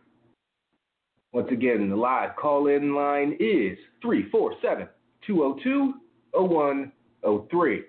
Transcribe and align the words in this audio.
Once 1.32 1.48
again, 1.52 1.88
the 1.90 1.96
live 1.96 2.34
call 2.36 2.66
in 2.68 2.94
line 2.94 3.36
is 3.40 3.78
347 4.02 4.88
202 5.26 5.94
0103. 6.32 7.78
If 7.78 7.84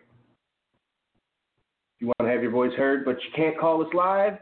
you 1.99 2.07
want 2.07 2.19
to 2.21 2.27
have 2.27 2.41
your 2.41 2.51
voice 2.51 2.73
heard 2.73 3.05
but 3.05 3.15
you 3.23 3.29
can't 3.35 3.57
call 3.57 3.81
us 3.81 3.93
live, 3.93 4.37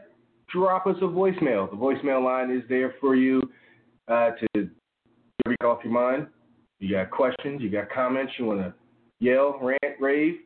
drop 0.52 0.86
us 0.86 0.96
a 0.98 1.06
voicemail. 1.06 1.70
The 1.70 1.76
voicemail 1.76 2.24
line 2.24 2.50
is 2.50 2.62
there 2.68 2.94
for 3.00 3.14
you 3.14 3.42
uh, 4.08 4.30
to 4.54 4.70
get 5.46 5.64
off 5.64 5.80
your 5.84 5.92
mind. 5.92 6.26
You 6.78 6.96
got 6.96 7.10
questions, 7.10 7.60
you 7.60 7.70
got 7.70 7.90
comments, 7.90 8.32
you 8.38 8.46
want 8.46 8.60
to 8.60 8.74
yell, 9.20 9.58
rant, 9.60 10.00
rave. 10.00 10.36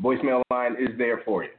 Voicemail 0.00 0.42
line 0.50 0.72
is 0.78 0.96
there 0.98 1.22
for 1.24 1.44
you. 1.44 1.50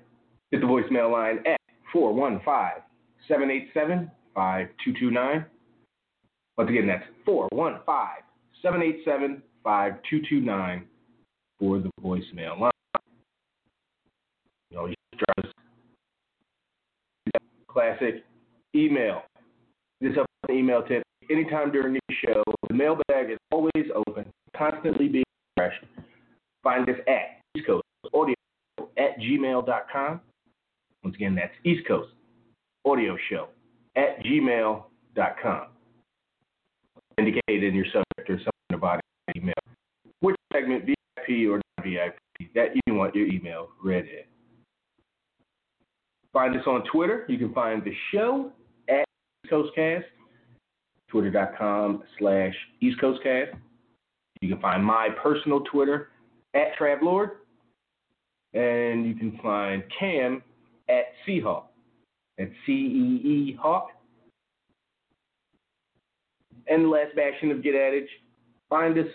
Hit 0.51 0.61
the 0.61 0.67
voicemail 0.67 1.11
line 1.11 1.39
at 1.47 1.59
415 1.91 2.83
787 3.27 4.11
5229. 4.35 5.45
Once 6.57 6.69
again, 6.69 6.87
that's 6.87 7.03
415 7.25 8.23
787 8.61 9.41
5229 9.63 10.85
for 11.59 11.79
the 11.79 11.89
voicemail 12.01 12.59
line. 12.59 12.71
You 14.69 14.77
know, 14.77 14.85
you 14.85 14.95
classic 17.77 18.23
email. 18.75 19.21
This 20.01 20.13
up 20.19 20.25
an 20.49 20.55
email 20.55 20.83
tip. 20.83 21.03
Anytime 21.29 21.71
during 21.71 21.93
the 21.93 22.15
show, 22.25 22.43
the 22.69 22.73
mailbag 22.73 23.31
is 23.31 23.37
always 23.51 23.71
open, 23.95 24.25
constantly 24.55 25.07
being 25.07 25.23
refreshed. 25.55 25.83
Find 26.63 26.89
us 26.89 26.95
at 27.07 27.41
East 27.55 27.67
Coast 27.67 27.83
Audio 28.13 28.35
at 28.97 29.19
gmail.com. 29.19 30.21
Once 31.03 31.15
again, 31.15 31.35
that's 31.35 31.53
East 31.63 31.87
Coast 31.87 32.09
Audio 32.85 33.15
Show 33.29 33.47
at 33.95 34.23
gmail.com. 34.23 35.67
Indicated 37.17 37.63
in 37.63 37.75
your 37.75 37.85
subject 37.85 38.29
or 38.29 38.37
something 38.37 38.73
about 38.73 39.01
email. 39.35 39.53
Which 40.21 40.35
segment, 40.53 40.85
Or 41.29 41.61
VIP, 41.83 42.17
that 42.55 42.69
you 42.85 42.93
want 42.93 43.15
your 43.15 43.27
email 43.27 43.69
read 43.83 44.05
in. 44.05 44.23
Find 46.33 46.55
us 46.55 46.63
on 46.67 46.83
Twitter. 46.91 47.25
You 47.27 47.37
can 47.37 47.53
find 47.53 47.83
the 47.83 47.93
show 48.13 48.51
at 48.89 49.05
East 49.43 49.49
Coast 49.49 49.73
Cast, 49.75 50.05
twitter.com 51.09 52.03
slash 52.19 52.53
East 52.81 52.99
Coast 53.01 53.21
Cast. 53.23 53.51
You 54.41 54.49
can 54.49 54.61
find 54.61 54.83
my 54.83 55.09
personal 55.21 55.61
Twitter 55.61 56.09
at 56.53 56.77
Travlord. 56.79 57.31
And 58.53 59.05
you 59.05 59.15
can 59.15 59.39
find 59.41 59.83
Cam 59.99 60.41
at 60.89 61.05
Seahawk. 61.27 61.63
At 62.39 62.49
C 62.65 62.71
E 62.71 63.27
E 63.27 63.57
Hawk. 63.59 63.89
And 66.67 66.85
the 66.85 66.89
last 66.89 67.15
bastion 67.15 67.51
of 67.51 67.63
Get 67.63 67.75
Adage, 67.75 68.09
find 68.69 68.97
us 68.97 69.07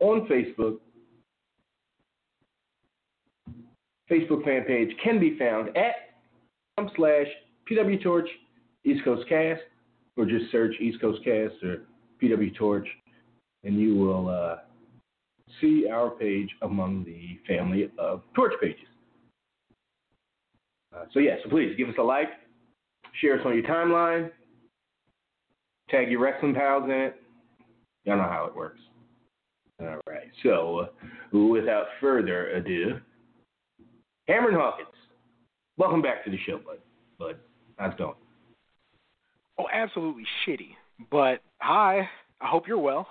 on 0.00 0.26
Facebook. 0.26 0.78
Facebook 4.10 4.44
fan 4.44 4.64
page 4.64 4.90
can 5.02 5.18
be 5.18 5.38
found 5.38 5.76
at 5.76 5.94
com 6.78 6.90
slash 6.96 7.26
PW 7.70 8.02
Torch 8.02 8.28
East 8.84 9.02
Coast 9.04 9.28
Cast, 9.28 9.62
or 10.16 10.26
just 10.26 10.50
search 10.52 10.74
East 10.80 11.00
Coast 11.00 11.22
Cast 11.24 11.54
or 11.62 11.86
PW 12.22 12.54
Torch, 12.56 12.86
and 13.64 13.78
you 13.78 13.96
will 13.96 14.28
uh, 14.28 14.56
see 15.60 15.88
our 15.90 16.10
page 16.10 16.50
among 16.62 17.04
the 17.04 17.38
family 17.48 17.90
of 17.98 18.22
Torch 18.34 18.52
pages. 18.60 18.86
Uh, 20.94 21.04
so, 21.12 21.18
yeah, 21.18 21.36
so 21.42 21.50
please 21.50 21.74
give 21.76 21.88
us 21.88 21.94
a 21.98 22.02
like, 22.02 22.28
share 23.20 23.38
us 23.38 23.46
on 23.46 23.54
your 23.54 23.64
timeline, 23.64 24.30
tag 25.90 26.10
your 26.10 26.20
wrestling 26.20 26.54
pals 26.54 26.84
in 26.84 26.90
it. 26.90 27.16
Y'all 28.04 28.18
know 28.18 28.22
how 28.24 28.44
it 28.44 28.54
works. 28.54 28.80
All 29.80 29.98
right, 30.06 30.28
so 30.42 30.86
uh, 31.32 31.38
without 31.38 31.86
further 32.00 32.50
ado, 32.50 33.00
Cameron 34.26 34.54
Hawkins. 34.54 34.88
Welcome 35.76 36.02
back 36.02 36.24
to 36.24 36.30
the 36.30 36.38
show, 36.46 36.58
bud. 36.58 36.78
Bud, 37.18 37.36
how's 37.78 37.92
it 37.92 37.98
going? 37.98 38.14
Oh, 39.58 39.66
absolutely 39.72 40.24
shitty. 40.46 40.70
But 41.10 41.40
hi, 41.58 42.08
I 42.40 42.46
hope 42.46 42.66
you're 42.66 42.78
well. 42.78 43.06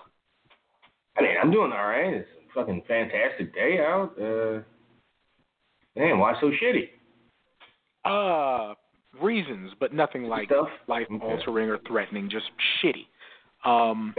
I 1.18 1.22
mean, 1.22 1.36
I'm 1.42 1.52
doing 1.52 1.72
all 1.72 1.86
right. 1.86 2.14
It's 2.14 2.28
a 2.50 2.54
fucking 2.60 2.84
fantastic 2.88 3.54
day 3.54 3.80
out. 3.80 4.14
Uh, 4.20 4.62
man, 6.00 6.18
why 6.20 6.34
so 6.42 6.52
shitty? 6.52 6.90
Uh, 8.06 8.74
reasons, 9.22 9.72
but 9.80 9.94
nothing 9.94 10.24
like 10.24 10.48
Stuff? 10.48 10.68
life 10.88 11.08
Okay. 11.14 11.24
altering 11.24 11.70
or 11.70 11.78
threatening. 11.88 12.30
Just 12.30 12.46
shitty. 12.82 13.06
Um, 13.70 14.14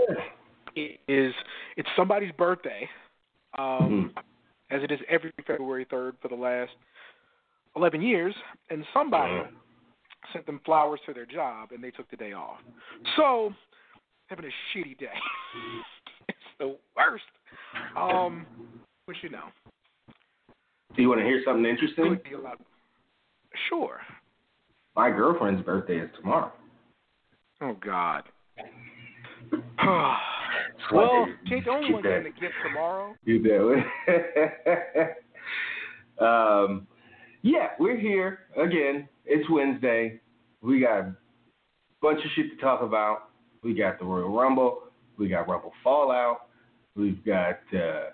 it 0.77 1.01
is 1.09 1.35
it's 1.77 1.89
somebody's 1.97 2.33
birthday, 2.39 2.89
um, 3.59 4.13
as 4.75 4.83
it 4.83 4.91
is 4.91 4.99
every 5.09 5.33
February 5.47 5.87
third 5.89 6.17
for 6.21 6.29
the 6.29 6.35
last 6.35 6.73
eleven 7.77 8.03
years, 8.03 8.35
and 8.71 8.85
somebody 8.93 9.33
Yeah. 9.35 9.47
sent 10.33 10.47
them 10.47 10.59
flowers 10.65 11.01
for 11.05 11.13
their 11.15 11.27
job, 11.27 11.71
and 11.73 11.83
they 11.83 11.91
took 11.93 12.09
the 12.11 12.17
day 12.17 12.33
off. 12.33 12.61
So 13.17 13.55
having 14.27 14.47
a 14.47 14.53
shitty 14.73 14.99
day. 14.99 15.21
it's 16.29 16.39
the 16.59 16.77
worst. 16.97 17.25
Um, 17.97 18.47
but 19.07 19.23
you 19.23 19.29
know, 19.29 19.53
Do 20.95 21.03
you 21.03 21.09
want 21.09 21.21
to 21.21 21.25
hear 21.27 21.43
something 21.45 21.65
interesting? 21.65 22.09
would 22.09 22.23
be 22.23 22.35
a 22.35 22.39
lot. 22.39 22.61
Sure. 23.69 24.01
My 24.97 25.11
girlfriend's 25.11 25.63
birthday 25.63 25.99
is 25.99 26.11
tomorrow. 26.17 26.53
Oh 27.61 27.75
God. 27.75 28.25
Well, 30.93 31.27
Kate, 31.49 31.65
the 31.65 31.71
only 31.71 31.93
one 31.93 32.03
getting 32.03 32.27
a 32.27 32.41
gift 32.41 32.55
tomorrow. 32.63 33.15
You 33.25 33.43
do. 33.43 33.83
um, 36.25 36.87
yeah, 37.43 37.69
we're 37.79 37.99
here 37.99 38.41
again. 38.57 39.09
It's 39.25 39.49
Wednesday. 39.51 40.21
We 40.63 40.81
got 40.81 41.01
a 41.01 41.15
bunch 42.01 42.19
of 42.19 42.31
shit 42.35 42.51
to 42.51 42.57
talk 42.57 42.83
about. 42.83 43.31
We 43.63 43.75
got 43.75 43.99
the 43.99 44.05
Royal 44.05 44.35
Rumble. 44.35 44.85
We 45.17 45.29
got 45.29 45.49
Rumble 45.49 45.73
Fallout. 45.83 46.49
We've 46.97 47.25
got, 47.25 47.61
uh, 47.73 48.11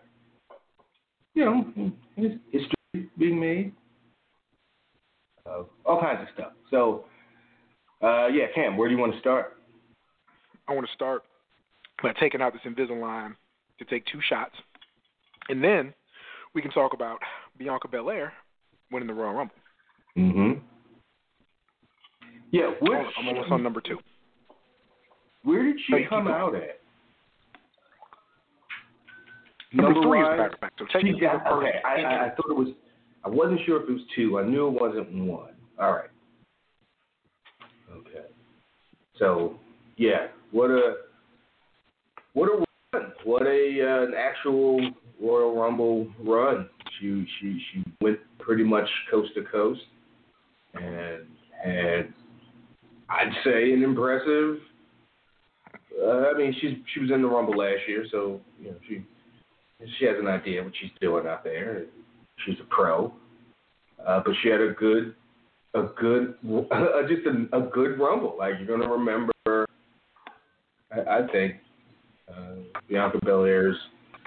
you 1.35 1.45
know, 1.45 1.93
history 2.51 3.11
being 3.19 3.39
made. 3.39 3.73
Uh, 5.47 5.63
all 5.85 6.01
kinds 6.01 6.21
of 6.23 6.29
stuff. 6.35 6.53
So, 6.71 7.05
uh, 8.03 8.29
yeah, 8.29 8.47
Cam, 8.55 8.77
where 8.77 8.89
do 8.89 8.95
you 8.95 9.01
want 9.01 9.13
to 9.13 9.21
start? 9.21 9.57
I 10.69 10.75
want 10.75 10.87
to 10.87 10.93
start 10.95 11.25
by 12.03 12.13
taking 12.15 12.41
out 12.41 12.53
this 12.53 12.63
Invisalign 12.65 13.35
to 13.79 13.85
take 13.85 14.05
two 14.07 14.21
shots, 14.29 14.55
and 15.49 15.63
then 15.63 15.93
we 16.55 16.63
can 16.63 16.71
talk 16.71 16.93
about 16.93 17.19
Bianca 17.59 17.89
Belair 17.89 18.33
winning 18.91 19.09
the 19.09 19.15
Royal 19.15 19.35
Rumble. 19.35 19.55
Mm-hmm. 20.17 20.61
Yeah, 22.51 22.71
which, 22.81 22.93
I'm 23.19 23.29
almost 23.29 23.51
on 23.51 23.63
number 23.63 23.81
two. 23.81 23.99
Where 25.45 25.63
did 25.63 25.77
she 25.87 25.93
No, 25.93 26.09
come 26.09 26.29
out 26.29 26.55
at? 26.55 26.81
Number 29.73 30.03
three 30.03 30.21
is 30.21 30.37
Back 30.37 30.51
to 30.51 30.57
Back. 30.59 30.73
So 30.79 30.85
She- 31.01 31.15
yeah, 31.21 31.39
okay, 31.53 31.81
I, 31.85 32.03
I, 32.03 32.27
I 32.27 32.29
thought 32.31 32.51
it 32.51 32.57
was. 32.57 32.69
I 33.25 33.29
wasn't 33.29 33.61
sure 33.67 33.83
if 33.83 33.89
it 33.89 33.93
was 33.93 34.03
two. 34.17 34.39
I 34.39 34.45
knew 34.45 34.67
it 34.67 34.81
wasn't 34.81 35.13
one. 35.13 35.53
All 35.79 35.93
right. 35.93 36.11
Okay. 37.95 38.27
So, 39.19 39.59
yeah, 39.97 40.29
what 40.51 40.71
a 40.71 40.95
what 42.41 42.49
a 42.49 42.65
run! 42.95 43.13
What 43.25 43.43
a 43.43 43.83
uh, 43.83 44.05
an 44.05 44.15
actual 44.17 44.81
Royal 45.23 45.55
Rumble 45.55 46.09
run. 46.25 46.71
She 46.99 47.27
she 47.39 47.63
she 47.71 47.85
went 48.01 48.19
pretty 48.39 48.65
much 48.65 48.89
coast 49.11 49.33
to 49.35 49.43
coast, 49.45 49.83
and 50.73 51.27
had 51.63 52.15
I'd 53.11 53.33
say 53.45 53.73
an 53.73 53.83
impressive. 53.83 54.57
Uh, 56.03 56.31
I 56.35 56.39
mean, 56.39 56.55
she's 56.63 56.79
she 56.95 57.01
was 57.01 57.11
in 57.11 57.21
the 57.21 57.29
Rumble 57.29 57.59
last 57.59 57.81
year, 57.87 58.07
so 58.11 58.41
you 58.59 58.71
know 58.71 58.77
she 58.89 59.03
she 59.99 60.07
has 60.07 60.17
an 60.19 60.27
idea 60.27 60.65
what 60.65 60.73
she's 60.81 60.91
doing 60.99 61.27
out 61.27 61.45
there. 61.45 61.85
She's 62.47 62.57
a 62.59 62.75
pro, 62.75 63.13
uh, 64.07 64.23
but 64.25 64.33
she 64.43 64.49
had 64.49 64.63
a 64.63 64.73
good, 64.73 65.15
a 65.75 65.83
good, 66.01 66.37
uh, 66.71 67.03
just 67.09 67.27
a, 67.27 67.59
a 67.59 67.69
good 67.69 67.99
rumble. 67.99 68.37
Like 68.39 68.55
you're 68.59 68.79
gonna 68.79 68.91
remember, 68.91 69.67
I, 70.91 71.19
I 71.19 71.27
think, 71.31 71.57
Bianca 72.89 73.19
Belair's 73.25 73.77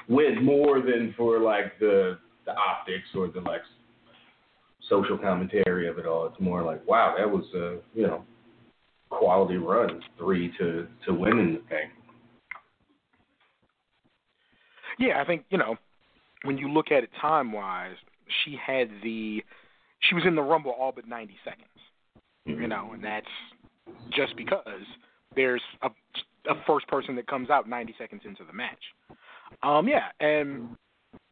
win 0.08 0.44
more 0.44 0.82
than 0.82 1.14
for 1.18 1.40
like 1.40 1.78
the 1.80 2.18
the 2.46 2.52
optics 2.52 3.08
or 3.16 3.28
the 3.28 3.40
like 3.42 3.62
social 4.90 5.18
commentary 5.18 5.88
of 5.88 5.98
it 5.98 6.06
all. 6.06 6.26
It's 6.26 6.40
more 6.40 6.62
like, 6.62 6.86
wow, 6.88 7.16
that 7.18 7.30
was 7.30 7.46
a 7.56 7.78
you 7.98 8.08
know 8.08 8.24
quality 9.10 9.58
run, 9.58 10.02
three 10.18 10.52
to 10.58 10.88
to 11.06 11.14
winning 11.14 11.54
the 11.54 11.62
thing. 11.70 11.90
Yeah, 15.00 15.22
I 15.22 15.26
think 15.26 15.46
you 15.50 15.58
know 15.58 15.78
when 16.44 16.58
you 16.58 16.70
look 16.70 16.92
at 16.92 17.04
it 17.04 17.10
time 17.20 17.52
wise, 17.52 17.96
she 18.44 18.58
had 18.64 18.90
the 19.02 19.44
she 20.00 20.16
was 20.16 20.26
in 20.26 20.36
the 20.36 20.42
Rumble 20.42 20.72
all 20.72 20.92
but 20.92 21.08
90 21.08 21.36
seconds. 21.44 21.68
You 22.46 22.56
mm-hmm. 22.56 22.68
know, 22.68 22.92
and 22.94 23.04
that's 23.04 23.26
just 24.12 24.36
because 24.36 24.84
there's 25.36 25.62
a 25.82 25.90
a 26.48 26.56
first 26.68 26.88
person 26.88 27.16
that 27.16 27.28
comes 27.28 27.50
out 27.50 27.68
90 27.68 27.96
seconds 27.98 28.22
into 28.26 28.44
the 28.46 28.54
match. 28.54 28.80
Um, 29.62 29.88
yeah, 29.88 30.08
and 30.20 30.70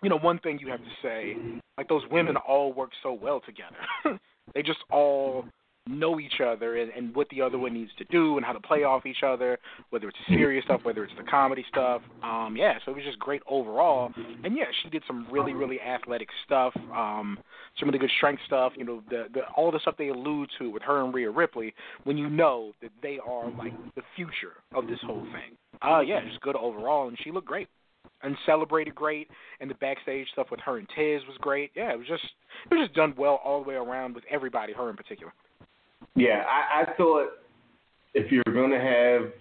you 0.03 0.09
know 0.09 0.17
one 0.17 0.39
thing 0.39 0.59
you 0.59 0.69
have 0.69 0.79
to 0.79 0.91
say, 1.01 1.35
like 1.77 1.87
those 1.89 2.03
women 2.11 2.37
all 2.37 2.73
work 2.73 2.91
so 3.01 3.13
well 3.13 3.41
together. 3.41 4.19
they 4.53 4.61
just 4.61 4.79
all 4.91 5.45
know 5.87 6.19
each 6.19 6.41
other 6.45 6.77
and, 6.77 6.91
and 6.91 7.15
what 7.15 7.27
the 7.29 7.41
other 7.41 7.57
one 7.57 7.73
needs 7.73 7.91
to 7.97 8.03
do 8.05 8.37
and 8.37 8.45
how 8.45 8.53
to 8.53 8.59
play 8.59 8.83
off 8.83 9.05
each 9.05 9.23
other, 9.25 9.57
whether 9.89 10.07
it's 10.07 10.17
the 10.27 10.35
serious 10.35 10.63
stuff, 10.65 10.81
whether 10.83 11.03
it's 11.03 11.13
the 11.17 11.23
comedy 11.23 11.65
stuff. 11.69 12.01
Um, 12.23 12.55
yeah, 12.57 12.73
so 12.85 12.91
it 12.91 12.95
was 12.95 13.03
just 13.03 13.19
great 13.19 13.41
overall. 13.49 14.11
And 14.43 14.55
yeah, 14.55 14.65
she 14.83 14.89
did 14.89 15.03
some 15.07 15.27
really, 15.31 15.53
really 15.53 15.79
athletic 15.81 16.27
stuff. 16.45 16.73
Um, 16.93 17.39
some 17.79 17.89
of 17.89 17.93
the 17.93 17.99
good 17.99 18.11
strength 18.17 18.41
stuff, 18.45 18.73
you 18.75 18.85
know, 18.85 19.01
the, 19.09 19.25
the 19.33 19.41
all 19.55 19.71
the 19.71 19.79
stuff 19.79 19.95
they 19.97 20.09
allude 20.09 20.49
to 20.59 20.69
with 20.69 20.83
her 20.83 21.03
and 21.03 21.13
Rhea 21.13 21.29
Ripley, 21.31 21.73
when 22.03 22.17
you 22.17 22.29
know 22.29 22.73
that 22.81 22.91
they 23.01 23.17
are 23.25 23.49
like 23.51 23.73
the 23.95 24.03
future 24.15 24.53
of 24.75 24.87
this 24.87 24.99
whole 25.03 25.23
thing. 25.23 25.57
Uh 25.81 26.01
yeah, 26.01 26.21
just 26.27 26.41
good 26.41 26.55
overall 26.55 27.07
and 27.07 27.17
she 27.23 27.31
looked 27.31 27.47
great. 27.47 27.67
And 28.23 28.35
celebrated 28.45 28.93
great 28.93 29.29
and 29.59 29.69
the 29.69 29.75
backstage 29.75 30.27
stuff 30.33 30.47
with 30.51 30.59
her 30.59 30.77
and 30.77 30.87
Tiz 30.89 31.21
was 31.27 31.37
great. 31.39 31.71
Yeah, 31.75 31.91
it 31.91 31.97
was 31.97 32.07
just 32.07 32.23
it 32.69 32.75
was 32.75 32.85
just 32.87 32.95
done 32.95 33.15
well 33.17 33.39
all 33.43 33.63
the 33.63 33.69
way 33.69 33.75
around 33.75 34.13
with 34.13 34.23
everybody, 34.29 34.73
her 34.73 34.89
in 34.89 34.95
particular. 34.95 35.33
Yeah, 36.15 36.43
I, 36.49 36.81
I 36.81 36.93
thought 36.95 37.29
if 38.13 38.31
you're 38.31 38.43
going 38.51 38.71
to 38.71 38.79
have, 38.79 39.31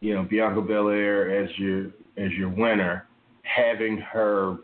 you 0.00 0.14
know, 0.14 0.22
Bianca 0.22 0.60
Belair 0.60 1.42
as 1.44 1.50
your 1.58 1.86
as 2.16 2.32
your 2.32 2.48
winner, 2.48 3.06
having 3.42 3.98
her 3.98 4.58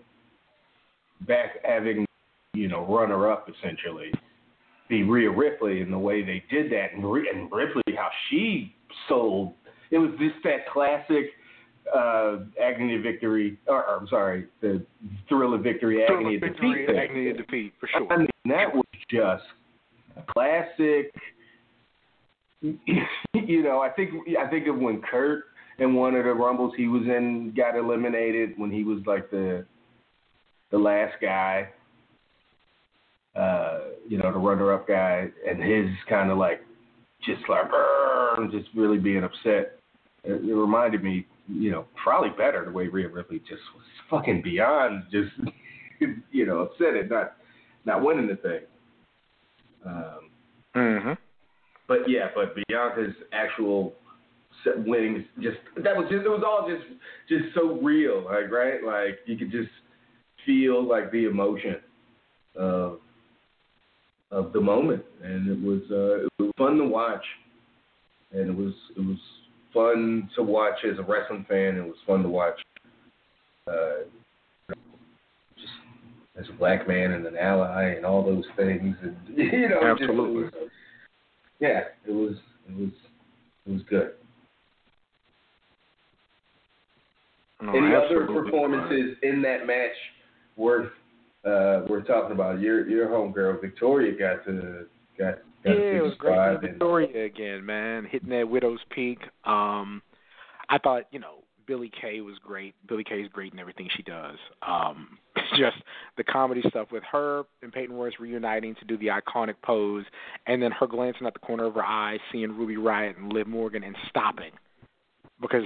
back, 1.27 1.57
having 1.65 2.07
you 2.55 2.69
know 2.69 2.87
runner 2.87 3.31
up 3.31 3.49
essentially, 3.49 4.13
be 4.89 5.03
Rhea 5.03 5.31
Ripley 5.31 5.81
and 5.81 5.93
the 5.93 5.99
way 5.99 6.23
they 6.23 6.45
did 6.51 6.71
that, 6.73 6.93
and, 6.95 7.11
Rhea, 7.11 7.33
and 7.35 7.51
Ripley 7.51 7.83
how 7.97 8.11
she 8.31 8.75
sold. 9.09 9.55
It 9.91 9.99
was 9.99 10.11
just 10.19 10.37
that 10.45 10.69
classic 10.73 11.27
uh, 11.95 12.37
agony 12.63 12.97
of 12.97 13.03
victory, 13.03 13.59
or, 13.67 13.85
or 13.85 13.99
I'm 13.99 14.09
sorry, 14.09 14.47
the 14.61 14.85
thrill 15.29 15.55
of 15.55 15.63
victory, 15.63 16.05
agony 16.05 16.37
of 16.37 16.41
victory, 16.41 16.87
defeat. 16.87 16.97
agony 16.97 17.31
of 17.31 17.37
defeat 17.37 17.73
for 17.81 17.89
sure. 17.89 18.13
I 18.13 18.19
mean, 18.19 18.29
that 18.47 18.73
was 18.73 18.85
just 19.11 19.45
classic. 20.29 21.13
You 23.35 23.63
know, 23.63 23.81
I 23.81 23.91
think 23.91 24.11
I 24.41 24.49
think 24.49 24.69
of 24.69 24.79
when 24.79 25.03
Kurt 25.03 25.45
in 25.79 25.93
one 25.93 26.15
of 26.15 26.25
the 26.25 26.33
rumbles 26.33 26.73
he 26.77 26.87
was 26.87 27.03
in 27.03 27.53
got 27.55 27.77
eliminated 27.77 28.55
when 28.57 28.71
he 28.71 28.85
was 28.85 29.01
like 29.07 29.31
the 29.31 29.67
the 30.71 30.79
last 30.79 31.15
guy. 31.21 31.69
Uh, 33.37 33.81
you 34.09 34.17
know, 34.17 34.33
the 34.33 34.39
runner-up 34.39 34.87
guy, 34.87 35.27
and 35.47 35.61
his 35.61 35.87
kind 36.09 36.31
of 36.31 36.39
like 36.39 36.61
just 37.27 37.43
like 37.49 37.67
just 38.53 38.69
really 38.75 38.99
being 38.99 39.25
upset. 39.25 39.79
It, 40.23 40.49
it 40.49 40.55
reminded 40.55 41.03
me, 41.03 41.27
you 41.49 41.71
know, 41.71 41.87
probably 42.03 42.31
better 42.31 42.65
the 42.65 42.71
way 42.71 42.87
Rhea 42.87 43.09
Ripley 43.09 43.41
just 43.41 43.63
was 43.75 43.85
fucking 44.09 44.43
beyond 44.43 45.05
just 45.11 45.33
you 46.31 46.47
know 46.47 46.61
upset 46.61 46.97
at 46.97 47.11
not 47.11 47.35
not 47.85 48.03
winning 48.03 48.29
the 48.29 48.37
thing. 48.37 48.61
Um, 49.85 50.31
Mhm. 50.75 51.19
but 51.87 52.09
yeah, 52.09 52.31
but 52.35 52.55
Bianca's 52.55 53.15
actual 53.33 53.95
winnings 54.87 55.25
just 55.41 55.59
that 55.77 55.97
was 55.97 56.09
just 56.11 56.25
it 56.25 56.29
was 56.29 56.43
all 56.43 56.69
just 56.69 56.87
just 57.29 57.55
so 57.55 57.79
real, 57.81 58.23
like 58.23 58.51
right, 58.51 58.83
like 58.83 59.19
you 59.27 59.37
could 59.37 59.51
just 59.51 59.71
feel 60.47 60.83
like 60.83 61.11
the 61.11 61.25
emotion 61.27 61.77
of 62.57 63.01
of 64.31 64.53
the 64.53 64.61
moment, 64.61 65.05
and 65.23 65.49
it 65.49 65.61
was 65.61 65.83
uh, 65.91 66.25
it 66.25 66.31
was 66.39 66.51
fun 66.57 66.79
to 66.79 66.85
watch, 66.85 67.25
and 68.33 68.51
it 68.51 68.57
was 68.57 68.75
it 68.97 69.01
was 69.01 69.19
fun 69.73 70.29
to 70.37 70.43
watch 70.43 70.85
as 70.85 70.99
a 70.99 71.03
wrestling 71.03 71.45
fan. 71.49 71.77
It 71.77 71.85
was 71.85 71.97
fun 72.07 72.23
to 72.23 72.29
watch. 72.29 72.61
Uh, 73.69 74.05
as 76.39 76.47
a 76.49 76.53
black 76.53 76.89
man 76.89 77.13
and 77.13 77.27
an 77.27 77.37
ally 77.37 77.95
and 77.95 78.05
all 78.05 78.25
those 78.25 78.45
things 78.57 78.97
and 79.03 79.17
you 79.37 79.69
know 79.69 79.95
just 79.97 80.11
Absolutely. 80.11 80.45
was, 80.45 80.53
yeah 81.61 81.81
it 82.07 82.13
was 82.13 82.35
it 82.69 82.77
was 82.77 82.91
it 83.67 83.73
was 83.73 83.83
good 83.89 84.13
No, 87.63 87.73
any 87.73 87.95
other 87.95 88.27
performances 88.27 89.17
in 89.23 89.41
that 89.43 89.67
match 89.67 89.97
worth 90.57 90.91
uh 91.45 91.83
worth 91.89 92.07
talking 92.07 92.33
about 92.33 92.61
your 92.61 92.89
your 92.89 93.09
homegirl 93.09 93.61
victoria 93.61 94.13
got 94.19 94.45
to 94.45 94.87
got 95.19 95.39
got 95.63 95.73
Yeah, 95.73 95.99
it 95.99 96.03
was 96.03 96.15
great 96.19 96.37
and 96.37 96.61
Victoria 96.61 97.25
again, 97.25 97.65
man, 97.65 98.05
hitting 98.05 98.29
that 98.31 98.49
widow's 98.49 98.81
peak. 98.91 99.19
Um, 99.45 100.03
I 100.69 100.79
thought, 100.79 101.05
you 101.11 101.19
know, 101.19 101.44
Billie 101.67 101.91
Kay 102.01 102.21
was 102.21 102.37
great. 102.45 102.75
Billie 102.89 103.05
Kay 103.05 103.21
is 103.21 103.29
great 103.33 103.53
in 103.53 103.59
everything 103.59 103.89
she 103.97 104.03
does. 104.03 104.37
Um, 104.67 105.19
just 105.59 105.77
the 106.17 106.25
comedy 106.25 106.63
stuff 106.69 106.89
with 106.93 107.03
her 107.11 107.45
and 107.63 107.73
Peyton 107.73 107.95
Royce 107.95 108.15
reuniting 108.19 108.75
to 108.77 108.85
do 108.85 108.97
the 108.99 109.07
iconic 109.07 109.55
pose, 109.63 110.05
and 110.47 110.63
then 110.63 110.71
her 110.73 110.87
glancing 110.87 111.27
at 111.27 111.35
the 111.35 111.41
corner 111.41 111.65
of 111.65 111.75
her 111.75 111.85
eye, 111.85 112.19
seeing 112.33 112.57
Ruby 112.57 112.77
Riott 112.77 113.17
and 113.17 113.33
Liv 113.33 113.47
Morgan, 113.47 113.83
and 113.85 113.97
stopping 114.09 114.53
because 115.41 115.65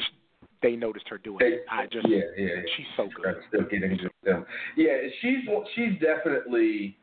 they 0.63 0.77
noticed 0.77 1.09
her 1.09 1.19
doing 1.19 1.39
it. 1.41 1.65
I 1.71 1.87
just, 1.87 2.09
yeah 2.09 2.19
yeah, 2.37 2.47
yeah. 2.47 2.63
she's 2.77 2.87
so 2.97 3.09
good. 3.15 3.37
still 3.49 3.65
get 3.71 3.83
into 3.83 4.11
them. 4.25 4.45
Yeah, 4.77 4.97
she's 5.21 5.45
she's 5.75 5.93
definitely 6.01 6.97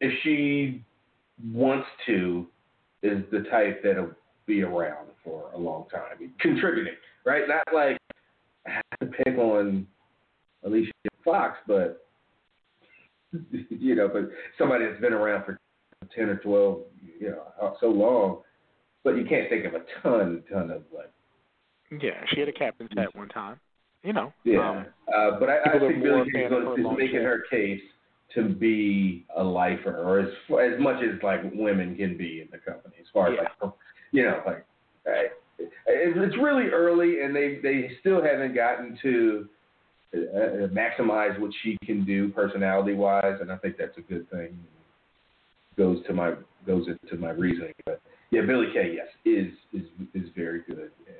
if 0.00 0.12
she 0.22 0.84
wants 1.52 1.88
to 2.06 2.46
is 3.02 3.22
the 3.30 3.40
type 3.50 3.82
that'll 3.82 4.10
be 4.46 4.62
around 4.62 5.08
for 5.22 5.50
a 5.54 5.58
long 5.58 5.86
time, 5.90 6.30
contributing, 6.40 6.94
right? 7.24 7.44
Not 7.48 7.64
like 7.74 7.98
I 8.66 8.70
have 8.70 8.98
to 9.00 9.06
pick 9.06 9.36
on 9.38 9.86
Alicia 10.64 10.92
Fox, 11.24 11.58
but 11.66 12.06
you 13.70 13.94
know, 13.94 14.08
but 14.08 14.30
somebody 14.58 14.86
that's 14.86 15.00
been 15.00 15.12
around 15.12 15.44
for 15.44 15.58
ten 16.14 16.28
or 16.28 16.36
twelve, 16.36 16.82
you 17.18 17.30
know, 17.30 17.76
so 17.80 17.86
long. 17.86 18.40
But 19.02 19.16
you 19.16 19.24
can't 19.26 19.50
think 19.50 19.66
of 19.66 19.74
a 19.74 19.82
ton, 20.02 20.42
ton 20.50 20.70
of 20.70 20.82
like 20.94 21.10
Yeah, 22.02 22.24
she 22.28 22.40
had 22.40 22.48
a 22.48 22.52
captain's 22.52 22.90
hat 22.96 23.14
one 23.14 23.28
time. 23.28 23.60
You 24.02 24.12
know, 24.12 24.32
Yeah, 24.44 24.68
um, 24.68 24.86
uh, 25.14 25.40
but 25.40 25.48
I, 25.48 25.60
I 25.60 25.78
think 25.78 25.98
more 25.98 26.24
Billy 26.24 26.28
a 26.28 26.32
Kay 26.32 26.48
fan 26.50 26.78
is, 26.78 26.86
making 26.98 27.22
her 27.22 27.44
case 27.50 27.80
to 28.34 28.50
be 28.50 29.24
a 29.34 29.42
lifer, 29.42 29.96
or 29.96 30.20
as 30.20 30.28
as 30.74 30.78
much 30.78 31.02
as 31.02 31.22
like 31.22 31.40
women 31.54 31.96
can 31.96 32.18
be 32.18 32.42
in 32.42 32.48
the 32.50 32.58
company, 32.58 32.96
as 33.00 33.06
far 33.14 33.32
as 33.32 33.38
like 33.38 33.72
you 34.12 34.24
know, 34.24 34.42
like 34.44 34.66
uh, 35.06 35.12
it, 35.12 35.32
it's 35.58 36.36
really 36.36 36.68
early, 36.68 37.22
and 37.22 37.34
they 37.34 37.58
they 37.62 37.90
still 38.00 38.22
haven't 38.22 38.54
gotten 38.54 38.98
to 39.02 39.48
uh, 40.14 40.68
maximize 40.68 41.38
what 41.38 41.50
she 41.62 41.76
can 41.84 42.04
do 42.04 42.28
personality 42.30 42.94
wise, 42.94 43.38
and 43.40 43.50
I 43.50 43.56
think 43.58 43.76
that's 43.78 43.96
a 43.98 44.02
good 44.02 44.28
thing. 44.30 44.58
Goes 45.76 45.98
to 46.06 46.12
my 46.12 46.34
goes 46.66 46.86
into 46.86 47.16
my 47.20 47.30
reasoning, 47.30 47.72
but 47.84 48.00
yeah, 48.30 48.42
Billie 48.46 48.72
Kay, 48.72 48.96
yes, 48.96 49.06
is 49.24 49.52
is 49.72 49.88
is 50.14 50.28
very 50.36 50.62
good. 50.66 50.90
And, 51.06 51.16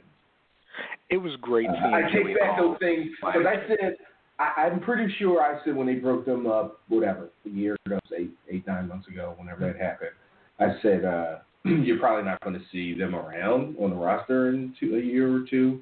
it 1.11 1.19
was 1.19 1.33
great 1.41 1.69
uh. 1.69 1.73
I 1.73 2.03
take 2.13 2.39
back 2.39 2.59
those 2.59 2.77
things 2.79 3.11
because 3.21 3.47
I 3.47 3.69
said 3.69 3.97
I, 4.39 4.63
I'm 4.63 4.81
pretty 4.81 5.13
sure 5.19 5.43
I 5.43 5.65
said 5.65 5.77
when 5.77 5.87
they 5.87 5.95
broke 5.95 6.25
them 6.25 6.47
up, 6.47 6.81
whatever, 6.89 7.31
a 7.47 7.49
year 7.49 7.77
ago, 7.87 7.99
eight 8.17 8.31
eight 8.51 8.67
nine 8.67 8.89
months 8.89 9.09
ago, 9.09 9.35
whenever 9.39 9.61
that 9.61 9.81
happened. 9.81 10.11
I 10.59 10.81
said 10.83 11.05
uh, 11.05 11.39
you're 11.83 11.99
probably 11.99 12.25
not 12.25 12.41
going 12.43 12.55
to 12.55 12.65
see 12.71 12.97
them 12.97 13.15
around 13.15 13.77
on 13.79 13.91
the 13.91 13.97
roster 13.97 14.51
in 14.51 14.75
two, 14.79 14.97
a 14.97 15.01
year 15.01 15.35
or 15.35 15.45
two, 15.49 15.81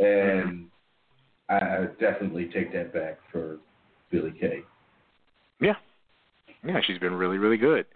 and 0.00 0.66
I, 1.48 1.86
definitely 2.00 2.50
take 2.52 2.72
that 2.72 2.92
back 2.92 3.18
for 3.30 3.58
Billie 4.10 4.34
Kay. 4.40 4.62
Yeah, 5.60 5.74
yeah, 6.66 6.80
she's 6.84 6.98
been 6.98 7.14
really, 7.14 7.38
really 7.38 7.56
good. 7.56 7.86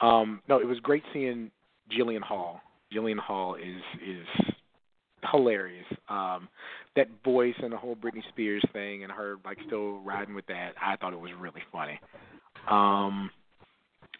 Um, 0.00 0.40
no, 0.48 0.58
it 0.58 0.66
was 0.66 0.78
great 0.80 1.02
seeing 1.12 1.50
Jillian 1.90 2.22
Hall. 2.22 2.60
Jillian 2.94 3.18
Hall 3.18 3.56
is 3.56 3.82
is 4.02 4.54
hilarious. 5.30 5.86
Um, 6.08 6.48
that 6.96 7.08
voice 7.24 7.54
and 7.62 7.72
the 7.72 7.76
whole 7.76 7.96
Britney 7.96 8.26
Spears 8.30 8.64
thing, 8.72 9.02
and 9.02 9.12
her 9.12 9.36
like 9.44 9.58
still 9.66 10.00
riding 10.00 10.34
with 10.34 10.46
that. 10.46 10.72
I 10.80 10.96
thought 10.96 11.12
it 11.12 11.20
was 11.20 11.32
really 11.38 11.62
funny. 11.70 12.00
Um, 12.70 13.30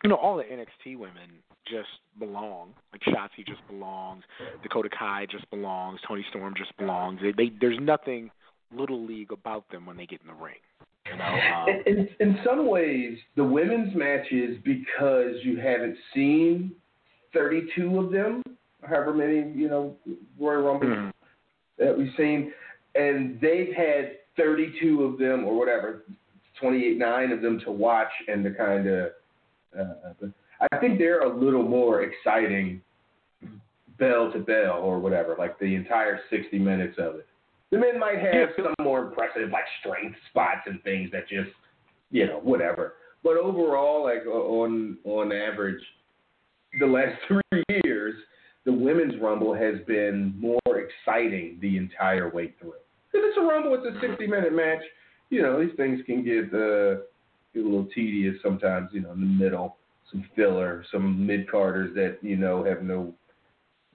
you 0.04 0.10
know, 0.10 0.16
all 0.16 0.36
the 0.36 0.42
NXT 0.42 0.98
women 0.98 1.30
just 1.68 1.88
belong. 2.18 2.70
Like 2.92 3.02
Shotzi 3.02 3.46
just 3.46 3.66
belongs. 3.68 4.24
Dakota 4.62 4.88
Kai 4.96 5.26
just 5.30 5.48
belongs. 5.50 6.00
Toni 6.06 6.24
Storm 6.30 6.54
just 6.56 6.76
belongs. 6.76 7.20
They, 7.22 7.32
they 7.32 7.52
there's 7.60 7.78
nothing 7.80 8.30
little 8.74 9.04
league 9.04 9.32
about 9.32 9.68
them 9.70 9.86
when 9.86 9.96
they 9.96 10.06
get 10.06 10.20
in 10.20 10.28
the 10.28 10.34
ring. 10.34 10.54
You 11.06 11.16
know, 11.16 11.24
um, 11.24 11.68
In, 11.86 12.08
in, 12.20 12.38
some 12.44 12.68
ways, 12.68 13.18
the 13.36 13.44
women's 13.44 13.94
matches, 13.94 14.56
because 14.64 15.34
you 15.42 15.58
haven't 15.58 15.96
seen 16.14 16.72
32 17.34 17.98
of 17.98 18.12
them, 18.12 18.42
however 18.82 19.12
many, 19.12 19.52
you 19.58 19.68
know, 19.68 19.96
Royal 20.38 20.62
Rumbles 20.62 20.92
mhm. 20.92 21.12
that 21.78 21.96
we've 21.96 22.12
seen, 22.16 22.52
and 22.94 23.40
they've 23.40 23.72
had 23.76 24.12
32 24.36 25.02
of 25.02 25.18
them 25.18 25.44
or 25.44 25.58
whatever, 25.58 26.04
28, 26.60 26.98
9 26.98 27.32
of 27.32 27.42
them 27.42 27.60
to 27.64 27.72
watch 27.72 28.12
and 28.28 28.44
to 28.44 28.50
kind 28.52 28.86
of, 28.86 29.10
uh, 29.78 30.26
I 30.70 30.78
think 30.78 30.98
they're 30.98 31.22
a 31.22 31.36
little 31.36 31.62
more 31.62 32.02
exciting 32.02 32.80
bell 33.98 34.32
to 34.32 34.38
bell 34.38 34.80
or 34.82 34.98
whatever, 34.98 35.34
like 35.38 35.58
the 35.58 35.74
entire 35.74 36.20
60 36.30 36.58
minutes 36.58 36.96
of 36.98 37.16
it. 37.16 37.26
The 37.70 37.78
men 37.78 37.98
might 37.98 38.18
have 38.18 38.50
some 38.56 38.74
more 38.84 39.06
impressive 39.06 39.50
like 39.50 39.64
strength 39.80 40.16
spots 40.30 40.62
and 40.66 40.82
things 40.82 41.10
that 41.12 41.28
just, 41.28 41.50
you 42.10 42.26
know, 42.26 42.38
whatever. 42.42 42.94
But 43.24 43.36
overall, 43.36 44.04
like 44.04 44.26
on 44.26 44.98
on 45.04 45.32
average, 45.32 45.82
the 46.78 46.86
last 46.86 47.16
three 47.28 47.64
years, 47.84 48.14
the 48.64 48.72
women's 48.72 49.20
rumble 49.20 49.54
has 49.54 49.76
been 49.86 50.34
more 50.38 50.60
exciting 50.66 51.58
the 51.60 51.76
entire 51.76 52.28
way 52.28 52.54
through. 52.60 52.74
Because 53.10 53.26
it's 53.28 53.38
a 53.38 53.42
rumble, 53.42 53.74
it's 53.74 53.96
a 53.96 54.00
60 54.06 54.26
minute 54.26 54.54
match. 54.54 54.82
You 55.30 55.42
know, 55.42 55.64
these 55.64 55.74
things 55.76 56.00
can 56.04 56.24
get 56.24 56.52
uh, 56.52 57.02
get 57.54 57.62
a 57.62 57.68
little 57.68 57.88
tedious 57.94 58.36
sometimes. 58.42 58.90
You 58.92 59.00
know, 59.00 59.12
in 59.12 59.20
the 59.20 59.26
middle, 59.26 59.76
some 60.12 60.28
filler, 60.36 60.84
some 60.92 61.26
mid 61.26 61.50
carders 61.50 61.94
that 61.94 62.18
you 62.22 62.36
know 62.36 62.64
have 62.64 62.82
no 62.82 63.12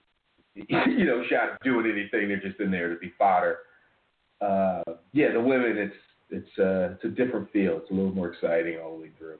you 0.55 1.05
know 1.05 1.23
shot 1.29 1.53
at 1.53 1.63
doing 1.63 1.85
anything. 1.85 2.27
They're 2.27 2.41
just 2.41 2.59
in 2.59 2.71
there 2.71 2.89
to 2.89 2.99
be 2.99 3.13
fodder. 3.17 3.59
Uh, 4.41 4.81
yeah, 5.13 5.31
the 5.31 5.39
women, 5.39 5.77
it's 5.77 5.95
it's 6.29 6.59
uh, 6.59 6.95
it's 6.95 7.03
a 7.05 7.09
different 7.09 7.51
feel. 7.51 7.77
It's 7.77 7.91
a 7.91 7.93
little 7.93 8.11
more 8.11 8.33
exciting 8.33 8.79
all 8.79 8.95
the 8.95 9.03
way 9.03 9.11
through. 9.17 9.37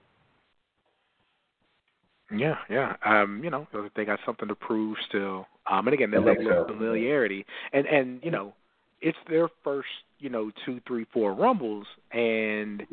Yeah, 2.36 2.56
yeah. 2.70 2.96
Um, 3.06 3.42
you 3.44 3.50
know, 3.50 3.68
they 3.96 4.06
got 4.06 4.20
something 4.26 4.48
to 4.48 4.56
prove 4.56 4.98
still. 5.08 5.48
Um, 5.70 5.88
and 5.88 5.94
again, 5.94 6.12
think 6.12 6.26
level 6.26 6.62
of 6.62 6.68
familiarity, 6.68 7.46
and 7.74 7.86
and 7.88 8.20
you 8.24 8.32
know, 8.32 8.54
it's 9.02 9.18
their 9.30 9.50
first, 9.64 9.88
you 10.20 10.30
know, 10.30 10.52
two, 10.66 10.82
three, 10.88 11.06
four 11.14 11.34
rumbles, 11.34 11.86
and 12.12 12.84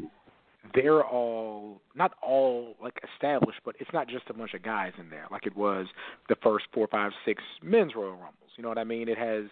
they're 0.74 1.04
all 1.04 1.80
not 1.94 2.12
all 2.22 2.74
like 2.82 2.98
established, 3.14 3.60
but 3.64 3.74
it's 3.80 3.90
not 3.92 4.08
just 4.08 4.24
a 4.30 4.34
bunch 4.34 4.54
of 4.54 4.62
guys 4.62 4.92
in 4.98 5.10
there 5.10 5.26
like 5.30 5.46
it 5.46 5.56
was 5.56 5.86
the 6.28 6.36
first 6.42 6.66
four, 6.72 6.86
five, 6.88 7.12
six 7.24 7.42
men's 7.62 7.94
Royal 7.94 8.12
Rumbles. 8.12 8.50
You 8.56 8.62
know 8.62 8.68
what 8.68 8.78
I 8.78 8.84
mean? 8.84 9.08
It 9.08 9.18
has 9.18 9.44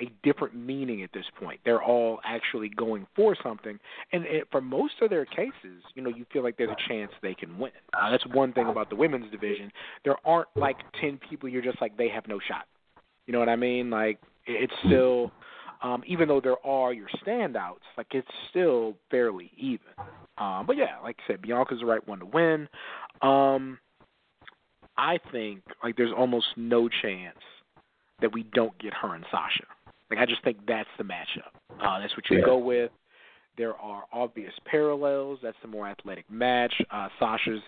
a 0.00 0.10
different 0.22 0.54
meaning 0.54 1.02
at 1.02 1.12
this 1.12 1.24
point. 1.38 1.60
They're 1.64 1.82
all 1.82 2.20
actually 2.24 2.68
going 2.70 3.06
for 3.14 3.36
something, 3.42 3.78
and 4.12 4.24
it, 4.24 4.48
for 4.50 4.60
most 4.60 4.94
of 5.02 5.10
their 5.10 5.24
cases, 5.24 5.82
you 5.94 6.02
know, 6.02 6.10
you 6.10 6.24
feel 6.32 6.42
like 6.42 6.56
there's 6.56 6.70
a 6.70 6.88
chance 6.88 7.12
they 7.22 7.34
can 7.34 7.58
win. 7.58 7.72
Uh, 7.92 8.10
that's 8.10 8.26
one 8.26 8.52
thing 8.52 8.68
about 8.68 8.90
the 8.90 8.96
women's 8.96 9.30
division. 9.30 9.70
There 10.04 10.16
aren't 10.24 10.48
like 10.56 10.76
ten 11.00 11.18
people 11.28 11.48
you're 11.48 11.62
just 11.62 11.80
like 11.80 11.96
they 11.96 12.08
have 12.08 12.26
no 12.26 12.38
shot. 12.46 12.66
You 13.26 13.32
know 13.32 13.38
what 13.38 13.48
I 13.48 13.56
mean? 13.56 13.90
Like 13.90 14.18
it's 14.46 14.72
still, 14.86 15.30
um, 15.82 16.02
even 16.06 16.28
though 16.28 16.40
there 16.40 16.64
are 16.64 16.92
your 16.92 17.08
standouts, 17.26 17.82
like 17.98 18.08
it's 18.12 18.28
still 18.50 18.94
fairly 19.10 19.50
even. 19.56 19.80
Um, 20.38 20.64
but 20.66 20.76
yeah, 20.76 20.98
like 21.02 21.16
I 21.24 21.32
said, 21.32 21.42
Bianca's 21.42 21.80
the 21.80 21.86
right 21.86 22.06
one 22.06 22.20
to 22.20 22.26
win. 22.26 22.68
Um, 23.20 23.78
I 24.96 25.18
think 25.30 25.60
like 25.82 25.96
there's 25.96 26.12
almost 26.16 26.46
no 26.56 26.88
chance 26.88 27.38
that 28.20 28.32
we 28.32 28.44
don't 28.54 28.76
get 28.78 28.94
her 28.94 29.14
and 29.14 29.24
Sasha. 29.30 29.64
Like 30.10 30.20
I 30.20 30.26
just 30.26 30.42
think 30.44 30.58
that's 30.66 30.88
the 30.98 31.04
matchup. 31.04 31.52
Uh, 31.80 31.98
that's 32.00 32.16
what 32.16 32.30
you 32.30 32.38
Yeah. 32.38 32.44
go 32.44 32.58
with. 32.58 32.90
There 33.58 33.74
are 33.76 34.04
obvious 34.12 34.52
parallels. 34.64 35.40
That's 35.42 35.56
the 35.60 35.68
more 35.68 35.86
athletic 35.86 36.30
match. 36.30 36.72
Uh, 36.90 37.08
Sasha's 37.18 37.60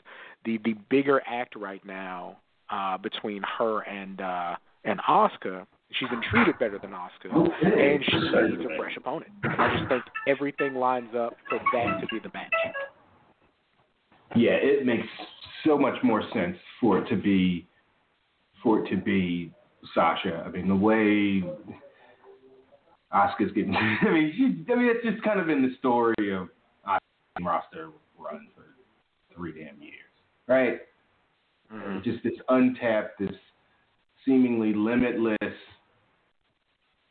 the 0.45 0.59
the 0.59 0.75
bigger 0.89 1.23
act 1.27 1.57
right 1.57 1.85
now 1.85 2.39
uh, 2.71 2.97
between 2.99 3.43
her 3.59 3.81
and 3.81 4.21
uh, 4.21 4.57
and 4.85 5.01
Asuka. 5.01 5.67
She's 5.99 6.09
been 6.09 6.23
treated 6.31 6.59
better 6.59 6.79
than 6.79 6.91
Asuka, 6.91 7.31
and 7.33 8.05
she 8.05 8.17
needs 8.17 8.65
a 8.65 8.77
fresh 8.77 8.97
opponent. 8.97 9.31
I 9.45 9.77
just 9.79 9.89
think 9.89 10.03
everything 10.27 10.75
lines 10.75 11.15
up 11.17 11.37
for 11.49 11.59
that 11.73 12.01
to 12.01 12.07
be 12.11 12.19
the 12.19 12.31
match. 12.35 12.53
Yeah, 14.35 14.53
it 14.53 14.85
makes 14.85 15.07
so 15.65 15.79
much 15.79 15.95
more 16.03 16.23
sense 16.33 16.57
for 16.81 16.99
it 16.99 17.09
to 17.09 17.17
be 17.17 17.67
for 18.63 18.85
it 18.85 18.91
to 18.91 18.97
be 18.97 19.53
Sasha. 19.95 20.43
I 20.45 20.51
mean, 20.51 20.69
the 20.69 20.75
way 20.75 21.45
Asuka's 23.15 23.53
getting. 23.55 23.75
I 24.03 24.11
mean, 24.11 24.33
she. 24.37 24.73
I 24.73 24.77
mean, 24.77 24.87
it's 24.87 25.05
just 25.05 25.23
kind 25.23 25.39
of 25.39 25.49
in 25.49 25.63
the 25.63 25.75
story 25.79 26.35
of 26.35 26.49
Asuka's 26.87 27.45
roster 27.45 27.91
run 28.19 28.49
for 28.55 28.65
three 29.35 29.53
damn 29.53 29.81
years, 29.81 29.95
right? 30.49 30.81
Mm-hmm. 31.73 31.99
Just 32.03 32.23
this 32.25 32.35
untapped, 32.49 33.19
this 33.21 33.35
seemingly 34.25 34.75
limitless 34.75 35.39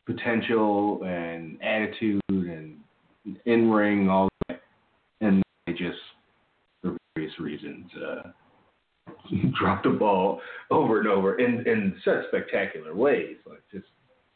potential 0.05 1.01
and 1.03 1.61
attitude 1.61 2.21
and 2.29 2.77
in 3.45 3.71
ring, 3.71 4.09
all 4.09 4.29
that, 4.47 4.61
and 5.21 5.41
they 5.65 5.73
just 5.73 5.97
for 6.81 6.97
various 7.15 7.39
reasons 7.39 7.85
uh, 7.95 8.29
drop 9.59 9.83
the 9.83 9.89
ball 9.89 10.41
over 10.71 10.99
and 10.99 11.07
over 11.07 11.39
in 11.39 11.65
in 11.67 11.95
such 12.03 12.27
spectacular 12.27 12.95
ways, 12.95 13.37
like 13.47 13.63
just 13.71 13.85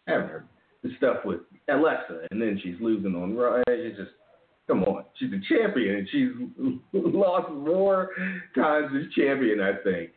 having 0.07 0.27
her 0.27 0.45
the 0.83 0.89
stuff 0.97 1.17
with 1.25 1.41
Alexa, 1.69 2.27
and 2.31 2.41
then 2.41 2.59
she's 2.63 2.75
losing 2.79 3.15
on 3.15 3.35
Raw. 3.35 3.61
It's 3.67 3.97
just 3.97 4.11
come 4.67 4.83
on, 4.83 5.03
she's 5.17 5.31
a 5.31 5.53
champion, 5.53 5.95
and 5.95 6.09
she's 6.11 6.29
lost 6.93 7.51
more 7.51 8.09
times 8.55 8.91
as 8.95 9.11
champion, 9.13 9.59
I 9.61 9.73
think, 9.83 10.11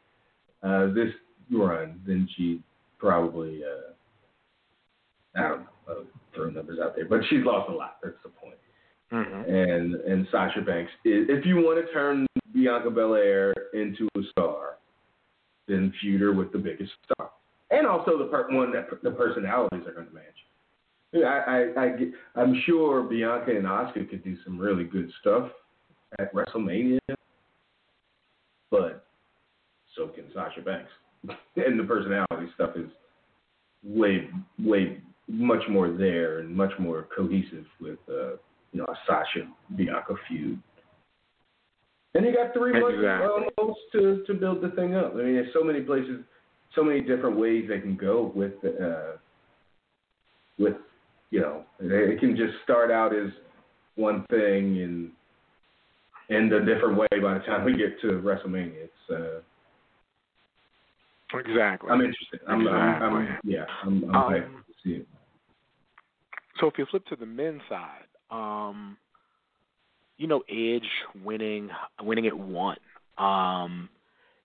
uh, 0.62 0.92
this 0.92 1.12
run 1.50 2.00
than 2.06 2.28
she 2.36 2.62
probably. 2.98 3.62
Uh, 3.64 3.89
I 5.36 5.42
don't 5.42 5.60
know. 5.60 5.66
I'll 5.88 6.04
throw 6.34 6.50
numbers 6.50 6.78
out 6.82 6.94
there, 6.96 7.06
but 7.06 7.20
she's 7.28 7.44
lost 7.44 7.70
a 7.70 7.72
lot. 7.72 7.98
That's 8.02 8.16
the 8.22 8.30
point. 8.30 8.56
Mm-hmm. 9.12 9.50
And 9.50 9.94
and 9.94 10.26
Sasha 10.30 10.60
Banks, 10.60 10.90
if 11.04 11.44
you 11.44 11.56
want 11.56 11.84
to 11.84 11.92
turn 11.92 12.26
Bianca 12.52 12.90
Belair 12.90 13.52
into 13.74 14.08
a 14.16 14.20
star, 14.30 14.76
then 15.66 15.92
feud 16.00 16.20
her 16.20 16.32
with 16.32 16.52
the 16.52 16.58
biggest 16.58 16.92
star, 17.04 17.30
and 17.70 17.86
also 17.86 18.18
the 18.18 18.26
per- 18.26 18.54
one 18.54 18.72
that 18.72 18.88
the 19.02 19.10
personalities 19.10 19.86
are 19.86 19.92
going 19.92 20.06
to 20.06 20.14
match. 20.14 20.24
I, 21.12 21.72
I, 21.76 21.84
I 21.84 21.88
get, 21.88 22.08
I'm 22.36 22.62
sure 22.66 23.02
Bianca 23.02 23.50
and 23.50 23.64
Asuka 23.64 24.08
could 24.08 24.22
do 24.22 24.36
some 24.44 24.56
really 24.56 24.84
good 24.84 25.10
stuff 25.20 25.50
at 26.20 26.32
WrestleMania, 26.32 27.00
but 28.70 29.06
so 29.96 30.06
can 30.06 30.26
Sasha 30.32 30.60
Banks, 30.60 30.90
and 31.56 31.80
the 31.80 31.84
personality 31.84 32.46
stuff 32.54 32.76
is 32.76 32.88
way, 33.82 34.28
way 34.60 35.00
much 35.30 35.62
more 35.70 35.90
there 35.90 36.40
and 36.40 36.54
much 36.54 36.72
more 36.78 37.06
cohesive 37.16 37.66
with 37.80 37.98
uh, 38.08 38.32
you 38.72 38.80
know 38.80 38.84
a 38.84 38.94
Sasha 39.06 39.48
Bianca 39.76 40.14
feud. 40.28 40.60
And 42.14 42.26
you 42.26 42.34
got 42.34 42.52
three 42.52 42.72
months 42.72 42.96
Exactly. 42.98 43.46
almost 43.56 43.80
to 43.92 44.24
to 44.26 44.34
build 44.34 44.62
the 44.62 44.70
thing 44.70 44.96
up. 44.96 45.12
I 45.14 45.18
mean, 45.18 45.34
there's 45.34 45.52
so 45.54 45.62
many 45.62 45.80
places, 45.80 46.24
so 46.74 46.82
many 46.82 47.00
different 47.00 47.36
ways 47.36 47.66
they 47.68 47.78
can 47.78 47.96
go 47.96 48.32
with 48.34 48.52
uh, 48.64 49.12
with 50.58 50.74
you 51.30 51.40
know 51.40 51.64
it 51.78 52.18
can 52.18 52.36
just 52.36 52.54
start 52.64 52.90
out 52.90 53.14
as 53.14 53.30
one 53.94 54.24
thing 54.30 54.82
and 54.82 55.10
end 56.30 56.52
a 56.52 56.64
different 56.64 56.96
way 56.96 57.06
by 57.22 57.34
the 57.34 57.40
time 57.40 57.64
we 57.64 57.76
get 57.76 58.00
to 58.00 58.08
WrestleMania. 58.20 58.72
It's 58.74 59.10
uh, 59.10 59.40
exactly. 61.38 61.90
I'm 61.90 62.00
interested. 62.00 62.40
I'm, 62.48 62.66
I'm, 62.66 63.02
I'm 63.02 63.38
yeah. 63.44 63.64
I'm, 63.84 64.04
I'm 64.04 64.16
Um, 64.16 64.32
hyped 64.32 64.48
to 64.48 64.72
see 64.82 64.90
it. 64.94 65.06
So 66.60 66.66
if 66.66 66.78
you 66.78 66.86
flip 66.90 67.04
to 67.06 67.16
the 67.16 67.26
men's 67.26 67.62
side, 67.68 68.04
um, 68.30 68.96
you 70.18 70.26
know, 70.26 70.42
Edge 70.50 70.88
winning 71.24 71.70
winning 72.02 72.26
at 72.26 72.38
one. 72.38 72.76
Um, 73.18 73.88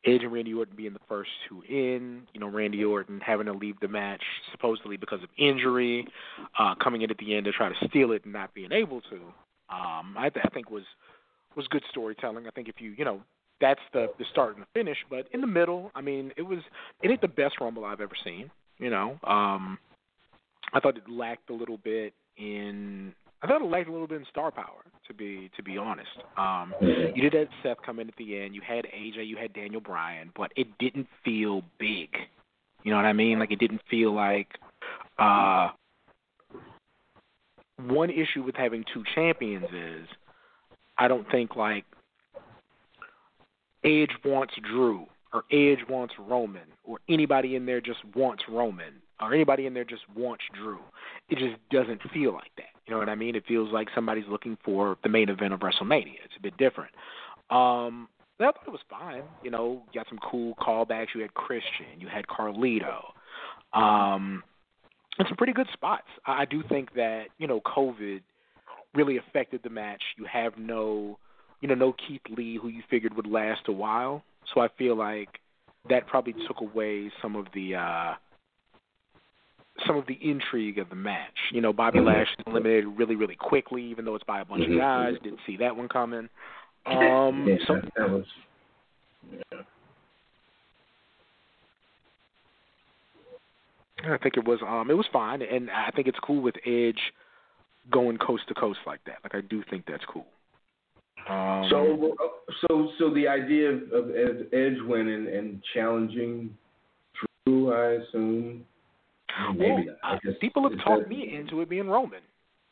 Edge 0.06 0.22
and 0.24 0.32
Randy 0.32 0.54
Orton 0.54 0.76
being 0.76 0.94
the 0.94 1.00
first 1.10 1.30
two 1.50 1.64
in. 1.68 2.24
You 2.34 2.40
know, 2.40 2.48
Randy 2.48 2.84
Orton 2.84 3.20
having 3.20 3.48
to 3.48 3.54
leave 3.54 3.80
the 3.82 3.88
match 3.88 4.22
supposedly 4.52 4.98
because 4.98 5.22
of 5.24 5.30
injury, 5.38 6.08
uh, 6.58 6.76
coming 6.76 7.02
in 7.02 7.12
at 7.12 7.18
the 7.18 7.36
end 7.36 7.46
to 7.46 7.52
try 7.52 7.70
to 7.70 7.88
steal 7.88 8.12
it 8.12 8.24
and 8.24 8.34
not 8.34 8.54
being 8.54 8.72
able 8.72 9.02
to. 9.02 9.16
Um, 9.70 10.16
I, 10.18 10.32
I 10.44 10.50
think 10.54 10.70
was 10.70 10.84
was 11.56 11.68
good 11.68 11.84
storytelling. 11.90 12.48
I 12.48 12.52
think 12.52 12.70
if 12.70 12.76
you 12.80 12.94
you 12.98 13.04
know 13.04 13.22
that's 13.60 13.82
the 13.94 14.08
the 14.20 14.26
start 14.32 14.56
and 14.56 14.64
the 14.64 14.68
finish, 14.74 14.98
but 15.10 15.28
in 15.34 15.42
the 15.42 15.48
middle, 15.48 15.92
I 15.96 16.02
mean, 16.02 16.32
it 16.38 16.44
was 16.44 16.60
it 17.02 17.10
ain't 17.10 17.22
the 17.22 17.28
best 17.28 17.60
Rumble 17.60 17.84
I've 17.84 18.02
ever 18.02 18.16
seen. 18.24 18.52
You 18.78 18.90
know, 18.90 19.18
um, 19.24 19.78
I 20.74 20.80
thought 20.80 20.98
it 20.98 21.10
lacked 21.10 21.50
a 21.50 21.54
little 21.54 21.78
bit 21.78 22.14
in. 22.38 23.14
I 23.42 23.48
thought 23.48 23.62
it 23.62 23.66
lacked 23.66 23.90
a 23.90 23.92
little 23.92 24.08
bit 24.08 24.20
in 24.20 24.26
star 24.30 24.52
power, 24.52 24.84
to 25.08 25.14
be 25.14 25.50
to 25.56 25.64
be 25.64 25.78
honest. 25.78 26.10
Um, 26.38 26.74
you 26.82 27.22
did 27.22 27.34
have 27.34 27.48
Seth 27.64 27.78
come 27.86 28.00
in 28.00 28.08
at 28.08 28.16
the 28.18 28.40
end. 28.40 28.56
You 28.56 28.62
had 28.62 28.86
AJ, 28.86 29.28
you 29.28 29.38
had 29.38 29.54
Daniel 29.54 29.82
Bryan, 29.82 30.32
but 30.36 30.52
it 30.56 30.68
didn't 30.80 31.08
feel 31.24 31.62
big. 31.80 32.10
You 32.84 32.92
know 32.92 32.98
what 32.98 33.06
I 33.06 33.14
mean? 33.14 33.40
Like 33.40 33.52
it 33.52 33.60
didn't 33.60 33.82
feel 33.90 34.14
like. 34.14 34.48
Uh, 35.18 35.70
one 37.88 38.10
issue 38.10 38.44
with 38.44 38.56
having 38.56 38.84
two 38.94 39.04
champions 39.14 39.66
is, 39.74 40.08
I 40.98 41.08
don't 41.08 41.30
think 41.30 41.56
like 41.56 41.86
Edge 43.84 44.12
wants 44.24 44.54
Drew 44.64 45.06
or 45.34 45.44
Edge 45.52 45.80
wants 45.90 46.14
Roman 46.18 46.68
or 46.84 47.00
anybody 47.10 47.56
in 47.56 47.66
there 47.66 47.82
just 47.82 48.00
wants 48.16 48.44
Roman 48.50 48.94
or 49.20 49.34
anybody 49.34 49.66
in 49.66 49.74
there 49.74 49.86
just 49.86 50.04
wants 50.16 50.44
Drew. 50.54 50.80
It 51.30 51.38
just 51.38 51.56
doesn't 51.72 52.02
feel 52.14 52.34
like 52.34 52.52
that. 52.58 52.66
You 52.86 52.94
know 52.94 53.00
what 53.00 53.10
I 53.10 53.16
mean? 53.16 53.36
It 53.36 53.44
feels 53.48 53.72
like 53.72 53.88
somebody's 53.96 54.26
looking 54.30 54.58
for 54.64 54.98
the 55.04 55.10
main 55.10 55.30
event 55.30 55.54
of 55.54 55.62
WrestleMania. 55.62 56.16
It's 56.24 56.36
a 56.38 56.42
bit 56.42 56.58
different. 56.58 56.92
Um, 57.50 58.08
I 58.40 58.46
thought 58.46 58.68
it 58.68 58.72
was 58.72 58.82
fine. 58.90 59.24
You 59.44 59.52
know, 59.52 59.84
you 59.92 60.00
got 60.00 60.08
some 60.10 60.20
cool 60.20 60.56
callbacks. 60.56 61.08
You 61.16 61.22
had 61.22 61.34
Christian, 61.34 62.00
you 62.00 62.08
had 62.08 62.28
Carlito, 62.28 63.12
um, 63.74 64.44
and 65.18 65.28
some 65.28 65.38
pretty 65.38 65.54
good 65.54 65.68
spots. 65.74 66.08
I, 66.26 66.46
do 66.46 66.62
think 66.68 66.94
that 66.96 67.26
you 67.38 67.48
know 67.48 67.62
COVID 67.62 68.22
really 68.94 69.18
affected 69.18 69.62
the 69.64 69.70
match. 69.70 70.02
You 70.18 70.26
have 70.32 70.58
no, 70.58 71.18
you 71.62 71.68
know, 71.68 71.76
no 71.76 71.94
Keith 71.94 72.22
Lee 72.30 72.60
who 72.62 72.68
you 72.68 72.84
figured 72.90 73.16
would 73.16 73.28
last 73.28 73.62
a 73.68 73.72
while. 73.72 74.24
So 74.54 74.62
I 74.62 74.68
feel 74.78 74.98
like 74.98 75.30
that 75.90 76.08
probably 76.08 76.34
took 76.48 76.62
away 76.62 77.12
some 77.22 77.36
of 77.36 77.46
the 77.54 77.76
uh 77.76 78.14
some 79.86 79.98
of 79.98 80.06
the 80.08 80.18
intrigue 80.22 80.80
of 80.80 80.90
the 80.90 80.96
match. 80.96 81.36
You 81.52 81.62
know, 81.62 81.74
Bobby 81.74 82.00
Lashley 82.00 82.44
eliminated 82.48 82.86
really, 82.98 83.16
really 83.16 83.36
quickly, 83.36 83.84
even 83.84 84.06
though 84.06 84.16
it's 84.16 84.24
by 84.24 84.42
a 84.42 84.46
bunch 84.46 84.64
of 84.70 84.78
guys. 84.78 85.14
Didn't 85.24 85.40
see 85.46 85.58
that 85.58 85.76
one 85.76 85.90
coming. 85.90 86.30
Um, 86.88 87.48
yeah, 87.48 87.56
so 87.66 87.74
that, 87.74 87.92
that 87.98 88.10
was. 88.12 88.26
Yeah. 89.32 89.62
I 94.14 94.18
think 94.20 94.38
it 94.38 94.46
was 94.46 94.60
um 94.62 94.92
it 94.92 94.94
was 94.94 95.08
fine, 95.12 95.42
and 95.42 95.72
I 95.72 95.90
think 95.96 96.08
it's 96.08 96.20
cool 96.22 96.44
with 96.44 96.54
Edge 96.64 97.00
going 97.92 98.20
coast 98.20 98.44
to 98.50 98.54
coast 98.54 98.80
like 98.86 99.00
that. 99.06 99.18
Like 99.24 99.34
I 99.34 99.42
do 99.42 99.64
think 99.68 99.86
that's 99.88 100.04
cool. 100.08 100.28
Um, 101.30 101.66
So, 101.70 102.16
so, 102.68 102.90
so 103.00 103.14
the 103.14 103.28
idea 103.28 103.72
of, 103.72 103.92
of 103.92 104.10
Ed- 104.12 104.48
Edge 104.54 104.78
winning 104.86 105.28
and 105.28 105.62
challenging 105.74 106.56
Drew, 107.46 107.74
I 107.74 108.04
assume. 108.04 108.66
Maybe 109.54 109.88
well. 109.88 109.96
I 110.04 110.20
guess- 110.24 110.38
people 110.40 110.68
have 110.70 110.80
talked 110.80 111.04
that- 111.04 111.10
me 111.10 111.36
into 111.36 111.62
it 111.62 111.70
being 111.70 111.90
Roman. 111.90 112.22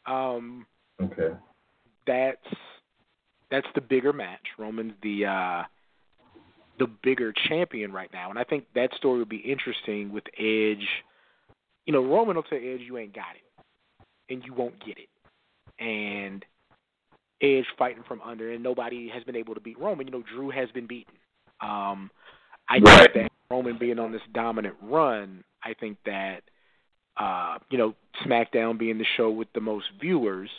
Um, 0.05 0.65
Okay. 1.01 1.35
that's 2.05 2.47
that's 3.49 3.67
the 3.75 3.81
bigger 3.81 4.13
match. 4.13 4.47
Roman's 4.57 4.93
the 5.01 5.25
uh 5.25 5.63
the 6.79 6.87
bigger 6.87 7.31
champion 7.31 7.91
right 7.91 8.11
now, 8.11 8.29
and 8.29 8.39
I 8.39 8.43
think 8.43 8.65
that 8.73 8.93
story 8.95 9.19
would 9.19 9.29
be 9.29 9.37
interesting 9.37 10.11
with 10.11 10.23
Edge. 10.37 10.87
You 11.85 11.93
know, 11.93 12.03
Roman 12.03 12.35
will 12.35 12.43
tell 12.43 12.57
Edge, 12.57 12.81
"You 12.81 12.97
ain't 12.97 13.13
got 13.13 13.35
it, 13.35 13.65
and 14.33 14.43
you 14.43 14.53
won't 14.53 14.83
get 14.83 14.97
it," 14.97 15.09
and 15.79 16.43
Edge 17.41 17.67
fighting 17.77 18.03
from 18.03 18.21
under, 18.21 18.51
and 18.51 18.63
nobody 18.63 19.07
has 19.09 19.23
been 19.23 19.35
able 19.35 19.53
to 19.53 19.59
beat 19.61 19.77
Roman. 19.77 20.07
You 20.07 20.13
know, 20.13 20.23
Drew 20.23 20.49
has 20.49 20.71
been 20.71 20.87
beaten. 20.87 21.13
Um, 21.61 22.09
I 22.69 22.79
Right. 22.79 23.11
think 23.13 23.13
that 23.13 23.31
Roman 23.51 23.77
being 23.77 23.99
on 23.99 24.11
this 24.11 24.25
dominant 24.31 24.75
run, 24.81 25.43
I 25.61 25.73
think 25.75 25.97
that 26.05 26.43
uh, 27.17 27.57
you 27.69 27.77
know, 27.77 27.93
SmackDown 28.25 28.77
being 28.77 28.97
the 28.97 29.05
show 29.17 29.29
with 29.29 29.47
the 29.53 29.61
most 29.61 29.85
viewers, 29.99 30.49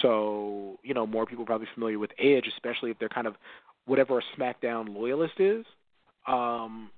so 0.00 0.78
you 0.82 0.94
know 0.94 1.06
more 1.06 1.26
people 1.26 1.44
probably 1.44 1.68
familiar 1.74 1.98
with 1.98 2.10
Edge, 2.18 2.46
especially 2.48 2.90
if 2.90 2.98
they're 2.98 3.08
kind 3.08 3.26
of 3.26 3.34
whatever 3.86 4.18
a 4.18 4.22
SmackDown 4.38 4.94
loyalist 4.94 5.34
is. 5.38 5.64
Um, 6.26 6.90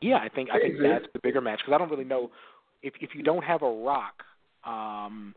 yeah, 0.00 0.16
I 0.16 0.28
think 0.28 0.50
I 0.50 0.58
think 0.58 0.76
that's 0.82 1.06
the 1.12 1.20
bigger 1.22 1.40
match 1.40 1.60
because 1.60 1.74
I 1.74 1.78
don't 1.78 1.90
really 1.90 2.04
know 2.04 2.30
if 2.82 2.94
if 3.00 3.10
you 3.14 3.22
don't 3.22 3.44
have 3.44 3.62
a 3.62 3.70
Rock, 3.70 4.22
um, 4.64 5.34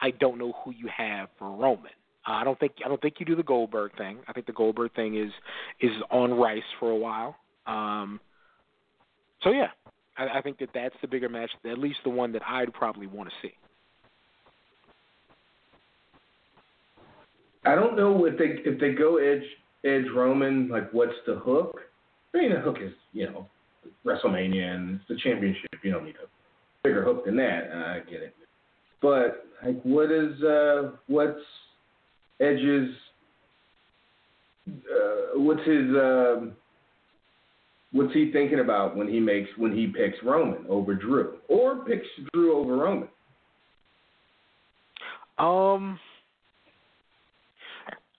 I 0.00 0.10
don't 0.10 0.38
know 0.38 0.52
who 0.64 0.72
you 0.72 0.88
have 0.94 1.28
for 1.38 1.50
Roman. 1.50 1.92
Uh, 2.26 2.32
I 2.32 2.44
don't 2.44 2.58
think 2.58 2.72
I 2.84 2.88
don't 2.88 3.00
think 3.00 3.14
you 3.18 3.26
do 3.26 3.34
the 3.34 3.42
Goldberg 3.42 3.96
thing. 3.96 4.18
I 4.28 4.32
think 4.32 4.46
the 4.46 4.52
Goldberg 4.52 4.94
thing 4.94 5.16
is 5.16 5.32
is 5.80 5.92
on 6.10 6.34
rice 6.34 6.62
for 6.78 6.90
a 6.90 6.96
while. 6.96 7.36
Um, 7.66 8.20
so 9.42 9.50
yeah, 9.50 9.68
I, 10.16 10.38
I 10.38 10.42
think 10.42 10.58
that 10.58 10.70
that's 10.74 10.94
the 11.00 11.08
bigger 11.08 11.28
match, 11.28 11.50
at 11.64 11.78
least 11.78 11.98
the 12.04 12.10
one 12.10 12.32
that 12.32 12.42
I'd 12.46 12.72
probably 12.72 13.06
want 13.06 13.28
to 13.28 13.34
see. 13.46 13.54
I 17.64 17.74
don't 17.74 17.96
know 17.96 18.24
if 18.24 18.36
they 18.38 18.68
if 18.68 18.80
they 18.80 18.92
go 18.92 19.18
Edge 19.18 19.44
Edge 19.84 20.10
Roman, 20.14 20.68
like 20.68 20.90
what's 20.92 21.12
the 21.26 21.36
hook? 21.36 21.80
I 22.34 22.38
mean, 22.38 22.52
the 22.52 22.60
hook 22.60 22.78
is 22.82 22.92
you 23.12 23.26
know 23.26 23.48
WrestleMania 24.04 24.74
and 24.74 24.96
it's 24.96 25.08
the 25.08 25.16
championship. 25.22 25.70
You 25.82 25.92
don't 25.92 26.04
need 26.04 26.16
a 26.16 26.26
bigger 26.82 27.04
hook 27.04 27.24
than 27.24 27.36
that. 27.36 27.70
I 27.72 28.10
get 28.10 28.22
it. 28.22 28.34
But 29.00 29.46
like, 29.64 29.80
what 29.82 30.10
is 30.10 30.42
uh 30.42 30.92
what's 31.06 31.38
Edge's 32.40 32.90
uh, 34.68 35.38
what's 35.38 35.64
his 35.64 35.88
um 35.94 36.52
what's 37.92 38.12
he 38.12 38.30
thinking 38.32 38.60
about 38.60 38.96
when 38.96 39.08
he 39.08 39.20
makes 39.20 39.48
when 39.56 39.72
he 39.72 39.86
picks 39.86 40.16
Roman 40.24 40.64
over 40.68 40.94
Drew 40.94 41.38
or 41.48 41.84
picks 41.84 42.06
Drew 42.32 42.56
over 42.56 42.76
Roman? 42.76 43.08
Um, 45.38 45.98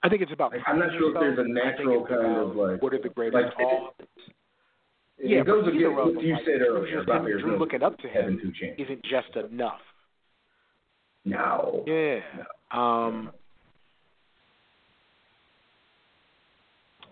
I 0.01 0.09
think 0.09 0.21
it's 0.21 0.31
about. 0.33 0.51
Like, 0.51 0.61
I'm 0.67 0.79
not 0.79 0.89
sure 0.97 1.09
if 1.09 1.19
there's 1.19 1.39
a 1.39 1.47
yourself. 1.47 1.65
I 1.65 1.77
think 1.77 1.87
natural 1.89 2.05
kind 2.07 2.37
of, 2.37 2.55
like- 2.55 2.81
what 2.81 2.93
are 2.93 3.01
the 3.01 3.09
greatest 3.09 3.43
like, 3.43 3.53
it- 3.59 3.65
odds. 3.65 4.09
It 5.19 5.29
Yeah, 5.29 5.43
goes 5.43 5.65
against 5.67 5.95
what 5.95 6.21
you 6.21 6.33
like, 6.33 6.43
said 6.43 6.61
earlier 6.61 6.99
about 7.01 7.23
Drew 7.25 7.51
no 7.51 7.57
looking 7.57 7.83
up 7.83 7.97
to 7.99 8.09
him 8.09 8.53
isn't 8.77 9.03
just 9.03 9.33
enough. 9.35 9.79
No. 11.23 11.83
Yeah. 11.87 12.19
Um. 12.71 13.31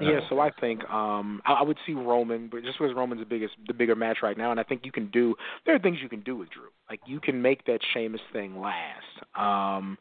Yeah, 0.09 0.19
so 0.29 0.39
I 0.39 0.51
think 0.59 0.83
um 0.89 1.41
I, 1.45 1.53
I 1.53 1.61
would 1.63 1.77
see 1.85 1.93
Roman, 1.93 2.47
but 2.49 2.63
just 2.63 2.79
because 2.79 2.95
Roman's 2.95 3.21
the 3.21 3.25
biggest, 3.25 3.53
the 3.67 3.73
bigger 3.73 3.95
match 3.95 4.19
right 4.23 4.37
now, 4.37 4.51
and 4.51 4.59
I 4.59 4.63
think 4.63 4.81
you 4.85 4.91
can 4.91 5.09
do. 5.11 5.35
There 5.65 5.75
are 5.75 5.79
things 5.79 5.97
you 6.01 6.09
can 6.09 6.21
do 6.21 6.35
with 6.35 6.49
Drew. 6.49 6.69
Like 6.89 6.99
you 7.05 7.19
can 7.19 7.41
make 7.41 7.65
that 7.65 7.79
Sheamus 7.93 8.21
thing 8.33 8.59
last. 8.59 9.05
Um, 9.35 9.97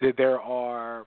that 0.00 0.16
there 0.16 0.40
are, 0.40 1.06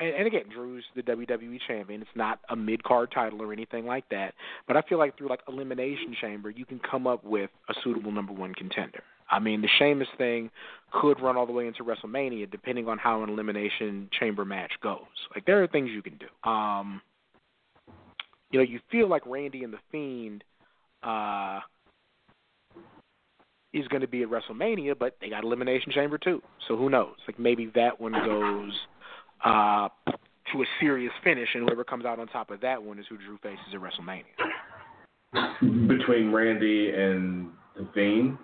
and, 0.00 0.14
and 0.14 0.26
again, 0.26 0.44
Drew's 0.52 0.84
the 0.94 1.02
WWE 1.02 1.58
champion. 1.66 2.02
It's 2.02 2.10
not 2.14 2.40
a 2.48 2.56
mid 2.56 2.82
card 2.84 3.10
title 3.12 3.42
or 3.42 3.52
anything 3.52 3.86
like 3.86 4.08
that. 4.10 4.34
But 4.66 4.76
I 4.76 4.82
feel 4.82 4.98
like 4.98 5.16
through 5.16 5.28
like 5.28 5.40
Elimination 5.48 6.14
Chamber, 6.20 6.50
you 6.50 6.64
can 6.64 6.80
come 6.80 7.06
up 7.06 7.24
with 7.24 7.50
a 7.68 7.74
suitable 7.84 8.12
number 8.12 8.32
one 8.32 8.54
contender. 8.54 9.02
I 9.30 9.38
mean, 9.38 9.60
the 9.60 9.68
Sheamus 9.78 10.08
thing 10.16 10.50
could 10.90 11.20
run 11.20 11.36
all 11.36 11.46
the 11.46 11.52
way 11.52 11.66
into 11.66 11.84
WrestleMania, 11.84 12.50
depending 12.50 12.88
on 12.88 12.98
how 12.98 13.22
an 13.22 13.28
Elimination 13.28 14.08
Chamber 14.18 14.44
match 14.44 14.72
goes. 14.82 15.00
Like 15.34 15.44
there 15.44 15.62
are 15.62 15.66
things 15.66 15.90
you 15.90 16.02
can 16.02 16.18
do. 16.18 16.50
Um, 16.50 17.02
you 18.50 18.58
know, 18.58 18.64
you 18.64 18.80
feel 18.90 19.08
like 19.08 19.22
Randy 19.26 19.64
and 19.64 19.72
the 19.72 19.78
Fiend 19.90 20.44
uh, 21.02 21.60
is 23.72 23.86
going 23.88 24.00
to 24.00 24.08
be 24.08 24.22
at 24.22 24.28
WrestleMania, 24.28 24.98
but 24.98 25.16
they 25.20 25.28
got 25.28 25.44
Elimination 25.44 25.92
Chamber 25.92 26.18
too. 26.18 26.42
So 26.66 26.76
who 26.76 26.88
knows? 26.88 27.14
Like 27.26 27.38
maybe 27.38 27.70
that 27.74 28.00
one 28.00 28.12
goes 28.12 28.72
uh, 29.44 29.88
to 30.52 30.62
a 30.62 30.66
serious 30.80 31.12
finish, 31.22 31.48
and 31.54 31.64
whoever 31.64 31.84
comes 31.84 32.04
out 32.04 32.18
on 32.18 32.26
top 32.28 32.50
of 32.50 32.60
that 32.62 32.82
one 32.82 32.98
is 32.98 33.06
who 33.08 33.18
Drew 33.18 33.38
faces 33.42 33.58
at 33.74 33.80
WrestleMania. 33.80 34.24
Between 35.88 36.32
Randy 36.32 36.90
and 36.90 37.50
the 37.76 37.86
Fiend. 37.94 38.38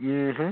Mm-hmm. 0.00 0.50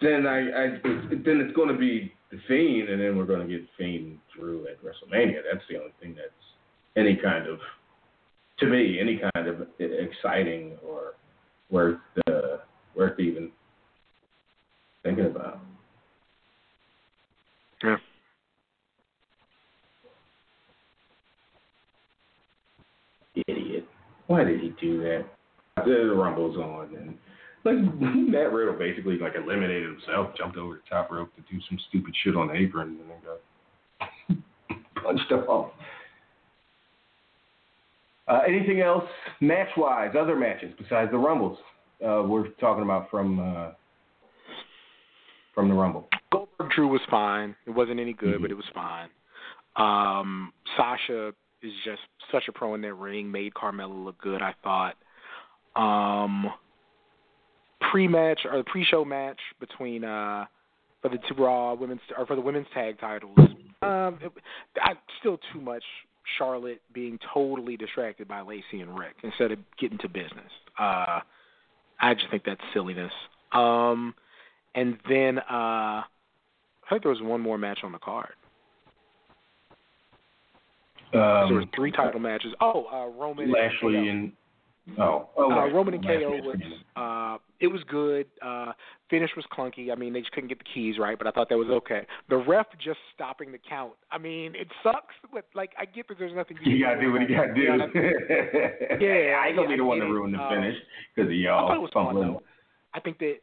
then 0.00 0.26
I, 0.26 0.38
I 0.38 0.66
then 0.84 1.40
it's 1.40 1.56
going 1.56 1.68
to 1.68 1.78
be 1.78 2.12
the 2.30 2.38
Fiend, 2.48 2.88
and 2.88 3.00
then 3.00 3.16
we're 3.16 3.24
going 3.24 3.46
to 3.46 3.52
get 3.52 3.66
Fiend 3.78 4.18
Drew 4.36 4.66
at 4.66 4.82
WrestleMania. 4.82 5.40
That's 5.50 5.64
the 5.70 5.78
only 5.78 5.92
thing 6.00 6.14
that's 6.16 6.43
any 6.96 7.16
kind 7.16 7.46
of, 7.48 7.58
to 8.60 8.66
me, 8.66 8.98
any 9.00 9.20
kind 9.34 9.48
of 9.48 9.66
exciting 9.78 10.72
or 10.86 11.14
worth 11.70 11.98
uh, 12.28 12.58
worth 12.94 13.18
even 13.18 13.50
thinking 15.02 15.26
about. 15.26 15.60
Yeah. 17.82 17.96
Idiot. 23.48 23.86
Why 24.28 24.44
did 24.44 24.60
he 24.60 24.72
do 24.80 25.00
that? 25.02 25.24
The 25.84 26.14
Rumble's 26.14 26.56
on, 26.56 26.94
and 26.96 27.18
like 27.64 27.76
Matt 28.00 28.52
Riddle 28.52 28.78
basically 28.78 29.18
like 29.18 29.34
eliminated 29.34 29.90
himself, 29.90 30.36
jumped 30.36 30.56
over 30.56 30.74
the 30.74 30.82
top 30.88 31.10
rope 31.10 31.30
to 31.34 31.42
do 31.52 31.60
some 31.68 31.78
stupid 31.88 32.14
shit 32.22 32.36
on 32.36 32.48
the 32.48 32.54
apron, 32.54 32.98
and 33.00 33.10
then 33.10 34.38
got 34.38 34.94
punched 35.02 35.32
up 35.32 35.48
off. 35.48 35.72
Uh, 38.26 38.40
anything 38.46 38.80
else 38.80 39.04
match 39.40 39.68
wise, 39.76 40.14
other 40.18 40.36
matches 40.36 40.72
besides 40.78 41.10
the 41.10 41.18
Rumbles? 41.18 41.58
Uh, 42.04 42.22
we're 42.26 42.48
talking 42.60 42.82
about 42.82 43.10
from 43.10 43.38
uh, 43.38 43.70
from 45.54 45.68
the 45.68 45.74
Rumble. 45.74 46.08
Goldberg 46.32 46.70
Drew 46.70 46.88
was 46.88 47.00
fine. 47.10 47.54
It 47.66 47.70
wasn't 47.70 48.00
any 48.00 48.12
good, 48.12 48.38
Mhm. 48.38 48.42
but 48.42 48.50
it 48.50 48.54
was 48.54 48.68
fine. 48.74 49.08
Um, 49.76 50.52
Sasha 50.76 51.34
is 51.62 51.72
just 51.84 52.02
such 52.32 52.48
a 52.48 52.52
pro 52.52 52.74
in 52.74 52.80
that 52.82 52.94
ring. 52.94 53.30
Made 53.30 53.54
Carmella 53.54 54.04
look 54.04 54.18
good. 54.18 54.42
I 54.42 54.52
thought. 54.62 54.96
Um, 55.76 56.52
pre-match 57.90 58.40
or 58.50 58.58
the 58.58 58.64
pre-show 58.64 59.04
match 59.04 59.38
between 59.60 60.04
uh 60.04 60.46
for 61.02 61.10
the 61.10 61.18
two 61.28 61.34
Raw 61.34 61.74
women's 61.74 62.00
or 62.16 62.26
for 62.26 62.34
the 62.34 62.40
women's 62.42 62.66
tag 62.72 62.98
titles. 62.98 63.36
Um, 63.82 64.18
it, 64.22 64.32
I, 64.80 64.94
still 65.20 65.38
too 65.52 65.60
much 65.60 65.84
Charlotte 66.38 66.80
being 66.92 67.18
totally 67.32 67.76
distracted 67.76 68.28
by 68.28 68.40
Lacey 68.40 68.80
and 68.80 68.98
Ric 68.98 69.14
instead 69.22 69.52
of 69.52 69.58
getting 69.78 69.98
to 69.98 70.08
business. 70.08 70.50
Uh, 70.78 71.20
I 72.00 72.14
just 72.14 72.30
think 72.30 72.44
that's 72.44 72.60
silliness. 72.72 73.12
Um, 73.52 74.14
and 74.74 74.98
then 75.08 75.38
uh, 75.38 76.02
I 76.02 76.04
think 76.90 77.02
there 77.02 77.12
was 77.12 77.22
one 77.22 77.40
more 77.40 77.58
match 77.58 77.80
on 77.82 77.92
the 77.92 77.98
card. 77.98 78.32
Um, 81.12 81.48
there 81.48 81.54
were 81.54 81.64
three 81.76 81.92
title 81.92 82.18
matches. 82.18 82.52
Oh, 82.60 82.86
uh, 82.92 83.06
Roman 83.18 83.52
Lashley 83.52 83.96
and, 83.96 84.08
and 84.08 84.32
oh, 84.98 85.28
oh 85.36 85.50
uh, 85.50 85.56
right. 85.56 85.72
Roman 85.72 85.94
and 85.94 86.04
KO 86.04 86.30
was 86.42 86.56
uh 86.96 87.38
it 87.60 87.68
was 87.68 87.82
good. 87.88 88.26
Uh 88.44 88.72
finish 89.10 89.30
was 89.36 89.44
clunky. 89.56 89.90
I 89.90 89.94
mean 89.94 90.12
they 90.12 90.20
just 90.20 90.32
couldn't 90.32 90.48
get 90.48 90.58
the 90.58 90.64
keys 90.72 90.96
right, 90.98 91.16
but 91.16 91.26
I 91.26 91.30
thought 91.30 91.48
that 91.48 91.58
was 91.58 91.68
okay. 91.68 92.06
The 92.28 92.36
ref 92.36 92.66
just 92.82 92.98
stopping 93.14 93.52
the 93.52 93.58
count. 93.58 93.92
I 94.10 94.18
mean, 94.18 94.54
it 94.54 94.68
sucks, 94.82 95.14
but 95.32 95.46
like 95.54 95.72
I 95.78 95.84
get 95.84 96.08
that 96.08 96.18
there's 96.18 96.34
nothing 96.34 96.58
you, 96.62 96.76
You 96.76 96.84
gotta 96.84 97.00
do 97.00 97.12
what 97.12 97.28
you 97.28 97.36
gotta 97.36 97.54
do. 97.54 97.62
Yeah, 97.62 98.98
Yeah, 99.00 99.40
I 99.42 99.48
ain't 99.48 99.56
gonna 99.56 99.68
be 99.68 99.76
the 99.76 99.84
one 99.84 99.98
to 99.98 100.06
ruin 100.06 100.32
the 100.32 100.38
Um, 100.38 100.50
finish 100.54 100.76
because 101.14 101.28
of 101.28 101.36
y'all 101.36 101.66
I 101.66 101.68
thought 101.68 101.76
it 101.76 101.80
was 101.80 101.90
fun 101.92 102.14
though. 102.14 102.42
I 102.92 103.00
think 103.00 103.18
that 103.18 103.36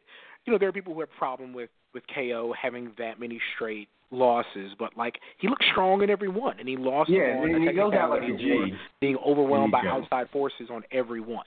you 0.46 0.52
know 0.52 0.58
there 0.58 0.68
are 0.68 0.72
people 0.72 0.94
who 0.94 1.00
have 1.00 1.08
a 1.14 1.18
problem 1.18 1.52
with 1.52 1.70
with 1.94 2.04
KO 2.14 2.54
having 2.60 2.92
that 2.98 3.20
many 3.20 3.40
straight 3.54 3.88
losses, 4.12 4.72
but 4.78 4.96
like 4.96 5.18
he 5.38 5.48
looked 5.48 5.64
strong 5.72 6.02
in 6.02 6.10
every 6.10 6.28
one, 6.28 6.58
and 6.60 6.68
he 6.68 6.76
lost 6.76 7.10
Yeah, 7.10 7.38
on 7.38 7.54
and 7.54 7.66
a 7.66 7.70
he 7.70 7.76
goes 7.76 7.92
out 7.94 8.10
like 8.10 8.22
a 8.22 8.26
technicality 8.26 8.60
or 8.62 8.66
G. 8.66 8.72
being 9.00 9.16
overwhelmed 9.26 9.72
by 9.72 9.80
There 9.82 9.90
go. 9.90 10.02
outside 10.02 10.28
forces 10.30 10.68
on 10.70 10.82
every 10.92 11.20
one. 11.20 11.46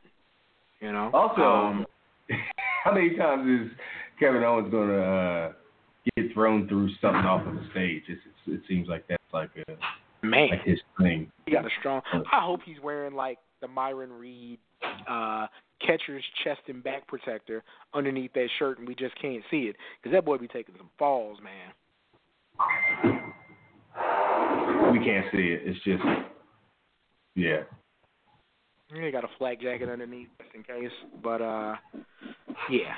You 0.81 0.91
know. 0.91 1.09
Also, 1.13 1.41
um, 1.41 1.85
how 2.83 2.93
many 2.93 3.15
times 3.15 3.47
is 3.47 3.77
Kevin 4.19 4.43
Owens 4.43 4.71
gonna 4.71 4.99
uh, 4.99 5.51
get 6.17 6.33
thrown 6.33 6.67
through 6.67 6.89
something 7.01 7.21
off 7.25 7.45
of 7.47 7.53
the 7.55 7.63
stage? 7.71 8.03
It's, 8.09 8.21
it's, 8.25 8.59
it 8.59 8.67
seems 8.67 8.87
like 8.87 9.05
that's 9.07 9.23
like 9.33 9.51
a 9.67 10.25
man, 10.25 10.49
like 10.49 10.63
his 10.63 10.79
thing. 10.99 11.31
He 11.45 11.51
got 11.53 11.65
a 11.65 11.69
strong. 11.79 12.01
I 12.13 12.41
hope 12.41 12.61
he's 12.65 12.79
wearing 12.83 13.13
like 13.15 13.37
the 13.61 13.67
Myron 13.67 14.11
Reed 14.11 14.59
uh 15.09 15.47
catcher's 15.85 16.23
chest 16.43 16.61
and 16.67 16.83
back 16.83 17.07
protector 17.07 17.63
underneath 17.93 18.33
that 18.33 18.47
shirt, 18.59 18.79
and 18.79 18.87
we 18.87 18.95
just 18.95 19.19
can't 19.21 19.43
see 19.51 19.63
it 19.63 19.75
because 20.01 20.15
that 20.15 20.25
boy 20.25 20.37
be 20.37 20.47
taking 20.47 20.75
some 20.77 20.89
falls, 20.97 21.39
man. 21.43 21.73
We 24.91 24.99
can't 25.03 25.25
see 25.31 25.49
it. 25.49 25.61
It's 25.65 25.83
just 25.83 26.03
yeah. 27.35 27.63
He 28.93 29.11
got 29.11 29.23
a 29.23 29.29
flag 29.37 29.59
jacket 29.61 29.89
underneath 29.89 30.29
just 30.41 30.55
in 30.55 30.63
case, 30.63 30.91
but 31.21 31.41
uh, 31.41 31.75
yeah. 32.69 32.95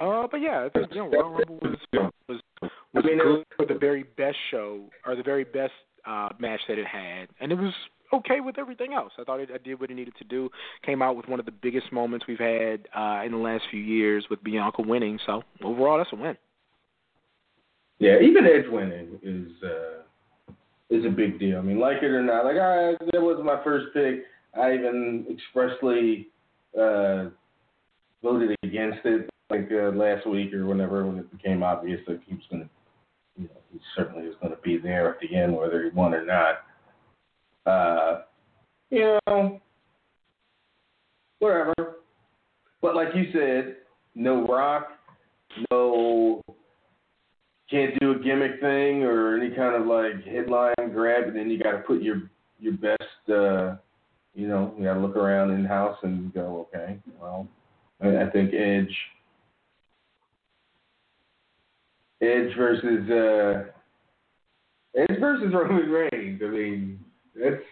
Uh, 0.00 0.26
but 0.30 0.40
yeah, 0.40 0.66
I 0.66 0.68
think 0.70 0.88
you 0.92 0.96
know, 0.96 1.10
Royal 1.10 1.30
Rumble 1.30 1.58
was 1.62 1.76
was 1.92 2.40
was 2.62 2.70
I 2.94 3.00
mean, 3.00 3.20
it 3.20 3.24
good 3.24 3.44
for 3.56 3.66
the 3.66 3.78
very 3.78 4.04
best 4.16 4.36
show 4.50 4.84
or 5.06 5.16
the 5.16 5.22
very 5.22 5.44
best 5.44 5.72
uh 6.06 6.28
match 6.38 6.60
that 6.68 6.78
it 6.78 6.86
had, 6.86 7.28
and 7.40 7.50
it 7.50 7.56
was 7.56 7.72
okay 8.14 8.40
with 8.40 8.58
everything 8.58 8.94
else. 8.94 9.12
I 9.18 9.24
thought 9.24 9.40
it 9.40 9.50
I 9.52 9.58
did 9.58 9.80
what 9.80 9.90
it 9.90 9.94
needed 9.94 10.14
to 10.18 10.24
do. 10.24 10.50
Came 10.84 11.02
out 11.02 11.16
with 11.16 11.28
one 11.28 11.40
of 11.40 11.46
the 11.46 11.52
biggest 11.52 11.92
moments 11.92 12.26
we've 12.26 12.38
had 12.38 12.88
uh 12.96 13.22
in 13.24 13.32
the 13.32 13.38
last 13.38 13.64
few 13.70 13.80
years 13.80 14.26
with 14.30 14.42
Bianca 14.42 14.82
winning. 14.82 15.18
So 15.26 15.42
overall, 15.62 15.98
that's 15.98 16.12
a 16.12 16.16
win. 16.16 16.36
Yeah, 17.98 18.18
even 18.20 18.46
Edge 18.46 18.70
winning 18.70 19.18
is 19.22 19.52
uh 19.62 20.52
is 20.90 21.04
a 21.04 21.10
big 21.10 21.38
deal. 21.38 21.58
I 21.58 21.62
mean, 21.62 21.78
like 21.78 21.98
it 22.02 22.06
or 22.06 22.22
not, 22.22 22.44
like 22.44 22.56
I 22.56 22.92
that 23.12 23.20
was 23.20 23.40
my 23.44 23.62
first 23.64 23.86
pick. 23.94 24.24
I 24.58 24.74
even 24.74 25.26
expressly 25.30 26.28
uh 26.78 27.26
voted 28.22 28.56
against 28.62 29.00
it 29.04 29.28
like 29.50 29.68
uh, 29.70 29.90
last 29.90 30.26
week 30.26 30.52
or 30.54 30.66
whenever 30.66 31.06
when 31.06 31.18
it 31.18 31.30
became 31.30 31.62
obvious 31.62 32.00
that 32.06 32.20
he 32.26 32.34
was 32.34 32.44
gonna 32.50 32.68
you 33.36 33.44
know, 33.44 33.60
he 33.72 33.78
certainly 33.96 34.26
was 34.26 34.36
gonna 34.40 34.56
be 34.62 34.78
there 34.78 35.10
at 35.10 35.20
the 35.20 35.36
end 35.36 35.54
whether 35.54 35.84
he 35.84 35.90
won 35.90 36.14
or 36.14 36.24
not. 36.24 36.62
Uh 37.66 38.22
you 38.90 39.18
know 39.26 39.60
whatever. 41.38 41.74
But 42.82 42.94
like 42.94 43.14
you 43.14 43.26
said, 43.32 43.76
no 44.14 44.46
rock, 44.46 44.88
no 45.70 46.42
can't 47.70 47.98
do 48.00 48.12
a 48.12 48.18
gimmick 48.18 48.60
thing 48.60 49.02
or 49.02 49.36
any 49.36 49.54
kind 49.54 49.74
of 49.74 49.86
like 49.86 50.24
headline 50.24 50.74
grab, 50.92 51.24
and 51.28 51.36
then 51.36 51.50
you 51.50 51.58
got 51.58 51.72
to 51.72 51.78
put 51.78 52.02
your 52.02 52.22
your 52.58 52.74
best. 52.74 53.30
uh 53.30 53.76
You 54.34 54.48
know, 54.48 54.74
you 54.76 54.84
got 54.84 54.94
to 54.94 55.00
look 55.00 55.16
around 55.16 55.50
in 55.52 55.64
house 55.64 55.98
and 56.02 56.32
go, 56.34 56.68
okay, 56.68 56.98
well, 57.20 57.46
I, 58.00 58.24
I 58.24 58.30
think 58.30 58.52
Edge, 58.52 58.94
Edge 62.20 62.56
versus 62.56 63.10
uh 63.10 63.64
Edge 64.96 65.18
versus 65.18 65.52
Roman 65.52 65.90
Reigns. 65.90 66.40
I 66.44 66.48
mean, 66.48 67.03
that's 67.34 67.62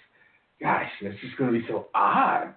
gosh, 0.61 0.91
that's 1.03 1.19
just 1.21 1.37
gonna 1.37 1.53
be 1.53 1.65
so 1.69 1.89
odd. 1.95 2.55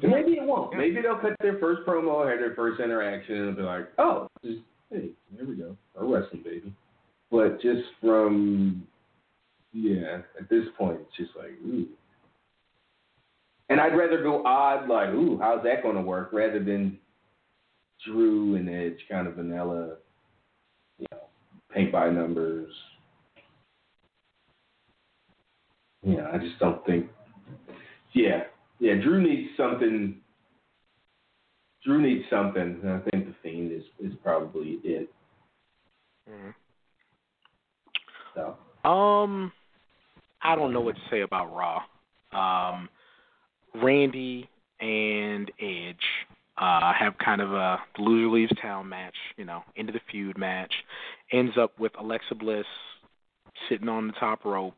Maybe 0.00 0.32
it 0.32 0.42
won't. 0.42 0.76
Maybe 0.76 1.02
they'll 1.02 1.18
cut 1.18 1.34
their 1.40 1.58
first 1.58 1.86
promo, 1.86 2.28
have 2.28 2.38
their 2.38 2.54
first 2.54 2.80
interaction, 2.80 3.48
and 3.48 3.56
be 3.56 3.62
like, 3.62 3.88
"Oh, 3.98 4.28
just 4.44 4.60
hey, 4.90 5.10
there 5.36 5.46
we 5.46 5.56
go, 5.56 5.76
a 5.96 6.04
wrestling 6.04 6.42
baby." 6.42 6.72
But 7.30 7.60
just 7.60 7.82
from, 8.00 8.86
yeah, 9.72 10.22
at 10.40 10.48
this 10.48 10.64
point, 10.78 10.98
it's 11.00 11.16
just 11.16 11.36
like, 11.36 11.50
ooh. 11.66 11.86
And 13.68 13.80
I'd 13.80 13.96
rather 13.96 14.22
go 14.22 14.46
odd, 14.46 14.88
like, 14.88 15.10
ooh, 15.10 15.38
how's 15.38 15.62
that 15.64 15.82
going 15.82 15.96
to 15.96 16.00
work, 16.00 16.30
rather 16.32 16.58
than 16.62 16.98
Drew 18.06 18.54
and 18.54 18.68
Edge, 18.68 18.98
kind 19.10 19.26
of 19.26 19.34
vanilla, 19.34 19.96
you 20.98 21.06
know, 21.12 21.18
paint 21.70 21.92
by 21.92 22.08
numbers. 22.08 22.72
Yeah, 26.08 26.28
I 26.32 26.38
just 26.38 26.58
don't 26.58 26.84
think. 26.86 27.06
Yeah, 28.14 28.44
yeah, 28.78 28.94
Drew 28.94 29.22
needs 29.22 29.50
something. 29.56 30.16
Drew 31.84 32.00
needs 32.00 32.24
something, 32.30 32.80
and 32.82 32.90
I 32.90 32.98
think 33.10 33.26
the 33.26 33.34
Fiend 33.42 33.72
is 33.72 33.84
is 34.00 34.16
probably 34.22 34.78
it. 34.82 35.12
Mm-hmm. 36.30 36.50
So 38.34 38.88
Um, 38.88 39.52
I 40.42 40.54
don't 40.54 40.72
know 40.72 40.80
what 40.80 40.94
to 40.94 41.00
say 41.10 41.20
about 41.20 41.54
Raw. 41.54 41.82
Um, 42.32 42.88
Randy 43.74 44.48
and 44.80 45.50
Edge 45.60 45.96
uh, 46.56 46.92
have 46.98 47.18
kind 47.18 47.40
of 47.40 47.52
a 47.52 47.78
loser 47.98 48.30
leaves 48.30 48.52
town 48.62 48.88
match, 48.88 49.14
you 49.36 49.44
know, 49.44 49.62
end 49.76 49.88
of 49.88 49.94
the 49.94 50.00
feud 50.10 50.38
match. 50.38 50.72
Ends 51.32 51.56
up 51.58 51.78
with 51.78 51.92
Alexa 51.98 52.34
Bliss 52.34 52.66
sitting 53.68 53.88
on 53.88 54.06
the 54.06 54.12
top 54.14 54.44
rope, 54.44 54.74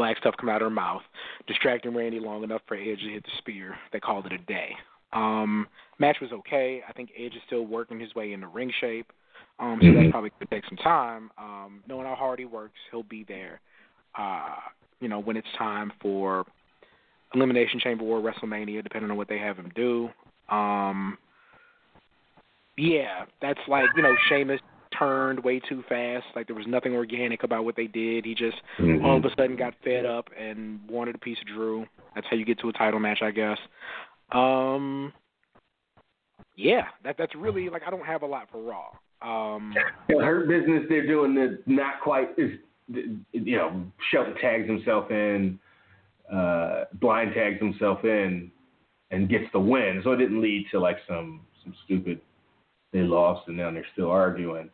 black 0.00 0.16
stuff 0.16 0.34
coming 0.40 0.54
out 0.54 0.62
of 0.62 0.66
her 0.66 0.74
mouth, 0.74 1.02
distracting 1.46 1.94
Randy 1.94 2.20
long 2.20 2.42
enough 2.42 2.62
for 2.66 2.74
Edge 2.74 3.00
to 3.00 3.10
hit 3.10 3.22
the 3.22 3.30
spear. 3.36 3.76
They 3.92 4.00
called 4.00 4.24
it 4.24 4.32
a 4.32 4.38
day. 4.38 4.70
Um, 5.12 5.66
match 5.98 6.16
was 6.22 6.32
okay. 6.32 6.80
I 6.88 6.92
think 6.94 7.10
Edge 7.18 7.34
is 7.34 7.42
still 7.46 7.66
working 7.66 8.00
his 8.00 8.14
way 8.14 8.32
into 8.32 8.46
ring 8.46 8.72
shape. 8.80 9.12
Um, 9.58 9.78
so 9.82 9.88
Mhm. 9.88 9.94
that 10.04 10.10
probably 10.10 10.30
could 10.30 10.50
take 10.50 10.64
some 10.64 10.78
time. 10.78 11.30
Um, 11.36 11.84
knowing 11.86 12.06
how 12.06 12.14
hard 12.14 12.38
he 12.38 12.46
works, 12.46 12.78
he'll 12.90 13.02
be 13.02 13.24
there. 13.24 13.60
Uh, 14.14 14.56
you 15.00 15.08
know, 15.08 15.18
when 15.18 15.36
it's 15.36 15.52
time 15.52 15.92
for 16.00 16.46
Elimination 17.34 17.78
Chamber 17.78 18.04
or 18.04 18.22
WrestleMania, 18.22 18.82
depending 18.82 19.10
on 19.10 19.18
what 19.18 19.28
they 19.28 19.36
have 19.36 19.58
him 19.58 19.70
do. 19.74 20.10
Um, 20.48 21.18
yeah, 22.78 23.26
that's 23.42 23.60
like 23.68 23.90
you 23.94 24.02
know 24.02 24.16
Sheamus 24.30 24.62
turned 25.00 25.42
way 25.42 25.60
too 25.60 25.82
fast. 25.88 26.26
Like 26.36 26.46
there 26.46 26.54
was 26.54 26.66
nothing 26.66 26.94
organic 26.94 27.42
about 27.42 27.64
what 27.64 27.74
they 27.74 27.86
did. 27.86 28.24
He 28.24 28.34
just 28.34 28.60
Mhm. 28.78 29.04
all 29.04 29.16
of 29.16 29.24
a 29.24 29.30
sudden 29.30 29.56
got 29.56 29.74
fed 29.76 30.04
up 30.04 30.30
and 30.36 30.80
wanted 30.88 31.14
a 31.14 31.18
piece 31.18 31.40
of 31.40 31.46
Drew. 31.46 31.86
That's 32.14 32.26
how 32.28 32.36
you 32.36 32.44
get 32.44 32.58
to 32.60 32.68
a 32.68 32.72
title 32.72 33.00
match, 33.00 33.22
I 33.22 33.30
guess. 33.30 33.58
Um, 34.32 35.12
yeah, 36.54 36.88
that 37.02 37.16
that's 37.16 37.34
really 37.34 37.68
like 37.68 37.86
I 37.86 37.90
don't 37.90 38.04
have 38.04 38.22
a 38.22 38.26
lot 38.26 38.48
for 38.50 38.60
Raw. 38.62 38.90
Um, 39.22 39.74
Yeah, 40.08 40.22
Hurt 40.22 40.48
Business, 40.48 40.86
they're 40.88 41.06
doing 41.06 41.34
the 41.34 41.62
not 41.66 42.00
quite 42.00 42.38
as 42.38 42.50
you 42.88 43.56
know, 43.56 43.84
Shelton 44.10 44.34
tags 44.40 44.66
himself 44.66 45.12
in, 45.12 45.60
uh, 46.30 46.86
blind 46.94 47.34
tags 47.34 47.60
himself 47.60 48.04
in, 48.04 48.50
and 49.12 49.28
gets 49.28 49.50
the 49.52 49.60
win. 49.60 50.00
So 50.02 50.12
it 50.12 50.16
didn't 50.16 50.40
lead 50.40 50.68
to 50.70 50.80
like 50.80 50.98
some 51.06 51.46
some 51.62 51.74
stupid 51.84 52.20
they 52.92 53.02
lost 53.02 53.46
and 53.46 53.56
now 53.56 53.70
they're 53.70 53.86
still 53.92 54.10
arguing. 54.10 54.70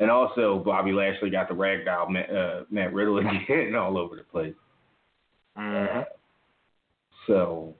And 0.00 0.10
also 0.10 0.62
Bobby 0.64 0.92
Lashley 0.92 1.30
got 1.30 1.48
the 1.48 1.54
ragdoll 1.54 2.08
Matt, 2.10 2.34
uh, 2.34 2.62
Matt 2.70 2.92
Riddle 2.94 3.18
again 3.44 3.74
all 3.76 3.98
over 3.98 4.16
the 4.16 4.22
place. 4.24 4.54
mhm. 5.56 6.04
So, 7.26 7.74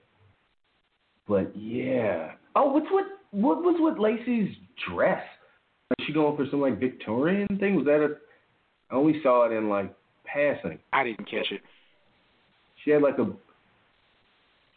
but 1.26 1.50
yeah. 1.56 2.32
Oh, 2.54 2.72
what's 2.72 2.86
what? 2.90 3.06
What 3.32 3.58
was 3.62 3.76
with 3.78 3.98
Lacey's 3.98 4.54
dress? 4.88 5.24
Was 5.90 6.06
she 6.06 6.12
going 6.12 6.36
for 6.36 6.46
some 6.50 6.60
like 6.60 6.78
Victorian 6.78 7.48
thing? 7.58 7.74
Was 7.74 7.86
that 7.86 8.04
a? 8.04 8.16
I 8.90 8.96
only 8.96 9.20
saw 9.22 9.46
it 9.50 9.56
in 9.56 9.68
like 9.68 9.92
passing. 10.24 10.78
I 10.92 11.04
didn't 11.04 11.24
catch 11.24 11.50
it. 11.50 11.62
She 12.84 12.90
had 12.90 13.02
like 13.02 13.18
a. 13.18 13.30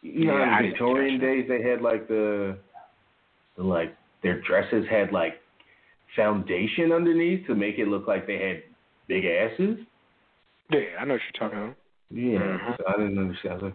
You 0.02 0.26
know, 0.26 0.38
Yeah, 0.38 0.44
I 0.44 0.58
in 0.58 0.64
didn't 0.64 0.72
Victorian 0.72 1.20
days 1.20 1.46
they 1.48 1.62
had 1.62 1.82
like 1.82 2.08
the, 2.08 2.58
the 3.58 3.64
like 3.64 3.96
their 4.22 4.42
dresses 4.42 4.86
had 4.90 5.12
like 5.12 5.36
foundation 6.16 6.92
underneath 6.92 7.46
to 7.48 7.56
make 7.56 7.80
it 7.80 7.88
look 7.88 8.08
like 8.08 8.28
they 8.28 8.40
had 8.40 8.64
big 9.08 9.26
asses. 9.26 9.78
Yeah, 10.70 10.80
I 11.00 11.06
know 11.06 11.14
what 11.16 11.22
you're 11.34 11.50
talking 11.50 11.64
about. 11.64 11.76
Yeah, 12.12 12.40
Mhm. 12.40 12.78
so 12.78 12.84
I 12.88 12.92
didn't 12.94 13.18
understand. 13.18 13.52
I 13.52 13.56
was 13.56 13.64
like, 13.64 13.74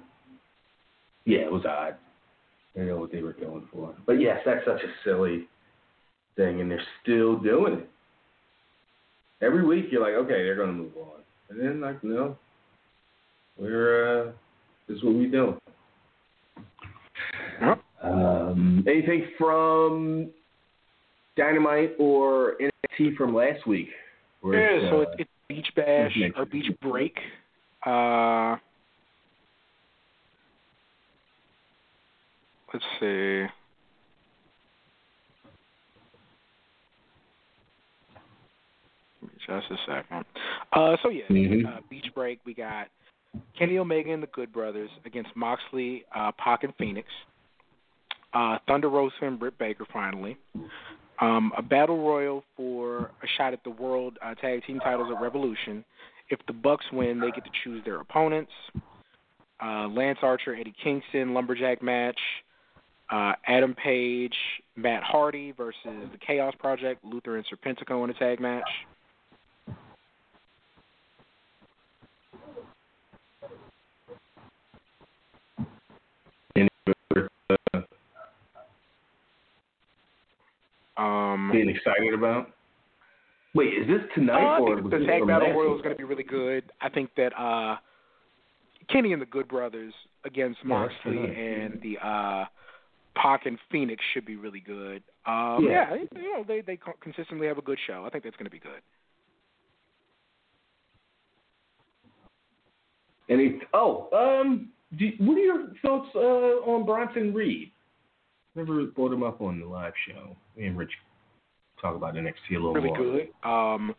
yeah, 1.25 1.41
it 1.41 1.53
was 1.53 1.67
odd. 1.67 1.97
I 2.77 2.81
know 2.81 2.99
what 2.99 3.11
they 3.11 3.23
were 3.23 3.33
going 3.33 3.67
for. 3.73 3.95
But 4.07 4.21
yes, 4.21 4.43
that's 4.45 4.65
such 4.65 4.83
a 4.83 4.93
silly 5.03 5.49
thing, 6.37 6.61
and 6.61 6.71
they're 6.71 6.87
still 7.03 7.37
doing 7.37 7.75
it. 7.81 7.91
Every 9.41 9.65
week 9.65 9.91
you're 9.91 10.03
like, 10.03 10.15
okay, 10.15 10.43
they're 10.45 10.57
going 10.57 10.69
to 10.71 10.75
move 10.75 10.97
on. 10.97 11.23
And 11.51 11.61
then, 11.61 11.81
like, 11.81 12.03
no, 12.05 12.37
we're, 13.57 14.29
uh, 14.29 14.33
this 14.87 14.99
is 14.99 15.05
what 15.05 15.15
we 15.15 15.27
do. 15.27 15.61
Yep. 17.61 17.83
Um, 18.03 18.85
anything 18.87 19.27
from 19.37 20.31
Dynamite 21.39 21.95
or 21.99 22.57
NXT 22.61 23.17
from 23.17 23.35
last 23.35 23.67
week? 23.67 23.89
Where 24.43 24.61
Yeah, 24.61 24.83
it's, 24.83 24.91
so 24.91 24.99
uh, 24.99 25.03
it's, 25.03 25.15
it's 25.21 25.31
Beach 25.49 25.69
Bash 25.75 26.17
or 26.37 26.45
Beach 26.45 26.71
Break. 26.83 27.17
Uh, 27.87 28.57
let's 32.75 32.85
see. 33.01 33.47
Just 39.47 39.71
a 39.71 39.77
second. 39.87 40.25
Uh, 40.73 40.97
so 41.03 41.09
yeah, 41.09 41.25
Mhm. 41.31 41.65
uh, 41.67 41.81
Beach 41.89 42.13
Break. 42.15 42.41
We 42.45 42.53
got 42.53 42.89
Kenny 43.59 43.79
Omega 43.79 44.13
and 44.13 44.23
the 44.23 44.27
Good 44.29 44.53
Brothers 44.53 44.91
against 45.07 45.35
Moxley, 45.35 46.05
uh, 46.15 46.33
Pac, 46.33 46.65
and 46.65 46.75
Fenix. 46.77 47.09
Uh, 48.35 48.59
Thunder 48.67 48.91
Rosa 48.91 49.15
and 49.23 49.39
Britt 49.39 49.57
Baker 49.57 49.87
finally. 49.91 50.37
Um, 51.21 51.53
a 51.57 51.63
battle 51.63 51.99
royal 52.07 52.45
for 52.57 53.11
a 53.23 53.27
shot 53.37 53.53
at 53.53 53.65
the 53.65 53.71
world 53.71 54.19
uh, 54.25 54.35
tag 54.35 54.65
team 54.67 54.79
titles 54.79 55.11
at 55.15 55.21
Revolution. 55.21 55.85
If 56.31 56.39
the 56.47 56.53
Bucks 56.53 56.85
win, 56.93 57.19
they 57.21 57.31
get 57.31 57.45
to 57.45 57.51
choose 57.65 57.85
their 57.85 58.01
opponents. 58.01 58.53
Uh, 59.63 59.89
Lance 59.89 60.19
Archer, 60.23 60.55
Eddie 60.55 60.75
Kingston, 60.83 61.35
lumberjack 61.35 61.83
match. 61.83 62.19
Uh, 63.11 63.33
Adam 63.47 63.75
Page, 63.75 64.35
Matt 64.77 65.03
Hardy 65.03 65.53
versus 65.53 65.75
the 65.85 66.19
Chaos 66.25 66.55
Project, 66.59 67.03
Luther 67.05 67.37
and 67.37 67.47
Serpentico 67.47 68.05
in 68.05 68.11
a 68.11 68.15
tag 68.15 68.39
match. 68.39 68.69
any 76.55 76.69
other, 77.11 77.29
uh, 77.75 77.81
Um, 80.99 81.38
being 81.53 81.69
excited 81.69 82.15
about? 82.15 82.51
Wait, 83.55 83.73
is 83.75 83.87
this 83.87 84.01
tonight 84.15 84.43
Uh, 84.43 84.47
I 84.47 84.59
or 84.61 84.75
think 84.77 84.91
was 84.93 85.01
the 85.01 85.07
tag 85.07 85.27
battle 85.27 85.53
royal 85.53 85.77
is 85.77 85.83
going 85.83 85.95
to 85.95 85.99
be 85.99 86.05
really 86.05 86.23
good. 86.23 86.65
I 86.81 86.89
think 86.89 87.11
that 87.17 87.33
uh, 87.39 87.77
Kenny 88.91 89.13
and 89.13 89.21
the 89.23 89.27
Good 89.27 89.49
Brothers 89.49 89.95
against 90.25 90.61
Yeah, 90.65 90.81
that's 90.81 90.93
Moxley 91.05 91.23
tonight. 91.23 91.39
and 91.39 91.83
the 91.83 91.99
uh, 92.07 92.45
Pac 93.17 93.47
and 93.47 93.59
Fenix 93.71 94.03
should 94.13 94.25
be 94.27 94.37
really 94.37 94.61
good. 94.61 95.03
Um, 95.27 95.65
Yeah. 95.69 95.95
yeah, 95.95 96.05
you 96.21 96.33
know 96.37 96.45
they 96.47 96.61
they 96.61 96.79
consistently 97.01 97.47
have 97.47 97.59
a 97.59 97.63
good 97.63 97.79
show. 97.87 98.05
I 98.07 98.11
think 98.11 98.25
that's 98.25 98.37
going 98.37 98.47
to 98.47 98.51
be 98.51 98.59
good. 98.61 98.81
Any? 103.29 103.61
Oh, 103.75 104.09
um, 104.13 104.69
do, 104.99 105.11
what 105.19 105.37
are 105.37 105.41
your 105.41 105.69
thoughts 105.83 106.09
uh, 106.15 106.19
on 106.71 106.87
Bronson 106.87 107.35
Reed? 107.35 107.71
Never 108.55 108.85
brought 108.87 109.13
him 109.13 109.23
up 109.23 109.41
on 109.43 109.61
the 109.61 109.67
live 109.67 109.93
show. 110.09 110.35
Me 110.57 110.67
and 110.67 110.77
Rich 110.79 110.93
talk 111.81 111.95
about 111.97 112.15
NXT 112.15 112.51
a 112.51 112.55
little 112.55 112.75
Really 112.75 112.89
more. 112.89 112.97
good. 112.99 113.29
Um, 113.49 113.95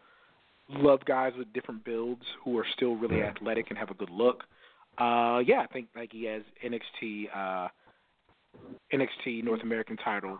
love 0.69 1.03
guys 1.05 1.33
with 1.37 1.51
different 1.53 1.83
builds 1.83 2.23
who 2.43 2.57
are 2.57 2.65
still 2.75 2.95
really 2.95 3.19
Yeah. 3.19 3.25
athletic 3.27 3.69
and 3.69 3.77
have 3.77 3.89
a 3.89 3.95
good 3.95 4.09
look. 4.09 4.43
Uh, 4.97 5.41
yeah, 5.45 5.61
I 5.61 5.67
think 5.71 5.87
like 5.95 6.11
he 6.11 6.25
has 6.25 6.43
NXT 6.63 7.29
uh, 7.33 7.67
NXT 8.93 9.43
North 9.43 9.61
American 9.63 9.97
title 9.97 10.39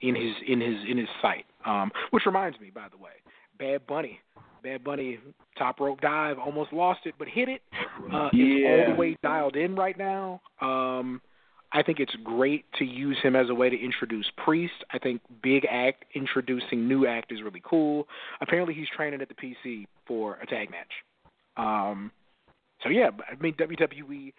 in 0.00 0.14
his 0.14 0.34
in 0.46 0.60
his 0.60 0.76
in 0.88 0.96
his 0.98 1.08
sight. 1.20 1.44
Um, 1.64 1.90
which 2.10 2.24
reminds 2.26 2.58
me, 2.60 2.70
by 2.70 2.86
the 2.90 2.96
way, 2.96 3.10
Bad 3.58 3.86
Bunny, 3.86 4.20
Bad 4.62 4.84
Bunny 4.84 5.18
top 5.58 5.80
rope 5.80 6.00
dive, 6.00 6.38
almost 6.38 6.72
lost 6.72 7.00
it, 7.04 7.14
but 7.18 7.26
hit 7.28 7.48
it. 7.48 7.62
Uh, 8.12 8.28
Is 8.32 8.64
all 8.66 8.84
the 8.88 8.94
way 8.96 9.16
dialed 9.22 9.56
in 9.56 9.74
right 9.74 9.98
now. 9.98 10.40
Um, 10.60 11.20
I 11.72 11.82
think 11.82 12.00
it's 12.00 12.14
great 12.24 12.64
to 12.78 12.84
use 12.84 13.18
him 13.22 13.36
as 13.36 13.50
a 13.50 13.54
way 13.54 13.68
to 13.68 13.78
introduce 13.78 14.26
Priest. 14.36 14.72
I 14.90 14.98
think 14.98 15.20
Big 15.42 15.66
Act 15.70 16.04
introducing 16.14 16.88
New 16.88 17.06
Act 17.06 17.30
is 17.30 17.42
really 17.42 17.62
cool. 17.62 18.08
Apparently, 18.40 18.72
he's 18.72 18.88
training 18.96 19.20
at 19.20 19.28
the 19.28 19.34
PC 19.34 19.86
for 20.06 20.36
a 20.36 20.46
tag 20.46 20.70
match. 20.70 20.92
Um, 21.58 22.10
so 22.82 22.88
yeah, 22.88 23.10
I 23.30 23.40
mean 23.42 23.54
WWE 23.54 24.32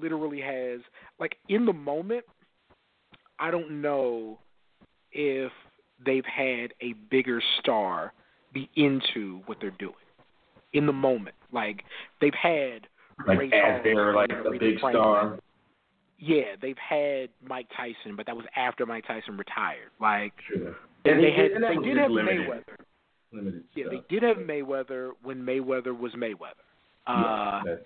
literally 0.00 0.40
has 0.40 0.80
like 1.18 1.36
in 1.48 1.66
the 1.66 1.72
moment. 1.72 2.24
I 3.38 3.50
don't 3.50 3.82
know 3.82 4.38
if 5.12 5.52
they've 6.04 6.24
had 6.24 6.72
a 6.80 6.94
bigger 7.10 7.42
star 7.60 8.12
be 8.52 8.70
into 8.76 9.40
what 9.46 9.58
they're 9.60 9.70
doing 9.78 9.94
in 10.72 10.86
the 10.86 10.92
moment. 10.92 11.36
Like 11.52 11.84
they've 12.20 12.34
had 12.34 12.86
Like 13.26 13.38
Ray 13.38 13.46
as 13.46 13.50
Charles 13.50 13.80
they're 13.84 14.14
like 14.14 14.30
a 14.30 14.50
big 14.50 14.80
Franklin. 14.80 14.92
star. 14.92 15.38
Yeah, 16.18 16.56
they've 16.60 16.78
had 16.78 17.28
Mike 17.46 17.66
Tyson, 17.76 18.16
but 18.16 18.26
that 18.26 18.36
was 18.36 18.46
after 18.56 18.86
Mike 18.86 19.06
Tyson 19.06 19.36
retired. 19.36 19.90
Like 20.00 20.32
Sure. 20.48 20.74
and 21.04 21.22
they 21.22 21.30
had 21.32 21.52
and 21.52 21.62
they 21.64 21.76
did 21.86 21.96
have 21.98 22.10
limited, 22.10 22.48
Mayweather. 22.48 22.76
Limited 23.32 23.64
Yeah, 23.74 23.86
stuff. 23.86 24.02
they 24.08 24.14
did 24.14 24.22
have 24.22 24.36
Mayweather 24.38 25.10
when 25.22 25.42
Mayweather 25.44 25.98
was 25.98 26.12
Mayweather. 26.12 26.64
Uh, 27.06 27.12
yeah, 27.66 27.76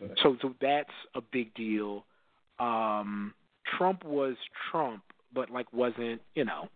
that's, 0.00 0.20
so 0.22 0.36
so 0.42 0.54
that's 0.60 0.90
a 1.14 1.20
big 1.20 1.54
deal. 1.54 2.04
Um, 2.58 3.32
Trump 3.76 4.04
was 4.04 4.36
Trump, 4.70 5.02
but 5.32 5.48
like 5.50 5.72
wasn't 5.72 6.20
you 6.34 6.44
know 6.44 6.68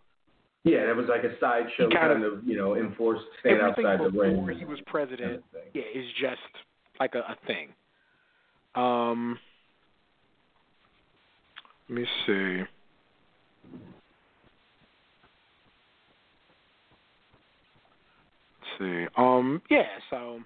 yeah, 0.65 0.87
that 0.87 0.95
was 0.95 1.07
like 1.09 1.25
a 1.25 1.37
sideshow 1.41 1.89
kind 1.91 2.13
kind 2.13 2.25
of, 2.25 2.45
you 2.47 2.57
know, 2.57 2.77
enforced 2.77 3.25
stand 3.41 3.61
outside 3.61 3.99
the 3.99 4.11
before 4.11 4.47
ring. 4.47 4.57
he 4.57 4.65
was 4.65 4.77
kind 4.79 4.87
president. 4.87 5.33
of. 5.39 5.43
Yeah, 5.75 5.83
is 5.93 6.07
just 6.21 6.39
like 7.01 7.17
a, 7.17 7.19
a 7.21 7.37
thing. 7.49 7.71
Um, 8.77 9.39
me 11.93 12.07
see. 12.27 12.63
Let's 18.61 18.79
see. 18.79 19.07
Um, 19.17 19.63
yeah. 19.71 19.85
So 20.11 20.41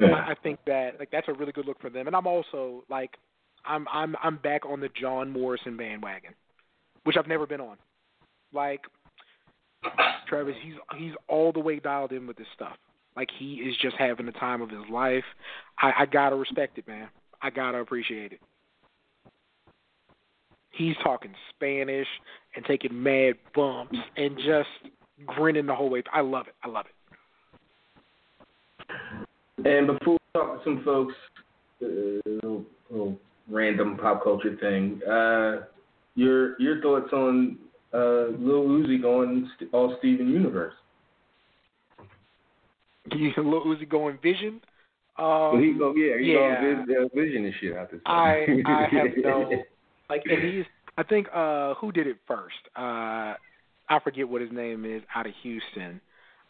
Yeah. 0.00 0.24
I, 0.26 0.34
think 0.42 0.58
that 0.66 0.98
like 0.98 1.10
that's 1.10 1.28
a 1.28 1.32
really 1.32 1.52
good 1.52 1.66
look 1.66 1.80
for 1.80 1.90
them, 1.90 2.06
and 2.06 2.14
I'm 2.14 2.26
also 2.26 2.84
like, 2.90 3.16
I'm 3.64 3.86
I'm 3.92 4.14
I'm 4.22 4.36
back 4.36 4.66
on 4.66 4.80
the 4.80 4.90
John 5.00 5.30
Morrison 5.30 5.76
bandwagon, 5.76 6.34
which 7.04 7.16
I've 7.16 7.26
never 7.26 7.46
been 7.46 7.60
on. 7.60 7.76
Like, 8.52 8.82
Travis, 10.28 10.54
he's 10.62 10.74
he's 10.98 11.12
all 11.28 11.52
the 11.52 11.60
way 11.60 11.78
dialed 11.78 12.12
in 12.12 12.26
with 12.26 12.36
this 12.36 12.46
stuff. 12.54 12.76
Like 13.16 13.28
he 13.38 13.54
is 13.54 13.74
just 13.80 13.96
having 13.96 14.26
the 14.26 14.32
time 14.32 14.60
of 14.60 14.68
his 14.68 14.84
life. 14.90 15.24
I, 15.80 15.92
I 16.00 16.06
gotta 16.06 16.36
respect 16.36 16.78
it, 16.78 16.86
man. 16.86 17.08
I 17.42 17.50
gotta 17.50 17.78
appreciate 17.78 18.32
it. 18.32 18.40
He's 20.76 20.94
talking 21.02 21.32
Spanish 21.54 22.06
and 22.54 22.64
taking 22.64 23.02
mad 23.02 23.34
bumps 23.54 23.96
and 24.16 24.36
just 24.36 24.68
grinning 25.26 25.66
the 25.66 25.74
whole 25.74 25.90
way. 25.90 26.02
I 26.12 26.20
love 26.20 26.46
it. 26.48 26.54
I 26.62 26.68
love 26.68 26.86
it. 26.86 26.92
And 29.64 29.86
before 29.86 30.14
we 30.14 30.40
talk 30.40 30.58
to 30.58 30.64
some 30.64 30.82
folks, 30.84 31.14
uh, 31.82 31.86
little, 32.26 32.64
little 32.90 33.18
random 33.48 33.96
pop 33.96 34.22
culture 34.22 34.56
thing. 34.60 35.00
Uh, 35.08 35.66
your 36.14 36.60
your 36.60 36.80
thoughts 36.80 37.12
on 37.12 37.58
uh, 37.92 38.28
Lil 38.38 38.64
Uzi 38.64 39.00
going 39.00 39.50
all 39.72 39.96
Steven 39.98 40.28
Universe? 40.28 40.74
You 43.12 43.32
Lil 43.36 43.64
Uzi 43.64 43.88
going 43.88 44.18
Vision? 44.22 44.60
Um, 45.18 45.26
well, 45.26 45.56
he 45.58 45.72
go 45.72 45.94
yeah, 45.94 46.18
he 46.18 46.32
yeah. 46.32 46.60
going 46.60 47.04
uh, 47.04 47.08
Vision 47.14 47.44
and 47.44 47.54
shit 47.60 47.76
out 47.76 47.90
this. 47.90 48.00
I 48.06 48.46
I 48.66 48.88
have 48.92 49.06
no 49.16 49.50
like, 50.08 50.22
and 50.24 50.42
he's 50.42 50.64
I 50.98 51.02
think 51.02 51.28
uh 51.34 51.74
who 51.74 51.92
did 51.92 52.06
it 52.06 52.16
first? 52.26 52.54
Uh 52.76 53.34
I 53.88 54.00
forget 54.02 54.28
what 54.28 54.40
his 54.40 54.50
name 54.52 54.84
is 54.84 55.02
out 55.14 55.26
of 55.26 55.32
Houston. 55.42 56.00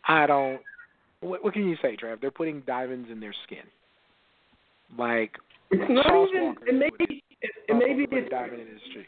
I 0.07 0.27
don't. 0.27 0.61
What, 1.21 1.45
what 1.45 1.53
can 1.53 1.69
you 1.69 1.77
say, 1.83 1.97
Trav? 1.97 2.21
They're 2.21 2.31
putting 2.31 2.63
diamonds 2.67 3.09
in 3.11 3.21
their 3.21 3.35
skin. 3.47 3.65
Like 4.99 5.33
it's 5.71 5.83
not 5.91 6.07
Charles 6.07 6.31
even. 6.33 6.47
Walker 6.47 6.69
It 6.69 6.75
maybe. 6.75 7.25
It, 7.43 7.51
it 7.69 7.75
maybe 7.75 8.07
put 8.07 8.19
a 8.19 8.23
it's. 8.23 8.31
diamond 8.31 8.61
in 8.63 8.69
his 8.69 8.81
cheek. 8.95 9.07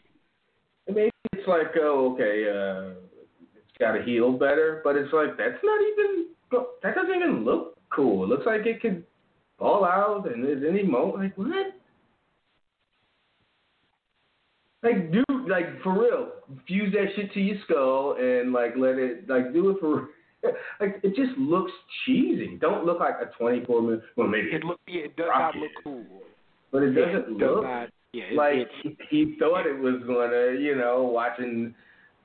Maybe 0.88 1.10
it's 1.32 1.46
like, 1.46 1.68
oh, 1.80 2.14
okay, 2.14 2.44
uh, 2.48 2.98
it's 3.56 3.78
got 3.78 3.92
to 3.92 4.02
heal 4.02 4.32
better, 4.32 4.80
but 4.84 4.96
it's 4.96 5.12
like 5.12 5.36
that's 5.36 5.62
not 5.62 5.80
even. 5.92 6.26
That 6.82 6.94
doesn't 6.94 7.14
even 7.14 7.44
look 7.44 7.76
cool. 7.90 8.24
It 8.24 8.28
looks 8.28 8.46
like 8.46 8.66
it 8.66 8.80
could 8.80 9.04
fall 9.58 9.84
out 9.84 10.30
and 10.32 10.42
there's 10.44 10.64
any 10.68 10.82
moment. 10.82 11.18
Like 11.18 11.38
what? 11.38 11.74
Like, 14.82 15.10
dude, 15.10 15.24
like 15.48 15.82
for 15.82 16.00
real, 16.00 16.28
fuse 16.66 16.92
that 16.92 17.06
shit 17.16 17.32
to 17.32 17.40
your 17.40 17.56
skull 17.64 18.16
and 18.18 18.52
like 18.52 18.74
let 18.76 18.96
it, 18.96 19.28
like 19.28 19.52
do 19.52 19.70
it 19.70 19.76
for. 19.80 20.08
Like 20.78 21.00
it 21.02 21.16
just 21.16 21.36
looks 21.36 21.72
cheesy. 22.06 22.58
Don't 22.60 22.86
look 22.86 23.00
like 23.00 23.16
a 23.20 23.26
24 23.36 23.82
minute. 23.82 24.02
Well, 24.14 24.28
maybe 24.28 24.50
It 24.52 24.62
look 24.62 24.78
yeah, 24.86 25.00
it 25.06 25.16
does 25.16 25.26
rocket, 25.28 25.58
not 25.58 25.62
look 25.62 25.70
cool. 25.82 26.04
but 26.70 26.84
it 26.84 26.92
doesn't 26.92 27.32
it 27.34 27.38
does 27.40 27.56
look 27.56 27.64
not. 27.64 27.88
Yeah, 28.12 28.22
it, 28.30 28.34
like 28.36 28.68
he 29.10 29.34
thought 29.40 29.66
it 29.66 29.76
was 29.76 30.00
gonna, 30.06 30.56
you 30.60 30.76
know, 30.76 31.02
watching 31.02 31.74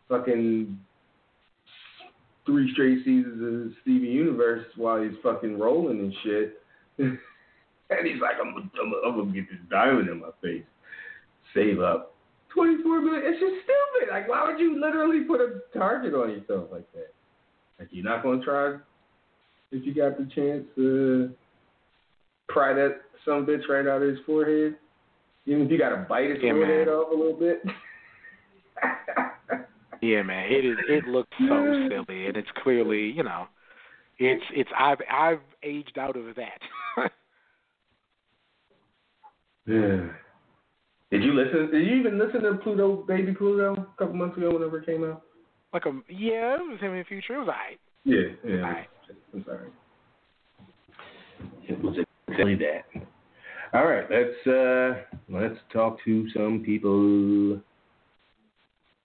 fucking 0.09 0.79
three 2.45 2.71
straight 2.73 2.99
seasons 3.03 3.71
of 3.71 3.77
Steven 3.81 4.07
Universe 4.07 4.65
while 4.75 5.01
he's 5.01 5.17
fucking 5.23 5.57
rolling 5.57 5.99
and 5.99 6.13
shit. 6.23 6.61
and 6.99 7.17
he's 8.07 8.21
like, 8.21 8.35
I'm, 8.39 8.55
I'm, 8.55 8.93
I'm 9.05 9.17
gonna 9.19 9.33
get 9.33 9.49
this 9.49 9.59
diamond 9.71 10.07
in 10.09 10.19
my 10.19 10.29
face, 10.41 10.63
save 11.55 11.79
up. 11.79 12.12
24 12.53 13.01
million. 13.01 13.23
It's 13.25 13.39
just 13.39 13.55
stupid. 13.63 14.11
Like, 14.11 14.27
why 14.29 14.49
would 14.49 14.59
you 14.59 14.79
literally 14.79 15.21
put 15.21 15.41
a 15.41 15.61
target 15.77 16.13
on 16.13 16.29
yourself 16.29 16.69
like 16.71 16.91
that? 16.93 17.13
Like, 17.79 17.89
you're 17.91 18.05
not 18.05 18.23
gonna 18.23 18.43
try 18.43 18.77
if 19.71 19.85
you 19.85 19.93
got 19.93 20.17
the 20.17 20.25
chance 20.35 20.63
to 20.75 21.31
pry 22.47 22.73
that 22.73 23.01
some 23.25 23.45
bitch 23.45 23.67
right 23.67 23.87
out 23.87 24.01
of 24.01 24.09
his 24.09 24.19
forehead. 24.25 24.75
Even 25.45 25.63
if 25.65 25.71
you 25.71 25.77
gotta 25.77 26.05
bite 26.07 26.29
his 26.29 26.39
Yeah, 26.41 26.53
forehead 26.53 26.87
man. 26.87 26.95
off 26.95 27.11
a 27.11 27.15
little 27.15 27.33
bit. 27.37 27.63
yeah, 30.01 30.21
man. 30.21 30.51
It 30.51 30.65
is. 30.65 30.77
It 30.87 31.05
looks 31.05 31.35
so 31.39 31.87
silly, 31.89 32.27
and 32.27 32.37
it's 32.37 32.49
clearly, 32.63 33.11
you 33.11 33.23
know, 33.23 33.47
it's 34.19 34.43
it's. 34.53 34.69
I've 34.77 34.99
I've 35.11 35.41
aged 35.63 35.97
out 35.97 36.15
of 36.15 36.35
that. 36.35 36.61
yeah. 39.67 40.07
Did 41.13 41.23
you 41.23 41.33
listen? 41.33 41.69
Did 41.71 41.85
you 41.85 41.95
even 41.95 42.17
listen 42.17 42.41
to 42.41 42.55
Pluto, 42.55 43.03
Baby 43.07 43.33
Pluto, 43.33 43.73
a 43.73 43.97
couple 43.99 44.15
months 44.15 44.35
ago 44.35 44.51
whenever 44.51 44.79
it 44.79 44.85
came 44.87 45.03
out? 45.03 45.21
like 45.73 45.85
a 45.85 45.91
yeah, 46.09 46.55
it 46.55 46.69
was 46.69 46.79
him 46.79 46.93
in 46.93 47.03
Future. 47.05 47.35
It 47.35 47.39
was 47.39 47.47
alright. 47.47 47.79
Yeah, 48.05 48.17
yeah. 48.47 48.63
Alright. 48.63 48.87
I'm 49.33 49.43
sorry. 49.45 49.69
It 51.67 51.83
was 51.83 51.97
exactly 52.27 52.55
that. 52.55 53.05
All 53.73 53.85
right, 53.85 54.05
let's 54.09 54.47
uh 54.47 55.17
let's 55.29 55.59
talk 55.71 55.97
to 56.05 56.29
some 56.31 56.63
people. 56.65 57.59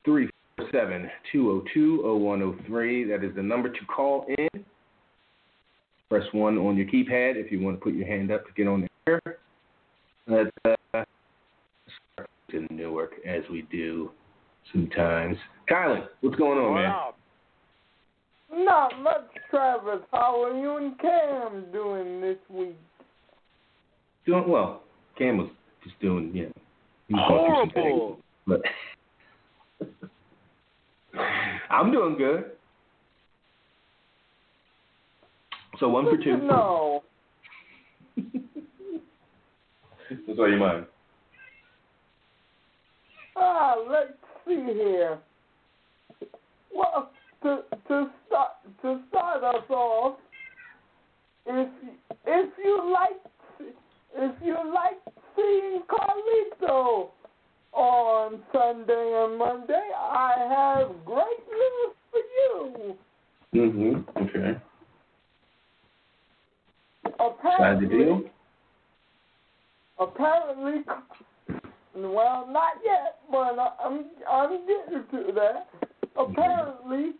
Three 0.04 0.30
four 0.56 0.68
seven 0.72 1.10
two 1.32 1.42
zero 1.42 1.64
two 1.74 1.96
zero 2.02 2.16
one 2.16 2.38
zero 2.40 2.56
three. 2.66 3.04
That 3.04 3.24
is 3.24 3.34
the 3.34 3.42
number 3.42 3.70
to 3.70 3.84
call 3.86 4.26
in. 4.28 4.64
Press 6.10 6.24
one 6.32 6.56
on 6.58 6.76
your 6.76 6.86
keypad 6.86 7.36
if 7.36 7.50
you 7.52 7.60
want 7.60 7.78
to 7.78 7.84
put 7.84 7.94
your 7.94 8.06
hand 8.06 8.30
up 8.30 8.46
to 8.46 8.52
get 8.52 8.66
on 8.66 8.82
the 8.82 8.88
air. 9.06 9.20
Let's 10.26 10.50
uh, 10.64 11.04
to 12.50 12.66
Newark 12.70 13.12
as 13.26 13.42
we 13.50 13.62
do 13.70 14.10
sometimes. 14.72 15.36
Kylan, 15.70 16.06
what's 16.20 16.36
going 16.36 16.58
on, 16.58 16.74
man? 16.74 18.64
Not 18.64 19.02
much, 19.02 19.28
Travis. 19.50 20.00
How 20.10 20.42
are 20.42 20.58
you 20.58 20.76
and 20.76 20.98
Cam 20.98 21.66
doing 21.72 22.20
this 22.20 22.38
week? 22.48 22.76
Doing 24.26 24.48
well. 24.48 24.82
Cam 25.18 25.38
was 25.38 25.48
just 25.84 25.98
doing, 26.00 26.30
yeah. 26.34 26.46
He 27.08 27.14
was 27.14 27.28
going 27.28 27.44
through 27.46 27.60
some 27.60 27.70
Horrible. 27.82 28.18
things, 28.46 28.62
but 29.84 31.20
I'm 31.70 31.90
doing 31.92 32.16
good. 32.16 32.52
So 35.78 35.88
one 35.88 36.04
for 36.04 36.16
two. 36.16 36.38
know. 36.38 37.02
What's 40.26 40.40
on 40.40 40.50
your 40.50 40.58
mind? 40.58 40.86
Ah, 43.40 43.76
let's 43.88 44.12
see 44.46 44.72
here. 44.74 45.18
Well, 46.74 47.10
to 47.42 47.62
to 47.88 48.10
start 48.26 48.50
to 48.82 49.00
start 49.08 49.44
us 49.44 49.70
off, 49.70 50.16
if 51.46 51.68
if 52.26 52.50
you 52.64 52.92
like 52.92 53.20
if 54.16 54.34
you 54.42 54.56
like 54.74 54.98
seeing 55.36 55.82
Carlito 55.88 57.08
on 57.72 58.40
Sunday 58.52 59.24
and 59.24 59.38
Monday, 59.38 59.88
I 59.96 60.34
have 60.50 61.04
great 61.04 61.44
news 61.48 61.94
for 62.10 62.20
you. 62.36 62.96
Mm-hmm. 63.54 64.18
Okay. 64.22 64.60
Size 67.06 67.14
the 67.14 67.24
Apparently, 67.24 67.88
deal? 67.88 68.22
apparently, 69.98 70.82
well, 72.02 72.46
not 72.50 72.74
yet, 72.84 73.18
but 73.30 73.56
I'm 73.82 74.06
I'm 74.30 74.66
getting 74.66 75.04
to 75.10 75.32
that. 75.34 75.68
Apparently, 76.16 77.12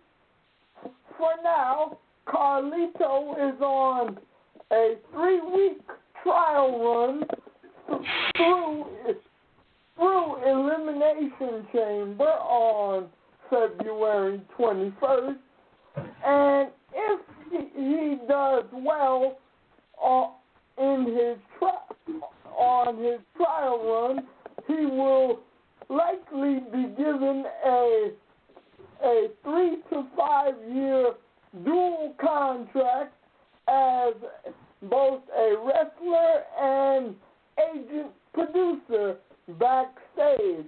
for 1.16 1.30
now, 1.42 1.98
Carlito 2.26 3.32
is 3.54 3.60
on 3.60 4.18
a 4.72 4.94
three-week 5.12 5.80
trial 6.22 6.78
run 6.84 7.24
through 8.36 8.84
through 9.96 10.36
Elimination 10.48 11.66
Chamber 11.72 12.24
on 12.24 13.08
February 13.50 14.40
21st, 14.58 15.36
and 16.24 16.68
if 16.94 17.20
he, 17.50 18.16
does 18.28 18.64
well 18.72 19.38
on, 20.00 20.32
in 20.78 21.06
his 21.06 21.36
tri- 21.58 22.20
on 22.56 22.98
his 22.98 23.20
trial 23.36 24.14
run, 24.14 24.26
he 24.68 24.86
will 24.86 25.40
likely 25.88 26.60
be 26.72 26.84
given 26.96 27.44
a 27.66 28.10
a 29.02 29.28
three 29.44 29.76
to 29.90 30.06
five 30.16 30.54
year 30.72 31.12
dual 31.64 32.14
contract 32.20 33.14
as 33.68 34.14
both 34.82 35.22
a 35.36 35.54
wrestler 35.64 36.42
and 36.60 37.14
agent 37.72 38.10
producer 38.32 39.16
backstage. 39.58 40.66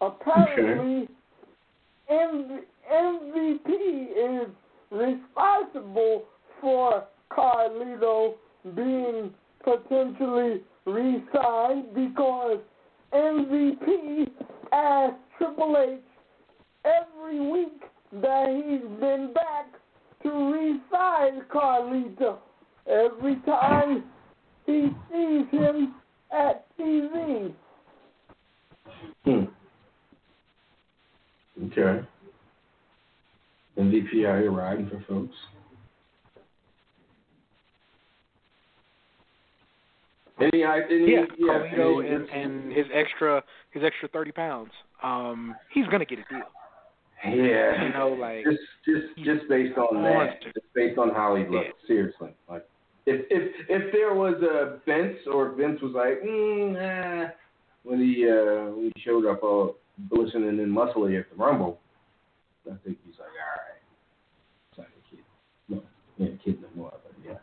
Apparently, 0.00 1.08
MV- 2.10 2.60
MVP 2.92 4.42
is 4.42 4.48
responsible 4.90 6.24
for 6.60 7.04
Carlito 7.32 8.34
being 8.74 9.32
potentially 9.64 10.62
re-signed 10.84 11.94
because 11.94 12.58
MVP 13.12 14.30
asked 14.72 15.16
Triple 15.38 15.76
H 15.78 16.00
every 16.84 17.40
week 17.50 17.82
that 18.20 18.48
he's 18.48 19.00
been 19.00 19.32
back 19.34 19.66
to 20.22 20.52
re-sign 20.52 21.42
Carlito 21.52 22.36
every 22.86 23.36
time 23.46 24.04
he 24.66 24.88
sees 25.10 25.46
him 25.50 25.94
at 26.32 26.66
TV. 26.78 27.54
Hmm. 29.24 29.44
Okay. 31.66 32.06
MVP 33.78 34.26
out 34.26 34.40
here 34.40 34.50
riding 34.50 34.88
for 34.88 35.02
folks. 35.08 35.34
Any, 40.40 40.64
any, 40.64 41.12
yeah, 41.12 41.24
yeah, 41.38 41.46
Carlito 41.48 42.04
any- 42.04 42.14
and, 42.14 42.28
and 42.30 42.72
his 42.72 42.86
extra 42.92 43.42
his 43.70 43.82
extra 43.84 44.08
thirty 44.08 44.32
pounds. 44.32 44.70
Um, 45.02 45.54
he's 45.72 45.86
gonna 45.88 46.04
get 46.04 46.18
a 46.18 46.24
deal. 46.28 46.42
yeah, 47.24 47.84
You 47.84 47.92
know, 47.92 48.08
like 48.08 48.44
just 48.44 48.58
just 48.84 49.24
just 49.24 49.48
based 49.48 49.78
on 49.78 50.02
that, 50.02 50.14
monster. 50.14 50.52
just 50.52 50.74
based 50.74 50.98
on 50.98 51.10
how 51.10 51.36
he 51.36 51.44
looks. 51.46 51.68
Seriously, 51.86 52.30
like 52.48 52.66
if 53.06 53.24
if 53.30 53.52
if 53.68 53.92
there 53.92 54.14
was 54.14 54.34
a 54.42 54.80
Vince 54.86 55.18
or 55.32 55.50
if 55.52 55.56
Vince 55.56 55.80
was 55.80 55.92
like, 55.94 56.20
mm, 56.22 56.74
ah, 56.80 57.32
when 57.84 58.00
he 58.00 58.28
uh 58.28 58.70
when 58.74 58.90
he 58.94 59.02
showed 59.02 59.26
up 59.26 59.42
all 59.42 59.76
glistening 60.10 60.48
and 60.58 60.72
muscly 60.72 61.18
at 61.18 61.30
the 61.30 61.36
Rumble, 61.36 61.78
I 62.66 62.74
think 62.84 62.98
he's 63.06 63.14
like, 63.20 63.28
all 63.28 63.62
right, 63.62 63.78
it's 64.70 64.78
not 64.78 64.86
a 64.88 65.10
kid, 65.14 65.24
no, 65.68 65.82
he 66.18 66.24
ain't 66.24 66.40
a 66.40 66.44
kid 66.44 66.60
no 66.60 66.68
more, 66.74 66.92
but 67.04 67.12
yeah. 67.24 67.38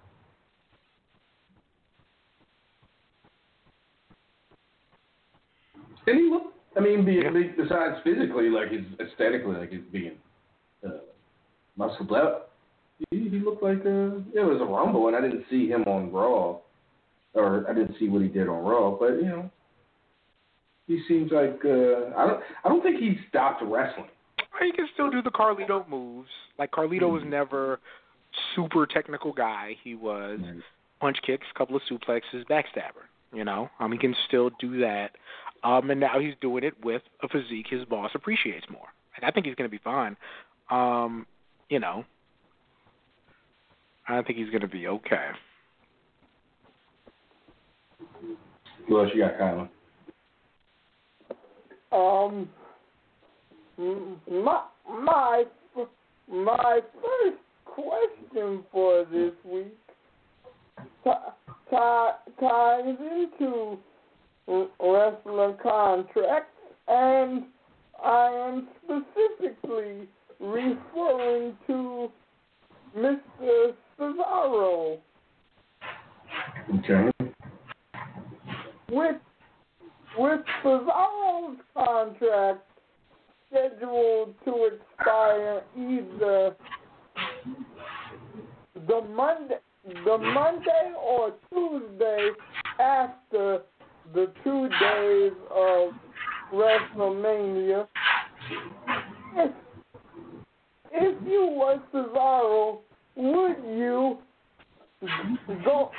And 6.07 6.17
he 6.17 6.29
looked, 6.29 6.55
I 6.75 6.79
mean, 6.79 7.05
be, 7.05 7.13
Yeah. 7.15 7.29
be, 7.31 7.43
besides 7.49 8.01
physically, 8.03 8.49
like 8.49 8.71
his 8.71 8.85
aesthetically, 8.99 9.55
like 9.57 9.71
his 9.71 9.81
being 9.91 10.17
uh, 10.85 10.99
muscled 11.77 12.11
up, 12.13 12.51
he, 13.11 13.29
he 13.29 13.39
looked 13.39 13.63
like 13.63 13.79
uh, 13.85 14.21
it 14.33 14.45
was 14.45 14.59
a 14.61 14.65
Rumble, 14.65 15.07
and 15.07 15.15
I 15.15 15.21
didn't 15.21 15.45
see 15.49 15.67
him 15.67 15.83
on 15.83 16.11
Raw, 16.11 16.57
or 17.33 17.65
I 17.69 17.73
didn't 17.73 17.97
see 17.99 18.09
what 18.09 18.21
he 18.21 18.27
did 18.27 18.47
on 18.47 18.63
Raw, 18.63 18.91
but 18.91 19.13
you 19.15 19.23
know, 19.25 19.51
he 20.87 21.01
seems 21.07 21.31
like 21.31 21.59
uh, 21.65 22.15
I 22.17 22.27
don't, 22.27 22.43
I 22.63 22.69
don't 22.69 22.83
think 22.83 22.99
he 22.99 23.17
stopped 23.29 23.63
wrestling. 23.63 24.09
He 24.61 24.71
can 24.71 24.87
still 24.93 25.09
do 25.09 25.21
the 25.23 25.31
Carlito 25.31 25.87
moves. 25.89 26.29
Like 26.59 26.71
Carlito 26.71 27.09
was 27.11 27.23
Mhm. 27.23 27.29
never 27.29 27.79
super 28.55 28.85
technical 28.85 29.31
guy. 29.33 29.75
He 29.83 29.95
was 29.95 30.39
punch 30.99 31.17
kicks, 31.23 31.47
couple 31.55 31.75
of 31.75 31.81
suplexes, 31.89 32.45
backstabber. 32.47 33.07
You 33.33 33.45
know, 33.45 33.69
um, 33.79 33.91
he 33.91 33.97
can 33.97 34.13
still 34.27 34.51
do 34.59 34.79
that. 34.81 35.15
Um, 35.63 35.89
and 35.91 35.99
now 35.99 36.19
he's 36.19 36.33
doing 36.41 36.63
it 36.63 36.73
with 36.83 37.03
a 37.21 37.27
physique 37.27 37.67
his 37.69 37.85
boss 37.85 38.11
appreciates 38.15 38.65
more. 38.69 38.87
And 39.15 39.25
I 39.25 39.31
think 39.31 39.45
he's 39.45 39.55
going 39.55 39.69
to 39.69 39.71
be 39.71 39.81
fine. 39.83 40.17
Um, 40.69 41.27
you 41.69 41.79
know, 41.79 42.03
I 44.07 44.21
think 44.23 44.37
he's 44.39 44.49
going 44.49 44.61
to 44.61 44.67
be 44.67 44.87
okay. 44.87 45.29
What 48.87 49.05
else 49.05 49.11
you 49.13 49.21
got, 49.21 49.37
Kylan? 49.39 49.69
Um, 51.91 52.49
my 54.29 54.63
my 54.89 55.43
my 56.29 56.79
first 56.93 57.37
question 57.65 58.63
for 58.71 59.05
this 59.11 59.33
week 59.45 59.75
ti- 61.03 61.11
ti- 61.69 62.31
ties 62.39 62.85
into 62.85 63.37
w- 63.39 63.79
wrestler 64.47 65.53
contracts, 65.61 66.57
and 66.87 67.43
I 68.03 68.27
am 68.27 68.67
specifically 68.83 70.07
referring 70.39 71.57
to 71.67 72.11
Mr. 72.97 73.73
Cesaro. 73.99 74.99
Okay. 76.79 77.11
with 78.91 79.15
with 80.17 80.41
Cesaro's 80.63 81.57
contract 81.73 82.67
scheduled 83.47 84.35
to 84.45 84.69
expire 84.73 85.61
either 85.77 86.55
the 88.87 89.01
Monday 89.15 89.59
the 90.05 90.17
Monday 90.17 90.93
or 90.99 91.33
Tuesday 91.49 92.31
after 92.79 93.61
the 94.13 94.31
two 94.43 94.69
days 94.79 95.33
of 95.53 95.93
WrestleMania. 96.53 97.87
If 100.93 101.15
you 101.25 101.47
were 101.57 101.79
Cesaro, 101.93 102.79
would 103.15 103.57
you 103.77 104.17
go 105.63 105.91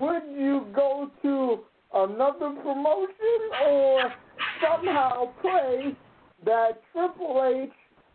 would 0.00 0.22
you 0.36 0.66
go 0.74 1.10
to 1.22 1.60
another 1.94 2.50
promotion 2.62 3.40
or 3.64 4.12
somehow 4.62 5.32
pray 5.40 5.96
that 6.44 6.80
Triple 6.92 7.62
H 7.64 7.70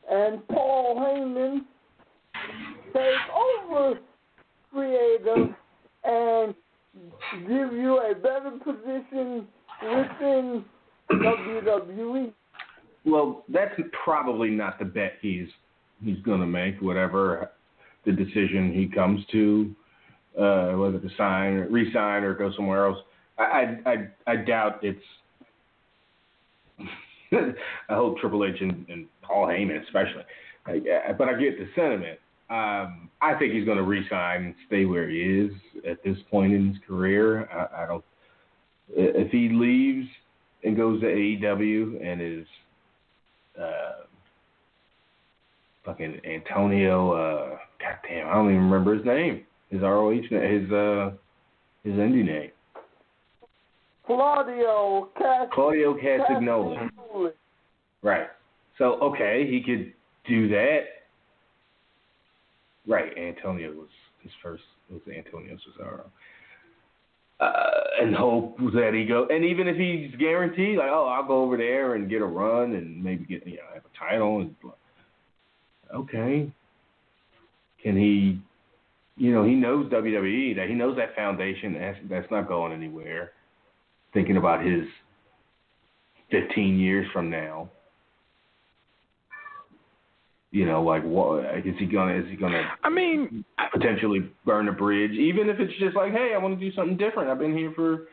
and 0.10 0.48
Paul 0.48 0.96
Heyman 0.98 1.62
take 2.94 3.74
over 3.74 4.00
creative 4.72 5.56
and 6.04 6.54
give 7.48 7.74
you 7.74 8.00
a 8.00 8.14
better 8.16 8.52
position 8.64 9.48
within? 9.82 10.66
WWE? 11.12 12.32
Well, 13.06 13.44
that's 13.50 13.74
probably 14.04 14.50
not 14.50 14.80
the 14.80 14.86
bet 14.86 15.14
he's 15.22 15.48
he's 16.04 16.20
gonna 16.20 16.46
make. 16.46 16.80
Whatever 16.82 17.52
the 18.06 18.12
decision 18.12 18.72
he 18.74 18.88
comes 18.88 19.26
to, 19.32 19.76
uh, 20.40 20.72
whether 20.74 21.00
to 21.00 21.10
sign, 21.18 21.54
or 21.54 21.68
resign, 21.68 22.24
or 22.24 22.34
go 22.34 22.52
somewhere 22.56 22.86
else. 22.88 23.00
I 23.38 23.44
I 23.44 23.92
I, 23.92 24.32
I 24.32 24.36
doubt 24.38 24.80
it's. 24.84 25.04
I 27.90 27.94
hope 27.96 28.18
Triple 28.20 28.46
H 28.46 28.60
and, 28.62 28.86
and 28.90 29.06
Paul 29.22 29.48
Heyman 29.48 29.84
especially, 29.86 30.24
I, 30.66 30.82
I- 31.10 31.14
but 31.14 31.28
I 31.30 31.34
get 31.34 31.58
the 31.58 31.68
sentiment. 31.76 32.20
Um, 32.52 33.10
I 33.22 33.36
think 33.40 33.54
he's 33.54 33.64
going 33.64 33.78
to 33.78 33.84
resign 33.84 34.44
and 34.44 34.56
stay 34.68 34.84
where 34.84 35.10
he 35.10 35.22
is 35.22 35.52
at 35.90 36.04
this 36.04 36.18
point 36.30 36.54
in 36.54 36.68
his 36.68 36.78
career. 36.86 37.48
I, 37.50 37.84
I 37.84 37.88
don't. 37.88 38.04
If 38.90 39.32
he 39.32 39.48
leaves 39.50 40.08
and 40.66 40.76
goes 40.76 41.00
to 41.00 41.08
AEW 41.08 42.06
and 42.06 42.22
is 42.22 42.46
uh, 43.58 44.04
fucking 45.86 46.20
Antonio. 46.26 47.12
Uh, 47.12 47.50
God 47.80 47.96
damn, 48.08 48.28
I 48.28 48.34
don't 48.34 48.52
even 48.52 48.64
remember 48.66 48.96
his 48.96 49.06
name. 49.06 49.46
His 49.70 49.82
ROH, 49.82 50.12
his 50.12 50.72
uh, 50.72 51.12
his 51.84 51.94
indie 51.94 52.26
name, 52.26 52.52
Claudio 54.06 55.10
Cast- 55.18 55.52
Claudio 55.52 55.94
Castagnoli. 55.94 56.90
Castagnoli. 56.90 57.32
Right. 58.02 58.28
So 58.78 59.00
okay, 59.02 59.48
he 59.50 59.62
could 59.64 59.94
do 60.28 60.50
that. 60.50 60.80
Right. 62.88 63.16
Antonio 63.18 63.72
was 63.72 63.90
his 64.22 64.32
first. 64.42 64.64
Was 64.90 65.02
Antonio 65.08 65.56
Cesaro. 65.56 66.06
Uh, 67.40 67.72
and 68.00 68.16
hope 68.16 68.56
that 68.76 68.92
he 68.94 69.04
go, 69.04 69.26
and 69.32 69.44
even 69.44 69.68
if 69.68 69.76
he's 69.76 70.16
guaranteed, 70.20 70.78
like, 70.78 70.90
oh, 70.92 71.08
I'll 71.08 71.28
go 71.28 71.42
over 71.42 71.58
there 71.58 71.96
and 71.96 72.08
get 72.08 72.22
a 72.22 72.26
run 72.26 72.76
and 72.76 73.04
maybe 73.04 73.26
get, 73.26 73.48
you 73.48 73.56
know, 73.56 73.64
have 73.74 73.84
a 73.84 73.98
title. 73.98 74.42
And 74.42 74.56
okay, 75.92 76.52
can 77.82 77.98
he? 77.98 78.40
You 79.18 79.34
know, 79.34 79.44
he 79.44 79.56
knows 79.56 79.92
WWE. 79.92 80.56
That 80.56 80.68
he 80.70 80.76
knows 80.76 80.96
that 80.98 81.16
foundation. 81.16 81.74
That's 81.74 81.98
that's 82.10 82.32
not 82.32 82.48
going 82.48 82.74
anywhere. 82.74 83.32
Thinking 84.14 84.38
about 84.38 84.64
his 84.64 84.84
15 86.30 86.80
years 86.80 87.08
from 87.12 87.30
now. 87.30 87.70
You 90.52 90.66
know, 90.66 90.84
like 90.84 91.04
what 91.04 91.46
is 91.66 91.76
he 91.80 91.86
gonna? 91.86 92.14
Is 92.16 92.26
he 92.30 92.36
gonna 92.36 92.62
I 92.84 92.90
mean, 92.90 93.46
potentially 93.72 94.30
burn 94.46 94.68
a 94.68 94.74
bridge, 94.74 95.12
even 95.12 95.50
if 95.50 95.60
it's 95.60 95.74
just 95.80 95.96
like, 95.96 96.12
hey, 96.12 96.34
I 96.36 96.38
want 96.38 96.60
to 96.60 96.70
do 96.70 96.76
something 96.76 96.98
different. 96.98 97.30
I've 97.30 97.40
been 97.40 97.56
here 97.56 97.72
for, 97.74 98.08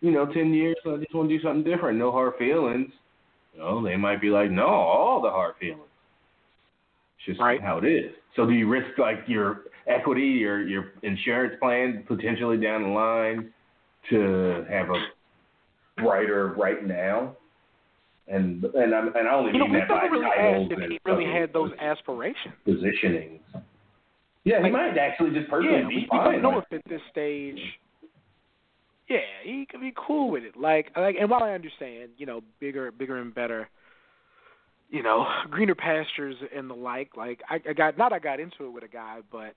you 0.00 0.10
know, 0.10 0.24
ten 0.32 0.54
years, 0.54 0.76
so 0.82 0.94
I 0.94 0.98
just 0.98 1.14
want 1.14 1.28
to 1.28 1.36
do 1.36 1.42
something 1.42 1.64
different. 1.70 1.98
No 1.98 2.10
hard 2.10 2.34
feelings. 2.38 2.90
You 3.52 3.60
know, 3.60 3.84
they 3.84 3.96
might 3.96 4.22
be 4.22 4.30
like, 4.30 4.50
no, 4.50 4.66
all 4.66 5.20
the 5.20 5.28
hard 5.28 5.54
feelings. 5.60 5.82
It's 7.18 7.26
just 7.26 7.40
Right. 7.40 7.60
how 7.60 7.76
it 7.76 7.84
is. 7.84 8.12
So 8.36 8.46
do 8.46 8.52
you 8.52 8.68
risk 8.68 8.96
like 8.98 9.24
your 9.26 9.64
equity, 9.86 10.22
your 10.22 10.66
your 10.66 10.92
insurance 11.02 11.54
plan 11.60 12.04
potentially 12.08 12.56
down 12.56 12.84
the 12.84 12.88
line 12.88 13.52
to 14.08 14.64
have 14.70 14.88
a 14.88 16.02
brighter 16.02 16.54
right 16.56 16.82
now? 16.86 17.36
And 18.28 18.64
and 18.64 18.94
I'm 18.94 19.14
and 19.14 19.28
I 19.28 19.34
only 19.34 19.52
you 19.52 19.58
know, 19.58 19.66
mean 19.66 19.80
that 19.80 19.88
by 19.88 20.04
really 20.04 20.24
titles 20.24 20.68
asked 20.70 20.80
if 20.82 20.90
he 20.90 20.98
really 21.04 21.24
had 21.24 21.52
those 21.52 21.70
aspirations. 21.80 22.54
positionings. 22.66 23.40
Yeah, 24.44 24.58
he 24.58 24.62
Like- 24.64 24.72
might 24.72 24.98
actually 24.98 25.30
just 25.32 25.48
personally 25.50 25.80
Yeah, 25.82 25.88
be 25.88 25.94
we, 25.96 26.00
we 26.02 26.06
fine. 26.08 26.32
don't 26.32 26.42
know 26.42 26.58
if 26.58 26.72
at 26.72 26.82
this 26.88 27.00
stage. 27.10 27.60
Yeah, 29.08 29.18
he 29.42 29.66
could 29.68 29.80
be 29.80 29.92
cool 29.96 30.30
with 30.30 30.44
it. 30.44 30.56
Like, 30.56 30.90
like, 30.96 31.16
and 31.20 31.28
while 31.28 31.42
I 31.42 31.50
understand, 31.52 32.10
you 32.16 32.24
know, 32.24 32.40
bigger, 32.60 32.90
bigger 32.92 33.18
and 33.18 33.34
better, 33.34 33.68
you 34.88 35.02
know, 35.02 35.26
greener 35.50 35.74
pastures 35.74 36.36
and 36.54 36.70
the 36.70 36.74
like. 36.74 37.16
Like, 37.16 37.40
I, 37.50 37.60
I 37.68 37.72
got 37.72 37.98
not 37.98 38.12
I 38.12 38.18
got 38.20 38.40
into 38.40 38.64
it 38.66 38.70
with 38.72 38.84
a 38.84 38.88
guy, 38.88 39.18
but 39.30 39.54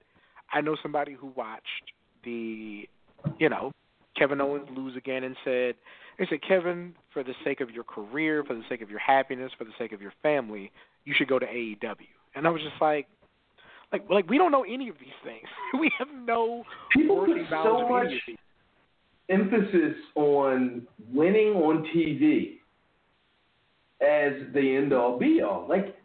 I 0.52 0.62
know 0.62 0.76
somebody 0.82 1.14
who 1.14 1.28
watched 1.36 1.94
the, 2.24 2.88
you 3.38 3.50
know, 3.50 3.72
Kevin 4.18 4.42
Owens 4.42 4.68
lose 4.76 4.96
again 4.96 5.24
and 5.24 5.36
said, 5.44 5.76
they 6.18 6.26
said, 6.30 6.40
Kevin, 6.48 6.96
for 7.14 7.24
the 7.24 7.34
sake 7.44 7.62
of 7.62 7.70
your 7.72 7.84
career, 7.84 8.44
for 8.44 8.56
the 8.56 8.64
sake 8.70 8.82
of 8.82 8.90
your 8.90 9.00
happiness, 9.00 9.52
for 9.58 9.66
the 9.66 9.74
sake 9.78 9.92
of 9.92 10.02
your 10.02 10.14
family, 10.24 10.72
you 11.04 11.14
should 11.16 11.28
go 11.28 11.40
to 11.40 11.46
AEW. 11.46 11.96
And 12.36 12.48
I 12.48 12.50
was 12.50 12.62
just 12.62 12.82
like, 12.82 13.08
like, 13.92 14.10
like 14.10 14.30
we 14.30 14.38
don't 14.38 14.52
know 14.52 14.64
any 14.64 14.90
of 14.90 14.96
these 15.00 15.10
things. 15.24 15.48
we 15.80 15.92
have 15.98 16.08
no 16.26 16.64
People 16.92 17.26
put 17.26 17.38
so 17.64 17.88
much 17.88 18.08
any 18.08 18.16
of 18.16 18.22
these. 18.28 18.38
emphasis 19.30 19.96
on 20.16 20.88
winning 21.14 21.54
on 21.54 21.86
TV 21.96 22.58
as 24.02 24.34
the 24.54 24.76
end 24.76 24.94
all 24.94 25.18
be 25.18 25.42
all. 25.42 25.66
Like 25.70 25.96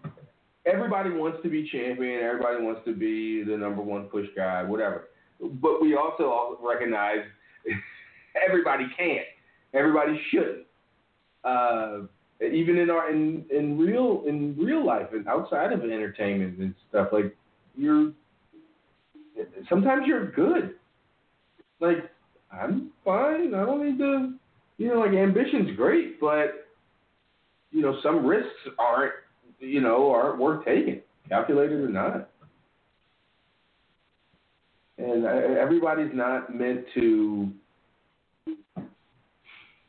everybody 0.66 1.10
wants 1.10 1.38
to 1.42 1.48
be 1.48 1.68
champion, 1.70 2.22
everybody 2.22 2.62
wants 2.62 2.82
to 2.84 2.94
be 2.94 3.42
the 3.42 3.56
number 3.56 3.82
one 3.82 4.04
push 4.04 4.26
guy, 4.36 4.62
whatever. 4.62 5.08
But 5.40 5.80
we 5.80 5.96
also 5.96 6.58
recognize 6.62 7.24
everybody 8.36 8.86
can't. 8.96 9.26
Everybody 9.74 10.20
shouldn't. 10.30 10.66
Uh, 11.44 12.00
even 12.42 12.78
in 12.78 12.90
our 12.90 13.10
in, 13.10 13.44
in 13.50 13.78
real 13.78 14.24
in 14.26 14.56
real 14.58 14.84
life 14.84 15.08
and 15.12 15.26
outside 15.28 15.72
of 15.72 15.80
entertainment 15.80 16.58
and 16.58 16.74
stuff 16.88 17.08
like 17.12 17.36
you're 17.76 18.12
sometimes 19.68 20.02
you're 20.06 20.30
good. 20.32 20.74
Like 21.80 22.10
I'm 22.52 22.90
fine. 23.04 23.54
I 23.54 23.64
don't 23.64 23.84
need 23.84 23.98
to. 23.98 24.34
You 24.78 24.88
know, 24.88 25.00
like 25.00 25.12
ambition's 25.12 25.76
great, 25.76 26.20
but 26.20 26.68
you 27.70 27.82
know 27.82 27.98
some 28.02 28.24
risks 28.24 28.48
aren't 28.78 29.12
you 29.58 29.80
know 29.80 30.10
aren't 30.10 30.38
worth 30.38 30.64
taking, 30.64 31.00
calculated 31.28 31.80
or 31.80 31.88
not. 31.88 32.30
And 34.96 35.24
everybody's 35.24 36.12
not 36.14 36.54
meant 36.54 36.84
to. 36.94 37.50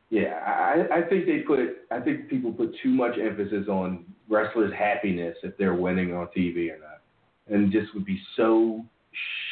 Yeah, 0.09 0.39
I, 0.45 0.97
I 0.97 1.01
think 1.09 1.26
they 1.26 1.39
put. 1.39 1.59
I 1.89 1.99
think 2.01 2.30
people 2.30 2.51
put 2.51 2.76
too 2.84 2.89
much 2.89 3.18
emphasis 3.18 3.68
on 3.70 4.05
wrestlers' 4.30 4.74
happiness 4.78 5.38
if 5.43 5.57
they're 5.57 5.76
winning 5.76 6.14
on 6.14 6.28
TV 6.36 6.70
or 6.70 6.80
not, 6.80 7.01
and 7.47 7.72
just 7.72 7.93
would 7.93 8.05
be 8.05 8.20
so 8.36 8.84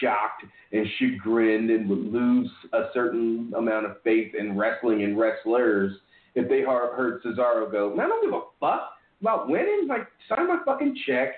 shocked 0.01 0.43
and 0.71 0.85
chagrined 0.97 1.69
and 1.69 1.89
would 1.89 2.11
lose 2.11 2.49
a 2.73 2.89
certain 2.93 3.53
amount 3.57 3.85
of 3.85 4.01
faith 4.03 4.33
in 4.37 4.57
wrestling 4.57 5.03
and 5.03 5.17
wrestlers 5.17 5.93
if 6.35 6.47
they 6.49 6.61
heard 6.61 7.21
Cesaro 7.23 7.71
go, 7.71 7.93
I 7.93 8.07
don't 8.07 8.23
give 8.23 8.33
a 8.33 8.41
fuck 8.59 8.93
about 9.21 9.49
winning. 9.49 9.87
Like, 9.87 10.07
sign 10.27 10.47
my 10.47 10.59
fucking 10.65 10.97
check. 11.05 11.29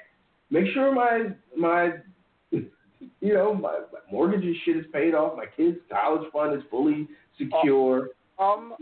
Make 0.50 0.66
sure 0.74 0.94
my 0.94 1.30
my 1.58 1.94
you 2.52 3.34
know 3.34 3.54
my, 3.54 3.80
my 3.92 4.00
mortgage 4.12 4.44
and 4.44 4.56
shit 4.66 4.78
is 4.78 4.86
paid 4.92 5.16
off. 5.16 5.38
My 5.38 5.46
kids' 5.46 5.78
college 5.90 6.30
fund 6.32 6.56
is 6.56 6.64
fully 6.70 7.08
secure. 7.46 8.10
Um. 8.40 8.76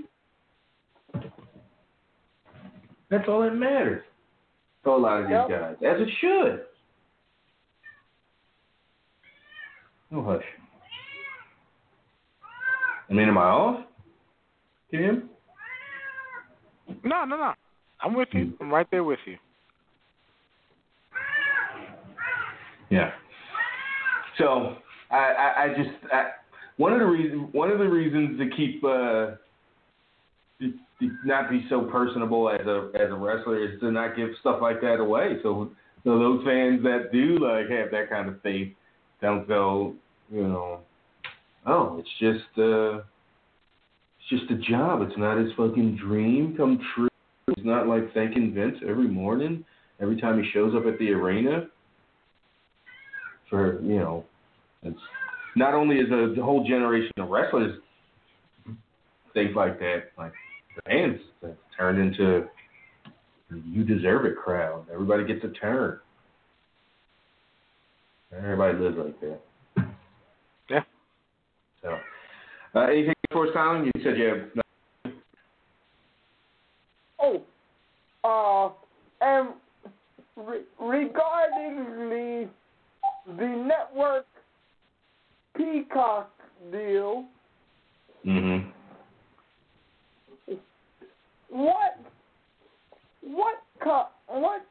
That's 3.09 3.27
all 3.27 3.41
that 3.41 3.55
matters 3.55 4.03
for 4.83 4.91
a 4.91 4.97
lot 4.97 5.21
of 5.21 5.27
these 5.27 5.31
Yep. 5.31 5.49
guys, 5.49 5.75
as 5.81 6.01
it 6.01 6.09
should. 6.19 6.65
No 10.11 10.23
hush. 10.23 10.43
I 13.09 13.13
mean, 13.13 13.27
am 13.27 13.37
I 13.37 13.41
off? 13.41 13.85
Tim? 14.91 15.29
No, 17.03 17.25
no, 17.25 17.37
no. 17.37 17.53
I'm 18.01 18.13
with 18.13 18.29
you. 18.33 18.53
I'm 18.61 18.71
right 18.71 18.87
there 18.91 19.03
with 19.03 19.19
you. 19.25 19.37
Yeah. 22.89 23.11
So 24.37 24.77
I, 25.11 25.17
I, 25.17 25.63
I 25.63 25.67
just 25.69 25.89
I, 26.11 26.31
one 26.79 26.93
of 26.93 26.99
the 26.99 27.05
reasons 27.05 27.49
one 27.51 27.69
of 27.69 27.77
the 27.77 27.87
reasons 27.87 28.39
to 28.39 28.49
keep 28.55 28.81
uh, 28.85 29.35
to, 30.61 30.71
to 30.99 31.11
not 31.25 31.49
be 31.49 31.65
so 31.69 31.81
personable 31.81 32.49
as 32.49 32.65
a 32.65 32.89
as 32.95 33.11
a 33.11 33.15
wrestler 33.15 33.61
is 33.61 33.77
to 33.81 33.91
not 33.91 34.15
give 34.15 34.29
stuff 34.39 34.59
like 34.61 34.79
that 34.79 34.99
away. 34.99 35.37
So 35.43 35.71
so 36.05 36.17
those 36.17 36.43
fans 36.45 36.81
that 36.83 37.09
do 37.11 37.37
like 37.37 37.69
have 37.69 37.91
that 37.91 38.09
kind 38.09 38.29
of 38.29 38.41
faith 38.41 38.73
don't 39.21 39.45
go, 39.45 39.93
you 40.31 40.47
know, 40.47 40.79
oh, 41.65 41.99
it's 41.99 42.09
just 42.17 42.57
uh, 42.57 42.99
it's 42.99 44.29
just 44.29 44.49
a 44.49 44.57
job. 44.71 45.01
It's 45.01 45.17
not 45.17 45.37
his 45.37 45.51
fucking 45.57 45.97
dream 45.97 46.55
come 46.55 46.79
true. 46.95 47.09
It's 47.49 47.65
not 47.65 47.87
like 47.87 48.13
thanking 48.13 48.53
Vince 48.53 48.77
every 48.87 49.07
morning, 49.09 49.65
every 49.99 50.19
time 50.21 50.41
he 50.41 50.49
shows 50.51 50.73
up 50.75 50.85
at 50.85 50.97
the 50.97 51.11
arena 51.11 51.67
for 53.49 53.81
you 53.81 53.99
know, 53.99 54.23
it's 54.83 54.99
not 55.55 55.73
only 55.73 55.97
is 55.97 56.07
a 56.11 56.33
the 56.35 56.43
whole 56.43 56.65
generation 56.67 57.11
of 57.17 57.29
wrestlers 57.29 57.79
things 59.33 59.55
like 59.55 59.79
that, 59.79 60.11
like 60.17 60.33
the 60.75 60.81
fans 60.83 61.19
have 61.41 61.55
turned 61.77 61.99
into 61.99 62.47
you 63.51 63.83
deserve 63.83 64.25
it 64.25 64.35
crowd. 64.35 64.85
Everybody 64.93 65.25
gets 65.25 65.43
a 65.43 65.49
turn. 65.49 65.99
Everybody 68.35 68.77
lives 68.77 68.97
like 68.97 69.19
that. 69.21 69.39
Yeah. 70.69 70.81
So, 71.81 71.97
uh, 72.75 72.79
anything 72.81 73.15
for 73.31 73.47
us, 73.47 73.53
Colin? 73.53 73.85
You 73.85 74.03
said 74.03 74.17
you 74.17 74.25
have. 74.25 75.13
Oh, 77.21 77.43
uh, 78.23 79.25
and 79.25 79.49
re- 80.35 80.61
regarding 80.79 81.85
the 82.09 82.49
the 83.37 83.47
network 83.47 84.25
Peacock 85.59 86.31
deal, 86.71 87.25
Mm-hmm. 88.25 88.67
what 91.49 91.97
what 93.21 93.55
co- 93.83 94.07
what 94.27 94.61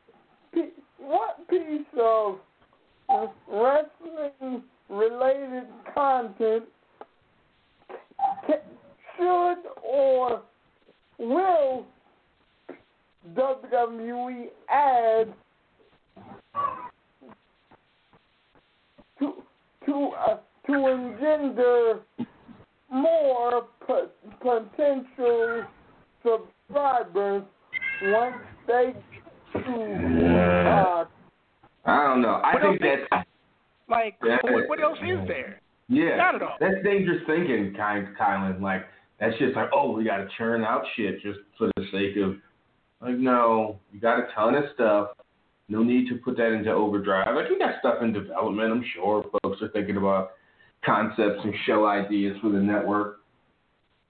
pi- 0.55 0.69
what 0.99 1.49
piece 1.49 1.87
of 1.99 2.39
wrestling 3.51 4.63
related 4.91 5.65
content 5.95 6.65
ca- 8.47 8.65
should 9.17 9.57
or 9.83 10.43
will 11.19 11.87
WWE 13.35 14.47
add 14.71 15.33
to 19.19 19.33
to 19.87 20.11
uh, 20.19 20.37
to 20.67 20.87
engender 20.89 22.01
more 22.91 23.67
po- 23.87 24.09
potential 24.41 25.65
subscribers 26.23 27.43
once 28.03 28.35
they 28.67 28.95
do 29.55 29.61
uh, 29.61 31.05
I 31.85 32.07
don't 32.07 32.21
know. 32.23 32.41
I 32.45 32.55
What 32.55 32.63
think 32.63 32.83
else 32.83 33.01
that's 33.11 33.25
Like, 33.89 34.17
Yeah. 34.23 34.37
what, 34.43 34.69
what 34.69 34.81
else 34.83 34.99
is 34.99 35.27
there? 35.27 35.61
Yeah, 35.89 36.17
Not 36.17 36.35
at 36.37 36.43
all. 36.43 36.57
that's 36.61 36.75
dangerous 36.85 37.23
thinking, 37.27 37.73
kind 37.75 38.09
Kylan. 38.21 38.61
Like 38.61 38.85
that's 39.21 39.37
just 39.39 39.57
like, 39.57 39.71
oh, 39.73 39.93
we 39.93 40.05
got 40.05 40.18
to 40.29 40.37
churn 40.37 40.65
out 40.65 40.83
shit 40.97 41.23
just 41.23 41.39
for 41.57 41.71
the 41.77 41.85
sake 41.93 42.17
of, 42.23 42.37
like, 43.01 43.17
no, 43.17 43.79
you 43.93 44.01
got 44.01 44.19
a 44.19 44.29
ton 44.35 44.55
of 44.55 44.65
stuff. 44.75 45.09
No 45.69 45.83
need 45.83 46.09
to 46.09 46.17
put 46.17 46.37
that 46.39 46.53
into 46.53 46.71
overdrive. 46.71 47.35
Like 47.35 47.51
we 47.51 47.59
got 47.59 47.79
stuff 47.79 48.03
in 48.03 48.13
development. 48.13 48.73
I'm 48.73 48.85
sure 48.95 49.25
folks 49.43 49.61
are 49.61 49.69
thinking 49.69 49.99
about 49.99 50.31
concepts 50.85 51.41
and 51.45 51.53
show 51.67 51.87
ideas 51.87 52.37
for 52.41 52.51
the 52.51 52.59
network. 52.59 53.21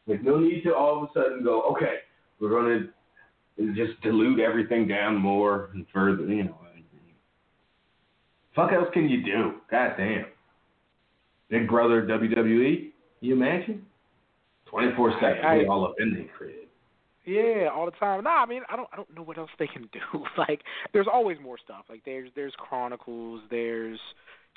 Like 0.06 0.22
no 0.22 0.38
need 0.38 0.62
to 0.62 0.74
all 0.74 1.02
of 1.02 1.10
a 1.10 1.12
sudden 1.12 1.42
go, 1.42 1.62
okay, 1.72 1.96
we're 2.40 2.50
gonna 2.50 2.86
just 3.74 4.00
dilute 4.02 4.38
everything 4.38 4.86
down 4.86 5.16
more 5.16 5.70
and 5.74 5.84
further. 5.92 6.22
You 6.22 6.44
know, 6.44 6.58
fuck 8.54 8.72
else 8.72 8.88
can 8.92 9.08
you 9.08 9.24
do? 9.24 9.54
God 9.70 9.94
damn. 9.96 10.26
Big 11.50 11.68
Brother 11.68 12.02
WWE. 12.02 12.90
You 13.20 13.34
imagine? 13.34 13.84
Twenty 14.70 14.94
four 14.96 15.12
seven. 15.20 15.44
I- 15.44 15.58
We 15.58 15.66
all 15.66 15.84
up 15.86 15.94
in 15.98 16.14
the 16.14 16.24
crib. 16.36 16.54
Yeah, 17.24 17.68
all 17.74 17.84
the 17.84 17.92
time. 17.92 18.24
Nah, 18.24 18.42
I 18.42 18.46
mean, 18.46 18.62
I 18.70 18.76
don't, 18.76 18.88
I 18.90 18.96
don't 18.96 19.14
know 19.14 19.22
what 19.22 19.36
else 19.36 19.50
they 19.58 19.66
can 19.66 19.82
do. 19.92 20.24
like, 20.38 20.62
there's 20.94 21.06
always 21.12 21.36
more 21.42 21.58
stuff. 21.62 21.84
Like, 21.90 22.02
there's, 22.06 22.30
there's 22.34 22.54
Chronicles, 22.56 23.42
there's 23.50 23.98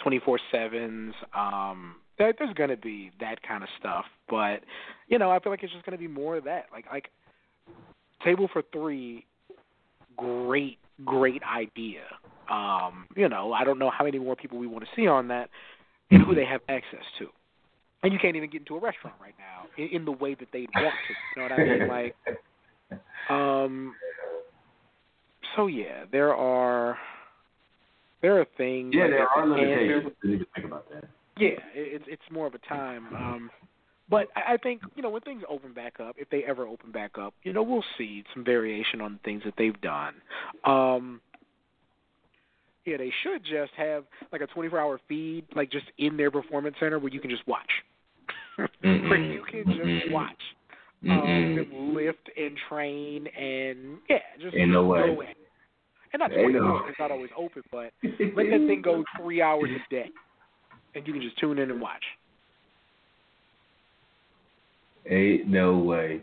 twenty 0.01 0.19
four 0.19 0.39
sevens. 0.51 1.13
Um, 1.35 1.95
there, 2.17 2.33
there's 2.37 2.53
gonna 2.53 2.77
be 2.77 3.11
that 3.19 3.41
kind 3.43 3.61
of 3.63 3.69
stuff. 3.79 4.05
But, 4.29 4.61
you 5.09 5.19
know, 5.19 5.29
I 5.31 5.39
feel 5.39 5.51
like 5.51 5.63
it's 5.63 5.73
just 5.73 5.85
gonna 5.85 5.97
be 5.97 6.07
more 6.07 6.37
of 6.37 6.45
that. 6.45 6.67
Like, 6.71 6.85
like, 6.91 7.09
Table 8.23 8.47
for 8.53 8.61
Three, 8.71 9.25
great, 10.15 10.77
great 11.03 11.41
idea. 11.43 12.03
Um, 12.49 13.05
you 13.15 13.27
know, 13.27 13.51
I 13.53 13.63
don't 13.65 13.79
know 13.79 13.89
how 13.89 14.05
many 14.05 14.19
more 14.19 14.35
people 14.37 14.57
we 14.59 14.67
want 14.67 14.83
to 14.85 14.89
see 14.95 15.07
on 15.07 15.27
that, 15.29 15.49
and 16.09 16.23
who 16.23 16.35
they 16.35 16.45
have 16.45 16.61
access 16.69 17.03
to. 17.19 17.27
And 18.03 18.11
you 18.11 18.19
can't 18.19 18.35
even 18.35 18.49
get 18.49 18.61
into 18.61 18.75
a 18.75 18.79
restaurant 18.79 19.15
right 19.21 19.35
now 19.37 19.67
in, 19.77 19.89
in 19.89 20.05
the 20.05 20.11
way 20.11 20.33
that 20.35 20.47
they'd 20.51 20.69
want 20.75 20.95
to. 21.07 21.13
You 21.35 21.49
know 21.49 21.55
what 21.55 21.59
I 21.59 21.63
mean? 21.63 21.87
Like. 21.87 22.15
Um. 23.29 23.95
So 25.55 25.67
yeah, 25.67 26.05
there 26.11 26.33
are 26.35 26.97
there 28.21 28.39
are 28.39 28.45
things. 28.57 28.93
yeah, 28.95 29.03
like 29.03 29.11
there 29.11 29.29
are 29.29 29.47
limitations. 29.47 30.13
Didn't 30.21 30.35
even 30.35 30.45
think 30.53 30.65
about 30.67 30.89
that. 30.91 31.05
Yeah, 31.37 31.49
it's 31.73 32.05
it's 32.07 32.21
more 32.31 32.47
of 32.47 32.53
a 32.53 32.59
time. 32.59 33.07
Um, 33.15 33.51
but 34.09 34.27
I 34.35 34.53
I 34.53 34.57
think 34.57 34.81
you 34.95 35.01
know 35.01 35.09
when 35.09 35.21
things 35.21 35.43
open 35.49 35.73
back 35.73 35.99
up, 35.99 36.15
if 36.17 36.29
they 36.29 36.43
ever 36.43 36.67
open 36.67 36.91
back 36.91 37.17
up, 37.17 37.33
you 37.43 37.53
know 37.53 37.63
we'll 37.63 37.83
see 37.97 38.23
some 38.33 38.43
variation 38.43 39.01
on 39.01 39.19
things 39.23 39.41
that 39.45 39.53
they've 39.57 39.79
done. 39.81 40.15
Um, 40.65 41.21
yeah, 42.85 42.97
they 42.97 43.11
should 43.23 43.43
just 43.43 43.73
have 43.77 44.05
like 44.31 44.41
a 44.41 44.47
24-hour 44.47 44.99
feed, 45.07 45.45
like 45.55 45.71
just 45.71 45.85
in 45.97 46.17
their 46.17 46.31
performance 46.31 46.75
center 46.79 46.99
where 46.99 47.11
you 47.11 47.19
can 47.19 47.29
just 47.29 47.47
watch. 47.47 47.69
Where 48.81 49.21
you 49.21 49.43
can 49.49 49.63
just 49.65 49.79
Mm-mm. 49.81 50.11
watch 50.11 50.41
um, 51.09 51.09
Mm-mm. 51.11 51.55
them 51.55 51.95
lift 51.95 52.29
and 52.37 52.57
train 52.69 53.27
and 53.27 53.97
yeah, 54.09 54.17
just 54.41 54.55
Ain't 54.55 54.71
no 54.71 54.85
way. 54.85 54.99
go 55.15 55.21
at 55.21 55.29
it. 55.29 55.37
And 56.13 56.19
not 56.19 56.31
Ain't 56.31 56.41
twenty 56.41 56.59
no- 56.59 56.81
it's 56.87 56.99
not 56.99 57.11
always 57.11 57.29
open, 57.37 57.61
but 57.71 57.91
let 58.03 58.49
that 58.49 58.65
thing 58.67 58.81
go 58.83 59.03
three 59.21 59.41
hours 59.41 59.69
a 59.69 59.93
day, 59.93 60.09
and 60.95 61.07
you 61.07 61.13
can 61.13 61.21
just 61.21 61.37
tune 61.39 61.57
in 61.57 61.71
and 61.71 61.79
watch. 61.81 62.03
Ain't 65.09 65.47
no 65.47 65.77
way. 65.77 66.21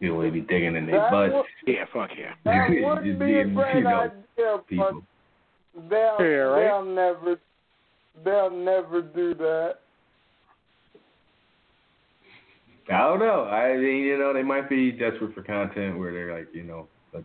You 0.00 0.12
know, 0.12 0.22
they 0.22 0.30
be 0.30 0.40
digging 0.42 0.76
in 0.76 0.86
their 0.86 1.00
That 1.00 1.10
butts. 1.10 1.32
would- 1.34 1.46
Yeah, 1.66 1.84
fuck 1.92 2.10
yeah. 2.16 2.34
That 2.44 2.68
Just 2.74 2.84
would 2.84 3.02
be 3.04 3.10
a 3.10 3.44
being, 3.44 3.54
great 3.54 3.76
you 3.76 3.82
know, 3.84 4.10
idea, 4.36 4.58
people. 4.68 5.02
but 5.74 5.88
they'll 5.88 6.16
Yeah, 6.20 6.26
right? 6.26 6.64
they'll 6.66 6.84
never 6.84 7.40
they'll 8.24 8.50
never 8.50 9.00
do 9.02 9.34
that. 9.34 9.78
I 12.90 12.98
don't 12.98 13.18
know. 13.18 13.44
I 13.44 13.76
mean, 13.76 14.02
you 14.02 14.18
know, 14.18 14.32
they 14.34 14.42
might 14.42 14.68
be 14.68 14.92
desperate 14.92 15.34
for 15.34 15.42
content 15.42 15.98
where 15.98 16.12
they're 16.12 16.36
like, 16.36 16.48
you 16.52 16.64
know, 16.64 16.86
let's 17.12 17.24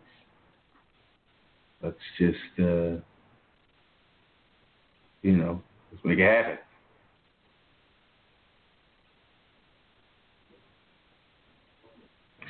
let's 1.82 1.98
just 2.18 2.38
uh 2.60 3.02
you 5.22 5.36
know, 5.36 5.62
let's 5.92 6.06
make 6.06 6.20
it 6.20 6.24
happen. 6.24 6.58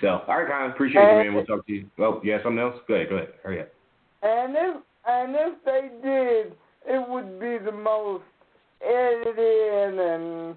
So, 0.01 0.07
all 0.27 0.39
right, 0.39 0.47
Colin, 0.47 0.71
appreciate 0.71 1.01
you, 1.01 1.07
man. 1.07 1.33
We'll 1.33 1.45
talk 1.45 1.65
to 1.65 1.73
you. 1.73 1.89
Oh, 1.99 2.21
you 2.23 2.31
have 2.31 2.41
something 2.43 2.59
else? 2.59 2.75
Go 2.87 2.93
ahead, 2.93 3.09
go 3.09 3.15
ahead. 3.15 3.29
Hurry 3.43 3.61
up. 3.61 3.69
And 4.21 4.55
if 4.55 4.77
and 5.07 5.35
if 5.35 5.65
they 5.65 5.89
did, 6.03 6.53
it 6.85 7.09
would 7.09 7.39
be 7.39 7.57
the 7.63 7.71
most 7.71 8.23
edited 8.81 9.99
and 9.99 10.55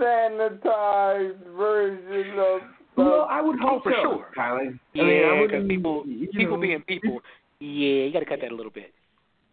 sanitized 0.00 1.44
version 1.56 2.38
of. 2.38 2.60
Well, 2.96 3.26
I 3.30 3.40
would 3.40 3.56
Oh, 3.62 3.68
hope 3.68 3.82
for 3.84 3.92
so, 3.92 4.02
sure. 4.02 4.30
Colin. 4.34 4.80
I 4.94 4.98
Yeah, 4.98 5.04
mean, 5.04 5.24
I 5.24 5.28
'cause 5.28 5.40
wouldn't- 5.40 5.68
people 5.68 6.06
you 6.06 6.28
people 6.28 6.56
know, 6.56 6.60
being 6.62 6.82
people. 6.82 7.22
Yeah, 7.60 8.04
you 8.04 8.12
got 8.12 8.20
to 8.20 8.24
cut 8.24 8.40
that 8.40 8.52
a 8.52 8.54
little 8.54 8.72
bit. 8.72 8.92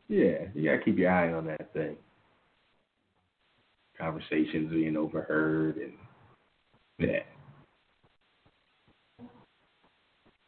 Yeah, 0.07 0.47
you 0.53 0.63
gotta 0.69 0.83
keep 0.83 0.97
your 0.97 1.09
eye 1.11 1.33
on 1.33 1.45
that 1.47 1.73
thing. 1.73 1.97
Conversations 3.97 4.71
being 4.71 4.95
overheard 4.97 5.77
and 5.77 5.93
yeah. 6.99 7.23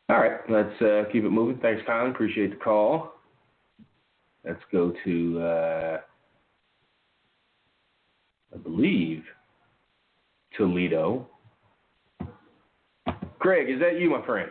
All 0.10 0.20
right, 0.20 0.39
let's 0.50 0.82
uh, 0.82 1.04
keep 1.12 1.24
it 1.24 1.30
moving. 1.32 1.58
Thanks, 1.58 1.82
Colin. 1.86 2.12
Appreciate 2.12 2.52
the 2.52 2.56
call. 2.58 3.14
Let's 4.45 4.64
go 4.72 4.93
to 5.04 5.39
uh, 5.41 6.02
I 8.54 8.58
believe 8.58 9.24
Toledo. 10.58 11.28
Greg, 13.39 13.70
is 13.70 13.80
that 13.80 13.99
you, 13.99 14.10
my 14.10 14.26
friend? 14.26 14.49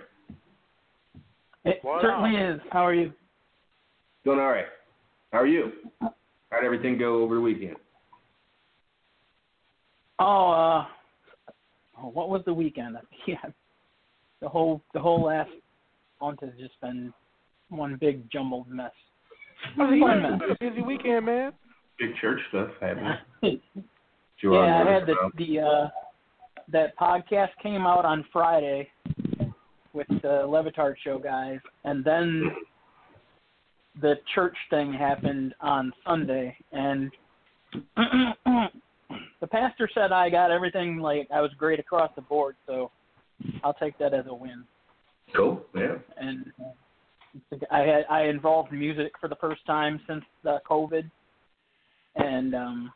It 1.64 1.80
What 1.82 2.00
certainly 2.00 2.36
is. 2.36 2.60
How 2.70 2.86
are 2.86 2.94
you? 2.94 3.12
Doing 4.24 4.38
all 4.38 4.46
right. 4.46 4.66
How 5.32 5.38
are 5.40 5.46
you? 5.46 5.72
How'd 6.00 6.64
everything 6.64 6.96
go 6.96 7.22
over 7.22 7.34
the 7.34 7.40
weekend? 7.40 7.76
Oh, 10.18 10.50
uh, 10.50 10.86
oh, 12.00 12.08
what 12.08 12.30
was 12.30 12.42
the 12.46 12.54
weekend? 12.54 12.96
Yeah, 13.26 13.36
the 14.40 14.48
whole 14.48 14.80
the 14.94 15.00
whole 15.00 15.24
last 15.24 15.50
month 16.20 16.40
has 16.40 16.50
just 16.60 16.80
been 16.80 17.12
one 17.70 17.96
big 18.00 18.30
jumbled 18.30 18.68
mess. 18.68 18.92
Fun 19.76 19.96
you 19.96 20.06
mess. 20.06 20.40
had 20.40 20.50
a 20.50 20.56
busy 20.60 20.82
weekend, 20.82 21.26
man. 21.26 21.52
Big 21.98 22.10
church 22.20 22.38
stuff 22.50 22.68
happening. 22.80 23.16
yeah, 24.42 24.82
I 24.86 24.92
had 24.92 25.06
the 25.06 25.16
the 25.36 25.60
uh, 25.60 25.88
that 26.72 26.96
podcast 26.98 27.50
came 27.62 27.86
out 27.86 28.04
on 28.04 28.24
Friday 28.32 28.88
with 29.92 30.06
the 30.22 30.44
Le 30.46 30.62
Batard 30.62 30.94
show 31.02 31.18
guys, 31.18 31.58
and 31.84 32.04
then 32.04 32.44
the 34.00 34.14
church 34.34 34.56
thing 34.70 34.92
happened 34.92 35.54
on 35.60 35.92
Sunday, 36.06 36.56
and 36.72 37.10
the 37.96 39.46
pastor 39.50 39.88
said 39.94 40.12
I 40.12 40.28
got 40.28 40.50
everything 40.50 40.98
like 40.98 41.28
I 41.32 41.40
was 41.40 41.50
great 41.56 41.80
across 41.80 42.10
the 42.14 42.22
board, 42.22 42.56
so 42.66 42.90
I'll 43.64 43.74
take 43.74 43.98
that 43.98 44.12
as 44.14 44.26
a 44.28 44.34
win. 44.34 44.64
Cool. 45.34 45.62
Yeah. 45.74 45.96
And 46.18 46.52
I 47.70 47.80
had 47.80 48.04
I 48.10 48.24
involved 48.24 48.72
music 48.72 49.12
for 49.20 49.28
the 49.28 49.36
first 49.36 49.64
time 49.66 50.00
since 50.06 50.24
uh, 50.48 50.58
COVID, 50.68 51.10
and 52.16 52.54
um, 52.54 52.92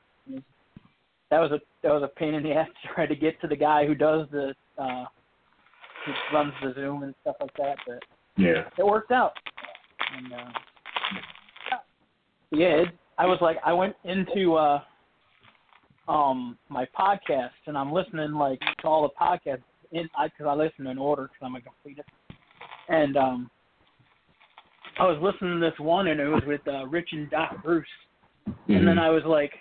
that 1.31 1.39
was 1.39 1.53
a 1.53 1.61
that 1.83 1.93
was 1.93 2.03
a 2.03 2.09
pain 2.09 2.35
in 2.35 2.43
the 2.43 2.53
ass 2.53 2.69
to 2.83 2.95
try 2.95 3.07
to 3.07 3.15
get 3.15 3.41
to 3.41 3.47
the 3.47 3.57
guy 3.57 3.87
who 3.87 3.95
does 3.95 4.27
the 4.33 4.55
uh, 4.79 5.05
who 6.05 6.13
runs 6.37 6.53
the 6.63 6.73
Zoom 6.75 7.03
and 7.03 7.15
stuff 7.23 7.37
like 7.41 7.55
that, 7.57 7.77
but 7.87 8.03
Yeah. 8.37 8.69
it 8.79 8.85
worked 8.85 9.13
out. 9.13 9.33
And 10.17 10.33
uh, 10.33 11.77
yeah, 12.51 12.83
it, 12.83 12.89
I 13.19 13.27
was 13.27 13.39
like, 13.41 13.59
I 13.65 13.73
went 13.73 13.95
into 14.05 14.55
uh, 14.55 14.83
um 16.09 16.59
my 16.69 16.87
podcast 16.99 17.51
and 17.67 17.79
I'm 17.79 17.93
listening 17.93 18.33
like 18.33 18.59
to 18.81 18.89
all 18.89 19.03
the 19.03 19.11
podcasts 19.21 19.63
in 19.93 20.09
because 20.25 20.47
I, 20.47 20.55
listen 20.55 20.87
in 20.87 20.99
order 20.99 21.25
because 21.25 21.43
I'm 21.43 21.55
a 21.55 21.61
completer. 21.61 22.05
And 22.89 23.17
um, 23.17 23.51
I 24.99 25.05
was 25.05 25.19
listening 25.23 25.61
to 25.61 25.71
this 25.71 25.79
one 25.79 26.09
and 26.09 26.19
it 26.21 26.27
was 26.27 26.43
with 26.47 26.67
uh, 26.67 26.87
Rich 26.87 27.11
and 27.13 27.31
Doc 27.31 27.63
Bruce, 27.63 27.87
and 28.69 28.87
then 28.87 28.99
I 28.99 29.11
was 29.11 29.23
like, 29.25 29.53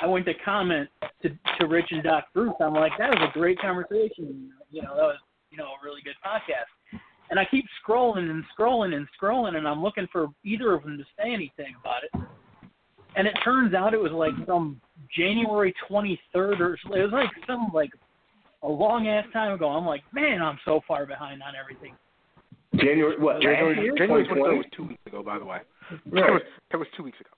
I 0.00 0.06
went 0.06 0.26
to 0.26 0.34
comment 0.44 0.88
to 1.22 1.30
to 1.60 1.66
Rich 1.66 1.88
and 1.90 2.02
Doc 2.02 2.24
Bruce. 2.34 2.54
I'm 2.60 2.74
like, 2.74 2.92
that 2.98 3.10
was 3.10 3.30
a 3.30 3.38
great 3.38 3.58
conversation. 3.60 4.50
You 4.70 4.82
know, 4.82 4.94
that 4.96 5.02
was 5.02 5.18
you 5.50 5.58
know 5.58 5.66
a 5.66 5.84
really 5.84 6.02
good 6.02 6.16
podcast. 6.24 7.00
And 7.30 7.40
I 7.40 7.44
keep 7.50 7.64
scrolling 7.82 8.30
and 8.30 8.44
scrolling 8.56 8.94
and 8.94 9.06
scrolling, 9.20 9.56
and 9.56 9.66
I'm 9.66 9.82
looking 9.82 10.06
for 10.12 10.26
either 10.44 10.74
of 10.74 10.82
them 10.82 10.98
to 10.98 11.04
say 11.18 11.32
anything 11.32 11.74
about 11.80 12.04
it. 12.04 12.28
And 13.16 13.26
it 13.26 13.34
turns 13.44 13.74
out 13.74 13.94
it 13.94 14.00
was 14.00 14.12
like 14.12 14.34
some 14.46 14.80
January 15.16 15.72
23rd, 15.88 16.60
or 16.60 16.74
it 16.74 16.80
was 16.84 17.10
like 17.12 17.30
some 17.46 17.70
like 17.72 17.90
a 18.62 18.68
long 18.68 19.08
ass 19.08 19.24
time 19.32 19.52
ago. 19.52 19.68
I'm 19.68 19.86
like, 19.86 20.02
man, 20.12 20.42
I'm 20.42 20.58
so 20.64 20.80
far 20.86 21.06
behind 21.06 21.42
on 21.42 21.54
everything. 21.54 21.94
January 22.74 23.18
what? 23.18 23.40
January. 23.40 23.90
January 23.96 24.26
23rd 24.26 24.56
was 24.58 24.66
two 24.76 24.84
weeks 24.84 25.06
ago, 25.06 25.22
by 25.22 25.38
the 25.38 25.44
way. 25.44 25.58
That 26.06 26.30
was, 26.30 26.42
that 26.70 26.78
was 26.78 26.88
two 26.96 27.04
weeks 27.04 27.20
ago. 27.20 27.30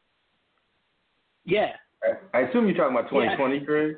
Yeah. 1.44 1.72
I 2.02 2.38
I 2.38 2.40
assume 2.42 2.66
you're 2.66 2.76
talking 2.76 2.96
about 2.96 3.08
2020, 3.10 3.60
Craig. 3.64 3.96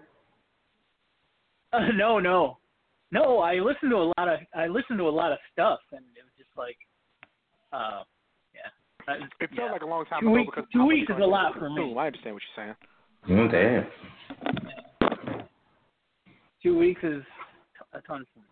Uh, 1.72 1.80
no, 1.94 2.18
no, 2.18 2.59
no. 3.11 3.38
I 3.40 3.55
listened 3.57 3.90
to 3.90 3.96
a 3.96 4.09
lot 4.16 4.28
of 4.28 4.40
I 4.55 4.66
listened 4.68 4.99
to 4.99 5.09
a 5.09 5.11
lot 5.11 5.32
of 5.32 5.38
stuff, 5.53 5.80
and 5.92 6.01
it 6.16 6.22
was 6.24 6.32
just 6.38 6.51
like, 6.57 6.76
uh, 7.72 8.03
yeah. 8.55 8.70
I, 9.07 9.16
It 9.44 9.51
felt 9.51 9.51
yeah. 9.68 9.72
like 9.72 9.82
a 9.82 9.86
long 9.86 10.05
time 10.07 10.20
Two 10.22 10.28
ago 10.28 10.34
weeks- 10.36 10.53
because 10.55 10.70
two 10.72 10.86
weeks 10.86 11.11
is 11.11 11.16
a 11.22 11.26
lot 11.26 11.53
for 11.55 11.61
through. 11.61 11.74
me. 11.94 11.96
I 11.99 12.07
understand 12.07 12.34
what 12.36 12.42
you're 12.57 12.64
saying. 12.64 12.76
Oh 13.30 13.49
damn. 13.49 13.86
two 16.62 16.78
weeks 16.78 17.01
is 17.03 17.22
a 17.92 18.01
ton 18.03 18.24
for 18.32 18.40
me. 18.40 18.46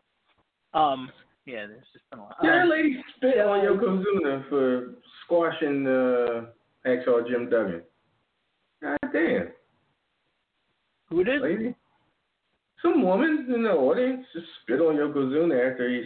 Um, 0.75 1.11
yeah, 1.47 1.67
there's 1.67 1.85
just 1.93 2.05
been 2.11 2.19
a 2.19 2.23
lot. 2.23 2.37
Yeah, 2.43 2.63
Um, 2.65 2.71
lady 2.71 3.03
spit 3.17 3.39
on 3.39 3.61
Yokozuna 3.61 4.49
for 4.49 4.95
squashing 5.25 5.87
uh, 5.87 6.47
Hacksaw 6.87 7.27
Jim 7.29 7.49
Duggan. 7.49 7.83
God 8.83 8.99
damn, 9.13 9.49
who 11.09 11.25
did? 11.25 11.43
lady. 11.43 11.75
Some 12.83 13.03
woman 13.03 13.47
in 13.55 13.63
the 13.63 13.71
audience 13.71 14.27
just 14.35 14.47
spit 14.63 14.81
on 14.81 14.97
Yokozuna 14.97 15.73
after 15.73 15.89
he 15.89 16.05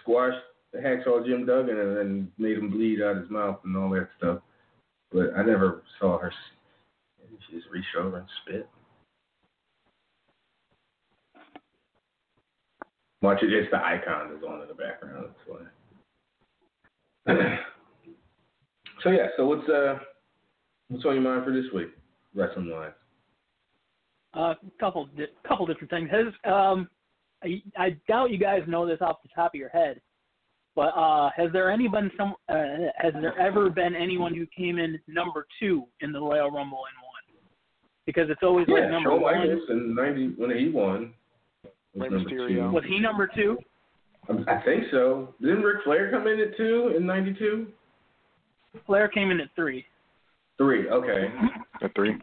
squashed 0.00 0.36
the 0.72 0.78
Hacksaw 0.78 1.26
Jim 1.26 1.46
Duggan 1.46 1.78
and 1.78 1.96
then 1.96 2.32
made 2.38 2.58
him 2.58 2.70
bleed 2.70 3.00
out 3.02 3.16
his 3.16 3.30
mouth 3.30 3.58
and 3.64 3.76
all 3.76 3.90
that 3.90 4.08
stuff. 4.18 4.38
But 5.10 5.34
I 5.36 5.42
never 5.42 5.82
saw 5.98 6.18
her. 6.18 6.32
she 7.48 7.56
just 7.56 7.68
reached 7.70 7.96
over 7.98 8.18
and 8.18 8.26
spit. 8.42 8.68
Watch 13.22 13.42
it, 13.42 13.50
just 13.50 13.70
the 13.70 13.78
icon 13.78 14.32
is 14.36 14.42
on 14.42 14.62
in 14.62 14.68
the 14.68 14.74
background. 14.74 15.26
That's 15.28 15.46
why. 15.46 15.60
so 19.02 19.10
yeah, 19.10 19.28
so 19.36 19.46
what's 19.46 19.68
uh 19.68 19.98
what's 20.88 21.04
on 21.04 21.14
your 21.14 21.22
mind 21.22 21.44
for 21.44 21.52
this 21.52 21.70
week, 21.72 21.90
wrestling 22.34 22.70
wise? 22.70 22.92
A 24.34 24.38
uh, 24.38 24.54
couple, 24.80 25.06
di- 25.16 25.26
couple 25.46 25.66
different 25.66 25.90
things. 25.90 26.08
Has 26.10 26.26
um, 26.50 26.88
I, 27.44 27.62
I 27.76 27.96
doubt 28.08 28.30
you 28.30 28.38
guys 28.38 28.62
know 28.66 28.86
this 28.86 28.98
off 29.00 29.22
the 29.22 29.28
top 29.34 29.54
of 29.54 29.58
your 29.58 29.68
head, 29.68 30.00
but 30.74 30.88
uh, 30.96 31.30
has 31.36 31.52
there 31.52 31.70
any 31.70 31.88
been 31.88 32.10
some? 32.16 32.34
Uh, 32.48 32.88
has 32.96 33.12
there 33.20 33.38
ever 33.38 33.68
been 33.68 33.94
anyone 33.94 34.34
who 34.34 34.46
came 34.56 34.78
in 34.78 34.98
number 35.06 35.46
two 35.60 35.84
in 36.00 36.12
the 36.12 36.20
Royal 36.20 36.50
Rumble 36.50 36.78
and 36.78 36.96
won? 37.02 37.42
Because 38.06 38.30
it's 38.30 38.42
always 38.42 38.66
like 38.68 38.84
Yeah, 38.84 38.90
number 38.90 39.10
Shawn 39.10 39.20
one. 39.20 39.38
Michaels 39.38 39.70
in 39.70 39.94
ninety 39.94 40.28
when 40.36 40.56
he 40.56 40.70
won. 40.70 41.12
was 41.94 42.10
number 42.10 42.30
two. 42.30 42.70
Was 42.72 42.84
he 42.88 42.98
number 43.00 43.30
two? 43.34 43.58
I 44.28 44.32
I 44.54 44.64
think 44.64 44.84
so. 44.90 45.34
Didn't 45.40 45.62
Ric 45.62 45.84
Flair 45.84 46.10
come 46.10 46.26
in 46.26 46.40
at 46.40 46.56
two 46.56 46.94
in 46.96 47.04
ninety 47.04 47.34
two? 47.34 47.66
Flair 48.86 49.08
came 49.08 49.30
in 49.30 49.40
at 49.40 49.48
three. 49.54 49.84
Three, 50.56 50.88
okay. 50.88 51.26
At 51.82 51.94
three. 51.94 52.14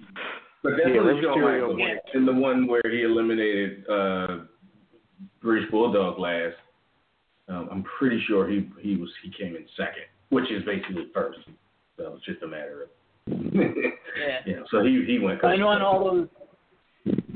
But 0.64 0.72
that's 0.78 0.90
Yeah, 0.94 1.02
what 1.02 1.06
Rey 1.16 1.22
Shawn 1.22 1.38
Mysterio 1.38 1.62
Michaels 1.62 1.80
won. 1.80 1.98
in 2.14 2.26
the 2.26 2.34
one 2.34 2.68
where 2.68 2.82
he 2.90 3.02
eliminated 3.04 3.84
uh, 3.90 4.40
British 5.42 5.70
Bulldog 5.72 6.20
last. 6.20 6.56
Um, 7.48 7.68
I'm 7.72 7.84
pretty 7.98 8.22
sure 8.28 8.48
he 8.48 8.70
he 8.80 8.96
was 8.96 9.10
he 9.24 9.32
came 9.32 9.56
in 9.56 9.66
second, 9.76 10.04
which 10.30 10.52
is 10.52 10.64
basically 10.66 11.08
first. 11.14 11.40
So 11.98 12.14
it's 12.16 12.26
just 12.26 12.44
a 12.44 12.48
matter 12.48 12.84
of 12.84 12.90
Yeah. 13.54 14.40
yeah. 14.46 14.56
So 14.72 14.84
he 14.84 15.04
he 15.08 15.20
went. 15.20 15.44
I 15.44 15.56
know 15.56 15.68
on 15.70 15.82
all 15.82 16.04
those 16.04 16.28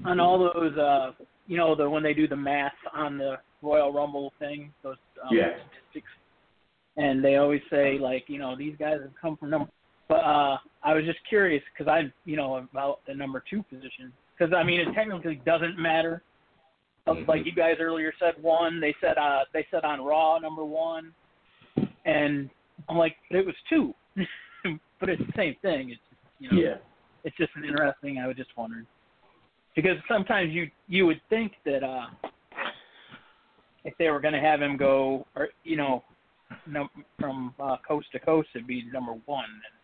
on 0.06 0.20
all 0.20 0.38
those 0.54 0.78
uh 0.78 1.12
you 1.48 1.58
know 1.58 1.76
the 1.76 1.90
when 1.90 2.04
they 2.04 2.14
do 2.14 2.28
the 2.28 2.36
math 2.36 2.74
on 2.94 3.18
the 3.18 3.36
Royal 3.62 3.92
Rumble 3.92 4.34
thing, 4.40 4.72
those 4.84 4.98
um, 5.24 5.36
Yeah. 5.36 5.52
statistics, 5.92 6.12
and 6.98 7.24
they 7.24 7.38
always 7.38 7.62
say 7.70 7.98
like 8.00 8.26
you 8.28 8.38
know 8.38 8.56
these 8.56 8.76
guys 8.78 9.00
have 9.02 9.12
come 9.20 9.38
from 9.38 9.50
number. 9.50 9.70
But 10.08 10.16
uh 10.24 10.58
I 10.84 10.94
was 10.94 11.06
just 11.06 11.20
curious 11.28 11.64
because 11.74 11.90
I 11.90 12.12
you 12.26 12.36
know 12.36 12.58
about 12.58 13.00
the 13.08 13.14
number 13.14 13.44
two 13.50 13.64
position 13.64 14.12
because 14.38 14.54
I 14.54 14.64
mean 14.64 14.80
it 14.80 14.94
technically 14.94 15.42
doesn't 15.46 15.78
matter. 15.80 16.22
Mhm. 17.08 17.28
Like 17.28 17.46
you 17.46 17.52
guys 17.54 17.76
earlier 17.80 18.14
said 18.20 18.42
one, 18.42 18.80
they 18.80 18.96
said 19.02 19.18
uh 19.18 19.46
they 19.54 19.66
said 19.72 19.84
on 19.84 20.02
Raw 20.04 20.38
number 20.40 20.66
one, 20.66 21.14
and 22.06 22.50
I'm 22.90 22.98
like 22.98 23.16
but 23.30 23.40
it 23.40 23.46
was 23.46 23.56
two, 23.70 23.94
but 25.00 25.10
it's 25.10 25.22
the 25.26 25.34
same 25.36 25.56
thing. 25.62 25.92
It's 25.92 26.02
you 26.40 26.52
know 26.52 26.58
Yeah. 26.58 26.76
it's 27.24 27.36
just 27.38 27.52
an 27.56 27.66
interesting. 27.66 28.20
I 28.20 28.28
was 28.28 28.36
just 28.36 28.56
wondering 28.58 28.86
because 29.76 29.98
sometimes 30.08 30.54
you 30.54 30.70
you 30.88 31.06
would 31.06 31.22
think 31.30 31.54
that 31.66 31.84
uh 31.84 32.08
if 33.86 33.94
they 33.98 34.10
were 34.10 34.22
going 34.22 34.34
to 34.34 34.40
have 34.40 34.62
him 34.62 34.78
go 34.78 35.26
or 35.36 35.50
you 35.64 35.76
know 35.76 36.04
num- 36.66 36.90
from 37.20 37.54
uh, 37.60 37.78
coast 37.88 38.08
to 38.14 38.20
coast, 38.20 38.48
it'd 38.56 38.68
be 38.68 38.84
number 38.94 39.14
one. 39.26 39.46
And, 39.46 39.76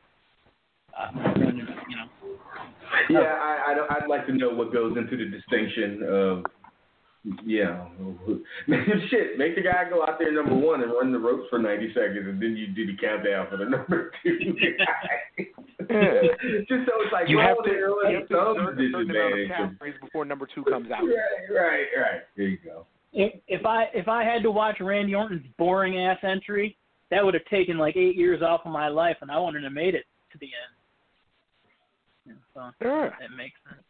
uh, 0.97 1.11
you 1.37 1.95
know, 1.95 2.07
Yeah, 3.09 3.19
I, 3.19 3.73
I 3.73 3.95
I'd 3.97 4.07
like 4.09 4.25
to 4.27 4.33
know 4.33 4.49
what 4.49 4.71
goes 4.73 4.95
into 4.97 5.17
the 5.17 5.25
distinction 5.25 6.03
of, 6.09 6.45
yeah, 7.45 7.85
shit. 9.09 9.37
Make 9.37 9.55
the 9.55 9.61
guy 9.61 9.89
go 9.89 10.03
out 10.03 10.17
there 10.19 10.31
number 10.31 10.55
one 10.55 10.81
and 10.81 10.91
run 10.91 11.11
the 11.11 11.19
ropes 11.19 11.43
for 11.49 11.59
ninety 11.59 11.89
seconds, 11.93 12.25
and 12.27 12.41
then 12.41 12.55
you 12.55 12.67
do 12.67 12.85
the 12.87 12.95
countdown 12.97 13.47
for 13.49 13.57
the 13.57 13.65
number 13.69 14.11
two 14.23 14.55
guy. 14.55 15.43
Just 15.79 16.85
so 16.87 16.93
it's 17.01 17.11
like 17.13 17.27
You 17.29 17.39
have 17.39 17.57
to, 17.63 17.69
you 17.71 18.15
have 18.19 18.27
to 18.29 18.35
a 18.37 18.53
certain 18.55 18.61
amount 18.61 18.69
of 18.69 18.77
disadvantage. 18.77 19.47
calories 19.49 19.95
before 20.01 20.25
number 20.25 20.47
two 20.53 20.63
comes 20.63 20.89
out. 20.91 21.03
Right, 21.03 21.53
right, 21.53 21.85
right. 21.99 22.21
There 22.37 22.47
you 22.47 22.57
go. 22.63 22.85
if 23.11 23.33
if 23.47 23.65
I 23.65 23.85
if 23.93 24.07
I 24.07 24.23
had 24.23 24.41
to 24.43 24.51
watch 24.51 24.77
Randy 24.79 25.13
Orton's 25.13 25.45
boring 25.57 25.99
ass 25.99 26.19
entry, 26.23 26.77
that 27.11 27.23
would 27.23 27.33
have 27.33 27.45
taken 27.45 27.77
like 27.77 27.97
eight 27.97 28.15
years 28.15 28.41
off 28.41 28.61
of 28.65 28.71
my 28.71 28.87
life, 28.87 29.17
and 29.21 29.29
I 29.29 29.39
wouldn't 29.39 29.63
have 29.63 29.73
made 29.73 29.93
it 29.95 30.05
to 30.31 30.37
the 30.39 30.45
end. 30.45 30.75
Yeah, 32.29 32.35
so 32.53 32.71
Sure. 32.81 33.09
that 33.19 33.31
makes 33.35 33.59
sense. 33.67 33.83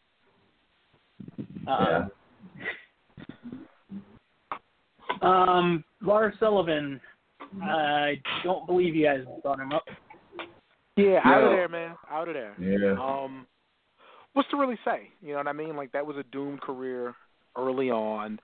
Uh, 1.68 2.08
Um, 5.22 5.84
Lars 6.02 6.34
Sullivan. 6.40 7.02
I 7.62 8.22
don't 8.44 8.66
believe 8.68 8.96
you 8.96 9.06
guys 9.06 9.26
brought 9.42 9.60
him 9.60 9.74
up. 9.74 9.84
Yeah, 10.96 11.20
out 11.26 11.44
of 11.44 11.50
there, 11.52 11.68
man. 11.68 11.96
Out 12.10 12.28
of 12.28 12.36
there. 12.36 12.56
Yeah. 12.60 12.94
Um, 12.94 13.48
what's 14.34 14.50
to 14.50 14.58
really 14.58 14.78
say? 14.86 15.10
You 15.22 15.32
know 15.32 15.38
what 15.38 15.48
I 15.48 15.54
mean? 15.54 15.76
Like 15.76 15.92
that 15.92 16.06
was 16.06 16.18
a 16.18 16.24
doomed 16.24 16.62
career 16.62 17.16
early 17.58 17.90
on. 17.90 18.40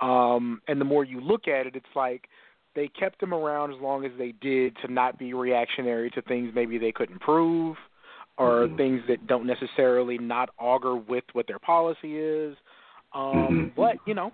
Um, 0.00 0.60
and 0.68 0.80
the 0.80 0.84
more 0.84 1.04
you 1.04 1.20
look 1.20 1.48
at 1.48 1.66
it, 1.66 1.74
it's 1.74 1.86
like 1.94 2.28
they 2.74 2.88
kept 2.88 3.22
him 3.22 3.34
around 3.34 3.72
as 3.72 3.80
long 3.80 4.04
as 4.04 4.12
they 4.18 4.32
did 4.40 4.76
to 4.84 4.92
not 4.92 5.18
be 5.18 5.34
reactionary 5.34 6.10
to 6.10 6.22
things 6.22 6.52
maybe 6.54 6.78
they 6.78 6.92
couldn't 6.92 7.20
prove 7.20 7.76
or 8.38 8.68
Mhm. 8.68 8.76
things 8.76 9.02
that 9.08 9.26
don't 9.26 9.46
necessarily 9.46 10.18
not 10.18 10.50
augur 10.58 10.96
with 10.96 11.24
what 11.32 11.46
their 11.46 11.58
policy 11.58 12.18
is. 12.18 12.56
Um, 13.12 13.20
Mhm. 13.22 13.74
but 13.74 13.98
you 14.06 14.14
know, 14.14 14.32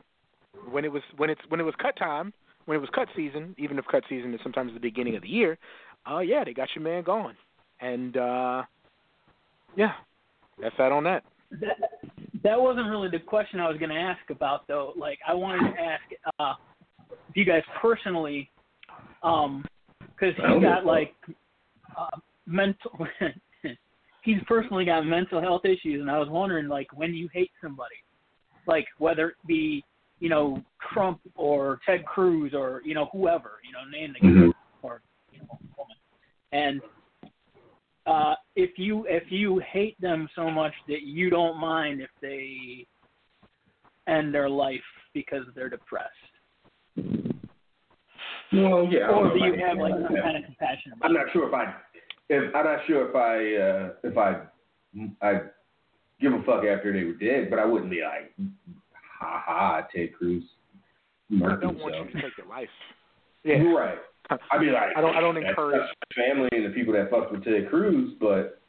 when 0.71 0.85
it 0.85 0.93
was 0.93 1.03
when 1.17 1.31
it's 1.31 1.45
when 1.49 1.61
it 1.61 1.65
was 1.65 1.75
cut 1.77 1.97
time, 1.97 2.33
when 2.67 2.77
it 2.77 2.81
was 2.81 2.91
cut 2.91 3.09
season, 3.15 3.55
even 3.59 3.79
if 3.79 3.87
cut 3.87 4.05
season 4.09 4.35
is 4.35 4.41
sometimes 4.43 4.73
the 4.75 4.81
beginning 4.81 5.17
of 5.17 5.23
the 5.23 5.29
year, 5.29 5.59
uh, 6.11 6.19
yeah, 6.19 6.45
they 6.45 6.53
got 6.53 6.75
your 6.75 6.83
man 6.85 7.03
going, 7.03 7.37
and 7.81 8.17
uh, 8.17 8.65
yeah, 9.77 9.93
that's 10.61 10.77
that 10.77 10.93
on 10.93 11.05
that. 11.05 11.25
That 11.53 11.77
that 12.43 12.61
wasn't 12.61 12.89
really 12.89 13.09
the 13.09 13.19
question 13.19 13.61
I 13.61 13.69
was 13.69 13.79
going 13.79 13.91
to 13.91 13.97
ask 13.97 14.29
about 14.31 14.67
though. 14.67 14.93
Like 14.97 15.19
I 15.27 15.35
wanted 15.35 15.71
to 15.71 15.81
ask 15.81 16.03
uh, 16.39 16.55
if 17.29 17.37
you 17.37 17.45
guys 17.45 17.63
personally, 17.81 18.51
um, 19.23 19.65
because 20.01 20.35
I 20.39 20.49
don't 20.49 20.61
he's 20.61 20.63
give 20.63 20.73
a 20.73 20.75
got 20.77 20.87
like 20.87 21.15
uh, 21.97 22.17
mental. 22.47 23.07
he's 24.27 24.43
personally 24.47 24.85
got 24.85 25.07
mental 25.07 25.41
health 25.41 25.65
issues, 25.65 26.01
and 26.03 26.11
I 26.11 26.19
was 26.19 26.29
wondering 26.29 26.69
like 26.69 26.89
when 26.93 27.15
you 27.15 27.29
hate 27.33 27.51
somebody, 27.63 27.95
like 28.67 28.87
whether 28.99 29.31
it 29.31 29.37
be 29.47 29.83
you 30.21 30.29
know 30.29 30.63
Trump 30.93 31.21
or 31.37 31.79
Ted 31.87 32.05
Cruz 32.05 32.53
or 32.53 32.83
you 32.85 32.95
know 32.95 33.09
whoever 33.13 33.53
you 33.65 33.73
know 33.73 33.85
name 33.91 34.13
the 34.13 34.27
Mhm. 34.29 34.53
or 34.83 35.01
you 35.31 35.39
know 35.39 35.59
woman, 35.79 35.97
and 36.53 36.83
uh, 38.07 38.35
if 38.57 38.79
you 38.79 39.07
if 39.09 39.31
you 39.31 39.59
hate 39.61 39.99
them 40.01 40.29
so 40.35 40.51
much 40.51 40.75
that 40.89 41.03
you 41.03 41.31
don't 41.31 41.59
mind 41.59 42.01
if 42.01 42.11
they 42.21 42.87
end 44.09 44.35
their 44.35 44.49
life 44.49 44.85
because 45.15 45.45
they're 45.55 45.69
depressed, 45.69 46.11
Well, 48.53 48.87
yeah. 48.91 49.09
Or 49.09 49.33
do 49.33 49.45
you 49.45 49.55
I- 49.55 49.69
have 49.69 49.79
like 49.79 49.95
some 49.95 50.17
kind 50.23 50.37
of 50.37 50.45
compassion 50.45 50.93
about 50.93 51.11
I'm 51.11 51.17
it? 51.17 51.19
not 51.19 51.33
sure 51.33 51.49
if 51.49 51.55
I, 51.55 51.75
if 52.29 52.55
I'm 52.55 52.65
not 52.65 52.81
sure 52.87 53.09
if 53.09 53.15
I, 53.17 53.63
uh, 53.63 53.91
if 54.03 54.17
I, 54.19 55.27
I 55.27 55.41
give 56.21 56.33
a 56.33 56.43
fuck 56.43 56.65
after 56.65 56.93
they 56.93 57.05
were 57.05 57.13
dead, 57.15 57.51
but 57.51 57.59
I 57.59 57.65
wouldn't 57.65 57.91
be 57.91 58.03
like, 58.03 58.33
ha 59.21 59.43
ha, 59.45 59.87
Ted 59.95 60.15
Cruz 60.17 60.43
I 61.33 61.57
don't 61.61 61.79
want 61.79 61.95
himself. 61.95 62.07
you 62.15 62.21
to 62.21 62.23
take 62.23 62.39
your 62.39 62.47
life. 62.47 62.69
Yeah, 63.45 63.57
You're 63.57 63.77
right. 63.79 63.99
I'd 64.31 64.61
be 64.61 64.67
like, 64.67 64.97
I 64.97 65.01
don't- 65.01 65.17
I 65.17 65.21
don't 65.21 65.37
encourage- 65.37 65.89
the 66.09 66.15
family 66.15 66.49
and 66.53 66.67
the 66.67 66.71
people 66.71 66.93
that 66.95 67.11
fucked 67.11 67.31
with 67.33 67.45
Ted 67.45 67.69
Cruz, 67.71 68.15
but 68.21 68.61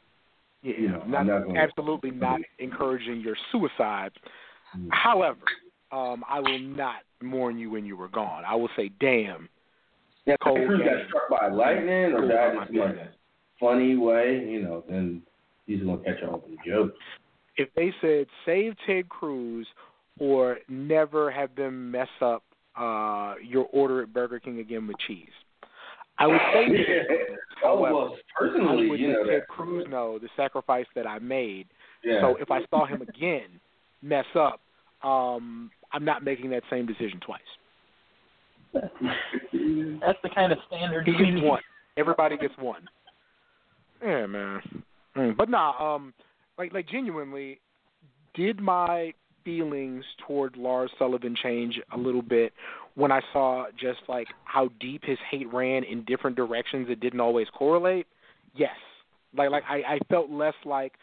yeah, 0.62 0.74
You 0.76 0.88
know, 0.88 1.00
I'm 1.02 1.10
not, 1.10 1.26
not 1.26 1.46
gonna- 1.46 1.58
absolutely 1.58 2.10
not 2.10 2.40
encouraging 2.58 3.20
your 3.20 3.36
suicide. 3.52 4.12
Mm. 4.76 4.88
However, 4.92 5.40
um, 5.92 6.24
I 6.28 6.40
will 6.40 6.58
not 6.58 7.02
mourn 7.20 7.58
you 7.58 7.70
when 7.70 7.86
you 7.86 7.96
were 7.96 8.08
gone. 8.08 8.44
I 8.44 8.54
will 8.54 8.68
say, 8.76 8.90
damn, 9.00 9.48
yeah, 10.26 10.36
Ted 10.44 10.66
Cruz 10.66 10.80
got 10.80 11.06
struck 11.06 11.28
by 11.30 11.48
lightning 11.48 12.12
or 12.12 12.28
died 12.28 12.54
about 12.56 12.70
in 12.70 13.08
my 13.60 13.66
some 13.66 13.78
like 13.78 13.88
business. 13.88 13.96
funny 13.96 13.96
way, 13.96 14.46
you 14.48 14.62
know, 14.62 14.84
then 14.88 15.22
he's 15.66 15.80
gonna 15.82 15.98
catch 15.98 16.22
on 16.22 16.34
with 16.34 16.50
the 16.50 16.70
joke. 16.70 16.94
if 17.56 17.68
they 17.74 17.92
said 18.00 18.26
save 18.46 18.74
Ted 18.86 19.08
Cruz 19.08 19.66
or 20.18 20.58
never 20.68 21.30
have 21.30 21.54
them 21.56 21.90
mess 21.90 22.08
up 22.20 22.42
uh, 22.76 23.34
your 23.42 23.66
order 23.72 24.02
at 24.02 24.12
Burger 24.12 24.38
King 24.38 24.60
again 24.60 24.86
with 24.86 24.96
cheese, 25.06 25.28
I 26.18 26.26
would 26.26 26.40
say 26.52 26.66
Ted 26.76 27.06
Cruz. 27.06 27.38
oh 27.64 27.76
However, 27.78 27.94
well, 27.94 28.16
I 28.16 28.38
personally, 28.38 28.88
would 28.88 29.00
you 29.00 29.08
know 29.12 29.20
let 29.20 29.30
Ted 29.30 29.42
that. 29.42 29.48
Cruz 29.48 29.86
know 29.90 30.18
the 30.18 30.28
sacrifice 30.36 30.86
that 30.94 31.06
I 31.06 31.18
made. 31.18 31.66
Yeah. 32.04 32.20
So 32.20 32.36
if 32.40 32.50
I 32.50 32.60
saw 32.70 32.86
him 32.86 33.02
again 33.02 33.60
mess 34.02 34.26
up, 34.36 34.60
um, 35.02 35.70
I'm 35.92 36.04
not 36.04 36.24
making 36.24 36.50
that 36.50 36.62
same 36.70 36.86
decision 36.86 37.20
twice. 37.24 37.40
That's 38.72 40.18
the 40.22 40.28
kind 40.34 40.52
of 40.52 40.58
standard. 40.68 41.06
He 41.06 41.12
we 41.12 41.32
gets 41.32 41.42
one. 41.42 41.62
Everybody 41.96 42.36
gets 42.36 42.54
one. 42.58 42.88
Yeah, 44.02 44.26
man. 44.26 44.60
Mm, 45.16 45.36
But 45.36 45.48
nah, 45.48 45.94
um, 45.94 46.14
like 46.56 46.72
like 46.72 46.88
genuinely, 46.88 47.60
did 48.34 48.60
my 48.60 49.12
feelings 49.44 50.04
toward 50.26 50.56
Lars 50.56 50.90
Sullivan 50.98 51.34
change 51.42 51.80
a 51.92 51.98
little 51.98 52.22
bit 52.22 52.52
when 52.94 53.10
I 53.10 53.20
saw 53.32 53.66
just 53.80 54.00
like 54.08 54.28
how 54.44 54.68
deep 54.80 55.04
his 55.04 55.18
hate 55.30 55.52
ran 55.52 55.84
in 55.84 56.04
different 56.04 56.36
directions 56.36 56.88
that 56.88 57.00
didn't 57.00 57.20
always 57.20 57.48
correlate? 57.52 58.06
Yes. 58.54 58.76
Like 59.36 59.50
like 59.50 59.64
I, 59.68 59.76
I 59.76 59.98
felt 60.08 60.30
less 60.30 60.54
like 60.64 60.94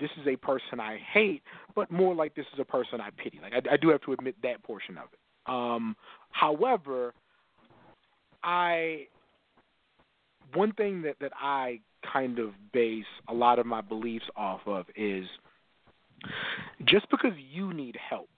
this 0.00 0.10
is 0.20 0.26
a 0.26 0.36
person 0.36 0.80
I 0.80 0.98
hate, 1.12 1.42
but 1.74 1.90
more 1.90 2.14
like 2.14 2.34
this 2.34 2.46
is 2.52 2.58
a 2.58 2.64
person 2.64 3.00
I 3.00 3.10
pity. 3.10 3.38
Like 3.42 3.52
I, 3.52 3.74
I 3.74 3.76
do 3.76 3.88
have 3.90 4.00
to 4.02 4.12
admit 4.12 4.36
that 4.42 4.62
portion 4.62 4.98
of 4.98 5.04
it. 5.12 5.18
Um, 5.46 5.96
however, 6.30 7.12
I 8.42 9.06
one 10.54 10.72
thing 10.72 11.02
that 11.02 11.16
that 11.20 11.32
I 11.40 11.80
kind 12.10 12.38
of 12.38 12.50
base 12.72 13.04
a 13.28 13.34
lot 13.34 13.58
of 13.58 13.66
my 13.66 13.80
beliefs 13.80 14.24
off 14.36 14.60
of 14.66 14.86
is 14.96 15.26
just 16.84 17.08
because 17.10 17.32
you 17.52 17.72
need 17.72 17.96
help 18.08 18.28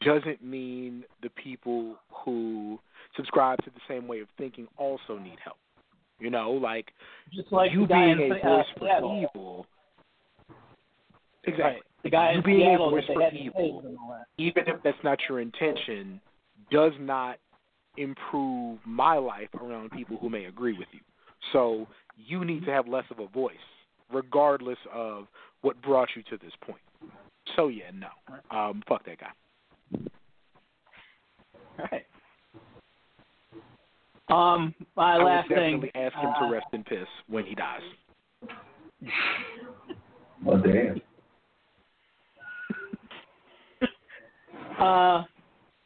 doesn't 0.00 0.42
mean 0.42 1.04
the 1.22 1.30
people 1.30 1.96
who 2.24 2.78
subscribe 3.16 3.62
to 3.64 3.70
the 3.70 3.80
same 3.88 4.08
way 4.08 4.20
of 4.20 4.28
thinking 4.38 4.66
also 4.76 5.18
need 5.18 5.38
help. 5.42 5.56
You 6.18 6.30
know, 6.30 6.52
like 6.52 6.92
Just 7.32 7.50
like 7.52 7.72
you 7.72 7.86
being 7.86 8.18
a 8.20 8.28
voice 8.28 8.66
for 8.78 8.86
Seattle. 8.86 9.26
evil. 9.34 9.66
Exactly. 11.44 11.64
Right. 11.64 11.82
The 12.04 12.10
guy 12.10 12.30
You 12.32 12.38
in 12.38 12.44
being 12.44 12.60
a 12.62 12.64
Seattle 12.70 12.90
voice 12.90 13.04
that 13.08 13.14
for 13.14 13.36
evil. 13.36 13.80
to 13.82 13.88
and 13.88 13.98
all 13.98 14.10
that. 14.10 14.26
even 14.38 14.64
if 14.68 14.76
that's 14.84 15.02
not 15.02 15.18
your 15.28 15.40
intention, 15.40 16.20
does 16.70 16.92
not 17.00 17.38
improve 17.96 18.78
my 18.86 19.14
life 19.16 19.48
around 19.60 19.90
people 19.90 20.16
who 20.20 20.30
may 20.30 20.44
agree 20.46 20.72
with 20.72 20.88
you. 20.92 21.00
So 21.52 21.86
you 22.16 22.44
need 22.44 22.64
to 22.66 22.70
have 22.70 22.86
less 22.88 23.04
of 23.10 23.18
a 23.18 23.26
voice 23.28 23.56
regardless 24.12 24.78
of 24.92 25.26
what 25.62 25.80
brought 25.82 26.08
you 26.16 26.22
to 26.24 26.36
this 26.36 26.52
point. 26.64 26.80
So 27.56 27.68
yeah, 27.68 27.90
no, 27.92 28.56
um, 28.56 28.82
fuck 28.88 29.04
that 29.06 29.18
guy. 29.18 29.30
All 31.78 31.86
right. 31.90 32.06
Um, 34.28 34.74
my 34.96 35.14
I 35.14 35.18
would 35.18 35.24
last 35.24 35.48
definitely 35.48 35.90
thing. 35.92 36.02
ask 36.02 36.14
him 36.16 36.30
uh, 36.30 36.46
to 36.46 36.52
rest 36.52 36.66
in 36.72 36.84
piss 36.84 37.08
when 37.28 37.44
he 37.44 37.54
dies. 37.54 37.80
Oh 40.44 40.56
damn. 40.56 41.00
Uh, 44.80 45.22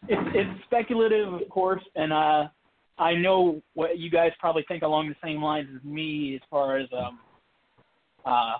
it's 0.09 0.31
it's 0.35 0.65
speculative, 0.65 1.35
of 1.35 1.47
course, 1.51 1.83
and 1.95 2.13
uh, 2.13 2.47
I 2.99 3.15
know 3.15 3.61
what 3.75 3.99
you 3.99 4.11
guys 4.11 4.33
probably 4.41 4.65
think 4.69 4.83
along 4.83 5.09
the 5.09 5.17
same 5.23 5.43
lines 5.43 5.69
as 5.75 5.85
me 5.85 6.35
as 6.35 6.41
far 6.51 6.79
as 6.79 6.89
um, 6.97 7.19
uh, 8.25 8.55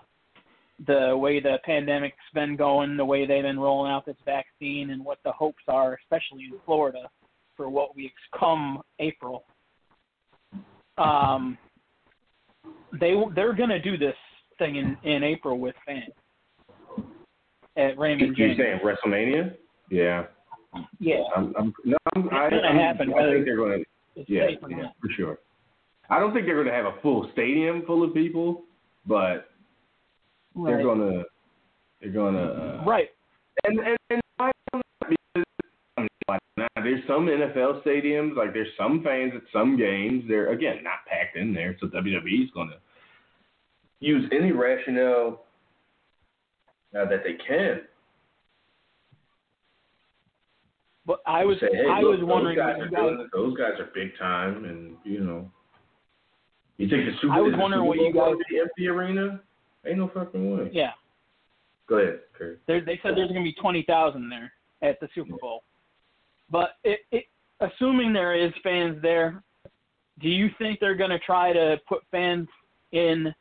the 0.87 1.17
way 1.17 1.41
the 1.41 1.57
pandemic's 1.65 2.17
been 2.35 2.55
going, 2.57 2.97
the 2.97 3.05
way 3.05 3.27
they've 3.27 3.43
been 3.43 3.59
rolling 3.59 3.91
out 3.91 4.05
this 4.05 4.17
vaccine, 4.25 4.91
and 4.91 5.03
what 5.05 5.19
the 5.25 5.33
hopes 5.33 5.63
are, 5.69 5.99
especially 6.03 6.45
in 6.45 6.59
Florida, 6.67 7.09
for 7.57 7.71
what 7.71 7.97
we 7.97 8.13
come 8.39 8.83
April. 8.99 9.45
Um, 10.99 11.57
they 13.01 13.15
they're 13.35 13.55
gonna 13.55 13.81
do 13.81 13.97
this 13.97 14.15
thing 14.59 14.77
in 14.77 14.97
in 15.03 15.23
April 15.23 15.59
with 15.59 15.75
fans 15.87 16.13
at 17.77 17.99
Raymond 17.99 18.37
James. 18.37 18.59
You 18.59 18.65
saying 18.65 18.81
WrestleMania? 18.85 19.55
Yeah. 19.91 20.25
Yeah, 20.99 21.23
I'm, 21.35 21.55
I'm, 21.59 21.73
no, 21.87 21.97
I'm, 22.15 22.29
I, 22.31 22.47
It's 22.47 22.51
gonna 22.57 22.69
I'm- 22.69 22.77
happen, 22.77 23.15
I 23.15 23.33
think 23.33 23.45
they're 23.47 23.57
going 23.57 23.79
to. 23.81 23.85
It's 24.17 24.29
Yeah, 24.29 24.49
yeah, 24.69 24.89
for 25.01 25.09
sure. 25.17 25.39
I 26.09 26.19
don't 26.19 26.33
think 26.33 26.47
they're 26.47 26.63
going 26.63 26.67
to 26.67 26.73
have 26.73 26.87
a 26.87 27.01
full 27.03 27.29
stadium 27.33 27.83
full 27.87 28.03
of 28.03 28.15
people, 28.15 28.63
but 29.07 29.51
they're 30.55 30.83
going 30.83 31.01
to. 31.01 31.25
They're 32.01 32.13
going 32.13 32.35
to. 32.35 32.43
Uh, 32.43 32.85
Right. 32.85 33.09
And 33.65 33.79
and, 33.81 33.97
and 34.11 34.21
why 34.37 34.51
not? 34.73 34.83
Because 35.01 35.45
I 35.97 36.01
mean, 36.01 36.09
why 36.27 36.39
not? 36.57 36.71
there's 36.77 37.07
some 37.07 37.27
NFL 37.27 37.83
stadiums, 37.85 38.37
like 38.37 38.53
there's 38.53 38.69
some 38.79 39.03
fans 39.03 39.33
at 39.35 39.43
some 39.53 39.77
games. 39.77 40.25
They're 40.29 40.53
again 40.53 40.83
not 40.83 41.05
packed 41.09 41.37
in 41.37 41.53
there, 41.53 41.77
so 41.81 41.89
WWE's 41.89 42.51
going 42.53 42.69
to 42.69 42.77
use 44.01 44.31
any 44.33 44.53
rationale 44.53 45.45
uh, 46.97 47.05
that 47.07 47.23
they 47.25 47.35
can. 47.47 47.81
But 51.07 51.21
I 51.25 51.45
was 51.45 51.59
say, 51.61 51.69
hey, 51.73 51.89
I 51.89 52.01
look, 52.01 52.19
was 52.19 52.29
wondering 52.29 52.57
those 52.59 52.67
guys, 52.67 52.81
are 52.81 52.85
you 52.85 52.91
guys 52.91 53.01
doing 53.01 53.29
those 53.33 53.57
guys 53.57 53.73
are 53.79 53.91
big 53.95 54.19
time, 54.19 54.65
and 54.65 54.97
you 55.05 55.21
know, 55.21 55.49
you 56.79 56.89
think 56.89 57.07
the 57.07 57.13
Super 57.21 57.33
I 57.33 57.41
was 57.41 57.55
wondering 57.57 57.83
Super 57.83 57.87
what 57.87 57.99
you 57.99 58.13
Bowl 58.13 58.25
guys- 58.25 58.33
gonna 58.35 58.45
be 58.51 58.61
empty 58.61 58.89
arena? 58.89 59.41
Ain't 59.87 59.99
no 59.99 60.11
fucking 60.13 60.59
way. 60.59 60.71
yeah. 60.73 60.93
Go 61.89 61.99
ahead, 61.99 62.21
Kurt. 62.37 62.61
There, 62.67 62.81
they 62.85 62.99
said 63.03 63.13
there's 63.17 63.31
going 63.31 63.45
to 63.45 63.49
be 63.49 63.55
twenty 63.61 63.85
thousand 63.85 64.29
there 64.29 64.53
at 64.83 64.99
the 65.01 65.09
Super 65.15 65.37
Bowl. 65.41 65.63
But 66.51 66.71
it, 66.85 67.01
it, 67.13 67.25
assuming 67.61 68.13
there 68.13 68.35
is 68.35 68.53
fans 68.63 69.01
there, 69.03 69.43
do 70.21 70.29
you 70.29 70.49
think 70.59 70.81
they're 70.81 70.97
going 70.97 71.11
to 71.11 71.19
try 71.21 71.53
to 71.53 71.77
put 71.89 72.03
fans 72.11 72.49
in 72.93 73.33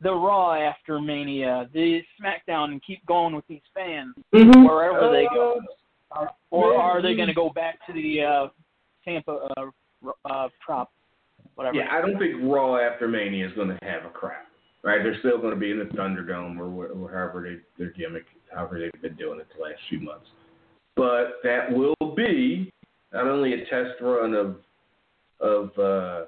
the 0.00 0.12
Raw 0.12 0.54
after 0.54 1.00
Mania, 1.00 1.68
the 1.72 2.02
SmackDown, 2.20 2.70
and 2.70 2.82
keep 2.84 3.04
going 3.06 3.34
with 3.34 3.46
these 3.48 3.60
fans 3.74 4.14
mm-hmm. 4.34 4.64
wherever 4.64 5.10
they 5.10 5.26
go? 5.34 5.58
Uh, 5.58 5.74
Or 6.50 6.74
are 6.74 7.00
they 7.00 7.14
going 7.14 7.28
to 7.28 7.34
go 7.34 7.50
back 7.50 7.84
to 7.86 7.92
the 7.92 8.22
uh, 8.22 8.48
Tampa 9.04 9.48
uh, 9.56 10.10
uh, 10.24 10.48
prop, 10.64 10.92
whatever? 11.54 11.76
Yeah, 11.76 11.86
I 11.90 12.00
don't 12.00 12.18
think 12.18 12.34
Raw 12.42 12.76
after 12.76 13.06
Mania 13.06 13.46
is 13.46 13.52
going 13.54 13.68
to 13.68 13.78
have 13.82 14.04
a 14.04 14.10
crowd. 14.10 14.44
Right? 14.82 15.02
They're 15.02 15.18
still 15.18 15.38
going 15.38 15.52
to 15.52 15.60
be 15.60 15.70
in 15.70 15.78
the 15.78 15.84
Thunderdome 15.84 16.58
or, 16.58 16.70
wh- 16.70 16.96
or 16.98 17.10
however 17.10 17.42
they 17.42 17.58
their 17.78 17.92
gimmick, 17.92 18.24
however 18.54 18.78
they've 18.78 19.02
been 19.02 19.14
doing 19.14 19.38
it 19.38 19.46
the 19.54 19.62
last 19.62 19.78
few 19.90 20.00
months. 20.00 20.24
But 20.96 21.34
that 21.44 21.70
will 21.70 21.94
be 22.16 22.72
not 23.12 23.26
only 23.26 23.52
a 23.52 23.58
test 23.66 24.00
run 24.00 24.34
of 24.34 24.56
of 25.38 25.78
uh, 25.78 26.26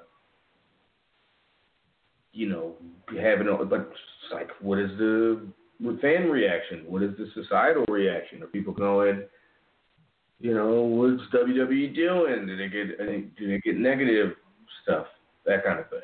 you 2.31 2.47
know 2.47 2.73
having, 3.19 3.47
a, 3.47 3.65
but 3.65 3.91
like 4.31 4.49
what 4.61 4.77
is 4.77 4.91
the 4.99 5.41
fan 5.99 6.29
reaction? 6.29 6.83
What 6.87 7.01
is 7.01 7.11
the 7.17 7.27
societal 7.33 7.85
reaction? 7.89 8.43
Are 8.43 8.47
people 8.47 8.73
going? 8.73 9.23
You 10.43 10.53
know, 10.53 10.81
what's 10.81 11.23
WWE 11.33 11.95
doing? 11.95 12.47
Did 12.47 12.59
they 12.59 12.67
get 12.67 12.97
did 12.97 13.49
they 13.49 13.59
get 13.59 13.77
negative 13.77 14.35
stuff? 14.83 15.05
That 15.45 15.63
kind 15.63 15.79
of 15.79 15.89
thing. 15.89 16.01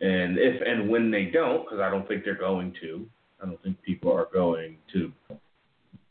And 0.00 0.38
if 0.38 0.62
and 0.66 0.88
when 0.88 1.10
they 1.10 1.26
don't, 1.26 1.64
because 1.64 1.80
I 1.80 1.90
don't 1.90 2.08
think 2.08 2.24
they're 2.24 2.34
going 2.34 2.74
to, 2.80 3.06
I 3.42 3.44
don't 3.44 3.62
think 3.62 3.76
people 3.82 4.10
are 4.10 4.28
going 4.32 4.78
to 4.94 5.12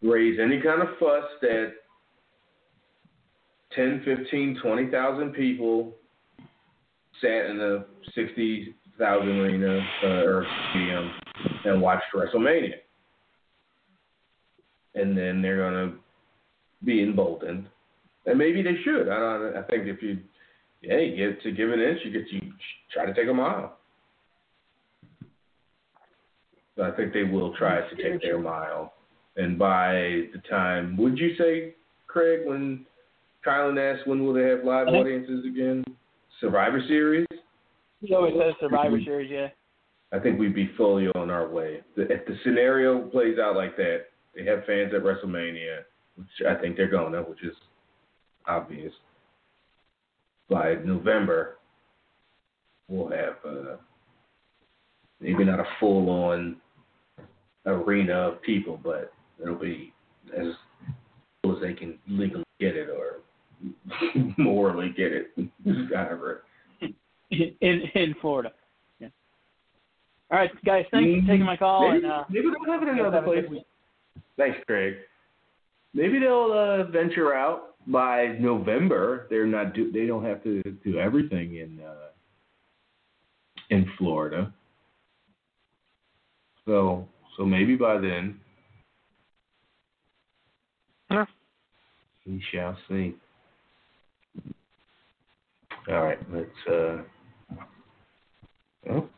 raise 0.03 0.39
any 0.39 0.61
kind 0.61 0.83
of 0.83 0.89
fuss 0.99 1.23
that 1.41 1.71
10, 3.75 4.03
15, 4.05 4.59
20,000 4.61 5.33
people 5.33 5.93
sat 7.21 7.47
in 7.47 7.59
a 7.59 7.85
60,000 8.13 9.27
arena 9.27 9.79
uh, 10.03 10.07
or 10.07 10.45
stadium 10.69 11.11
and 11.65 11.81
watched 11.81 12.05
WrestleMania. 12.13 12.75
And 14.93 15.17
then 15.17 15.41
they're 15.41 15.57
going 15.57 15.89
to 15.89 16.02
be 16.83 17.03
emboldened. 17.03 17.67
And 18.25 18.37
maybe 18.37 18.61
they 18.61 18.75
should. 18.83 19.09
I 19.09 19.19
don't. 19.19 19.57
I 19.57 19.63
think 19.63 19.87
if 19.87 20.01
you, 20.01 20.19
yeah, 20.81 20.97
you 20.97 21.15
get 21.15 21.41
to 21.43 21.51
give 21.51 21.71
an 21.71 21.79
inch, 21.81 21.99
you 22.05 22.11
get 22.11 22.31
you 22.31 22.41
try 22.93 23.05
to 23.05 23.13
take 23.13 23.27
a 23.29 23.33
mile. 23.33 23.77
So 26.75 26.83
I 26.83 26.91
think 26.91 27.13
they 27.13 27.23
will 27.23 27.53
try 27.55 27.81
to 27.87 27.95
take 27.95 28.21
their 28.21 28.39
mile. 28.39 28.93
And 29.35 29.59
by 29.59 29.93
the 30.33 30.41
time, 30.49 30.97
would 30.97 31.17
you 31.17 31.35
say, 31.37 31.75
Craig, 32.07 32.41
when 32.45 32.85
Kylan 33.45 33.77
asked 33.77 34.07
when 34.07 34.23
will 34.23 34.33
they 34.33 34.43
have 34.43 34.63
live 34.63 34.87
think- 34.87 34.97
audiences 34.97 35.45
again? 35.45 35.83
Survivor 36.39 36.81
Series. 36.87 37.27
He 38.01 38.13
always 38.13 38.33
says 38.33 38.53
Survivor 38.59 38.99
Series, 39.05 39.31
yeah. 39.31 39.47
I 40.11 40.19
think 40.19 40.37
we'd 40.37 40.53
be 40.55 40.71
fully 40.75 41.07
on 41.15 41.29
our 41.29 41.47
way. 41.47 41.81
The- 41.95 42.11
If 42.11 42.25
the 42.25 42.37
scenario 42.43 43.07
plays 43.09 43.39
out 43.39 43.55
like 43.55 43.77
that, 43.77 44.07
they 44.35 44.43
have 44.45 44.65
fans 44.65 44.93
at 44.93 45.03
WrestleMania, 45.03 45.83
which 46.15 46.27
I 46.47 46.55
think 46.59 46.77
they're 46.77 46.89
going 46.89 47.13
to, 47.13 47.21
which 47.21 47.43
is 47.43 47.55
obvious. 48.47 48.93
By 50.49 50.75
November, 50.83 51.57
we'll 52.87 53.09
have 53.09 53.35
uh, 53.45 53.77
maybe 55.19 55.43
not 55.43 55.59
a 55.59 55.65
full-on 55.79 56.57
arena 57.65 58.13
of 58.13 58.41
people, 58.41 58.79
but 58.83 59.13
it'll 59.41 59.55
be 59.55 59.93
as 60.37 60.47
full 61.41 61.55
as 61.55 61.61
they 61.61 61.73
can 61.73 61.97
legally 62.07 62.43
get 62.59 62.75
it 62.75 62.89
or 62.89 63.21
morally 64.37 64.93
get 64.95 65.11
it, 65.11 65.31
however. 65.93 66.43
in 67.31 67.55
in 67.61 68.15
Florida. 68.21 68.51
Yeah. 68.99 69.07
All 70.29 70.37
right, 70.37 70.51
guys. 70.65 70.85
Thanks 70.91 71.21
for 71.21 71.31
taking 71.31 71.45
my 71.45 71.57
call. 71.57 71.89
Maybe, 71.89 72.03
and 72.03 72.11
uh, 72.11 72.23
maybe 72.29 72.47
they'll 72.47 72.73
have 72.73 72.83
it 72.83 72.89
in 72.89 72.99
another 72.99 73.17
have 73.17 73.27
a 73.27 73.35
good 73.35 73.47
place. 73.47 73.63
Thanks, 74.37 74.57
Craig. 74.67 74.95
Maybe 75.93 76.19
they'll 76.19 76.51
uh, 76.51 76.91
venture 76.91 77.33
out 77.33 77.75
by 77.87 78.35
November. 78.39 79.27
They're 79.29 79.45
not 79.45 79.73
do. 79.73 79.91
They 79.91 80.05
don't 80.05 80.25
have 80.25 80.43
to 80.43 80.61
do 80.83 80.97
everything 80.97 81.57
in 81.57 81.79
uh, 81.81 82.09
in 83.69 83.89
Florida. 83.97 84.53
So 86.65 87.07
so 87.37 87.45
maybe 87.45 87.75
by 87.75 87.97
then. 87.97 88.39
Yeah. 91.11 91.25
We 92.25 92.43
shall 92.51 92.77
see. 92.89 93.15
All 95.89 96.03
right, 96.03 96.19
let's. 96.31 96.49
Uh, 96.67 97.01
oh. 98.89 99.09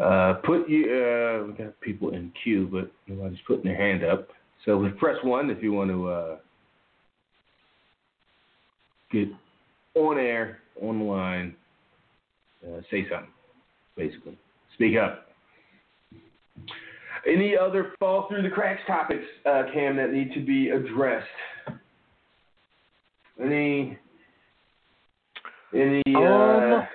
Uh, 0.00 0.34
put 0.44 0.68
you. 0.68 0.84
Uh, 0.84 1.46
we 1.46 1.52
got 1.54 1.80
people 1.80 2.10
in 2.10 2.32
queue, 2.42 2.68
but 2.70 2.90
nobody's 3.08 3.38
putting 3.46 3.64
their 3.64 3.76
hand 3.76 4.04
up. 4.04 4.28
So 4.64 4.76
we 4.76 4.90
press 4.90 5.16
one 5.22 5.50
if 5.50 5.62
you 5.62 5.72
want 5.72 5.90
to 5.90 6.08
uh, 6.08 6.36
get 9.10 9.28
on 9.94 10.18
air, 10.18 10.58
on 10.80 11.00
the 11.00 11.04
line, 11.04 11.54
uh, 12.64 12.80
say 12.90 13.06
something. 13.10 13.30
Basically, 13.96 14.38
speak 14.74 14.96
up. 14.96 15.26
Any 17.26 17.56
other 17.56 17.92
fall 17.98 18.28
through 18.28 18.42
the 18.42 18.50
cracks 18.50 18.80
topics, 18.86 19.24
uh, 19.44 19.64
Cam, 19.72 19.96
that 19.96 20.12
need 20.12 20.32
to 20.34 20.40
be 20.44 20.68
addressed? 20.68 21.26
Any? 23.42 23.98
Any? 25.74 26.02
Uh, 26.14 26.20
Um. 26.20 26.86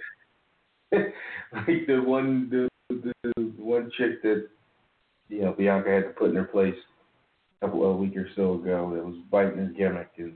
like 1.54 1.88
the 1.88 2.02
one, 2.04 2.50
the, 2.50 2.70
the 2.90 3.14
one 3.58 3.92
chick 3.98 4.22
that 4.24 4.48
you 5.30 5.42
know 5.42 5.54
Bianca 5.54 5.90
had 5.90 6.04
to 6.04 6.10
put 6.10 6.30
in 6.30 6.36
her 6.36 6.44
place 6.44 6.76
a 7.62 7.66
couple 7.66 7.84
a 7.86 7.96
week 7.96 8.16
or 8.18 8.28
so 8.36 8.56
ago 8.56 8.92
that 8.94 9.06
was 9.06 9.16
biting 9.32 9.58
his 9.58 9.76
gimmick 9.76 10.12
and 10.18 10.34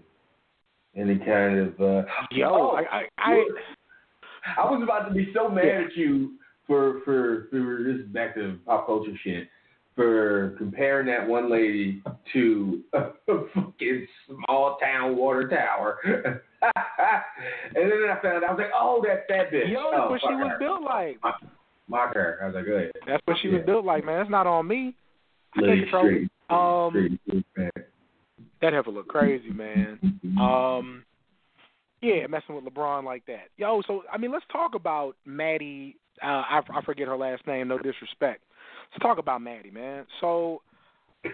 any 0.96 1.18
kind 1.20 1.60
of. 1.60 1.80
Uh, 1.80 2.04
Yo, 2.32 2.50
oh, 2.50 2.76
I, 2.76 3.00
I, 3.00 3.08
I 3.18 3.44
I 4.58 4.72
was 4.72 4.82
about 4.84 5.08
to 5.08 5.14
be 5.14 5.32
so 5.34 5.50
mad 5.50 5.66
at 5.66 5.96
you 5.96 6.34
for 6.66 7.02
for 7.06 7.48
for 7.50 7.84
this 7.84 8.06
back 8.08 8.36
to 8.36 8.58
pop 8.66 8.88
culture 8.88 9.18
shit. 9.24 9.48
For 9.96 10.54
comparing 10.60 11.08
that 11.08 11.28
one 11.28 11.52
lady 11.52 12.04
to 12.34 12.84
a 12.94 13.10
fucking 13.26 14.08
small 14.28 14.78
town 14.80 15.18
water 15.18 15.50
tower, 15.50 15.98
and 16.62 17.76
then 17.76 18.08
I 18.08 18.22
found 18.22 18.44
out 18.44 18.44
I 18.44 18.52
was 18.52 18.60
like, 18.60 18.72
oh, 18.76 19.04
that's 19.04 19.24
that 19.30 19.52
bitch. 19.52 19.72
Yo, 19.72 19.80
oh, 19.80 19.92
that's 19.92 20.10
what 20.12 20.22
she 20.22 20.28
fuck 20.28 20.38
was 20.38 20.52
her. 20.52 20.60
built 20.60 20.84
like. 20.84 21.18
Mock 21.90 22.14
her. 22.16 22.40
I 22.42 22.46
was 22.48 22.56
like, 22.56 22.66
go 22.66 22.74
ahead. 22.74 22.92
That's 23.08 23.22
what 23.26 23.38
she 23.42 23.48
was 23.50 23.62
built 23.66 23.86
like, 23.86 24.06
man. 24.06 24.20
That's 24.20 24.30
not 24.30 24.48
on 24.48 24.68
me. 24.68 24.94
Lady 25.56 25.86
straight, 25.88 26.30
Um, 26.50 26.90
straight, 26.92 27.20
straight 27.28 27.74
back. 27.74 27.86
that 28.62 28.74
heifer 28.74 28.92
look 28.92 29.08
crazy, 29.08 29.50
man. 29.50 29.98
Um, 30.40 31.04
yeah, 32.02 32.28
messing 32.28 32.56
with 32.56 32.66
LeBron 32.66 33.04
like 33.04 33.26
that. 33.28 33.48
Yo, 33.58 33.82
so 33.88 34.04
I 34.12 34.18
mean, 34.18 34.32
let's 34.32 34.46
talk 34.52 34.76
about 34.76 35.16
Maddie. 35.26 35.96
Uh, 36.22 36.28
I, 36.28 36.62
I 36.74 36.82
forget 36.84 37.08
her 37.08 37.18
last 37.18 37.46
name. 37.48 37.68
No 37.70 37.78
disrespect. 37.78 38.42
Let's 38.92 39.02
talk 39.02 39.18
about 39.18 39.42
Maddie, 39.42 39.72
man. 39.72 40.06
So 40.22 40.62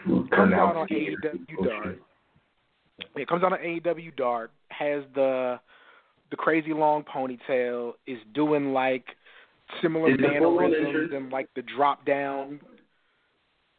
comes 0.05 0.53
out 0.53 0.75
on 0.75 0.87
AEW 0.87 1.65
Dark. 1.67 1.97
It 3.15 3.27
comes 3.27 3.43
out 3.43 3.53
on 3.53 3.59
AEW 3.59 4.15
Dark. 4.15 4.51
Has 4.69 5.03
the 5.15 5.59
the 6.31 6.37
crazy 6.37 6.73
long 6.73 7.03
ponytail. 7.03 7.93
Is 8.07 8.19
doing 8.33 8.71
like 8.73 9.05
similar 9.81 10.11
Is 10.11 10.19
it 10.19 10.39
full 10.39 10.59
on 10.59 10.71
mannerisms 10.71 11.11
and 11.13 11.31
like 11.31 11.49
the 11.55 11.61
drop 11.61 12.05
down. 12.05 12.59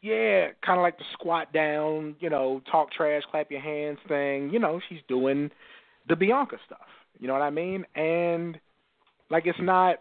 Yeah, 0.03 0.49
kind 0.64 0.78
of 0.78 0.82
like 0.82 0.99
the 0.99 1.05
squat 1.14 1.53
down, 1.53 2.16
you 2.20 2.28
know, 2.28 2.61
talk 2.70 2.93
trash, 2.93 3.22
clap 3.30 3.51
your 3.51 3.61
hands 3.61 3.99
thing. 4.07 4.51
You 4.51 4.59
know, 4.59 4.80
she's 4.89 4.99
doing 5.09 5.51
the 6.09 6.16
Bianca 6.16 6.57
stuff. 6.66 6.87
You 7.18 7.26
know 7.26 7.32
what 7.32 7.43
I 7.43 7.51
mean? 7.51 7.87
And 7.95 8.59
like 9.30 9.47
it's 9.47 9.59
not. 9.61 9.97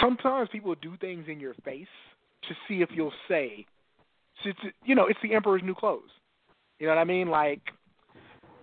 Sometimes 0.00 0.48
people 0.52 0.74
do 0.80 0.96
things 1.00 1.24
in 1.28 1.40
your 1.40 1.54
face 1.64 1.86
to 2.48 2.54
see 2.68 2.82
if 2.82 2.90
you'll 2.92 3.12
say, 3.28 3.64
to, 4.44 4.52
you 4.84 4.94
know, 4.94 5.06
it's 5.06 5.18
the 5.22 5.34
emperor's 5.34 5.62
new 5.64 5.74
clothes. 5.74 6.10
You 6.78 6.86
know 6.86 6.94
what 6.94 7.00
I 7.00 7.04
mean? 7.04 7.28
Like, 7.28 7.60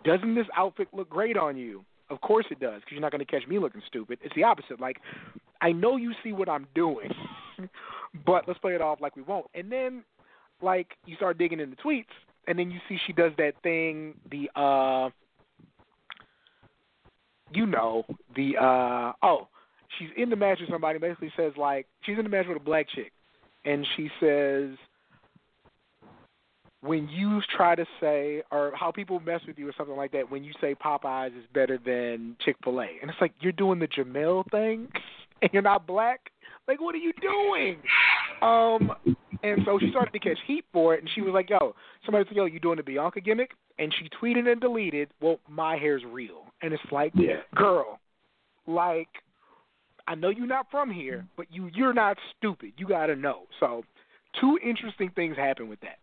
doesn't 0.03 0.35
this 0.35 0.45
outfit 0.55 0.89
look 0.93 1.09
great 1.09 1.37
on 1.37 1.57
you? 1.57 1.83
Of 2.09 2.21
course 2.21 2.45
it 2.49 2.59
does, 2.59 2.81
because 2.81 2.91
you're 2.91 3.01
not 3.01 3.11
going 3.11 3.25
to 3.25 3.31
catch 3.31 3.47
me 3.47 3.59
looking 3.59 3.81
stupid. 3.87 4.19
It's 4.23 4.33
the 4.35 4.43
opposite. 4.43 4.79
Like, 4.79 4.97
I 5.61 5.71
know 5.71 5.95
you 5.95 6.13
see 6.23 6.31
what 6.31 6.49
I'm 6.49 6.67
doing, 6.73 7.11
but 8.25 8.47
let's 8.47 8.59
play 8.59 8.73
it 8.73 8.81
off 8.81 8.99
like 8.99 9.15
we 9.15 9.21
won't. 9.21 9.45
And 9.53 9.71
then, 9.71 10.03
like, 10.61 10.87
you 11.05 11.15
start 11.15 11.37
digging 11.37 11.59
in 11.59 11.69
the 11.69 11.75
tweets, 11.75 12.05
and 12.47 12.57
then 12.57 12.71
you 12.71 12.79
see 12.89 12.97
she 13.05 13.13
does 13.13 13.31
that 13.37 13.53
thing, 13.61 14.15
the 14.31 14.49
uh, 14.59 15.09
you 17.53 17.65
know, 17.65 18.05
the 18.35 18.57
uh, 18.57 19.13
oh, 19.23 19.47
she's 19.97 20.09
in 20.17 20.29
the 20.29 20.35
match 20.35 20.59
with 20.59 20.69
somebody. 20.69 20.99
Basically 20.99 21.31
says 21.35 21.53
like 21.57 21.87
she's 22.01 22.17
in 22.17 22.23
the 22.23 22.29
match 22.29 22.45
with 22.47 22.57
a 22.57 22.63
black 22.63 22.87
chick, 22.89 23.11
and 23.65 23.85
she 23.95 24.09
says 24.19 24.69
when 26.81 27.09
you 27.09 27.41
try 27.55 27.75
to 27.75 27.85
say 27.99 28.41
or 28.51 28.71
how 28.75 28.91
people 28.91 29.19
mess 29.19 29.41
with 29.45 29.57
you 29.57 29.67
or 29.67 29.73
something 29.77 29.97
like 29.97 30.11
that 30.13 30.31
when 30.31 30.43
you 30.43 30.53
say 30.61 30.75
Popeyes 30.75 31.37
is 31.37 31.43
better 31.53 31.77
than 31.77 32.37
Chick 32.43 32.55
Fil 32.63 32.79
A, 32.81 32.87
and 33.01 33.09
it's 33.09 33.19
like 33.19 33.33
you're 33.41 33.51
doing 33.51 33.79
the 33.79 33.87
Jamel 33.87 34.49
thing, 34.49 34.87
and 35.41 35.51
you're 35.51 35.61
not 35.61 35.85
black. 35.85 36.31
Like, 36.67 36.79
what 36.79 36.93
are 36.93 36.99
you 36.99 37.13
doing? 37.19 37.77
Um, 38.41 38.91
and 39.43 39.61
so 39.65 39.79
she 39.79 39.89
started 39.89 40.11
to 40.11 40.19
catch 40.19 40.37
heat 40.45 40.65
for 40.71 40.93
it, 40.93 41.01
and 41.01 41.09
she 41.13 41.21
was 41.21 41.33
like, 41.33 41.49
"Yo, 41.49 41.75
somebody 42.05 42.25
said, 42.27 42.37
yo, 42.37 42.45
you 42.45 42.59
doing 42.59 42.77
the 42.77 42.83
Bianca 42.83 43.19
gimmick?" 43.21 43.51
And 43.77 43.93
she 43.97 44.09
tweeted 44.21 44.49
and 44.49 44.61
deleted, 44.61 45.09
"Well, 45.21 45.39
my 45.49 45.77
hair's 45.77 46.03
real," 46.05 46.45
and 46.61 46.73
it's 46.73 46.91
like, 46.91 47.11
Yeah. 47.15 47.41
girl, 47.55 47.99
like, 48.67 49.09
I 50.07 50.15
know 50.15 50.29
you're 50.29 50.47
not 50.47 50.69
from 50.69 50.91
here, 50.91 51.25
but 51.35 51.47
you 51.51 51.69
you're 51.73 51.93
not 51.93 52.17
stupid. 52.37 52.73
You 52.77 52.87
got 52.87 53.07
to 53.07 53.15
know. 53.15 53.43
So, 53.59 53.83
two 54.39 54.59
interesting 54.63 55.09
things 55.09 55.35
happen 55.35 55.67
with 55.69 55.79
that. 55.81 55.97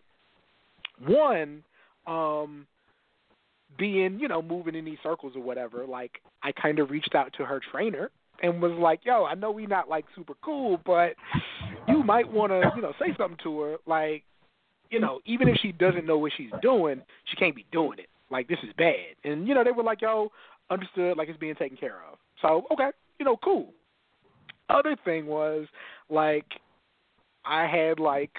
One, 1.04 1.62
um, 2.06 2.66
being 3.78 4.18
you 4.20 4.28
know 4.28 4.42
moving 4.42 4.74
in 4.74 4.84
these 4.84 4.98
circles 5.02 5.32
or 5.36 5.42
whatever. 5.42 5.86
Like, 5.86 6.20
I 6.42 6.52
kind 6.52 6.78
of 6.78 6.90
reached 6.90 7.14
out 7.14 7.32
to 7.34 7.44
her 7.44 7.60
trainer 7.70 8.10
and 8.42 8.60
was 8.60 8.72
like, 8.72 9.00
"Yo, 9.04 9.24
I 9.24 9.34
know 9.34 9.50
we 9.50 9.66
not 9.66 9.88
like 9.88 10.04
super 10.14 10.34
cool, 10.42 10.80
but 10.84 11.14
you 11.88 12.02
might 12.02 12.30
want 12.30 12.52
to 12.52 12.72
you 12.74 12.82
know 12.82 12.92
say 12.98 13.14
something 13.16 13.38
to 13.42 13.60
her. 13.60 13.76
Like, 13.86 14.24
you 14.90 15.00
know, 15.00 15.20
even 15.26 15.48
if 15.48 15.56
she 15.58 15.72
doesn't 15.72 16.06
know 16.06 16.18
what 16.18 16.32
she's 16.36 16.50
doing, 16.62 17.02
she 17.24 17.36
can't 17.36 17.54
be 17.54 17.66
doing 17.72 17.98
it. 17.98 18.08
Like, 18.30 18.48
this 18.48 18.58
is 18.62 18.72
bad." 18.78 19.16
And 19.24 19.46
you 19.46 19.54
know, 19.54 19.64
they 19.64 19.72
were 19.72 19.82
like, 19.82 20.02
"Yo, 20.02 20.30
understood. 20.70 21.16
Like, 21.16 21.28
it's 21.28 21.38
being 21.38 21.56
taken 21.56 21.76
care 21.76 22.00
of." 22.10 22.18
So, 22.42 22.66
okay, 22.72 22.90
you 23.18 23.24
know, 23.24 23.36
cool. 23.42 23.72
Other 24.68 24.96
thing 25.04 25.26
was 25.26 25.66
like, 26.10 26.46
I 27.44 27.66
had 27.66 28.00
like 28.00 28.32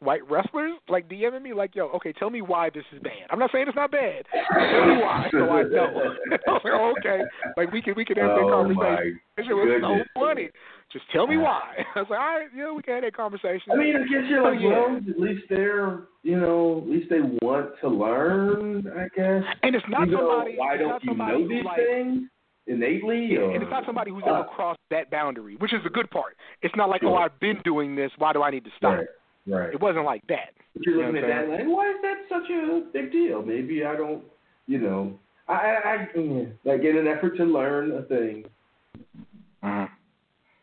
white 0.00 0.28
wrestlers 0.30 0.72
like 0.88 1.08
DMing 1.08 1.42
me 1.42 1.52
like, 1.52 1.74
"Yo, 1.74 1.86
okay, 1.96 2.12
tell 2.12 2.30
me 2.30 2.42
why 2.42 2.70
this 2.70 2.84
is 2.92 3.00
bad." 3.02 3.26
I'm 3.30 3.38
not 3.38 3.50
saying 3.52 3.66
it's 3.68 3.76
not 3.76 3.90
bad. 3.90 4.24
Tell 4.32 4.86
me 4.86 5.02
why, 5.02 5.28
so 5.30 5.38
I 5.50 5.62
know. 5.64 6.14
I 6.48 6.50
was 6.50 6.60
like, 6.64 6.72
oh, 6.74 6.94
okay, 6.98 7.22
like 7.56 7.70
we 7.72 7.80
can 7.82 7.94
we 7.96 8.04
can 8.04 8.16
have 8.16 8.30
that 8.30 8.40
Oh 8.44 8.50
conversation. 8.50 9.20
my 9.36 9.44
shit 9.44 9.54
was 9.54 9.68
goodness. 9.68 10.06
so 10.14 10.20
funny. 10.20 10.48
Just 10.92 11.04
tell 11.12 11.26
me 11.28 11.36
why. 11.36 11.84
I 11.94 12.00
was 12.00 12.08
like, 12.10 12.18
all 12.18 12.26
right, 12.38 12.48
yeah, 12.56 12.72
we 12.72 12.82
can 12.82 12.94
have 12.94 13.04
that 13.04 13.14
conversation. 13.16 13.70
I 13.72 13.76
mean, 13.76 13.94
I 13.94 14.00
guess 14.00 14.28
you're 14.28 14.42
like, 14.42 14.58
Oh, 14.58 14.60
yeah. 14.60 14.68
well, 14.88 14.96
at 14.96 15.20
least 15.20 15.42
they're, 15.48 16.00
you 16.24 16.36
know, 16.40 16.82
at 16.84 16.88
least 16.90 17.08
they 17.10 17.20
want 17.46 17.70
to 17.80 17.88
learn, 17.88 18.86
I 18.98 19.06
guess. 19.14 19.44
and 19.62 19.76
it's 19.76 19.86
not 19.88 20.08
You 20.08 20.16
know, 20.16 20.30
somebody. 20.32 20.56
why 20.56 20.74
it's 20.74 20.82
don't 20.82 21.04
you 21.04 21.14
know 21.14 21.46
these 21.48 21.64
like, 21.64 21.76
things 21.76 22.22
innately? 22.66 23.36
Or, 23.36 23.52
And 23.52 23.62
it's 23.62 23.70
not 23.70 23.84
somebody 23.86 24.10
who's 24.10 24.24
Uh, 24.26 24.34
ever 24.34 24.44
crossed 24.44 24.80
that 24.90 25.10
boundary, 25.10 25.54
which 25.56 25.72
is 25.72 25.80
the 25.84 25.90
good 25.90 26.10
part. 26.10 26.36
It's 26.62 26.74
not 26.74 26.88
like, 26.88 27.02
oh, 27.04 27.14
I've 27.14 27.38
been 27.38 27.60
doing 27.64 27.94
this. 27.94 28.10
Why 28.18 28.32
do 28.32 28.42
I 28.42 28.50
need 28.50 28.64
to 28.64 28.70
stop? 28.76 28.98
Right, 28.98 29.06
right. 29.46 29.72
It 29.72 29.80
wasn't 29.80 30.04
like 30.04 30.26
that. 30.28 30.50
But 30.74 30.84
you're 30.84 30.96
You 30.96 31.00
know 31.02 31.06
looking 31.08 31.22
what 31.22 31.30
at 31.30 31.48
that 31.48 31.58
like, 31.58 31.66
why 31.66 31.90
is 31.90 31.96
that 32.02 32.16
such 32.28 32.50
a 32.50 32.82
big 32.92 33.12
deal? 33.12 33.42
Maybe 33.42 33.84
I 33.84 33.96
don't, 33.96 34.22
you 34.66 34.78
know, 34.78 35.18
I, 35.48 35.52
I, 35.52 36.08
I 36.14 36.46
like 36.64 36.82
in 36.82 36.96
an 36.96 37.08
effort 37.08 37.36
to 37.38 37.44
learn 37.44 37.92
a 37.92 38.02
thing. 38.02 38.44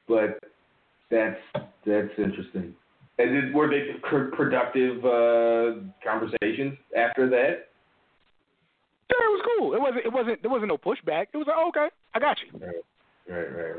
But 0.07 0.39
that's 1.11 1.39
that's 1.85 2.11
interesting. 2.17 2.73
And 3.19 3.29
did, 3.33 3.53
were 3.53 3.67
they 3.69 3.93
pr- 4.03 4.35
productive 4.35 5.03
uh, 5.03 5.81
conversations 6.03 6.77
after 6.95 7.29
that? 7.29 7.67
Yeah, 9.09 9.25
it 9.25 9.31
was 9.31 9.45
cool. 9.57 9.73
It 9.73 9.81
wasn't. 9.81 10.05
It 10.05 10.13
wasn't. 10.13 10.41
There 10.41 10.51
wasn't 10.51 10.69
no 10.69 10.77
pushback. 10.77 11.27
It 11.33 11.37
was 11.37 11.47
like, 11.47 11.57
oh, 11.57 11.69
okay, 11.69 11.89
I 12.13 12.19
got 12.19 12.37
you. 12.41 12.59
Right, 12.59 12.75
right, 13.27 13.49
right, 13.55 13.75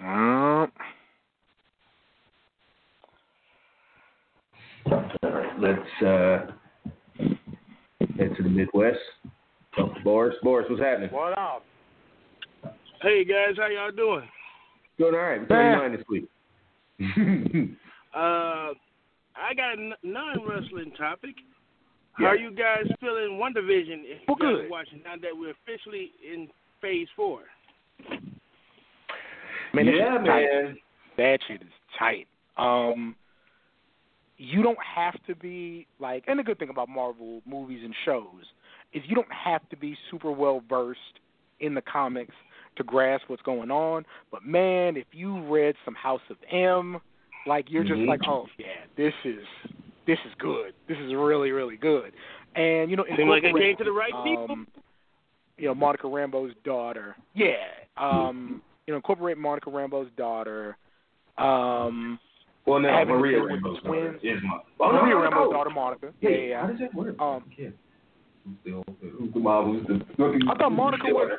right. 0.00 0.62
Uh, 0.64 0.66
All 4.90 5.02
right, 5.22 5.58
let's 5.60 6.02
uh, 6.06 6.46
head 8.18 8.36
to 8.36 8.42
the 8.42 8.48
Midwest. 8.48 8.98
Talk 9.74 9.94
to 9.94 10.00
Boris. 10.02 10.36
Boris, 10.42 10.66
what's 10.70 10.82
happening? 10.82 11.10
What 11.10 11.36
up? 11.36 11.64
Hey 13.02 13.24
guys, 13.24 13.56
how 13.56 13.66
y'all 13.68 13.90
doing? 13.90 14.28
Doing 14.98 15.14
all 15.14 15.20
right. 15.20 15.40
What's 15.40 15.50
on 15.50 15.58
your 15.58 15.76
mind 15.76 15.94
this 15.94 16.04
week? 16.08 16.28
Uh, 18.16 18.72
I 19.36 19.52
got 19.54 19.78
a 19.78 19.82
n- 19.82 19.92
non-wrestling 20.02 20.90
topic. 20.96 21.34
How 22.14 22.28
are 22.28 22.36
you 22.36 22.50
guys 22.50 22.84
feeling? 22.98 23.38
WandaVision. 23.38 24.04
If 24.04 24.20
you 24.26 24.26
Well, 24.26 24.36
guys 24.36 24.62
good. 24.62 24.70
watching 24.70 25.02
now 25.04 25.16
that 25.20 25.32
we're 25.34 25.50
officially 25.50 26.12
in 26.26 26.48
phase 26.80 27.08
four. 27.14 27.40
man, 29.74 29.84
that 29.84 29.94
yeah, 29.94 30.14
shit's 30.16 30.26
tight. 30.26 30.46
man. 30.64 30.78
That 31.18 31.38
shit 31.46 31.60
is 31.60 31.68
tight. 31.98 32.26
Um, 32.56 33.14
you 34.38 34.62
don't 34.62 34.78
have 34.82 35.14
to 35.26 35.34
be 35.34 35.86
like, 35.98 36.24
and 36.26 36.38
the 36.38 36.42
good 36.42 36.58
thing 36.58 36.68
about 36.68 36.88
Marvel 36.88 37.40
movies 37.46 37.80
and 37.84 37.94
shows 38.04 38.44
is 38.92 39.02
you 39.06 39.14
don't 39.14 39.32
have 39.32 39.66
to 39.70 39.76
be 39.76 39.96
super 40.10 40.30
well 40.30 40.62
versed 40.68 41.00
in 41.60 41.74
the 41.74 41.82
comics 41.82 42.34
to 42.76 42.84
grasp 42.84 43.24
what's 43.28 43.42
going 43.42 43.70
on. 43.70 44.04
But 44.30 44.44
man, 44.44 44.96
if 44.96 45.06
you 45.12 45.40
read 45.46 45.74
some 45.84 45.94
House 45.94 46.20
of 46.30 46.36
M, 46.50 46.98
like 47.46 47.70
you're 47.70 47.84
just 47.84 48.00
Mhm. 48.00 48.08
like, 48.08 48.20
oh 48.26 48.46
yeah, 48.58 48.84
this 48.96 49.14
is 49.24 49.46
this 50.06 50.18
is 50.24 50.32
good. 50.38 50.74
This 50.86 50.98
is 50.98 51.14
really 51.14 51.50
really 51.52 51.76
good. 51.76 52.12
And 52.54 52.90
you 52.90 52.96
know, 52.96 53.04
Seemed 53.16 53.28
like 53.28 53.42
it 53.42 53.46
incorporate, 53.46 53.62
came 53.70 53.76
to 53.78 53.84
the 53.84 53.92
right 53.92 54.12
people. 54.24 54.46
um, 54.50 54.66
You 55.58 55.68
know, 55.68 55.74
Monica 55.74 56.06
Rambeau's 56.06 56.54
daughter. 56.64 57.16
Yeah. 57.34 57.64
Um, 57.96 58.62
you 58.86 58.92
know, 58.92 58.96
incorporate 58.96 59.38
Monica 59.38 59.70
Rambeau's 59.70 60.10
daughter. 60.16 60.76
Um, 61.38 62.18
Well, 62.66 62.80
no, 62.80 62.88
Having 62.88 63.14
Maria 63.16 63.38
to 63.40 63.46
do 63.48 63.52
with 63.52 63.62
Rambeau's 63.62 63.82
daughter 63.84 64.18
is 64.22 64.38
my. 64.42 64.58
Oh, 64.80 64.92
Maria 64.92 65.14
no, 65.14 65.20
Rambeau's 65.30 65.52
daughter, 65.52 65.70
Monica. 65.70 66.12
Yeah, 66.20 66.28
Hey, 66.30 66.48
yeah. 66.50 66.60
How 66.62 66.66
does 66.66 66.78
that 66.80 66.94
work? 66.94 67.20
Um, 67.20 67.44
yeah. 67.56 67.68
Who's 68.64 68.82
the, 69.00 69.08
who's 69.18 69.32
the 69.34 69.40
mom? 69.40 69.86
Who's 69.86 69.86
the? 70.18 70.50
I 70.50 70.56
thought 70.56 70.70
Monica 70.72 71.04
was- 71.06 71.38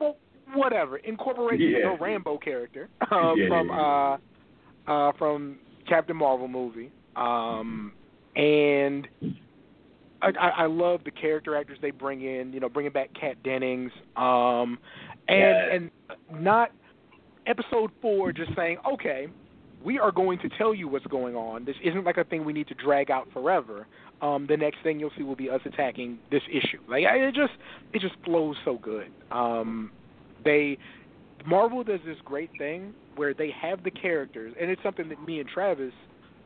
Well, 0.00 0.16
whatever. 0.54 0.96
Incorporate 0.98 1.60
Yeah. 1.60 1.92
the 1.96 2.04
Rambeau 2.04 2.42
character 2.42 2.88
um, 3.10 3.34
Yeah, 3.38 3.48
from 3.48 3.68
yeah, 3.68 4.16
uh 4.88 4.90
uh 4.90 5.12
from 5.18 5.58
Captain 5.88 6.16
Marvel 6.16 6.48
movie. 6.48 6.90
Um 7.16 7.92
and 8.36 9.08
I, 10.22 10.28
I 10.40 10.48
I 10.48 10.66
love 10.66 11.00
the 11.04 11.10
character 11.10 11.56
actors 11.56 11.78
they 11.82 11.90
bring 11.90 12.22
in. 12.22 12.52
You 12.52 12.60
know, 12.60 12.68
bringing 12.68 12.92
back 12.92 13.10
Kat 13.18 13.42
Dennings, 13.42 13.90
um, 14.16 14.78
and 15.28 15.38
Yeah. 15.38 15.74
and 15.74 15.90
not 16.42 16.70
episode 17.46 17.90
four 18.02 18.32
just 18.32 18.54
saying, 18.54 18.76
okay, 18.92 19.26
we 19.84 19.98
are 19.98 20.12
going 20.12 20.38
to 20.40 20.48
tell 20.58 20.74
you 20.74 20.88
what's 20.88 21.06
going 21.06 21.34
on. 21.34 21.64
This 21.64 21.76
isn't 21.82 22.04
like 22.04 22.18
a 22.18 22.24
thing 22.24 22.44
we 22.44 22.52
need 22.52 22.68
to 22.68 22.74
drag 22.74 23.10
out 23.10 23.28
forever. 23.32 23.86
Um, 24.20 24.46
the 24.48 24.56
next 24.56 24.78
thing 24.82 25.00
you'll 25.00 25.12
see 25.16 25.22
will 25.22 25.36
be 25.36 25.48
us 25.48 25.60
attacking 25.64 26.18
this 26.30 26.42
issue. 26.50 26.80
Like 26.88 27.04
I- 27.06 27.16
it 27.28 27.34
just 27.34 27.52
it 27.92 28.00
just 28.00 28.14
flows 28.24 28.56
so 28.64 28.78
good. 28.78 29.10
Um, 29.30 29.90
they 30.44 30.78
Marvel 31.46 31.82
does 31.82 32.00
this 32.04 32.18
great 32.24 32.50
thing 32.58 32.92
where 33.16 33.32
they 33.32 33.50
have 33.50 33.82
the 33.82 33.90
characters, 33.90 34.54
and 34.60 34.70
it's 34.70 34.82
something 34.82 35.08
that 35.08 35.22
me 35.24 35.40
and 35.40 35.48
Travis 35.48 35.92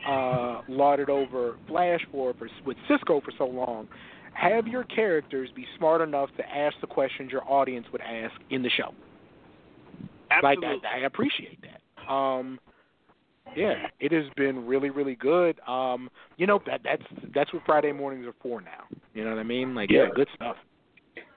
uh, 0.07 0.63
lauded 0.69 1.11
over 1.11 1.57
Flash 1.67 2.01
for, 2.13 2.35
for 2.35 2.49
with 2.65 2.77
Cisco 2.89 3.21
for 3.21 3.33
so 3.37 3.47
long. 3.47 3.89
Have 4.35 4.67
your 4.67 4.85
characters 4.85 5.49
be 5.55 5.65
smart 5.79 6.01
enough 6.01 6.29
to 6.37 6.49
ask 6.49 6.75
the 6.81 6.89
questions 6.89 7.31
your 7.31 7.49
audience 7.49 7.87
would 7.93 8.01
ask 8.01 8.35
in 8.51 8.63
the 8.63 8.71
show. 8.71 8.93
Like 10.43 10.59
Absolutely. 10.59 10.89
I, 10.93 11.03
I 11.03 11.07
appreciate 11.07 11.59
that. 11.63 12.13
Um, 12.13 12.59
yeah, 13.57 13.87
it 14.01 14.13
has 14.13 14.25
been 14.37 14.67
really, 14.67 14.91
really 14.91 15.15
good. 15.15 15.61
Um, 15.69 16.11
you 16.37 16.47
know 16.47 16.61
that 16.67 16.81
that's 16.85 17.03
that's 17.35 17.53
what 17.53 17.63
Friday 17.67 17.93
mornings 17.93 18.27
are 18.27 18.35
for 18.43 18.61
now. 18.61 18.85
You 19.15 19.25
know 19.25 19.31
what 19.31 19.39
I 19.39 19.45
mean? 19.45 19.75
Like, 19.75 19.91
yeah, 19.91 20.05
Yeah. 20.05 20.15
good 20.15 20.29
stuff. 20.35 20.57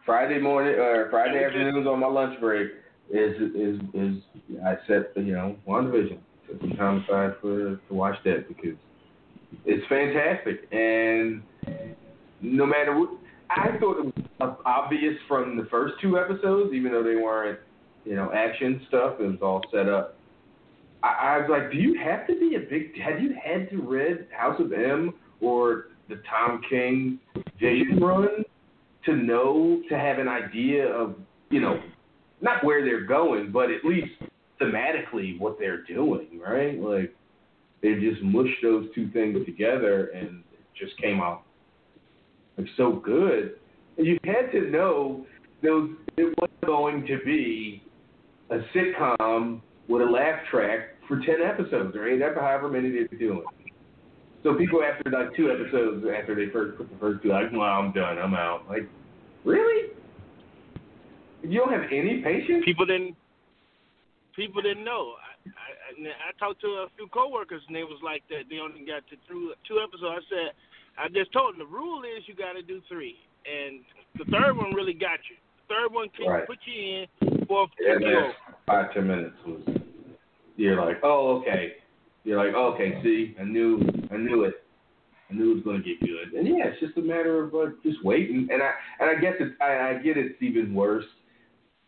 Friday 0.05 0.39
morning 0.39 0.75
or 0.75 1.09
Friday 1.11 1.35
Yeah, 1.35 1.39
we 1.41 1.45
afternoons 1.47 1.87
on 1.87 1.99
my 1.99 2.07
lunch 2.07 2.39
break 2.39 2.71
is 3.11 3.35
is 3.55 3.79
is 3.93 4.17
I 4.65 4.75
set 4.87 5.11
you 5.15 5.33
know 5.33 5.57
WandaVision 5.67 6.19
set 6.47 6.61
some 6.61 6.75
time 6.77 7.03
aside 7.03 7.33
for 7.41 7.75
to 7.75 7.93
watch 7.93 8.15
that 8.23 8.47
because 8.47 8.77
it's 9.65 9.85
fantastic 9.87 10.67
and 10.71 11.43
no 12.41 12.65
matter 12.65 12.97
what 12.97 13.09
I 13.49 13.77
thought 13.79 13.99
it 13.99 14.13
was 14.39 14.57
obvious 14.65 15.15
from 15.27 15.57
the 15.57 15.65
first 15.65 15.95
two 16.01 16.17
episodes 16.17 16.73
even 16.73 16.91
though 16.91 17.03
they 17.03 17.15
weren't 17.15 17.59
you 18.05 18.15
know 18.15 18.31
action 18.33 18.81
stuff 18.87 19.19
it 19.19 19.23
was 19.23 19.39
all 19.41 19.61
set 19.73 19.89
up. 19.89 20.16
I, 21.03 21.07
I 21.07 21.37
was 21.37 21.47
like, 21.49 21.71
do 21.71 21.77
you 21.77 21.99
have 22.03 22.27
to 22.27 22.39
be 22.39 22.55
a 22.55 22.59
big? 22.59 22.99
Have 23.01 23.21
you 23.21 23.35
had 23.43 23.69
to 23.69 23.81
read 23.81 24.27
House 24.35 24.59
of 24.59 24.71
M 24.73 25.13
or 25.41 25.85
the 26.09 26.21
Tom 26.29 26.61
King 26.69 27.19
Vision 27.59 27.99
run 28.01 28.43
to 29.05 29.15
know 29.15 29.81
to 29.89 29.97
have 29.97 30.19
an 30.19 30.27
idea 30.27 30.87
of 30.87 31.15
you 31.49 31.61
know 31.61 31.79
not 32.41 32.63
where 32.63 32.83
they're 32.83 33.05
going, 33.05 33.51
but 33.51 33.71
at 33.71 33.83
least 33.83 34.11
thematically 34.61 35.39
what 35.39 35.57
they're 35.59 35.83
doing, 35.83 36.39
right? 36.39 36.79
Like 36.79 37.13
they 37.81 37.95
just 37.95 38.21
mushed 38.21 38.61
those 38.61 38.87
two 38.95 39.09
things 39.11 39.45
together 39.45 40.07
and 40.07 40.43
it 40.53 40.59
just 40.79 40.97
came 41.01 41.19
out 41.19 41.43
like 42.57 42.67
so 42.75 42.93
good. 42.93 43.55
And 43.97 44.05
you 44.05 44.17
had 44.23 44.51
to 44.51 44.69
know 44.69 45.25
those 45.63 45.91
it 46.17 46.33
was 46.37 46.49
going 46.65 47.05
to 47.07 47.19
be 47.25 47.83
a 48.49 48.59
sitcom 48.75 49.61
with 49.87 50.01
a 50.01 50.05
laugh 50.05 50.39
track 50.51 50.79
for 51.07 51.19
ten 51.19 51.41
episodes 51.43 51.95
or 51.95 52.07
eight, 52.07 52.21
however 52.21 52.69
many 52.69 52.91
they're 52.91 53.07
doing. 53.19 53.45
So 54.43 54.55
people 54.55 54.83
after 54.83 55.09
like 55.09 55.35
two 55.35 55.51
episodes 55.51 56.05
after 56.05 56.35
they 56.35 56.51
first 56.51 56.77
put 56.77 56.89
the 56.89 56.97
first 56.97 57.23
two, 57.23 57.29
like, 57.29 57.51
well, 57.51 57.61
I'm 57.61 57.91
done, 57.91 58.17
I'm 58.17 58.33
out. 58.33 58.67
Like, 58.69 58.87
really? 59.43 59.91
You 61.43 61.59
don't 61.59 61.71
have 61.71 61.89
any 61.91 62.21
patience? 62.23 62.63
people 62.65 62.85
didn't 62.85 63.15
people 64.35 64.61
didn't 64.61 64.83
know. 64.83 65.13
I, 65.47 65.49
I, 65.49 66.29
I 66.29 66.31
talked 66.37 66.61
to 66.61 66.67
a 66.67 66.87
few 66.95 67.07
coworkers 67.07 67.61
and 67.67 67.75
they 67.75 67.83
was 67.83 67.99
like 68.03 68.23
that. 68.29 68.45
They 68.49 68.59
only 68.59 68.85
got 68.85 69.07
to 69.09 69.15
through 69.27 69.53
two 69.67 69.79
episodes. 69.81 70.05
I 70.05 70.23
said, 70.29 70.49
I 70.97 71.07
just 71.09 71.31
told 71.33 71.53
them 71.53 71.59
the 71.59 71.65
rule 71.65 72.03
is 72.03 72.23
you 72.27 72.35
got 72.35 72.53
to 72.53 72.61
do 72.61 72.81
three, 72.87 73.15
and 73.45 73.81
the 74.17 74.25
third 74.31 74.57
one 74.57 74.73
really 74.73 74.93
got 74.93 75.19
you. 75.29 75.37
The 75.67 75.73
third 75.73 75.93
one 75.93 76.09
can 76.15 76.27
Right. 76.27 76.47
put 76.47 76.59
you 76.65 77.07
in 77.23 77.36
Yeah, 77.79 77.93
for 77.95 78.01
you. 78.01 78.31
Five 78.65 78.93
ten 78.93 79.07
minutes 79.07 79.35
was. 79.45 79.61
You're 80.57 80.83
like, 80.83 80.97
oh, 81.03 81.39
okay. 81.41 81.73
You're 82.23 82.43
like, 82.43 82.55
oh, 82.55 82.73
okay. 82.73 82.99
See, 83.03 83.35
I 83.39 83.43
knew, 83.43 83.79
I 84.11 84.17
knew 84.17 84.43
it. 84.43 84.55
I 85.29 85.33
knew 85.33 85.51
it 85.51 85.55
was 85.55 85.63
going 85.63 85.83
to 85.83 85.83
get 85.83 85.99
good. 85.99 86.33
And 86.37 86.47
yeah, 86.47 86.67
it's 86.67 86.79
just 86.79 86.97
a 86.97 87.01
matter 87.01 87.43
of 87.43 87.53
uh, 87.53 87.71
just 87.83 88.03
waiting. 88.03 88.47
And 88.51 88.63
I 88.63 88.71
and 88.99 89.09
I 89.09 89.19
guess 89.19 89.33
it's 89.39 89.53
I, 89.61 89.89
I 89.89 89.93
get 90.01 90.17
it's 90.17 90.41
even 90.41 90.73
worse, 90.73 91.05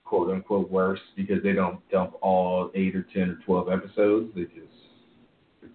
quote 0.03 0.29
unquote 0.29 0.69
worse, 0.69 0.99
because 1.15 1.41
they 1.41 1.53
don't 1.53 1.79
dump 1.89 2.15
all 2.21 2.69
eight 2.75 2.95
or 2.95 3.05
ten 3.13 3.29
or 3.29 3.39
twelve 3.45 3.69
episodes. 3.69 4.31
They 4.35 4.43
just 4.43 5.73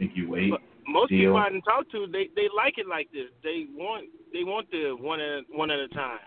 make 0.00 0.10
you 0.14 0.28
wait. 0.28 0.50
But 0.50 0.60
most 0.88 1.10
Deal. 1.10 1.20
people 1.20 1.36
I 1.36 1.48
didn't 1.48 1.62
talk 1.62 1.88
to, 1.92 2.06
they 2.10 2.28
they 2.34 2.48
like 2.54 2.74
it 2.78 2.88
like 2.88 3.10
this. 3.12 3.30
They 3.42 3.66
want 3.72 4.06
they 4.32 4.42
want 4.44 4.70
the 4.70 4.96
one 4.98 5.20
at 5.20 5.44
one 5.50 5.70
at 5.70 5.78
a 5.78 5.88
time. 5.88 6.18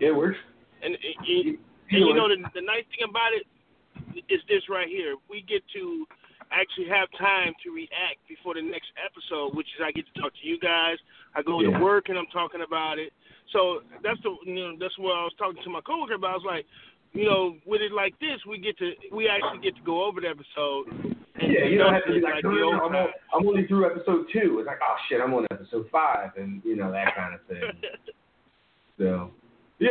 Yeah, 0.00 0.08
it 0.08 0.16
works. 0.16 0.38
And, 0.82 0.94
uh, 0.94 0.98
and, 0.98 1.28
and, 1.28 1.58
and 1.90 2.00
you 2.08 2.14
know 2.14 2.28
the, 2.28 2.36
the 2.54 2.60
nice 2.64 2.84
thing 2.90 3.08
about 3.08 3.32
it 3.32 3.44
is 4.28 4.40
this 4.48 4.62
right 4.68 4.88
here. 4.88 5.16
We 5.30 5.42
get 5.46 5.62
to 5.74 6.06
actually 6.52 6.88
have 6.88 7.08
time 7.18 7.52
to 7.64 7.70
react 7.70 8.20
before 8.28 8.54
the 8.54 8.62
next 8.62 8.92
episode, 9.00 9.56
which 9.56 9.66
is 9.74 9.82
I 9.84 9.90
get 9.92 10.04
to 10.12 10.20
talk 10.20 10.32
to 10.32 10.44
you 10.46 10.58
guys. 10.58 10.96
I 11.34 11.42
go 11.42 11.60
Yeah. 11.60 11.78
to 11.78 11.82
work 11.82 12.08
and 12.08 12.18
I'm 12.18 12.28
talking 12.32 12.62
about 12.66 12.98
it. 12.98 13.12
So 13.52 13.80
that's 14.02 14.20
the 14.22 14.34
you 14.46 14.54
know 14.54 14.72
that's 14.78 14.96
what 14.98 15.12
I 15.16 15.22
was 15.24 15.32
talking 15.38 15.62
to 15.62 15.70
my 15.70 15.80
coworker 15.80 16.14
about. 16.14 16.30
I 16.30 16.34
was 16.34 16.46
like, 16.46 16.66
you 17.12 17.24
know, 17.24 17.56
with 17.66 17.80
it 17.82 17.92
like 17.92 18.18
this, 18.18 18.40
we 18.48 18.58
get 18.58 18.76
to 18.78 18.92
we 19.12 19.28
actually 19.28 19.62
get 19.62 19.76
to 19.76 19.82
go 19.82 20.04
over 20.04 20.20
the 20.20 20.28
episode. 20.28 20.90
And 21.40 21.52
Yeah, 21.52 21.64
you 21.66 21.78
don't 21.78 21.92
have 21.92 22.04
to 22.06 22.12
be 22.12 22.20
discuss 22.20 22.42
like, 22.42 22.44
no, 22.44 22.50
no, 22.50 22.56
the 22.56 22.60
no, 22.60 22.82
old 22.82 22.92
I'm, 22.92 22.96
on. 22.96 23.08
I'm 23.34 23.46
only 23.48 23.66
through 23.66 23.86
episode 23.86 24.26
two. 24.32 24.58
It's 24.58 24.66
like, 24.66 24.78
oh 24.82 24.96
shit, 25.08 25.20
I'm 25.20 25.34
on 25.34 25.46
episode 25.50 25.86
five, 25.92 26.30
and 26.36 26.62
you 26.64 26.76
know 26.76 26.90
that 26.92 27.14
kind 27.16 27.34
of 27.34 27.40
thing. 27.46 27.62
So, 28.96 29.30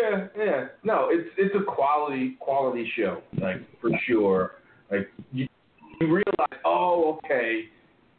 yeah, 0.02 0.28
yeah, 0.38 0.66
no, 0.84 1.10
it's 1.10 1.30
it's 1.38 1.56
a 1.56 1.64
quality 1.64 2.36
quality 2.40 2.90
show, 2.96 3.22
like 3.40 3.58
for 3.80 3.92
sure. 4.08 4.52
Like 4.92 5.10
you, 5.32 5.48
you 6.00 6.08
realize, 6.08 6.60
oh, 6.66 7.20
okay. 7.26 7.66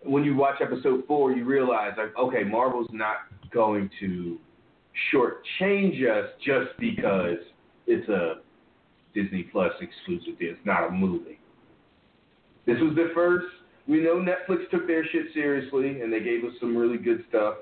When 0.03 0.23
you 0.25 0.37
watch 0.37 0.57
episode 0.61 1.05
four, 1.07 1.33
you 1.33 1.45
realize, 1.45 1.93
like, 1.97 2.17
okay, 2.19 2.45
Marvel's 2.45 2.91
not 2.93 3.17
going 3.53 3.89
to 4.01 4.39
shortchange 5.13 6.03
us 6.03 6.31
just 6.45 6.79
because 6.79 7.39
it's 7.87 8.09
a 8.09 8.35
Disney 9.15 9.45
Plus 9.45 9.73
exclusive. 9.81 10.35
It's 10.41 10.61
not 10.65 10.89
a 10.89 10.91
movie. 10.91 11.39
This 12.67 12.77
was 12.81 12.95
the 12.95 13.11
first. 13.15 13.47
We 13.87 14.01
know 14.01 14.17
Netflix 14.17 14.69
took 14.71 14.87
their 14.87 15.05
shit 15.07 15.27
seriously, 15.35 16.01
and 16.01 16.13
they 16.13 16.21
gave 16.21 16.45
us 16.45 16.53
some 16.61 16.77
really 16.77 16.99
good 16.99 17.25
stuff. 17.29 17.55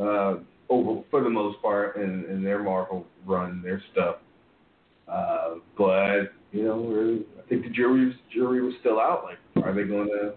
Uh, 0.00 0.36
over 0.68 1.02
for 1.10 1.22
the 1.22 1.30
most 1.30 1.60
part, 1.62 1.96
in, 1.96 2.24
in 2.30 2.42
their 2.42 2.62
Marvel 2.62 3.06
run, 3.26 3.62
their 3.62 3.82
stuff. 3.92 4.16
Uh, 5.08 5.56
but 5.76 6.32
you 6.52 6.64
know, 6.64 7.22
I 7.38 7.48
think 7.48 7.64
the 7.64 7.70
jury 7.70 8.06
was, 8.06 8.14
jury 8.32 8.62
was 8.62 8.74
still 8.80 9.00
out. 9.00 9.24
Like, 9.24 9.64
are 9.64 9.74
they 9.74 9.84
going 9.84 10.08
to? 10.08 10.34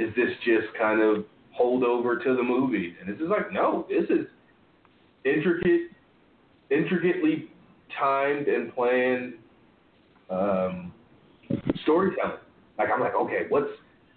Is 0.00 0.14
this 0.14 0.30
just 0.44 0.66
kind 0.78 1.00
of 1.00 1.24
hold 1.52 1.82
over 1.82 2.18
to 2.18 2.36
the 2.36 2.42
movies? 2.42 2.94
And 3.00 3.12
this 3.12 3.20
is 3.20 3.28
like, 3.28 3.52
no, 3.52 3.86
this 3.88 4.04
is 4.08 4.26
intricate, 5.24 5.90
intricately 6.70 7.50
timed 7.98 8.46
and 8.46 8.72
planned 8.74 9.34
um, 10.30 10.92
storytelling. 11.82 12.38
Like, 12.78 12.88
I'm 12.94 13.00
like, 13.00 13.14
okay, 13.14 13.46
what's 13.48 13.70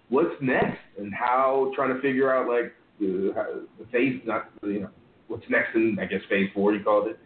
what's 0.08 0.34
next, 0.40 0.78
and 0.98 1.12
how 1.12 1.72
trying 1.74 1.94
to 1.94 2.00
figure 2.00 2.32
out 2.32 2.48
like 2.48 2.72
the, 3.00 3.32
how, 3.34 3.46
the 3.80 3.86
phase, 3.90 4.20
not 4.24 4.50
you 4.62 4.80
know, 4.80 4.90
what's 5.32 5.48
next 5.48 5.74
in 5.74 5.98
I 6.00 6.04
guess 6.04 6.20
phase 6.28 6.50
four 6.54 6.74
you 6.74 6.84
called 6.84 7.08
it. 7.08 7.18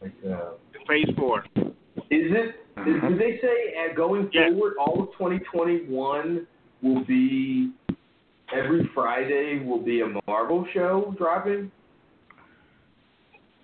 Like, 0.00 0.12
uh, 0.28 0.52
Phase 0.86 1.08
four. 1.16 1.44
is 1.56 1.64
it? 2.10 2.56
Is, 2.86 3.02
did 3.08 3.18
they 3.18 3.38
say 3.42 3.74
uh, 3.90 3.94
going 3.94 4.30
Yeah. 4.32 4.48
forward, 4.48 4.74
all 4.80 5.02
of 5.02 5.08
2021 5.12 6.46
will 6.82 7.04
be 7.04 7.72
every 8.54 8.88
Friday 8.94 9.62
will 9.64 9.82
be 9.82 10.00
a 10.00 10.06
Marvel 10.26 10.66
show 10.72 11.14
dropping? 11.18 11.70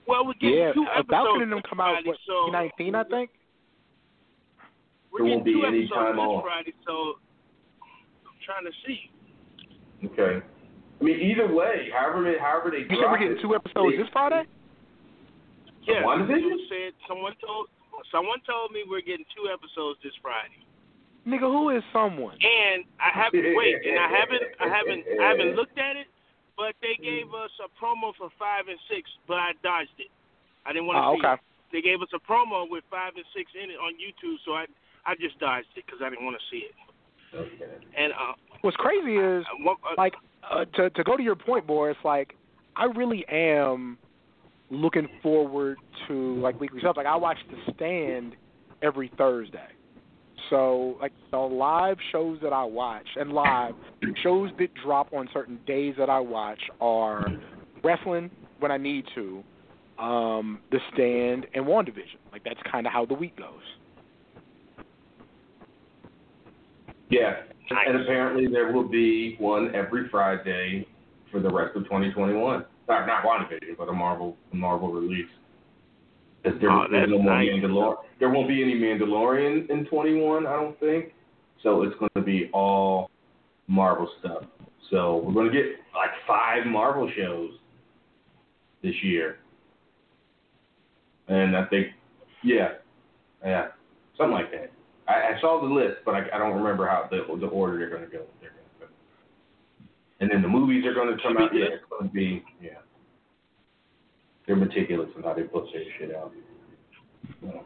Well, 0.07 0.27
we're 0.27 0.35
getting 0.35 0.59
Yeah, 0.59 0.73
two 0.73 0.85
episodes. 0.91 1.09
Falcon 1.11 1.43
and 1.43 1.53
them 1.53 1.59
this 1.61 1.71
come 1.71 1.81
out 1.81 1.95
Friday, 1.95 2.09
what 2.09 2.19
so 2.27 2.47
2019, 2.53 2.95
I 2.95 3.05
think. 3.05 3.31
We're 5.11 5.19
There 5.21 5.27
getting 5.27 5.39
won't 5.39 5.45
be 5.45 5.53
two 5.55 5.65
any 5.65 5.79
episodes 5.85 5.95
time 5.95 6.19
off. 6.19 6.45
Friday, 6.45 6.75
so 6.87 6.93
I'm 8.27 8.37
trying 8.45 8.65
to 8.67 8.73
see. 8.85 9.11
Okay. 10.13 10.45
I 11.05 11.07
mean, 11.07 11.21
either 11.21 11.53
way, 11.53 11.93
however 11.93 12.25
many, 12.25 12.39
however 12.41 12.73
they 12.73 12.89
You 12.89 12.97
said 12.97 13.13
we're 13.13 13.19
getting 13.21 13.37
two 13.45 13.53
episodes 13.55 13.93
they- 13.93 14.01
this 14.03 14.09
Friday. 14.09 14.49
Yeah, 15.85 16.01
WandaVision? 16.01 16.41
someone 16.41 16.67
said 16.73 16.93
someone 17.07 17.35
told 17.45 17.69
someone 18.11 18.41
told 18.49 18.73
me 18.73 18.85
we're 18.89 19.05
getting 19.05 19.27
two 19.37 19.53
episodes 19.53 20.01
this 20.03 20.17
Friday, 20.25 20.65
Nigga, 21.29 21.45
who 21.45 21.69
is 21.77 21.85
someone? 21.93 22.39
and 22.41 22.85
I 22.99 23.11
haven't 23.13 23.45
wait, 23.61 23.85
and 23.85 23.99
I 24.01 24.09
haven't 24.09 24.43
I 24.65 24.69
haven't 24.73 25.05
I 25.21 25.29
haven't 25.29 25.53
looked 25.61 25.77
at 25.77 25.97
it, 26.01 26.07
but 26.57 26.73
they 26.81 26.97
gave 26.97 27.35
us 27.37 27.53
a 27.61 27.69
promo 27.77 28.17
for 28.17 28.31
five 28.41 28.69
and 28.73 28.81
six, 28.89 29.11
but 29.29 29.37
I 29.37 29.53
dodged 29.63 29.93
it. 30.01 30.09
I 30.65 30.73
didn't 30.73 30.87
want 30.89 30.97
to 30.97 31.05
Oh, 31.05 31.15
see 31.21 31.27
okay. 31.27 31.35
it. 31.37 31.41
They 31.71 31.83
gave 31.85 32.01
us 32.01 32.09
a 32.17 32.21
promo 32.25 32.65
with 32.65 32.85
five 32.89 33.13
and 33.21 33.25
six 33.37 33.53
in 33.53 33.69
it 33.69 33.77
on 33.77 33.93
YouTube, 34.01 34.41
so 34.49 34.57
I 34.57 34.65
I 35.05 35.15
just 35.21 35.37
dodged 35.39 35.69
it 35.77 35.85
because 35.85 36.01
I 36.01 36.09
didn't 36.09 36.25
want 36.25 36.41
to 36.41 36.45
see 36.49 36.65
it. 36.65 36.75
Okay. 37.37 37.77
And 37.95 38.15
uh, 38.17 38.41
What's 38.63 38.79
crazy 38.81 39.17
is 39.21 39.45
I- 39.45 39.63
what- 39.69 39.77
uh, 39.85 40.01
like 40.01 40.15
uh, 40.51 40.65
to 40.77 40.91
to 40.91 41.05
go 41.05 41.17
to 41.17 41.23
your 41.23 41.37
point, 41.37 41.67
Boris, 41.67 41.97
like 42.05 42.35
I 42.77 42.85
really 42.85 43.25
am 43.31 43.99
looking 44.71 45.09
forward 45.23 45.79
to 46.09 46.41
like 46.41 46.59
weekly 46.61 46.81
stuff. 46.81 46.97
Like 46.97 47.07
I 47.07 47.17
watch 47.17 47.39
The 47.51 47.73
Stand 47.75 48.35
every 48.83 49.11
Thursday. 49.17 49.69
So 50.51 50.97
like 51.01 51.13
the 51.31 51.39
live 51.39 51.97
shows 52.13 52.39
that 52.43 52.53
I 52.53 52.65
watch 52.65 53.07
and 53.17 53.33
live 53.33 53.75
shows 54.23 54.51
that 54.59 54.69
drop 54.85 55.13
on 55.13 55.29
certain 55.33 55.59
days 55.67 55.95
that 55.99 56.11
I 56.11 56.21
watch 56.21 56.61
are 56.81 57.25
wrestling 57.83 58.31
when 58.59 58.71
I 58.71 58.77
need 58.77 59.05
to, 59.15 59.43
um, 59.99 60.61
The 60.71 60.79
Stand 60.93 61.47
and 61.55 61.65
WandaVision. 61.65 62.19
Like 62.33 62.45
that's 62.45 62.61
kind 62.71 62.87
of 62.87 62.93
how 62.93 63.07
the 63.07 63.15
week 63.15 63.37
goes. 63.37 63.49
Yeah, 67.11 67.43
and 67.71 68.01
apparently 68.03 68.47
there 68.47 68.73
will 68.73 68.89
be 68.89 69.37
one 69.39 69.75
every 69.75 70.09
Friday 70.09 70.87
for 71.31 71.41
the 71.41 71.51
rest 71.51 71.77
of 71.77 71.85
2021. 71.85 72.65
Not 72.89 73.07
not 73.07 73.25
WandaVision, 73.25 73.77
but 73.79 73.89
a 73.89 73.93
Marvel 73.93 74.37
a 74.53 74.57
Marvel 74.57 74.93
release. 74.93 75.27
there, 76.43 76.53
Oh, 76.71 76.87
there's 76.91 77.09
that's 77.09 77.11
no 77.11 77.19
nice. 77.23 77.49
Mandalor- 77.49 77.97
There 78.21 78.29
won't 78.29 78.49
be 78.49 78.63
any 78.63 78.75
Mandalorian 78.79 79.71
in 79.71 79.87
21, 79.87 80.47
I 80.47 80.53
don't 80.57 80.79
think. 80.79 81.13
So 81.63 81.83
it's 81.83 81.97
going 81.99 82.11
to 82.15 82.21
be 82.21 82.51
all 82.53 83.11
Marvel 83.69 84.11
stuff. 84.21 84.45
So 84.91 85.23
we're 85.25 85.33
going 85.33 85.47
to 85.51 85.53
get 85.53 85.65
like 85.95 86.11
five 86.27 86.67
Marvel 86.67 87.11
shows 87.17 87.53
this 88.83 88.95
year. 89.03 89.39
And 91.29 91.57
I 91.57 91.65
think, 91.67 91.87
yeah, 92.43 92.73
yeah, 93.43 93.69
something 94.19 94.35
like 94.35 94.51
that. 94.53 94.71
I, 95.07 95.37
I 95.37 95.41
saw 95.41 95.61
the 95.61 95.73
list, 95.73 95.99
but 96.05 96.15
I, 96.15 96.25
I 96.35 96.39
don't 96.39 96.57
remember 96.57 96.87
how 96.87 97.09
the 97.11 97.25
the 97.39 97.47
order 97.47 97.79
they're 97.79 97.91
going 97.91 98.03
to 98.03 98.09
go. 98.09 98.25
They're 98.41 98.51
going 98.51 98.65
to 98.81 98.87
go. 98.87 98.93
And 100.21 100.31
then 100.31 100.43
the 100.43 100.49
movies 100.49 100.85
are 100.87 100.95
going 100.95 101.15
to 101.15 101.23
come 101.23 101.37
out. 101.37 101.55
Yeah, 101.55 101.77
it's 101.77 101.85
going 101.91 102.09
to 102.09 102.15
be 102.15 102.43
yeah. 102.61 102.81
They're 104.47 104.57
meticulous 104.57 105.09
in 105.17 105.23
how 105.23 105.35
they 105.35 105.43
put 105.43 105.65
their 105.73 105.83
shit 105.99 106.15
out. 106.15 106.33
So. 107.41 107.65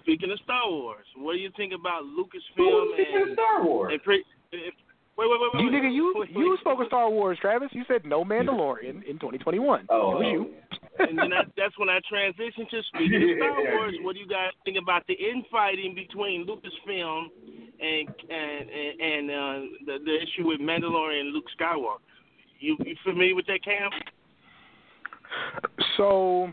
Speaking 0.00 0.30
of 0.32 0.38
Star 0.44 0.68
Wars, 0.68 1.06
what 1.16 1.34
do 1.34 1.38
you 1.38 1.50
think 1.56 1.72
about 1.72 2.02
Who 2.02 2.24
Lucasfilm 2.24 2.94
speaking 2.94 3.28
of 3.28 3.34
Star 3.34 3.64
Wars? 3.64 3.92
and 3.92 4.02
pre- 4.02 4.24
if, 4.50 4.74
wait, 5.16 5.28
wait, 5.30 5.38
wait, 5.40 5.50
wait, 5.54 5.62
You 5.62 5.70
nigga, 5.70 5.94
you 5.94 6.26
you 6.34 6.58
spoke 6.60 6.80
of 6.80 6.88
Star 6.88 7.08
Wars, 7.08 7.38
Travis. 7.40 7.68
You 7.72 7.84
said 7.86 8.04
no 8.04 8.24
Mandalorian 8.24 9.04
in 9.04 9.14
2021. 9.14 9.86
Oh, 9.88 9.94
it 9.94 10.14
was 10.14 10.24
oh, 10.26 10.30
you. 10.30 10.50
And 10.98 11.18
then 11.18 11.30
that, 11.30 11.46
that's 11.56 11.78
when 11.78 11.88
I 11.88 12.00
transitioned 12.12 12.68
to 12.70 12.82
speaking 12.94 13.22
of 13.22 13.36
Star 13.38 13.56
Wars. 13.76 13.94
What 14.02 14.14
do 14.14 14.20
you 14.20 14.28
guys 14.28 14.50
think 14.64 14.76
about 14.80 15.06
the 15.06 15.14
infighting 15.14 15.94
between 15.94 16.46
Lucasfilm 16.46 17.26
and 17.80 18.08
and 18.30 18.70
and, 18.70 19.00
and 19.00 19.30
uh, 19.30 19.66
the 19.86 19.98
the 20.04 20.16
issue 20.16 20.46
with 20.46 20.60
Mandalorian 20.60 21.20
and 21.20 21.32
Luke 21.32 21.46
Skywalker? 21.58 21.98
You 22.60 22.76
you 22.84 22.96
familiar 23.04 23.34
with 23.34 23.46
that, 23.46 23.64
Cam? 23.64 23.90
So, 25.96 26.52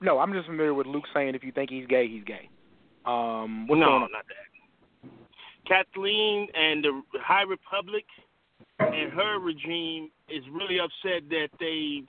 no, 0.00 0.18
I'm 0.18 0.32
just 0.32 0.46
familiar 0.46 0.74
with 0.74 0.86
Luke 0.86 1.04
saying 1.14 1.34
if 1.34 1.44
you 1.44 1.52
think 1.52 1.70
he's 1.70 1.86
gay, 1.86 2.08
he's 2.08 2.24
gay. 2.24 2.48
Um, 3.04 3.66
what's 3.68 3.78
no, 3.78 3.86
going 3.86 4.02
on? 4.02 4.12
not 4.12 4.24
that. 4.28 4.46
Kathleen 5.66 6.48
and 6.54 6.84
the 6.84 7.02
High 7.20 7.42
Republic 7.42 8.04
and 8.78 9.12
her 9.12 9.38
regime 9.38 10.10
is 10.28 10.42
really 10.52 10.78
upset 10.78 11.28
that 11.30 11.48
they 11.58 12.02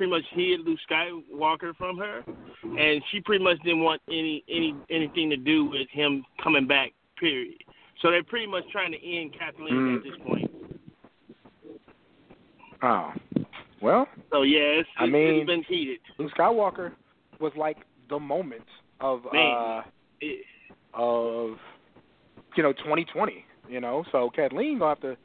pretty 0.00 0.10
much 0.10 0.24
hid 0.32 0.60
Luke 0.60 0.78
Skywalker 0.90 1.76
from 1.76 1.98
her, 1.98 2.22
and 2.62 3.02
she 3.10 3.20
pretty 3.20 3.44
much 3.44 3.58
didn't 3.64 3.82
want 3.82 4.00
any 4.08 4.42
any 4.48 4.74
anything 4.88 5.28
to 5.28 5.36
do 5.36 5.66
with 5.66 5.88
him 5.90 6.24
coming 6.42 6.66
back. 6.66 6.92
Period. 7.18 7.52
So 8.00 8.10
they're 8.10 8.24
pretty 8.24 8.46
much 8.46 8.64
trying 8.72 8.92
to 8.92 8.98
end 9.06 9.34
Kathleen 9.38 9.74
Mm. 9.74 9.96
at 9.98 10.02
this 10.02 10.16
point. 10.26 10.50
Oh, 12.82 13.12
well, 13.82 14.08
So 14.32 14.40
yeah, 14.40 14.80
I 14.96 15.04
mean- 15.04 15.34
it's 15.34 15.46
been 15.46 15.62
heated. 15.64 16.00
Luke 16.16 16.32
Skywalker 16.32 16.92
was 17.40 17.52
like 17.56 17.76
the 18.08 18.18
moment 18.18 18.64
of 19.00 19.30
Man. 19.34 19.52
uh 19.54 19.82
It, 20.22 20.46
of 20.94 21.58
you 22.56 22.62
know 22.62 22.72
2020. 22.72 23.44
You 23.68 23.80
know, 23.80 24.04
so 24.10 24.30
Kathleen 24.30 24.78
gonna 24.78 24.92
have 24.92 25.00
to 25.02 25.16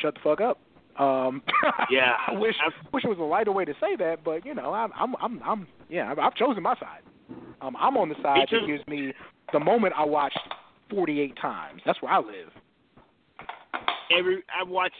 shut 0.00 0.14
the 0.14 0.20
fuck 0.20 0.40
up. 0.40 0.58
Um, 0.98 1.42
Yeah. 1.90 2.14
I 2.26 2.32
wish 2.32 2.54
I've- 2.64 2.74
wish 2.92 3.04
it 3.04 3.08
was 3.08 3.18
a 3.18 3.22
lighter 3.22 3.52
way 3.52 3.64
to 3.64 3.74
say 3.80 3.96
that, 3.96 4.24
but 4.24 4.44
you 4.44 4.54
know, 4.54 4.72
I'm 4.72 4.90
I'm 4.96 5.14
I'm, 5.20 5.42
I'm 5.44 5.66
yeah, 5.88 6.10
I've, 6.10 6.18
I've 6.18 6.34
chosen 6.34 6.62
my 6.62 6.74
side. 6.76 7.02
Um, 7.60 7.76
I'm 7.78 7.96
on 7.96 8.08
the 8.08 8.14
side 8.22 8.48
that 8.50 8.66
gives 8.66 8.86
me 8.86 9.12
the 9.52 9.60
moment 9.60 9.94
I 9.96 10.04
watched 10.04 10.38
48 10.90 11.36
times. 11.40 11.82
That's 11.84 12.00
where 12.02 12.12
I 12.12 12.18
live. 12.18 12.50
every 14.16 14.42
I 14.48 14.64
watched. 14.64 14.94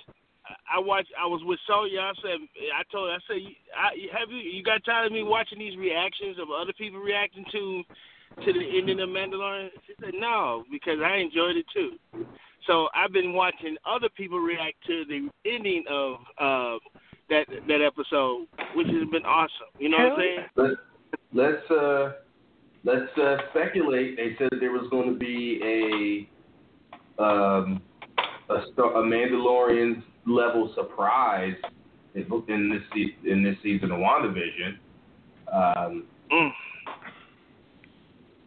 I 0.49 0.79
watched. 0.81 1.11
I 1.21 1.27
was 1.27 1.43
with 1.45 1.59
Sonya. 1.67 2.01
I 2.01 2.13
said. 2.23 2.39
I 2.75 2.83
told. 2.91 3.11
her, 3.11 3.17
I 3.17 3.19
said. 3.29 3.37
I, 3.77 4.19
have 4.19 4.31
you? 4.31 4.39
You 4.39 4.63
got 4.63 4.85
tired 4.85 5.07
of 5.07 5.13
me 5.13 5.23
watching 5.23 5.59
these 5.59 5.77
reactions 5.77 6.39
of 6.39 6.49
other 6.51 6.73
people 6.73 7.01
reacting 7.01 7.45
to 7.53 7.83
to 8.45 8.53
the 8.53 8.79
ending 8.79 9.01
of 9.01 9.09
Mandalorian? 9.09 9.69
She 9.87 9.95
said 10.01 10.15
no, 10.15 10.65
because 10.71 10.99
I 11.05 11.17
enjoyed 11.17 11.57
it 11.57 11.67
too. 11.75 11.93
So 12.69 12.89
I've 12.95 13.13
been 13.13 13.33
watching 13.33 13.77
other 13.87 14.09
people 14.15 14.39
react 14.39 14.77
to 14.87 15.05
the 15.09 15.29
ending 15.51 15.85
of 15.91 16.17
uh, 16.39 16.79
that 17.31 17.47
that 17.67 17.81
episode, 17.81 18.47
which 18.75 18.87
has 18.89 19.09
been 19.11 19.25
awesome. 19.25 19.73
You 19.79 19.89
know 19.89 19.97
what 19.97 20.13
I'm 20.13 20.19
saying? 20.19 20.39
Let's 20.55 20.77
let's 21.33 21.71
uh 21.71 22.13
let's 22.85 23.19
uh 23.19 23.37
speculate. 23.51 24.17
They 24.17 24.37
said 24.39 24.51
there 24.61 24.73
was 24.73 24.87
going 24.91 25.13
to 25.13 25.19
be 25.19 26.29
a 27.19 27.23
um 27.23 27.83
a, 28.51 28.63
Star- 28.73 28.97
a 28.97 29.03
Mandalorian 29.03 30.03
level 30.27 30.73
surprise 30.75 31.55
in 32.15 32.23
in 32.49 32.71
this 32.71 32.83
se- 32.95 33.31
in 33.31 33.43
this 33.43 33.57
season 33.63 33.91
of 33.91 33.99
WandaVision. 33.99 34.79
Um, 35.53 36.05
Mm. 36.31 36.53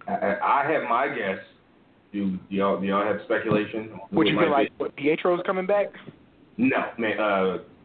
I, 0.07 0.13
I 0.13 0.61
I 0.61 0.71
have 0.71 0.83
my 0.87 1.07
guess. 1.07 1.39
Do, 2.11 2.31
do 2.31 2.37
y'all 2.49 2.79
do 2.79 2.85
y'all 2.87 3.05
have 3.05 3.21
speculation? 3.25 3.89
Who 4.09 4.17
Would 4.17 4.27
you 4.27 4.33
might 4.35 4.41
feel 4.41 4.49
be? 4.49 4.53
like 4.53 4.71
what, 4.77 4.95
Pietro's 4.95 5.41
coming 5.45 5.65
back? 5.65 5.87
No, 6.57 6.77
ma- 6.97 7.07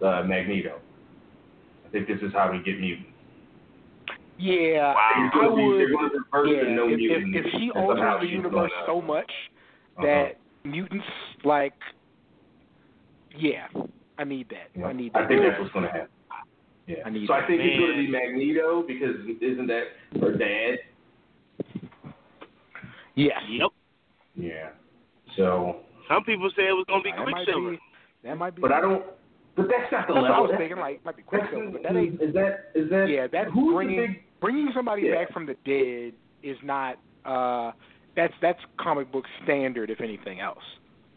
uh, 0.02 0.04
uh, 0.04 0.22
Magneto. 0.24 0.78
I 1.86 1.90
think 1.90 2.08
this 2.08 2.18
is 2.22 2.32
how 2.32 2.50
we 2.50 2.58
get 2.58 2.80
mutants. 2.80 3.10
Yeah, 4.38 4.92
Wow. 4.94 5.30
I 5.32 5.48
would. 5.48 5.78
they're 5.80 5.92
gonna 5.92 6.08
reverse 6.32 6.50
Yeah, 6.68 6.74
no 6.74 6.88
if, 6.88 6.96
mutant. 6.98 7.34
if, 7.36 7.46
if 7.46 7.52
she 7.52 7.70
and 7.74 7.86
somehow 7.88 8.14
alters 8.14 8.28
the 8.28 8.32
universe 8.34 8.72
so 8.86 9.00
much 9.00 9.30
Uh-huh. 9.96 10.06
that 10.06 10.38
mutants 10.64 11.06
like, 11.44 11.72
yeah, 13.38 13.68
I 14.18 14.24
need 14.24 14.48
that. 14.50 14.68
Yeah. 14.78 14.86
I 14.86 14.92
need 14.92 15.12
that. 15.14 15.22
I 15.22 15.28
think 15.28 15.40
that's 15.42 15.58
what's 15.60 15.72
going 15.72 15.86
to 15.86 15.90
happen. 15.92 16.08
Yeah. 16.86 16.96
I 17.06 17.10
need 17.10 17.26
so 17.28 17.32
I 17.34 17.46
think 17.46 17.60
it's 17.62 17.78
going 17.78 17.92
to 17.92 17.96
be 17.98 18.08
Magneto 18.10 18.82
because 18.86 19.16
isn't 19.40 19.66
that 19.68 19.84
her 20.20 20.32
dad? 20.36 20.78
yes. 23.14 23.40
Yep. 23.48 23.70
Yeah. 25.36 25.44
So, 25.44 25.76
Some 26.08 26.24
people 26.24 26.50
say 26.56 26.68
it 26.68 26.72
was 26.72 26.84
gonna 26.88 27.02
be 27.02 27.10
that 27.10 27.18
might 27.24 27.32
Quicksilver. 27.44 27.70
be. 27.72 27.78
That 28.24 28.36
might 28.38 28.54
be. 28.54 28.62
but 28.62 28.72
I 28.72 28.80
don't. 28.80 29.04
But 29.56 29.68
that's 29.68 29.90
not 29.90 30.06
the 30.06 30.14
That's 30.14 30.22
what 30.22 30.30
I 30.30 30.40
was 30.40 30.50
That's- 30.50 30.60
thinking. 30.68 30.78
Like, 30.78 31.04
might 31.04 31.16
be 31.16 31.22
that's- 31.30 31.48
Quicksilver, 31.50 31.70
but 31.72 31.82
that 31.82 31.96
ain't. 31.96 32.20
Is 32.20 32.34
that 32.34 32.70
is 32.74 32.90
that? 32.90 33.08
Yeah, 33.08 33.26
that's 33.26 33.50
who's 33.52 33.74
bringing 33.74 33.96
the 34.00 34.06
big? 34.08 34.22
bringing 34.40 34.68
somebody 34.74 35.02
Yeah. 35.02 35.14
back 35.14 35.32
from 35.32 35.46
the 35.46 35.54
dead 35.64 36.12
is 36.42 36.58
not. 36.62 36.98
uh 37.24 37.72
That's 38.14 38.34
that's 38.40 38.60
comic 38.78 39.10
book 39.12 39.24
standard, 39.44 39.90
if 39.90 40.00
anything 40.00 40.40
else. 40.40 40.64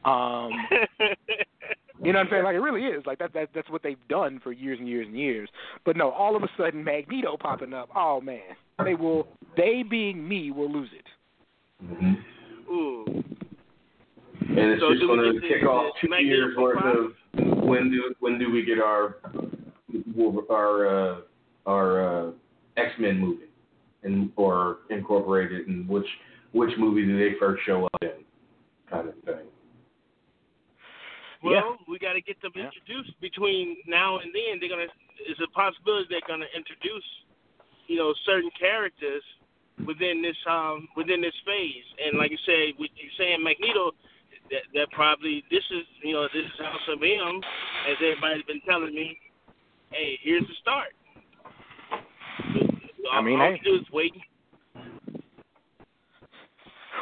Um, 0.05 0.51
You 2.01 2.13
know 2.13 2.19
what 2.19 2.27
I'm 2.27 2.31
saying? 2.31 2.43
Like 2.45 2.55
it 2.55 2.59
really 2.61 2.85
is. 2.85 3.05
Like 3.05 3.19
that, 3.19 3.33
that 3.33 3.49
that's 3.53 3.69
what 3.69 3.83
they've 3.83 3.97
done 4.07 4.39
for 4.41 4.53
years 4.53 4.79
and 4.79 4.87
years 4.87 5.05
and 5.05 5.17
years. 5.17 5.49
But 5.85 5.97
no, 5.97 6.11
all 6.11 6.33
of 6.37 6.43
a 6.43 6.47
sudden 6.57 6.81
Magneto 6.81 7.35
popping 7.37 7.73
up. 7.73 7.89
Oh 7.93 8.21
man, 8.21 8.39
they 8.85 8.95
will. 8.95 9.27
They 9.57 9.83
being 9.83 10.25
me 10.25 10.49
will 10.51 10.71
lose 10.71 10.89
it. 10.97 11.05
Mhm. 11.85 12.23
Ooh. 12.69 13.23
And 14.49 14.71
it's 14.71 14.81
So 14.81 14.93
just 14.93 15.05
going 15.05 15.19
to 15.19 15.41
kick 15.41 15.63
off 15.63 15.93
two 16.01 16.13
years 16.23 16.55
worth 16.57 16.83
of 16.83 17.13
when 17.63 17.91
do 17.91 18.13
when 18.19 18.39
do 18.39 18.51
we 18.51 18.65
get 18.65 18.79
our 18.79 19.17
our 20.49 20.87
uh, 20.87 21.21
our 21.65 22.27
uh, 22.27 22.31
X 22.77 22.91
Men 22.99 23.19
movie 23.19 23.45
and 24.03 24.31
or 24.35 24.79
incorporated 24.89 25.67
and 25.67 25.87
which 25.87 26.07
which 26.51 26.71
movie 26.77 27.05
do 27.05 27.17
they 27.17 27.37
first 27.39 27.61
show 27.65 27.85
up 27.85 28.01
in 28.01 28.11
kind 28.89 29.07
of 29.07 29.15
thing. 29.23 29.45
Well, 31.43 31.53
Yeah. 31.53 31.77
we 31.87 31.99
got 31.99 32.13
to 32.13 32.21
get 32.21 32.41
them 32.41 32.51
Yeah. 32.55 32.65
introduced 32.65 33.19
between 33.21 33.77
now 33.85 34.17
and 34.17 34.33
then. 34.33 34.59
They're 34.59 34.69
gonna. 34.69 34.87
It's 35.19 35.39
a 35.39 35.47
possibility 35.47 36.07
they're 36.09 36.21
gonna 36.27 36.49
introduce, 36.55 37.05
you 37.87 37.97
know, 37.97 38.13
certain 38.25 38.49
characters 38.51 39.23
within 39.85 40.21
this 40.21 40.37
um 40.47 40.89
within 40.95 41.21
this 41.21 41.35
phase. 41.45 41.85
And 42.03 42.17
like 42.17 42.31
you 42.31 42.37
said, 42.45 42.73
with 42.77 42.91
you 42.95 43.09
saying 43.17 43.43
Magneto, 43.43 43.91
that 44.51 44.63
that 44.73 44.91
probably 44.91 45.43
this 45.51 45.63
is 45.71 45.85
you 46.03 46.13
know 46.13 46.23
this 46.33 46.45
is 46.45 46.65
House 46.65 46.81
of 46.89 47.01
M, 47.01 47.41
as 47.89 47.97
everybody's 47.97 48.43
been 48.45 48.61
telling 48.67 48.93
me. 48.93 49.19
Hey, 49.91 50.19
here's 50.21 50.43
the 50.43 50.53
start. 50.61 50.89
I 53.11 53.21
mean, 53.21 53.39
all 53.39 53.47
hey. 53.47 53.59
we 53.63 53.71
do 53.71 53.75
is 53.75 53.85
wait. 53.91 54.13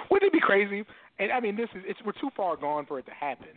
Wouldn't 0.10 0.30
it 0.30 0.34
be 0.34 0.40
crazy? 0.40 0.86
And 1.19 1.32
I 1.32 1.40
mean, 1.40 1.56
this 1.56 1.69
is 1.76 1.84
it's 1.86 1.99
we're 2.06 2.14
too 2.14 2.30
far 2.36 2.56
gone 2.56 2.86
for 2.86 2.99
it 2.99 3.06
to 3.07 3.11
happen. 3.11 3.49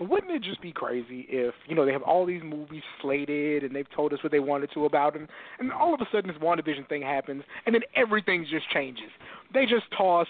wouldn't 0.00 0.32
it 0.32 0.42
just 0.42 0.62
be 0.62 0.72
crazy 0.72 1.26
if 1.28 1.54
you 1.66 1.74
know 1.74 1.84
they 1.84 1.92
have 1.92 2.02
all 2.02 2.24
these 2.24 2.42
movies 2.42 2.82
slated 3.02 3.64
and 3.64 3.74
they've 3.74 3.90
told 3.94 4.12
us 4.12 4.22
what 4.22 4.32
they 4.32 4.40
wanted 4.40 4.70
to 4.74 4.86
about 4.86 5.14
them, 5.14 5.28
and 5.58 5.72
all 5.72 5.92
of 5.92 6.00
a 6.00 6.06
sudden 6.12 6.32
this 6.32 6.40
WandaVision 6.42 6.88
thing 6.88 7.02
happens, 7.02 7.42
and 7.66 7.74
then 7.74 7.82
everything 7.96 8.46
just 8.50 8.68
changes. 8.70 9.10
They 9.52 9.66
just 9.66 9.84
toss 9.96 10.28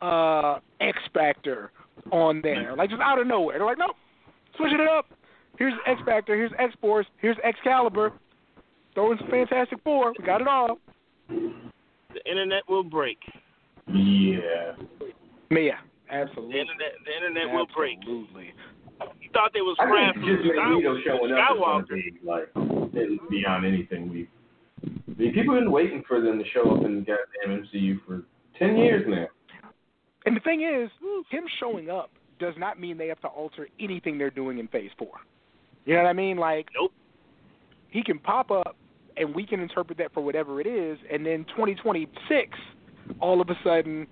uh 0.00 0.60
X 0.80 0.98
Factor 1.12 1.70
on 2.12 2.40
there, 2.42 2.74
like 2.76 2.90
just 2.90 3.02
out 3.02 3.18
of 3.20 3.26
nowhere. 3.26 3.58
They're 3.58 3.66
like, 3.66 3.78
nope, 3.78 3.96
switching 4.56 4.80
it 4.80 4.88
up. 4.88 5.06
Here's 5.58 5.74
X 5.86 6.00
Factor, 6.06 6.34
here's 6.34 6.52
X 6.58 6.74
Force, 6.80 7.06
here's 7.20 7.36
Excalibur. 7.44 8.12
Throw 8.94 9.12
in 9.12 9.18
some 9.18 9.28
Fantastic 9.28 9.78
Four. 9.84 10.12
We 10.18 10.24
got 10.24 10.40
it 10.40 10.48
all. 10.48 10.78
The 11.28 12.28
internet 12.28 12.62
will 12.68 12.82
break. 12.82 13.18
Yeah. 13.86 14.72
Yeah, 15.50 15.78
The 16.08 16.14
absolutely. 16.14 16.60
internet, 16.60 16.92
the 17.04 17.14
internet 17.16 17.54
will 17.54 17.66
break. 17.76 17.98
Absolutely. 17.98 18.52
You 19.20 19.30
thought 19.32 19.50
they 19.54 19.60
was 19.62 19.76
I 19.80 19.86
crap 19.86 20.14
think 20.14 20.26
just 20.26 20.44
Magneto 20.44 20.96
showing 21.04 21.32
up 21.32 21.38
is 21.56 21.58
going 21.58 21.84
Skywalker. 21.84 21.88
to 21.88 21.94
be 21.94 22.12
like 22.24 23.28
beyond 23.30 23.64
anything 23.66 24.10
we. 24.10 24.28
I 24.84 24.88
mean, 25.16 25.32
people 25.34 25.54
have 25.54 25.62
been 25.64 25.70
waiting 25.72 26.02
for 26.06 26.20
them 26.20 26.38
to 26.38 26.44
show 26.50 26.70
up 26.76 26.84
in 26.84 26.96
the 26.96 27.00
goddamn 27.02 27.64
MCU 27.64 27.98
for 28.06 28.22
ten 28.58 28.76
years 28.76 29.04
now. 29.08 29.26
And 30.30 30.36
the 30.36 30.40
thing 30.42 30.60
is, 30.62 30.88
him 31.28 31.42
showing 31.58 31.90
up 31.90 32.12
does 32.38 32.54
not 32.56 32.78
mean 32.78 32.96
they 32.96 33.08
have 33.08 33.20
to 33.22 33.26
alter 33.26 33.66
anything 33.80 34.16
they're 34.16 34.30
doing 34.30 34.58
in 34.58 34.68
Phase 34.68 34.92
Four. 34.96 35.10
You 35.84 35.94
know 35.94 36.04
what 36.04 36.08
I 36.08 36.12
mean? 36.12 36.36
Like, 36.36 36.68
Nope. 36.72 36.92
he 37.88 38.00
can 38.04 38.20
pop 38.20 38.52
up, 38.52 38.76
and 39.16 39.34
we 39.34 39.44
can 39.44 39.58
interpret 39.58 39.98
that 39.98 40.14
for 40.14 40.20
whatever 40.20 40.60
it 40.60 40.68
is, 40.68 40.98
and 41.12 41.26
then 41.26 41.44
2026, 41.48 42.56
all 43.18 43.40
of 43.40 43.50
a 43.50 43.56
sudden, 43.64 44.06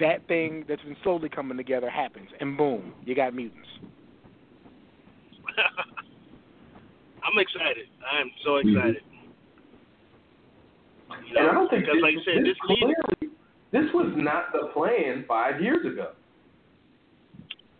that 0.00 0.26
thing 0.26 0.64
that's 0.68 0.82
been 0.82 0.96
slowly 1.04 1.28
coming 1.28 1.56
together 1.56 1.88
happens, 1.88 2.30
and 2.40 2.56
boom, 2.58 2.92
you 3.04 3.14
got 3.14 3.32
mutants. 3.32 3.68
I'm 7.22 7.38
excited. 7.38 7.86
I'm 8.10 8.32
so 8.44 8.50
Mhm. 8.54 8.74
excited. 8.74 9.02
You 11.28 11.38
And 11.38 11.48
I 11.48 11.54
don't 11.54 11.68
think 11.70 11.84
because, 11.84 11.94
this, 11.94 12.02
like 12.02 12.14
you 12.14 12.22
said, 12.24 12.42
this 12.44 12.56
this 12.58 12.70
leader, 12.70 12.92
clearly, 13.20 13.36
this 13.72 13.84
was 13.94 14.12
not 14.16 14.52
the 14.52 14.68
plan 14.72 15.24
five 15.28 15.60
years 15.60 15.84
ago. 15.86 16.12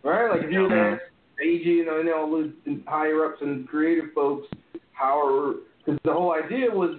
Right? 0.03 0.31
Like 0.31 0.43
if 0.43 0.51
you 0.51 0.63
had 0.63 0.71
asked 0.71 1.01
AG 1.43 1.63
you 1.63 1.85
know, 1.85 1.99
and 1.99 2.09
all 2.09 2.31
the 2.31 2.81
higher 2.87 3.25
ups 3.25 3.39
and 3.41 3.67
creative 3.67 4.13
folks, 4.15 4.47
how 4.93 5.55
because 5.85 5.99
the 6.03 6.13
whole 6.13 6.33
idea 6.33 6.69
was 6.69 6.95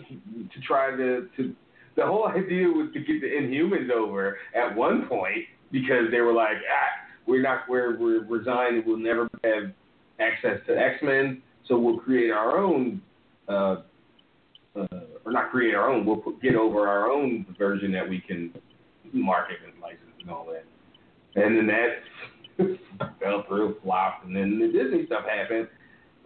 to 0.52 0.60
try 0.60 0.90
to 0.90 1.28
to 1.36 1.54
the 1.96 2.06
whole 2.06 2.26
idea 2.36 2.66
was 2.66 2.88
to 2.92 3.00
get 3.00 3.20
the 3.20 3.28
Inhumans 3.28 3.90
over 3.90 4.38
at 4.54 4.74
one 4.74 5.06
point 5.06 5.44
because 5.70 6.10
they 6.10 6.20
were 6.20 6.34
like, 6.34 6.56
ah, 6.56 7.08
we're 7.26 7.42
not 7.42 7.60
we're 7.68 7.96
we're 7.98 8.24
resigned, 8.24 8.84
we'll 8.86 8.98
never 8.98 9.28
have 9.44 9.72
access 10.20 10.58
to 10.66 10.76
X 10.76 11.02
Men, 11.02 11.42
so 11.66 11.78
we'll 11.78 11.98
create 11.98 12.30
our 12.30 12.58
own. 12.58 13.00
Uh, 13.48 13.76
uh, 14.74 14.86
or 15.26 15.32
not 15.32 15.50
create 15.50 15.74
our 15.74 15.90
own. 15.90 16.06
We'll 16.06 16.16
put, 16.16 16.40
get 16.40 16.54
over 16.54 16.88
our 16.88 17.10
own 17.10 17.44
version 17.58 17.92
that 17.92 18.08
we 18.08 18.20
can 18.20 18.54
market 19.12 19.58
and 19.64 19.80
license 19.80 20.00
and 20.20 20.30
all 20.30 20.46
that. 20.46 20.64
And 21.34 21.56
then 21.56 21.66
that 21.66 23.08
fell 23.20 23.44
through, 23.48 23.76
flopped, 23.82 24.26
and 24.26 24.36
then 24.36 24.58
the 24.58 24.66
Disney 24.66 25.06
stuff 25.06 25.24
happened. 25.24 25.68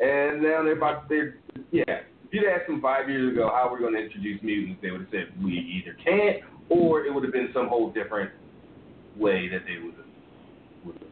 And 0.00 0.42
now 0.42 0.62
they're 0.62 0.76
about 0.76 1.08
they're 1.08 1.36
yeah. 1.70 1.84
If 1.86 2.32
you'd 2.32 2.44
asked 2.44 2.66
them 2.66 2.82
five 2.82 3.08
years 3.08 3.32
ago 3.32 3.50
how 3.54 3.68
we're 3.70 3.78
going 3.78 3.94
to 3.94 4.00
introduce 4.00 4.42
mutants, 4.42 4.80
they 4.82 4.90
would 4.90 5.02
have 5.02 5.10
said 5.10 5.44
we 5.44 5.52
either 5.52 5.96
can't, 6.04 6.42
or 6.68 7.04
it 7.06 7.14
would 7.14 7.22
have 7.22 7.32
been 7.32 7.50
some 7.54 7.68
whole 7.68 7.92
different 7.92 8.30
way 9.16 9.48
that 9.48 9.60
they 9.64 9.80
would 9.82 9.94
have, 9.94 10.06
would 10.84 10.96
have 10.96 11.08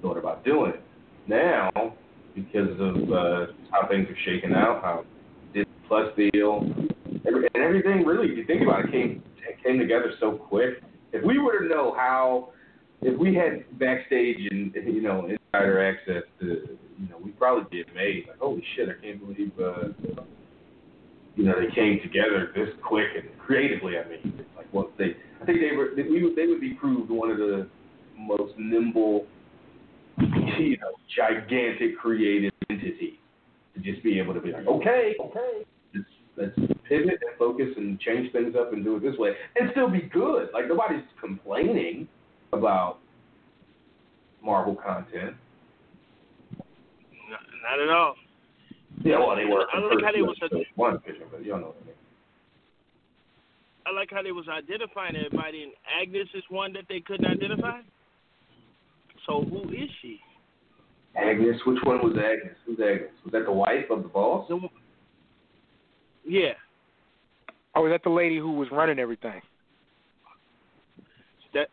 thought 0.00 0.16
about 0.16 0.44
doing 0.44 0.70
it. 0.70 0.82
Now, 1.26 1.94
because 2.34 2.70
of 2.78 3.12
uh, 3.12 3.52
how 3.70 3.88
things 3.88 4.08
are 4.08 4.16
shaking 4.24 4.52
out, 4.52 4.82
how 4.82 5.04
Disney 5.52 5.72
Plus 5.88 6.06
deal, 6.16 6.64
and 7.24 7.46
everything 7.56 8.06
really, 8.06 8.28
if 8.30 8.38
you 8.38 8.46
think 8.46 8.62
about 8.62 8.84
it, 8.84 8.92
came 8.92 9.22
came 9.64 9.78
together 9.78 10.12
so 10.20 10.32
quick. 10.32 10.82
If 11.12 11.24
we 11.24 11.38
were 11.38 11.60
to 11.60 11.68
know 11.68 11.94
how, 11.96 12.50
if 13.02 13.18
we 13.18 13.34
had 13.34 13.78
backstage 13.78 14.38
and 14.50 14.74
you 14.74 15.02
know 15.02 15.26
insider 15.26 15.82
access 15.84 16.22
to, 16.40 16.46
you 16.46 17.08
know, 17.10 17.18
we'd 17.22 17.38
probably 17.38 17.64
get 17.84 17.94
made 17.94 18.26
like, 18.28 18.38
holy 18.38 18.64
shit, 18.76 18.88
I 18.88 19.04
can't 19.04 19.20
believe, 19.20 19.52
uh, 19.58 19.88
you 21.36 21.44
know, 21.44 21.54
they 21.58 21.74
came 21.74 22.00
together 22.02 22.50
this 22.54 22.68
quick 22.82 23.08
and 23.16 23.28
creatively. 23.38 23.98
I 23.98 24.08
mean, 24.08 24.44
like 24.56 24.72
what 24.72 24.90
they, 24.98 25.16
I 25.40 25.44
think 25.44 25.58
they 25.60 25.76
were, 25.76 25.90
they, 25.96 26.02
we 26.02 26.22
would, 26.22 26.36
they 26.36 26.46
would 26.46 26.60
be 26.60 26.74
proved 26.74 27.10
one 27.10 27.30
of 27.30 27.38
the 27.38 27.68
most 28.16 28.54
nimble, 28.58 29.26
you 30.18 30.76
know, 30.78 30.92
gigantic 31.16 31.98
creative 31.98 32.52
entities 32.70 33.14
to 33.74 33.80
just 33.80 34.02
be 34.02 34.18
able 34.18 34.34
to 34.34 34.40
be 34.40 34.52
like, 34.52 34.66
okay, 34.66 35.14
okay, 35.20 35.64
let's, 36.36 36.54
pivot 36.88 37.20
and 37.22 37.38
focus 37.38 37.68
and 37.76 37.98
change 38.00 38.32
things 38.32 38.54
up 38.58 38.72
and 38.72 38.84
do 38.84 38.96
it 38.96 39.02
this 39.02 39.16
way 39.18 39.32
and 39.56 39.70
still 39.72 39.88
be 39.88 40.02
good. 40.12 40.48
Like 40.52 40.68
nobody's 40.68 41.04
complaining 41.20 42.08
about 42.52 42.98
Marvel 44.42 44.74
content. 44.74 45.34
not, 47.30 47.40
not 47.62 47.80
at 47.80 47.88
all. 47.88 48.14
Yeah, 49.04 49.18
well, 49.18 49.36
they 49.36 49.44
were. 49.44 49.66
I 49.72 49.78
like 49.78 50.04
how 50.04 50.12
they 50.12 50.22
was 50.22 50.36
one 50.76 50.98
vision, 51.06 51.24
but 51.30 51.44
you 51.44 51.50
don't 51.50 51.60
know 51.60 51.68
what 51.68 51.76
I 51.82 51.86
mean. 51.86 51.94
I 53.86 53.90
like 53.90 54.10
how 54.10 54.22
they 54.22 54.32
was 54.32 54.46
identifying 54.48 55.16
everybody, 55.16 55.64
and 55.64 55.72
Agnes 56.00 56.28
is 56.34 56.44
one 56.50 56.72
that 56.74 56.84
they 56.88 57.00
couldn't 57.00 57.26
identify. 57.26 57.80
So 59.26 59.42
who 59.42 59.70
is 59.70 59.90
she? 60.00 60.20
Agnes, 61.16 61.56
which 61.66 61.78
one 61.84 61.98
was 61.98 62.14
Agnes? 62.16 62.56
Who's 62.64 62.78
Agnes? 62.78 63.10
Was 63.24 63.32
that 63.32 63.44
the 63.44 63.52
wife 63.52 63.90
of 63.90 64.02
the 64.02 64.08
boss? 64.08 64.46
The, 64.48 64.60
yeah, 66.26 66.52
Oh, 67.74 67.86
is 67.86 67.92
that 67.92 68.02
the 68.02 68.10
lady 68.10 68.38
who 68.38 68.52
was 68.52 68.68
running 68.70 68.98
everything? 68.98 69.40
that 71.54 71.68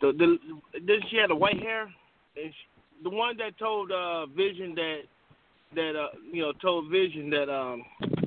the 0.00 0.12
the 0.12 0.38
then 0.86 1.00
she 1.10 1.16
had 1.16 1.30
the 1.30 1.34
white 1.34 1.58
hair, 1.60 1.82
and 1.82 2.52
she, 2.52 3.02
the 3.02 3.10
one 3.10 3.36
that 3.38 3.58
told 3.58 3.90
uh 3.90 4.26
Vision 4.26 4.74
that 4.74 5.00
that 5.74 5.92
uh 5.96 6.08
you 6.32 6.42
know 6.42 6.52
told 6.60 6.90
Vision 6.90 7.30
that 7.30 7.50
um 7.50 7.82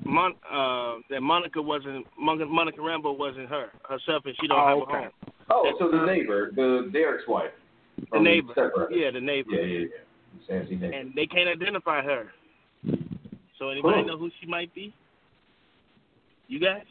Mon 0.05 0.33
uh 0.51 0.99
that 1.09 1.21
Monica 1.21 1.61
wasn't 1.61 2.05
Monica, 2.19 2.45
Monica 2.45 2.77
Rambeau 2.79 3.17
wasn't 3.17 3.49
her 3.49 3.67
herself, 3.87 4.23
and 4.25 4.35
she 4.41 4.47
don't 4.47 4.59
Oh, 4.59 4.67
have 4.67 4.87
a 4.87 4.91
home. 4.91 5.11
Oh, 5.49 5.73
so 5.79 5.89
the 5.91 6.05
neighbor, 6.05 6.51
the 6.55 6.89
Derek's 6.91 7.27
wife. 7.27 7.51
The 7.99 8.05
from 8.07 8.23
neighbor, 8.23 8.53
Step 8.53 8.71
yeah, 8.89 9.11
the 9.11 9.19
neighbor, 9.21 9.51
Yeah, 9.51 9.61
yeah, 9.61 9.79
yeah. 9.79 10.61
Sassy 10.61 10.75
neighbor. 10.75 10.93
and 10.95 11.13
they 11.15 11.25
can't 11.25 11.49
identify 11.49 12.01
her. 12.01 12.31
So 13.61 13.69
anybody 13.69 13.97
Cool. 13.97 14.07
know 14.07 14.17
who 14.17 14.31
she 14.41 14.47
might 14.47 14.73
be? 14.73 14.91
You 16.47 16.59
guys? 16.59 16.81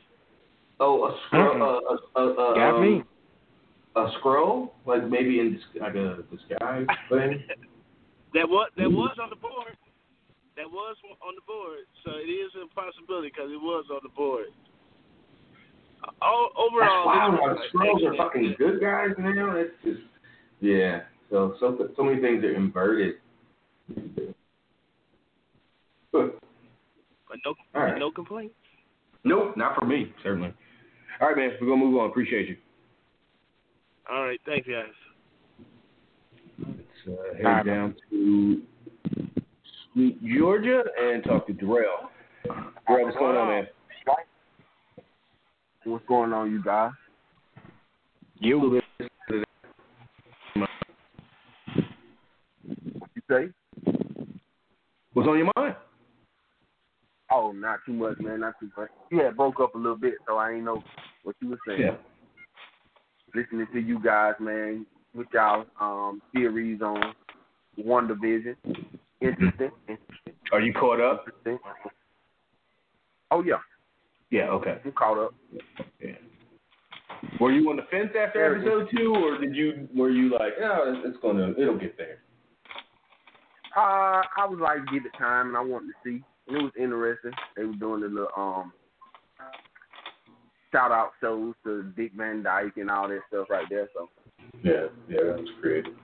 Oh, 0.79 1.05
a 1.05 1.19
Skrull. 1.27 1.61
A, 1.61 1.65
a, 2.21 2.23
a, 2.23 2.31
a, 2.31 2.55
Got 2.55 2.75
um, 2.77 2.81
me. 2.81 3.03
A 3.97 4.07
Skrull, 4.21 4.71
like 4.87 5.05
maybe 5.09 5.41
in 5.41 5.55
dis- 5.55 5.83
like 5.83 5.97
a 5.97 6.23
disguise 6.31 6.87
thing. 7.11 7.43
That 8.33 8.49
was 8.49 8.71
that 8.77 8.89
was 8.89 9.19
on 9.21 9.29
the 9.29 9.35
board. 9.35 9.77
That 10.57 10.71
was 10.71 10.95
on 11.21 11.35
the 11.35 11.41
board, 11.49 11.81
so 12.05 12.13
it 12.13 12.31
is 12.31 12.53
a 12.55 12.65
possibility 12.73 13.27
because 13.27 13.51
it 13.51 13.61
was 13.61 13.87
on 13.91 13.99
the 14.05 14.09
board. 14.11 14.47
Uh, 16.05 16.13
All, 16.23 16.51
That's 16.55 16.71
overall, 16.71 17.07
wild. 17.07 17.33
this 17.35 17.41
how 17.41 17.49
was 17.49 17.59
the 17.59 17.65
Skrulls 17.77 17.83
are 17.83 17.97
excellent. 17.97 18.17
fucking 18.19 18.55
good 18.57 18.81
guys 18.81 19.17
now. 19.19 19.57
It's 19.57 19.75
just 19.83 19.99
yeah. 20.61 21.01
So 21.29 21.57
so 21.59 21.89
so 21.97 22.05
many 22.05 22.21
things 22.21 22.45
are 22.45 22.55
inverted. 22.55 23.17
but 27.31 27.39
no, 27.45 27.55
All 27.75 27.87
right. 27.87 27.99
no 27.99 28.11
complaints. 28.11 28.55
Nope, 29.23 29.57
not 29.57 29.79
for 29.79 29.87
me, 29.87 30.13
certainly. 30.23 30.53
All 31.21 31.29
right, 31.29 31.37
man. 31.37 31.51
We're 31.61 31.69
gonna 31.69 31.85
move 31.85 31.99
on. 31.99 32.11
Appreciate 32.11 32.49
you. 32.49 32.57
All 34.11 34.25
right, 34.25 34.41
thanks, 34.45 34.67
guys. 34.67 34.87
Let's 36.59 36.79
uh, 37.07 37.37
head 37.37 37.47
All 37.47 37.53
right, 37.53 37.67
down 37.67 37.95
to 38.11 38.63
Sweet 39.93 40.19
Georgia 40.25 40.83
and 41.01 41.23
talk 41.23 41.47
to 41.47 41.53
Darrell. 41.53 42.11
Darrell, 42.45 43.05
what's 43.05 43.17
going 43.17 43.37
on, 43.37 43.49
man? 43.49 43.67
What's 45.85 46.07
going 46.07 46.33
on, 46.33 46.51
you 46.51 46.63
guys? 46.63 46.93
You. 48.39 48.59
What 48.59 48.83
you 53.15 53.23
say? 53.31 53.49
What's 55.13 55.29
on 55.29 55.39
your 55.39 55.51
mind? 55.57 55.75
Oh, 57.33 57.53
not 57.53 57.81
too 57.87 57.93
much, 57.93 58.19
man. 58.19 58.41
Not 58.41 58.55
too 58.59 58.71
much. 58.77 58.89
Yeah, 59.11 59.29
it 59.29 59.37
broke 59.37 59.61
up 59.61 59.75
a 59.75 59.79
little 59.79 59.97
bit, 59.97 60.15
so 60.27 60.37
I 60.37 60.53
ain't 60.53 60.65
know 60.65 60.83
what 61.23 61.37
you 61.41 61.51
were 61.51 61.59
saying. 61.67 61.81
Yeah. 61.81 61.97
Listening 63.35 63.67
to 63.73 63.81
you 63.81 64.03
guys, 64.03 64.35
man, 64.41 64.85
with 65.15 65.29
y'all 65.33 65.65
um 65.81 66.21
theories 66.33 66.81
on 66.83 67.15
WandaVision. 67.79 68.57
Interesting. 69.21 69.71
Interesting. 69.89 70.35
Are 70.53 70.61
you 70.61 70.73
caught 70.73 71.01
up? 71.01 71.27
Oh 73.31 73.43
yeah, 73.43 73.55
Yeah. 74.31 74.49
Okay. 74.51 74.79
I'm 74.85 74.93
caught 74.93 75.19
up. 75.19 75.35
Yeah. 76.01 76.13
Were 77.39 77.53
you 77.53 77.69
on 77.71 77.77
the 77.77 77.83
fence 77.91 78.11
after 78.19 78.57
episode 78.57 78.89
two, 78.97 79.15
or 79.15 79.39
did 79.39 79.55
you? 79.55 79.89
Were 79.95 80.11
you 80.11 80.31
like, 80.33 80.55
oh, 80.63 80.95
it's, 80.95 81.09
it's 81.09 81.23
gonna, 81.23 81.53
it'll 81.59 81.79
get 81.79 81.97
there? 81.97 82.19
Uh, 83.77 84.23
I 84.37 84.47
was 84.47 84.59
like, 84.61 84.79
give 84.93 85.07
it 85.07 85.13
time, 85.17 85.49
and 85.49 85.57
I 85.57 85.61
wanted 85.61 85.89
to 85.89 85.93
see, 86.05 86.23
and 86.49 86.57
it 86.57 86.63
was 86.63 86.73
interesting. 86.79 87.33
They 87.57 87.65
were 87.65 87.75
doing 87.75 88.01
the 88.03 88.09
little 88.09 88.29
um 88.37 88.73
shout 90.73 90.93
out 90.93 91.11
shows 91.21 91.55
to 91.65 91.85
Dick 91.97 92.13
Van 92.17 92.43
Dyke 92.43 92.77
and 92.77 92.91
all 92.91 93.09
that 93.09 93.21
stuff 93.29 93.49
right 93.51 93.67
there. 93.69 93.89
So 93.95 94.09
Yeah, 94.63 94.87
yeah, 95.09 95.25
that 95.27 95.39
was 95.39 95.49
creative. 95.61 95.95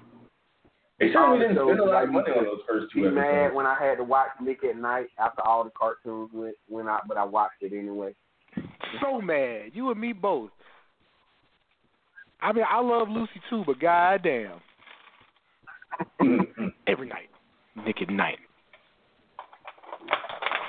They 0.99 1.13
certainly 1.13 1.41
didn't 1.41 1.57
spend 1.57 1.81
a 1.81 1.85
lot 1.85 2.05
of 2.05 2.11
money 2.11 2.31
on 2.31 2.45
those 2.45 2.61
first 2.67 2.87
two 2.93 3.03
be 3.03 3.11
mad 3.11 3.53
when 3.53 3.67
I 3.67 3.77
had 3.79 3.97
to 3.97 4.05
watch 4.05 4.31
Nick 4.41 4.65
at 4.65 4.79
Night 4.79 5.09
after 5.19 5.43
all 5.43 5.63
the 5.63 5.71
cartoons 5.71 6.31
went 6.33 6.57
went 6.71 6.89
out, 6.89 7.03
but 7.07 7.19
I 7.19 7.25
watched 7.25 7.63
it 7.63 7.73
anyway. 7.73 8.15
So 9.03 9.21
mad. 9.21 9.73
You 9.75 9.91
and 9.91 10.01
me 10.01 10.15
both. 10.15 10.51
I 12.41 12.53
mean, 12.53 12.65
I 12.69 12.81
love 12.81 13.09
Lucy 13.09 13.41
too, 13.51 13.65
but 13.67 13.79
goddamn, 13.81 14.61
every 16.87 17.09
night, 17.09 17.29
Nick 17.85 18.01
at 18.01 18.11
night. 18.11 18.39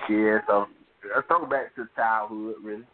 Yeah, 0.09 0.39
so 0.47 0.67
a 1.15 1.21
throwback 1.23 1.75
to 1.75 1.87
childhood, 1.95 2.55
really. 2.63 2.83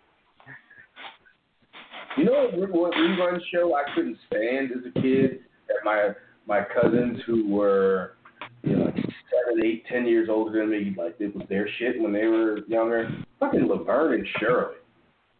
You 2.15 2.25
know 2.25 2.47
what, 2.53 2.69
what 2.69 2.93
rerun 2.93 3.39
show 3.51 3.73
I 3.75 3.83
couldn't 3.95 4.17
stand 4.27 4.69
as 4.71 4.85
a 4.85 5.01
kid? 5.01 5.39
That 5.67 5.77
my 5.83 6.09
my 6.45 6.61
cousins 6.61 7.19
who 7.25 7.47
were 7.47 8.13
you 8.61 8.75
know 8.75 8.85
like 8.85 8.95
seven, 8.95 9.65
eight, 9.65 9.83
ten 9.91 10.05
years 10.05 10.29
older 10.29 10.59
than 10.59 10.69
me, 10.69 10.93
like 10.95 11.15
it 11.19 11.35
was 11.35 11.47
their 11.49 11.67
shit 11.79 11.99
when 11.99 12.13
they 12.13 12.27
were 12.27 12.59
younger. 12.67 13.09
Fucking 13.39 13.67
Laverne 13.67 14.13
and 14.13 14.27
Shirley. 14.39 14.75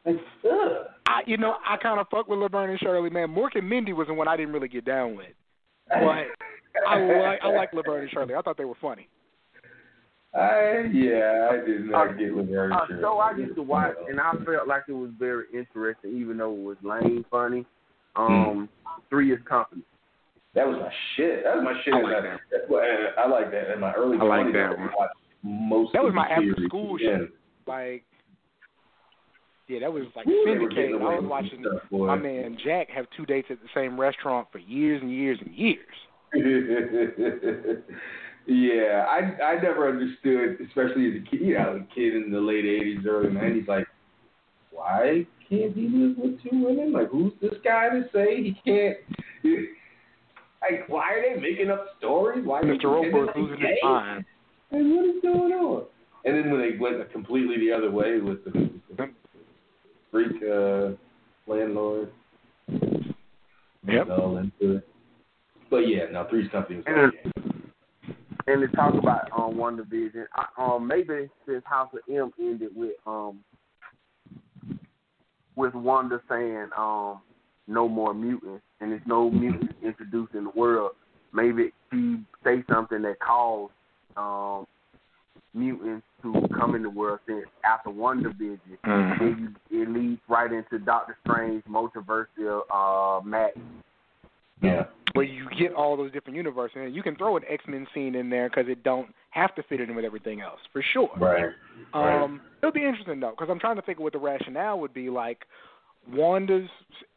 Like, 0.04 0.16
ugh. 0.52 0.88
I, 1.06 1.22
you 1.28 1.38
know, 1.38 1.58
I 1.64 1.78
kind 1.78 2.00
of 2.00 2.08
fuck 2.10 2.28
with 2.28 2.40
Laverne 2.40 2.72
and 2.72 2.80
Shirley, 2.80 3.10
man. 3.12 3.30
Mork 3.30 3.56
and 3.56 3.70
Mindy 3.70 3.94
was 3.94 4.08
the 4.08 4.14
one 4.14 4.28
I 4.28 4.36
didn't 4.36 4.54
really 4.54 4.68
get 4.68 4.86
down 4.86 5.16
with, 5.16 5.28
but 5.90 5.96
I 6.88 7.00
like 7.00 7.40
I 7.44 7.48
like 7.50 7.74
Laverne 7.74 8.02
and 8.02 8.10
Shirley. 8.10 8.34
I 8.34 8.42
thought 8.42 8.58
they 8.58 8.66
were 8.66 8.74
funny. 8.82 9.08
I 10.36 10.90
yeah, 10.92 11.50
I 11.52 11.58
did 11.66 11.86
not 11.86 12.18
get 12.18 12.34
Laverne 12.36 12.72
and 12.72 12.74
Uh, 12.74 12.88
Shirley. 12.88 13.02
so 13.04 13.18
I 13.20 13.32
used 13.38 13.56
to 13.56 13.62
watch, 13.62 13.94
and 14.10 14.20
I 14.20 14.32
felt 14.44 14.68
like 14.68 14.84
it 14.88 14.94
was 14.94 15.12
very 15.20 15.46
interesting, 15.54 16.18
even 16.18 16.38
though 16.38 16.52
it 16.54 16.60
was 16.64 16.78
lame, 16.82 17.24
funny. 17.30 17.66
Um, 18.16 18.68
Three 19.10 19.32
is 19.32 19.40
Company. 19.48 19.84
That 20.56 20.68
was 20.68 20.78
my 20.80 20.92
shit. 21.16 21.44
That 21.44 21.56
was 21.58 21.64
my 21.66 21.74
shit. 21.84 21.94
I 21.94 22.02
like 22.02 22.24
that. 22.24 22.40
That's 22.52 22.64
what, 22.68 22.84
I 23.18 23.28
like 23.28 23.52
that 23.52 23.74
in 23.74 23.80
my 23.80 23.92
early. 23.94 24.18
I 24.20 24.24
like 24.24 24.46
20s, 24.48 24.54
that 24.54 24.66
I 24.66 24.70
one. 24.82 24.90
watched 24.98 25.14
Most 25.44 25.94
That 25.94 26.00
of 26.00 26.06
was 26.06 26.14
my 26.16 26.28
the 26.28 26.32
after 26.34 26.54
series 26.56 26.68
school 26.70 26.96
again. 26.96 27.20
shit. 27.28 27.34
Like, 27.68 28.04
yeah, 29.68 29.80
that 29.80 29.94
was 29.94 30.04
like 30.16 30.26
Woo, 30.26 30.44
they 30.46 30.52
were 30.60 30.68
getting 30.70 30.94
syndicated. 30.94 31.02
I 31.02 31.20
was 31.20 31.26
watching 31.28 31.62
stuff, 31.62 31.92
my 31.92 32.16
man 32.16 32.58
Jack 32.64 32.90
have 32.90 33.06
two 33.18 33.26
dates 33.26 33.48
at 33.50 33.58
the 33.62 33.70
same 33.74 34.00
restaurant 34.00 34.48
for 34.52 34.58
years 34.60 35.02
and 35.02 35.12
years 35.12 35.40
and 35.44 35.56
years. 35.56 35.80
yeah, 38.46 39.06
I 39.10 39.42
I 39.44 39.62
never 39.62 39.90
understood, 39.90 40.58
especially 40.68 41.08
as 41.08 41.22
a 41.22 41.30
kid, 41.30 41.42
you 41.42 41.54
know, 41.56 41.82
a 41.82 41.96
kid 41.96 42.16
in 42.16 42.32
the 42.32 42.40
late 42.40 42.66
'80s, 42.66 43.06
early 43.06 43.30
'90s, 43.30 43.68
like 43.68 43.88
why 44.72 45.26
can't 45.50 45.76
he 45.76 45.88
live 45.88 46.18
with 46.18 46.42
two 46.42 46.64
women? 46.66 46.92
Like, 46.92 47.10
who's 47.10 47.34
this 47.42 47.54
guy 47.64 47.90
to 47.90 48.04
say 48.14 48.44
he 48.44 48.56
can't? 48.66 48.98
Like, 50.62 50.88
why 50.88 51.14
are 51.14 51.22
they 51.36 51.40
making 51.42 51.70
up 51.70 51.88
stories? 52.00 52.46
Why 52.46 52.62
Mr. 52.62 52.86
Roper 52.86 53.32
losing 53.36 53.60
his 53.60 53.70
mind. 53.84 54.26
Like, 54.72 54.82
what 54.82 55.06
is 55.06 55.22
going 55.22 55.52
on? 55.52 55.84
And 56.26 56.38
then 56.38 56.52
when 56.52 56.62
they 56.62 56.78
went 56.78 57.12
completely 57.12 57.58
the 57.58 57.72
other 57.72 57.92
way 57.92 58.20
with 58.20 58.44
the, 58.46 58.52
the 58.98 59.10
freak 60.12 60.42
uh, 60.42 61.52
landlord, 61.52 62.12
Yep. 63.86 64.08
all 64.12 64.38
into 64.38 64.78
it. 64.78 64.88
But 65.70 65.80
yeah, 65.80 66.06
no, 66.12 66.26
Three's 66.30 66.50
Company 66.52 66.78
was 66.78 66.86
And-. 66.88 67.33
And 68.46 68.62
to 68.62 68.68
talk 68.76 68.94
about 68.94 69.32
um 69.32 69.56
WandaVision, 69.56 70.26
I, 70.36 70.46
um 70.58 70.88
maybe 70.88 71.30
since 71.48 71.64
House 71.66 71.90
of 71.94 72.00
M 72.14 72.32
ended 72.40 72.72
with 72.76 72.96
um 73.06 73.40
with 75.56 75.74
Wanda 75.74 76.22
saying 76.30 76.70
um 76.78 77.22
no 77.68 77.88
more 77.88 78.14
mutants 78.14 78.64
and 78.82 78.92
there's 78.92 79.02
no 79.06 79.30
mutants 79.30 79.74
introduced 79.82 80.34
in 80.34 80.46
the 80.46 80.50
world, 80.50 80.92
maybe 81.34 81.72
she 81.92 82.18
say 82.44 82.64
something 82.70 83.02
that 83.04 83.20
caused 83.20 83.72
um 84.18 84.66
mutants 85.54 86.06
to 86.22 86.34
come 86.58 86.76
in 86.76 86.84
the 86.84 86.90
world 86.90 87.20
since 87.28 87.46
after 87.64 87.90
WandaVision, 87.90 88.60
then 89.20 89.56
you, 89.70 89.84
it 89.84 89.90
leads 89.90 90.22
right 90.28 90.52
into 90.52 90.80
Doctor 90.80 91.16
Strange 91.26 91.64
multiversial 91.66 92.62
uh 92.74 93.22
Matt. 93.24 93.54
Yeah. 94.62 94.84
Where 95.14 95.26
you 95.26 95.48
get 95.60 95.74
all 95.74 95.96
those 95.96 96.12
different 96.12 96.38
universes, 96.38 96.78
and 96.78 96.96
you 96.96 97.04
can 97.04 97.16
throw 97.16 97.38
an 97.38 97.44
X 97.48 97.64
Men 97.68 97.86
scene 97.94 98.16
in 98.16 98.30
there 98.32 98.50
because 98.50 98.66
it 98.68 98.84
don't 98.84 99.14
have 99.30 99.54
to 99.56 99.64
fit 99.64 99.80
in 99.80 99.96
with 99.96 100.06
everything 100.06 100.42
else 100.42 100.60
for 100.72 100.82
sure. 100.94 101.12
Right. 101.18 101.46
Right. 101.94 102.24
Um, 102.24 102.42
it'll 102.62 102.72
be 102.72 102.84
interesting 102.84 103.20
though, 103.20 103.32
because 103.32 103.48
I'm 103.50 103.60
trying 103.60 103.76
to 103.76 103.84
think 103.84 104.00
of 104.00 104.04
what 104.04 104.14
the 104.14 104.20
rationale 104.20 104.80
would 104.80 104.94
be. 104.94 105.10
Like, 105.12 105.46
Wanda's 106.12 106.70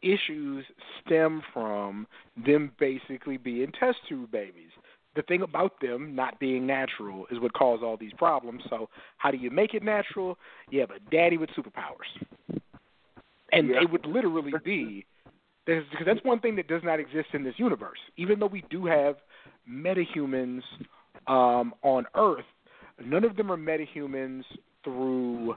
issues 0.02 0.64
stem 1.04 1.42
from 1.52 2.06
them 2.46 2.72
basically 2.78 3.38
being 3.38 3.72
test 3.72 3.98
tube 4.08 4.30
babies. 4.30 4.70
The 5.14 5.22
thing 5.22 5.40
about 5.40 5.80
them 5.80 6.14
not 6.14 6.38
being 6.38 6.66
natural 6.66 7.26
is 7.30 7.40
what 7.40 7.54
caused 7.54 7.82
all 7.82 7.96
these 7.96 8.12
problems. 8.18 8.62
So, 8.68 8.90
how 9.16 9.30
do 9.30 9.38
you 9.38 9.50
make 9.50 9.72
it 9.72 9.82
natural? 9.82 10.36
You 10.68 10.80
have 10.80 10.90
a 10.90 11.00
daddy 11.10 11.38
with 11.38 11.48
superpowers, 11.50 12.60
and 13.52 13.70
Yeah. 13.70 13.80
it 13.80 13.90
would 13.90 14.04
literally 14.04 14.52
be 14.62 15.06
because 15.66 16.06
that's 16.06 16.20
one 16.22 16.40
thing 16.40 16.56
that 16.56 16.68
does 16.68 16.82
not 16.84 17.00
exist 17.00 17.28
in 17.32 17.42
this 17.42 17.54
universe. 17.58 17.98
Even 18.16 18.38
though 18.38 18.46
we 18.46 18.64
do 18.70 18.86
have 18.86 19.16
metahumans 19.68 20.62
um, 21.26 21.74
on 21.82 22.06
Earth, 22.14 22.44
none 23.04 23.24
of 23.24 23.36
them 23.36 23.50
are 23.50 23.56
metahumans 23.56 24.44
through 24.84 25.56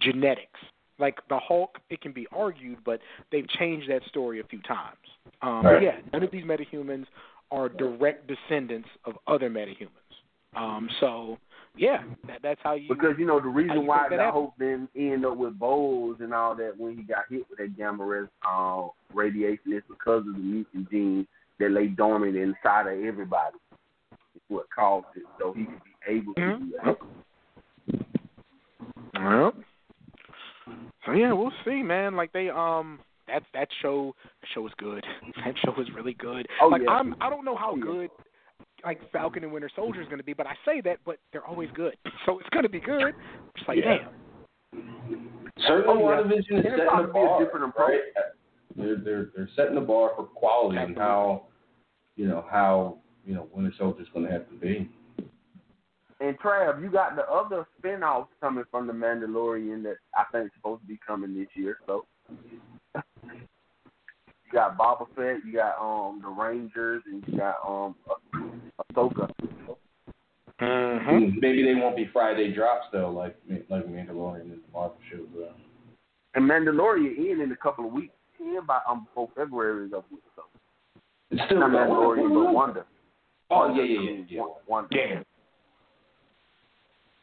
genetics. 0.00 0.60
Like 0.98 1.16
the 1.28 1.38
Hulk, 1.38 1.78
it 1.88 2.00
can 2.00 2.12
be 2.12 2.26
argued, 2.30 2.78
but 2.84 3.00
they've 3.32 3.48
changed 3.58 3.90
that 3.90 4.02
story 4.08 4.40
a 4.40 4.44
few 4.44 4.60
times. 4.62 4.96
Um, 5.42 5.64
Right. 5.64 5.74
But 5.74 5.82
yeah, 5.82 5.96
none 6.12 6.22
of 6.22 6.30
these 6.30 6.44
metahumans 6.44 7.06
are 7.50 7.68
direct 7.68 8.28
descendants 8.28 8.88
of 9.04 9.14
other 9.26 9.50
metahumans. 9.50 9.88
Um, 10.54 10.88
so 11.00 11.38
yeah, 11.76 12.02
that, 12.26 12.38
that's 12.42 12.60
how 12.62 12.74
you. 12.74 12.88
Because 12.88 13.14
you 13.18 13.26
know 13.26 13.40
the 13.40 13.48
reason 13.48 13.86
why 13.86 14.08
the 14.08 14.16
happened? 14.16 14.32
Hope 14.32 14.58
didn't 14.58 14.90
end 14.96 15.24
up 15.24 15.36
with 15.36 15.58
Bowles 15.58 16.16
and 16.20 16.34
all 16.34 16.54
that 16.56 16.72
when 16.76 16.96
he 16.96 17.02
got 17.02 17.24
hit 17.30 17.46
with 17.48 17.58
that 17.58 17.76
gamma 17.76 18.04
res, 18.04 18.28
uh, 18.48 18.88
radiation 19.14 19.72
is 19.72 19.82
because 19.88 20.26
of 20.26 20.32
the 20.32 20.38
mutant 20.38 20.90
gene 20.90 21.26
that 21.58 21.70
lay 21.70 21.86
dormant 21.88 22.36
inside 22.36 22.86
of 22.86 23.04
everybody. 23.04 23.56
It's 24.34 24.44
what 24.48 24.66
caused 24.74 25.06
it, 25.16 25.22
so 25.38 25.52
he 25.52 25.64
could 25.64 25.80
be 25.84 26.12
able 26.12 26.34
to 26.34 26.40
Mhm. 26.40 26.58
do 26.58 26.72
that. 26.82 26.98
Well, 29.14 29.54
so 31.06 31.12
yeah, 31.12 31.32
we'll 31.32 31.52
see, 31.64 31.82
man. 31.82 32.16
Like 32.16 32.32
they 32.32 32.48
um 32.50 33.00
that 33.26 33.42
that 33.54 33.68
show 33.82 34.14
that 34.40 34.48
show 34.54 34.66
is 34.66 34.72
good. 34.78 35.04
That 35.44 35.54
show 35.64 35.74
is 35.80 35.88
really 35.94 36.14
good. 36.14 36.46
Oh, 36.60 36.68
like 36.68 36.82
yeah. 36.82 36.90
I'm 36.90 37.14
I 37.20 37.30
don't 37.30 37.44
know 37.44 37.56
how 37.56 37.72
Oh, 37.72 37.76
yeah. 37.76 37.82
good 37.84 38.10
like 38.84 39.00
Falcon 39.12 39.44
and 39.44 39.52
Winter 39.52 39.70
Soldier 39.76 40.00
is 40.00 40.06
going 40.08 40.18
to 40.18 40.24
be, 40.24 40.32
but 40.32 40.46
I 40.46 40.54
say 40.64 40.80
that, 40.82 40.98
but 41.04 41.18
they're 41.32 41.44
always 41.46 41.68
good. 41.74 41.96
So 42.26 42.38
it's 42.38 42.48
going 42.50 42.64
to 42.64 42.68
be 42.68 42.80
good. 42.80 43.14
Just 43.56 43.68
like 43.68 43.78
Yeah. 43.78 43.98
damn. 44.72 45.28
Certainly, 45.66 46.02
Oh, 46.02 46.10
yeah. 46.10 46.22
WandaVision 46.22 46.38
is 46.38 46.44
it's 46.50 46.68
setting 46.68 46.76
the 46.76 47.06
to 47.06 47.12
be 47.12 47.18
a 47.20 47.24
bar. 47.24 47.44
different 47.44 47.64
approach. 47.68 47.90
Right? 47.90 48.00
They're 48.76 48.96
they're 48.96 49.30
they're 49.34 49.48
setting 49.56 49.74
the 49.74 49.80
bar 49.80 50.12
for 50.16 50.24
quality 50.24 50.78
and 50.78 50.96
how 50.96 51.46
you 52.16 52.28
know 52.28 52.44
how 52.50 52.98
you 53.26 53.34
know 53.34 53.48
Winter 53.52 53.72
Soldier's 53.78 54.08
going 54.14 54.26
to 54.26 54.32
have 54.32 54.48
to 54.48 54.54
be. 54.56 54.88
And 56.20 56.38
Trav, 56.38 56.82
you 56.82 56.90
got 56.90 57.16
the 57.16 57.24
other 57.30 57.66
spin-offs 57.78 58.30
coming 58.42 58.64
from 58.70 58.86
the 58.86 58.92
Mandalorian 58.92 59.82
that 59.84 59.96
I 60.14 60.24
think 60.30 60.46
is 60.46 60.52
supposed 60.56 60.82
to 60.82 60.86
be 60.86 60.98
coming 61.04 61.34
this 61.36 61.48
year. 61.54 61.78
So 61.86 62.04
you 64.50 64.58
got 64.58 64.76
Boba 64.78 65.06
Fett, 65.14 65.44
you 65.46 65.52
got 65.54 65.78
um 65.80 66.20
the 66.22 66.28
Rangers, 66.28 67.02
and 67.06 67.24
you 67.26 67.38
got 67.38 67.56
um 67.66 67.94
Ahsoka. 68.92 69.30
Mm-hmm. 70.60 71.38
Maybe 71.40 71.62
they 71.64 71.74
won't 71.74 71.96
be 71.96 72.08
Friday 72.12 72.52
drops 72.52 72.86
though, 72.92 73.10
like 73.10 73.36
like 73.68 73.86
Mandalorian 73.86 74.42
and 74.42 74.52
the 74.52 74.72
Marvel 74.72 74.96
shows. 75.10 75.26
Are. 75.38 75.54
And 76.34 76.48
Mandalorian 76.48 77.16
in 77.16 77.40
in 77.40 77.52
a 77.52 77.56
couple 77.56 77.86
of 77.86 77.92
weeks. 77.92 78.14
In 78.38 78.58
by 78.66 78.80
um 78.88 79.04
before 79.04 79.28
February 79.36 79.86
is 79.86 79.92
up 79.92 80.06
with 80.10 80.20
so 80.34 80.42
It's 81.30 81.42
still 81.46 81.60
not 81.60 81.70
Mandalorian 81.70 82.28
but 82.28 82.52
Wanda. 82.52 82.84
Oh 83.50 83.74
yeah 83.74 83.82
yeah 83.82 84.00
yeah 84.00 84.24
yeah. 84.28 84.40
Wa- 84.40 84.54
Wanda. 84.66 84.96
Yeah. 84.96 85.22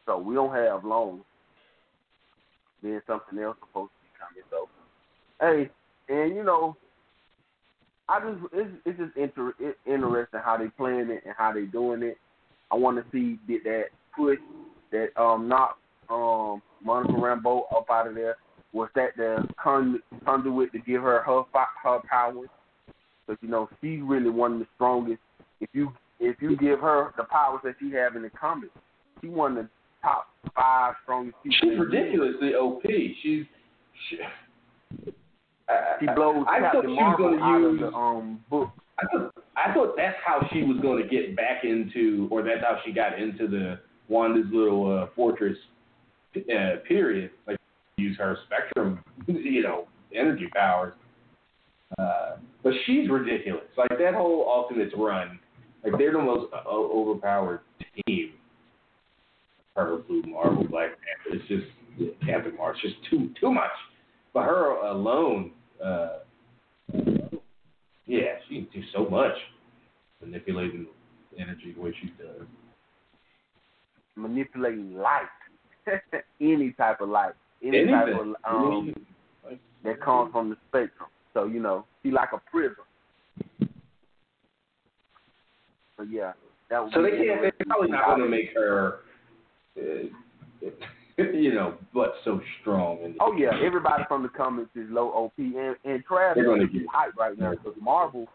So 0.05 0.17
we 0.17 0.35
don't 0.35 0.53
have 0.53 0.85
long. 0.85 1.21
Then 2.81 3.01
something 3.07 3.39
else 3.39 3.57
supposed 3.59 3.91
to 3.91 3.99
be 4.03 4.09
coming. 4.19 4.43
So 4.51 4.69
hey, 5.41 5.69
and 6.09 6.35
you 6.35 6.43
know, 6.43 6.77
I 8.09 8.19
just 8.19 8.53
it's 8.53 8.69
it's 8.85 8.99
just 8.99 9.17
inter- 9.17 9.53
it, 9.59 9.77
interesting 9.85 10.39
how 10.43 10.57
they 10.57 10.67
playing 10.69 11.09
it 11.09 11.23
and 11.25 11.35
how 11.37 11.51
they 11.53 11.65
doing 11.65 12.03
it. 12.03 12.17
I 12.71 12.75
want 12.75 12.97
to 12.97 13.05
see 13.11 13.37
did 13.47 13.63
that 13.63 13.85
push 14.15 14.39
that 14.91 15.09
um 15.21 15.47
knock 15.47 15.77
um 16.09 16.61
Monica 16.83 17.13
Rambeau 17.13 17.63
up 17.75 17.87
out 17.89 18.07
of 18.07 18.15
there. 18.15 18.37
Was 18.73 18.89
that 18.95 19.15
the 19.17 19.47
con- 19.61 20.01
conduit 20.25 20.71
to 20.73 20.79
give 20.79 21.01
her 21.01 21.21
her 21.21 21.43
her 21.83 21.99
powers? 22.09 22.49
Because 23.25 23.41
you 23.41 23.49
know 23.49 23.69
she's 23.81 23.99
really 24.01 24.29
one 24.29 24.53
of 24.53 24.59
the 24.59 24.67
strongest. 24.75 25.19
If 25.59 25.69
you 25.73 25.91
if 26.19 26.37
you 26.41 26.55
give 26.57 26.79
her 26.79 27.13
the 27.17 27.23
powers 27.23 27.61
that 27.63 27.75
she 27.79 27.91
have 27.91 28.15
in 28.15 28.21
the 28.21 28.29
comics, 28.29 28.73
she 29.21 29.27
one 29.27 29.57
of 29.57 29.65
the 29.65 29.69
top 30.01 30.27
five 30.55 30.95
strongest 31.03 31.35
people. 31.43 31.57
She's 31.61 31.79
ridiculously 31.79 32.53
OP. 32.55 32.83
She's 32.83 33.45
she, 34.09 34.17
I, 35.69 35.95
She 35.99 36.05
blows 36.05 36.45
I, 36.47 36.57
I 36.57 36.59
Captain 36.59 36.81
she 36.83 36.87
was 36.87 36.95
Marvel 36.99 37.27
going 37.29 37.39
to 37.39 37.43
out 37.45 37.59
use. 37.59 37.81
of 37.83 37.91
the 37.91 37.97
um 37.97 38.39
book. 38.49 38.69
I 38.99 39.05
thought, 39.11 39.33
I 39.55 39.73
thought 39.73 39.93
that's 39.95 40.17
how 40.25 40.47
she 40.51 40.63
was 40.63 40.77
going 40.81 41.01
to 41.03 41.07
get 41.07 41.35
back 41.35 41.63
into, 41.63 42.27
or 42.31 42.41
that's 42.41 42.61
how 42.61 42.79
she 42.85 42.91
got 42.91 43.19
into 43.19 43.47
the 43.47 43.79
Wanda's 44.09 44.47
little 44.51 45.03
uh, 45.03 45.07
fortress 45.15 45.57
uh, 46.35 46.77
period. 46.87 47.31
Like 47.45 47.57
use 47.97 48.17
her 48.17 48.37
spectrum, 48.45 49.03
you 49.27 49.61
know, 49.63 49.87
energy 50.15 50.47
powers. 50.53 50.93
Uh, 51.97 52.37
but 52.63 52.73
she's 52.85 53.09
ridiculous. 53.09 53.63
Like 53.77 53.89
that 53.89 54.13
whole 54.13 54.47
Ultimates 54.49 54.93
run, 54.97 55.39
like 55.83 55.93
they're 55.97 56.11
the 56.11 56.19
most 56.19 56.51
uh, 56.53 56.67
overpowered 56.67 57.61
team. 58.07 58.33
Her, 59.75 59.97
Blue 60.07 60.23
Marvel, 60.23 60.63
Black 60.67 60.89
Panther. 60.89 61.39
It's 61.39 61.47
just 61.47 62.19
Captain 62.25 62.55
Marvel. 62.57 62.79
It's 62.83 62.95
just 62.95 63.09
too 63.09 63.29
too 63.39 63.51
much. 63.51 63.69
But 64.33 64.43
her 64.43 64.71
alone. 64.87 65.51
Uh, 65.83 66.19
yeah, 68.05 68.35
she 68.47 68.55
can 68.55 68.67
do 68.73 68.81
so 68.93 69.07
much 69.09 69.33
manipulating 70.23 70.87
energy 71.37 71.73
the 71.75 71.81
way 71.81 71.93
she 72.01 72.07
does. 72.17 72.47
manipulating 74.15 74.95
light, 74.97 75.27
any 76.41 76.71
type 76.73 77.01
of 77.01 77.09
light, 77.09 77.33
any 77.63 77.85
type 77.85 78.07
Anything. 78.07 78.35
of 78.45 78.53
um 78.53 78.93
that 79.83 80.01
comes 80.01 80.31
from 80.31 80.49
the 80.49 80.57
spectrum. 80.69 81.09
So 81.33 81.45
you 81.45 81.59
know, 81.61 81.85
she 82.01 82.11
like 82.11 82.29
a 82.33 82.41
prism. 82.49 82.83
But 85.97 86.07
yeah, 86.11 86.33
that 86.69 86.89
so 86.93 87.01
they 87.01 87.11
can't. 87.11 87.41
They're 87.41 87.53
probably 87.67 87.89
not 87.91 88.05
going 88.07 88.21
to 88.21 88.27
make 88.29 88.49
her, 88.55 88.99
uh, 89.77 90.67
you 91.33 91.53
know, 91.53 91.75
but 91.93 92.13
so 92.23 92.39
strong. 92.61 93.15
Oh 93.19 93.35
yeah, 93.35 93.49
everybody 93.65 94.03
from 94.07 94.21
the 94.21 94.29
comics 94.29 94.69
is 94.75 94.85
low 94.89 95.09
OP, 95.09 95.33
and 95.37 95.75
and 95.83 96.03
Travis 96.05 96.43
is 96.43 96.69
get- 96.71 96.87
hype 96.91 97.15
right 97.17 97.37
now 97.37 97.51
because 97.51 97.73
Marvel 97.81 98.27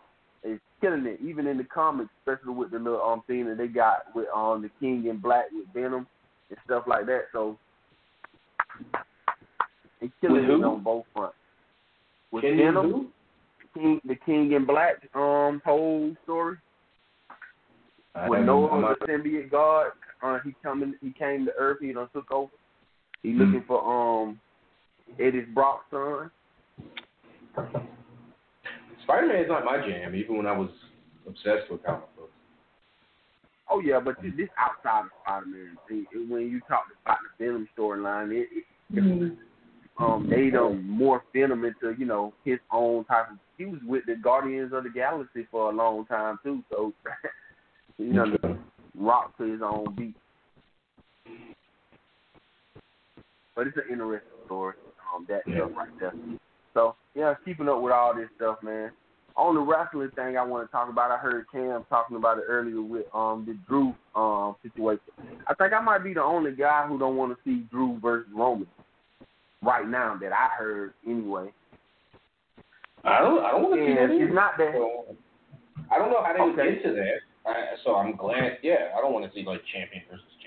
is 0.43 0.59
killing 0.81 1.07
it, 1.07 1.21
even 1.23 1.47
in 1.47 1.59
the 1.59 1.65
comics, 1.65 2.11
especially 2.21 2.55
with 2.55 2.73
the 2.73 2.79
little 2.79 3.01
um 3.01 3.23
thing 3.29 3.47
that 3.47 3.59
they 3.59 3.69
got 3.69 4.07
with 4.15 4.27
um 4.35 4.63
the 4.63 4.71
King 4.81 5.07
in 5.07 5.19
Black 5.19 5.45
with 5.53 5.67
Venom 5.73 6.09
and 6.51 6.59
stuff 6.65 6.85
like 6.89 7.07
that. 7.07 7.27
So 7.33 7.57
it's 10.01 10.13
killing 10.21 10.45
it 10.45 10.51
on 10.51 10.83
both 10.83 11.05
fronts. 11.15 11.37
With 12.33 12.43
Can 12.43 12.57
Venom. 12.57 13.13
King, 13.75 14.01
the 14.05 14.17
King 14.27 14.53
in 14.53 14.67
Black 14.67 15.09
um 15.15 15.63
whole 15.65 16.15
story 16.25 16.57
I 18.15 18.29
when 18.29 18.45
Knull 18.45 18.63
was 18.63 18.97
a 19.01 19.05
symbiote 19.07 19.51
god, 19.51 19.93
uh, 20.23 20.39
he 20.45 20.55
coming, 20.63 20.95
he 21.01 21.13
came 21.13 21.47
to 21.47 21.53
Earth, 21.59 21.79
he 21.81 21.93
done 21.93 22.09
took 22.13 22.31
over. 22.31 22.51
He 23.23 23.33
looking 23.33 23.65
for 23.67 23.81
um 23.83 24.41
Eddie 25.19 25.43
Brock's 25.43 25.85
son. 25.91 26.31
Spider 29.05 29.27
Man 29.29 29.45
is 29.45 29.49
not 29.49 29.65
my 29.65 29.79
jam, 29.79 30.15
even 30.15 30.37
when 30.37 30.47
I 30.47 30.57
was 30.57 30.71
obsessed 31.27 31.71
with 31.71 31.85
comic 31.85 32.15
books. 32.17 32.31
Oh 33.71 33.81
yeah, 33.81 34.01
but 34.01 34.17
this 34.23 34.33
this 34.37 34.49
outside 34.59 35.05
of 35.05 35.11
Spider 35.23 35.47
Man. 35.47 36.29
When 36.29 36.43
you 36.43 36.61
talk 36.69 36.87
about 37.05 37.19
the 37.39 37.45
Venom 37.45 37.69
storyline, 37.77 38.33
it, 38.33 38.49
it 38.93 39.39
um 39.99 40.29
they 40.29 40.51
done 40.51 40.99
morph 41.01 41.21
Venom 41.35 41.65
into 41.65 41.95
you 41.99 42.07
know 42.07 42.33
his 42.45 42.59
own 42.73 43.05
type 43.05 43.31
of. 43.31 43.39
He 43.59 43.67
was 43.67 43.81
with 43.87 44.05
the 44.07 44.17
Guardians 44.17 44.73
of 44.73 44.85
the 44.85 44.91
Galaxy 44.91 45.47
for 45.51 45.71
a 45.71 45.75
long 45.75 46.07
time 46.07 46.39
too, 46.43 46.63
so 46.71 46.93
you 47.99 48.13
know 48.13 48.25
rock 48.99 49.37
to 49.39 49.45
his 49.45 49.61
own 49.63 49.95
beat. 49.97 50.17
But 53.55 53.67
it's 53.67 53.77
an 53.77 53.85
interesting 53.91 54.29
story. 54.47 54.75
Um, 55.15 55.27
that 55.29 55.43
Yeah. 55.47 55.57
stuff 55.57 55.71
right 55.77 55.89
there. 56.01 56.15
So 56.75 56.97
yeah, 57.15 57.35
keeping 57.45 57.69
up 57.69 57.81
with 57.83 57.93
all 57.93 58.15
this 58.15 58.29
stuff, 58.37 58.63
man. 58.63 58.93
On 59.37 59.55
the 59.55 59.61
wrestling 59.61 60.11
thing, 60.15 60.37
I 60.37 60.43
want 60.43 60.67
to 60.67 60.73
talk 60.73 60.89
about. 60.89 61.11
I 61.11 61.17
heard 61.17 61.47
Cam 61.51 61.85
talking 61.89 62.17
about 62.17 62.39
it 62.39 62.45
earlier 62.49 62.83
with 62.83 63.07
um 63.15 63.45
the 63.47 63.55
Drew 63.69 63.95
um 64.15 64.57
situation. 64.63 65.13
I 65.47 65.55
think 65.55 65.73
I 65.73 65.81
might 65.81 66.05
be 66.05 66.15
the 66.15 66.23
only 66.23 66.53
guy 66.53 66.87
who 66.87 66.99
don't 66.99 67.17
want 67.17 67.33
to 67.37 67.39
see 67.45 67.67
Drew 67.71 67.99
versus 68.01 68.31
Roman 68.35 68.69
right 69.63 69.87
now 69.89 70.17
that 70.21 70.33
I 70.33 70.49
heard 70.59 70.95
anyway. 71.07 71.53
I 73.05 73.21
don't. 73.21 73.45
I 73.45 73.51
don't 73.51 73.63
want 73.63 73.75
to 73.75 73.81
see 73.85 73.91
And 73.91 74.11
that. 74.11 74.25
it's 74.25 74.35
not 74.35 74.59
that. 74.59 74.73
So, 74.75 75.17
I 75.91 75.99
don't 75.99 76.11
know 76.11 76.23
how 76.23 76.33
they 76.33 76.41
Okay. 76.41 76.75
get 76.75 76.85
to 76.85 76.93
that. 76.95 77.51
I, 77.51 77.75
so 77.85 77.97
I'm 77.97 78.17
glad. 78.17 78.59
Yeah, 78.63 78.95
I 78.97 79.01
don't 79.01 79.13
want 79.13 79.27
to 79.27 79.33
see 79.35 79.45
like 79.45 79.61
champion 79.73 80.05
versus 80.09 80.25
champion, 80.39 80.42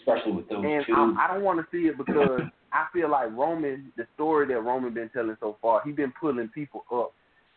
especially 0.00 0.32
with 0.32 0.48
those 0.48 0.64
And 0.64 0.84
two. 0.86 0.92
um, 0.94 1.18
I 1.18 1.32
don't 1.32 1.42
want 1.44 1.60
to 1.60 1.66
see 1.70 1.86
it 1.88 1.96
because 1.96 2.42
I 2.72 2.86
feel 2.92 3.10
like 3.10 3.30
Roman, 3.32 3.92
the 3.96 4.06
story 4.14 4.46
that 4.48 4.60
Roman 4.60 4.92
been 4.94 5.10
telling 5.10 5.36
so 5.40 5.56
far, 5.62 5.82
he 5.84 5.92
been 5.92 6.12
pulling 6.20 6.48
people 6.48 6.84
up 6.92 7.12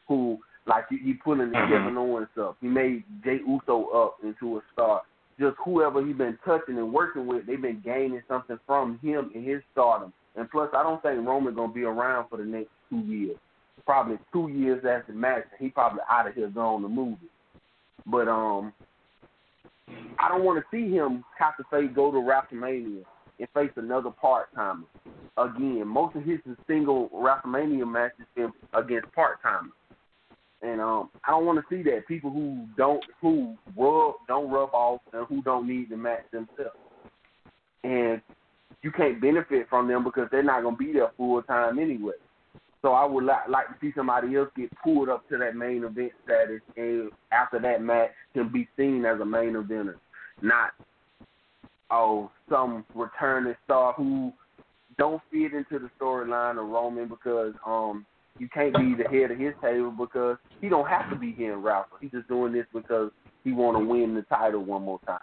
who 0.08 0.38
like 0.66 0.86
he, 0.90 0.98
he 0.98 1.14
pulling 1.14 1.52
the 1.52 1.58
Mhm. 1.58 1.70
Kevin 1.70 1.98
Owens 1.98 2.28
up. 2.40 2.58
He 2.62 2.68
made 2.68 3.04
Jey 3.24 3.40
Uso 3.46 3.88
up 3.90 4.18
into 4.24 4.58
a 4.58 4.62
star. 4.72 5.02
Just 5.40 5.58
whoever 5.66 6.06
he 6.06 6.14
been 6.14 6.38
touching 6.46 6.78
and 6.78 6.94
working 6.94 7.26
with, 7.28 7.46
they've 7.46 7.62
been 7.62 7.82
gaining 7.84 8.22
something 8.28 8.58
from 8.66 8.98
him 9.00 9.32
and 9.36 9.46
his 9.46 9.62
stardom. 9.72 10.14
And 10.36 10.50
plus, 10.50 10.70
I 10.74 10.84
don't 10.84 11.02
think 11.02 11.26
Roman 11.28 11.54
gonna 11.56 11.74
be 11.74 11.84
around 11.84 12.30
for 12.30 12.38
the 12.38 12.46
next 12.46 12.70
two 12.90 13.00
years. 13.00 13.38
Probably 13.86 14.18
two 14.32 14.48
years 14.50 14.86
after 14.86 15.12
match, 15.12 15.44
he 15.60 15.70
probably 15.70 16.00
out 16.10 16.28
of 16.28 16.34
here 16.36 16.48
going 16.48 16.84
to 16.84 16.88
movie. 16.90 17.30
But 18.06 18.28
um, 18.28 18.72
I 20.20 20.30
don't 20.30 20.44
want 20.44 20.64
to 20.64 20.66
see 20.76 20.92
him 20.92 21.24
have 21.38 21.58
to 21.58 21.64
face 21.70 21.90
go 21.96 22.12
to 22.12 22.18
WrestleMania 22.18 23.04
and 23.40 23.48
face 23.54 23.72
another 23.76 24.12
part 24.12 24.54
timer. 24.56 24.86
Again, 25.38 25.88
most 25.88 26.16
of 26.16 26.24
his 26.24 26.40
single 26.68 27.10
WrestleMania 27.10 27.90
matches 27.90 28.26
been 28.36 28.52
against 28.74 29.12
part 29.14 29.42
timers. 29.42 29.72
And 30.62 30.80
um 30.80 31.10
I 31.28 31.32
don't 31.32 31.46
want 31.46 31.60
to 31.60 31.76
see 31.76 31.84
that. 31.90 32.08
People 32.08 32.32
who 32.32 32.66
don't 32.78 33.04
who 33.22 33.58
rub 33.76 34.16
don't 34.28 34.50
rub 34.50 34.70
off 34.74 35.02
and 35.12 35.28
who 35.28 35.42
don't 35.42 35.68
need 35.68 35.90
the 35.90 35.98
match 35.98 36.24
themselves. 36.32 36.78
And 37.84 38.22
you 38.82 38.92
can't 38.92 39.20
benefit 39.20 39.68
from 39.70 39.88
them 39.88 40.04
because 40.04 40.28
they're 40.32 40.44
not 40.44 40.64
gonna 40.64 40.78
be 40.78 40.94
there 40.94 41.12
full 41.18 41.42
time 41.44 41.80
anyway. 41.80 42.14
So 42.84 42.92
I 42.92 43.06
would 43.06 43.24
li- 43.24 43.50
like 43.50 43.68
to 43.70 43.76
see 43.82 43.94
somebody 43.96 44.36
else 44.36 44.50
get 44.58 44.70
pulled 44.84 45.08
up 45.08 45.28
to 45.30 45.38
that 45.38 45.56
main 45.56 45.86
event 45.86 46.12
status, 46.26 46.60
and 46.76 47.10
after 47.32 47.58
that 47.60 47.82
match, 47.82 48.12
can 48.34 48.52
be 48.52 48.68
seen 48.78 49.06
as 49.06 49.22
a 49.22 49.26
main 49.26 49.54
eventer, 49.54 49.96
not 50.42 50.72
oh 51.90 52.30
some 52.50 52.86
returning 52.94 53.56
star 53.64 53.94
who 53.94 54.34
don't 54.98 55.22
fit 55.32 55.54
into 55.54 55.80
the 55.80 55.90
storyline 56.00 56.62
of 56.62 56.70
Roman 56.70 57.08
because 57.08 57.54
um 57.66 58.06
you 58.40 58.50
can't 58.50 58.74
be 58.74 58.96
the 59.02 59.10
head 59.10 59.32
of 59.32 59.38
his 59.38 59.54
table 59.62 59.92
because 59.92 60.38
he 60.60 60.68
don't 60.68 60.88
have 60.88 61.10
to 61.10 61.16
be 61.16 61.32
here 61.32 61.54
in 61.54 61.62
Ralph. 61.62 61.86
He's 62.02 62.12
just 62.12 62.28
doing 62.28 62.52
this 62.52 62.66
because 62.74 63.12
he 63.44 63.54
want 63.54 63.78
to 63.78 63.86
win 63.86 64.16
the 64.16 64.24
title 64.24 64.64
one 64.64 64.84
more 64.84 65.00
time. 65.06 65.20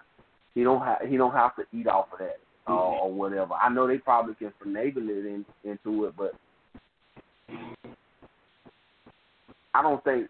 He 0.55 0.63
don't 0.63 0.81
have 0.83 1.01
he 1.07 1.17
don't 1.17 1.35
have 1.35 1.57
to 1.57 1.65
eat 1.73 1.89
off 1.89 2.07
of 2.13 2.21
that 2.21 2.39
uh, 2.69 2.73
or 2.73 3.13
whatever. 3.13 3.55
I 3.55 3.69
know 3.69 3.87
they 3.87 3.99
probably 3.99 4.35
can 4.35 4.53
finagle 4.65 5.09
it 5.09 5.27
in, 5.27 5.45
into 5.65 6.07
it, 6.07 6.15
but 6.17 6.35
I 9.75 9.83
don't 9.83 10.03
think. 10.05 10.29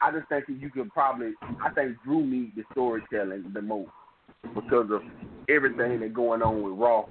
I 0.00 0.10
just 0.10 0.28
think 0.28 0.46
that 0.46 0.58
you 0.58 0.70
can 0.70 0.90
probably. 0.90 1.32
I 1.64 1.70
think 1.70 1.96
Drew 2.04 2.26
needs 2.26 2.52
the 2.56 2.64
storytelling 2.72 3.50
the 3.54 3.62
most 3.62 3.90
because 4.54 4.90
of 4.90 5.02
everything 5.48 6.00
that's 6.00 6.12
going 6.12 6.42
on 6.42 6.62
with 6.62 6.78
Raw 6.78 7.04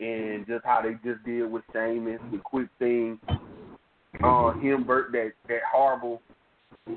and 0.00 0.46
just 0.46 0.64
how 0.64 0.82
they 0.82 0.94
just 1.08 1.24
did 1.24 1.50
with 1.50 1.62
Sheamus, 1.72 2.20
the 2.32 2.38
quick 2.42 2.68
thing, 2.78 3.20
uh, 4.24 4.52
him 4.52 4.84
Bert 4.84 5.12
that 5.12 5.32
that 5.48 5.60
horrible 5.70 6.22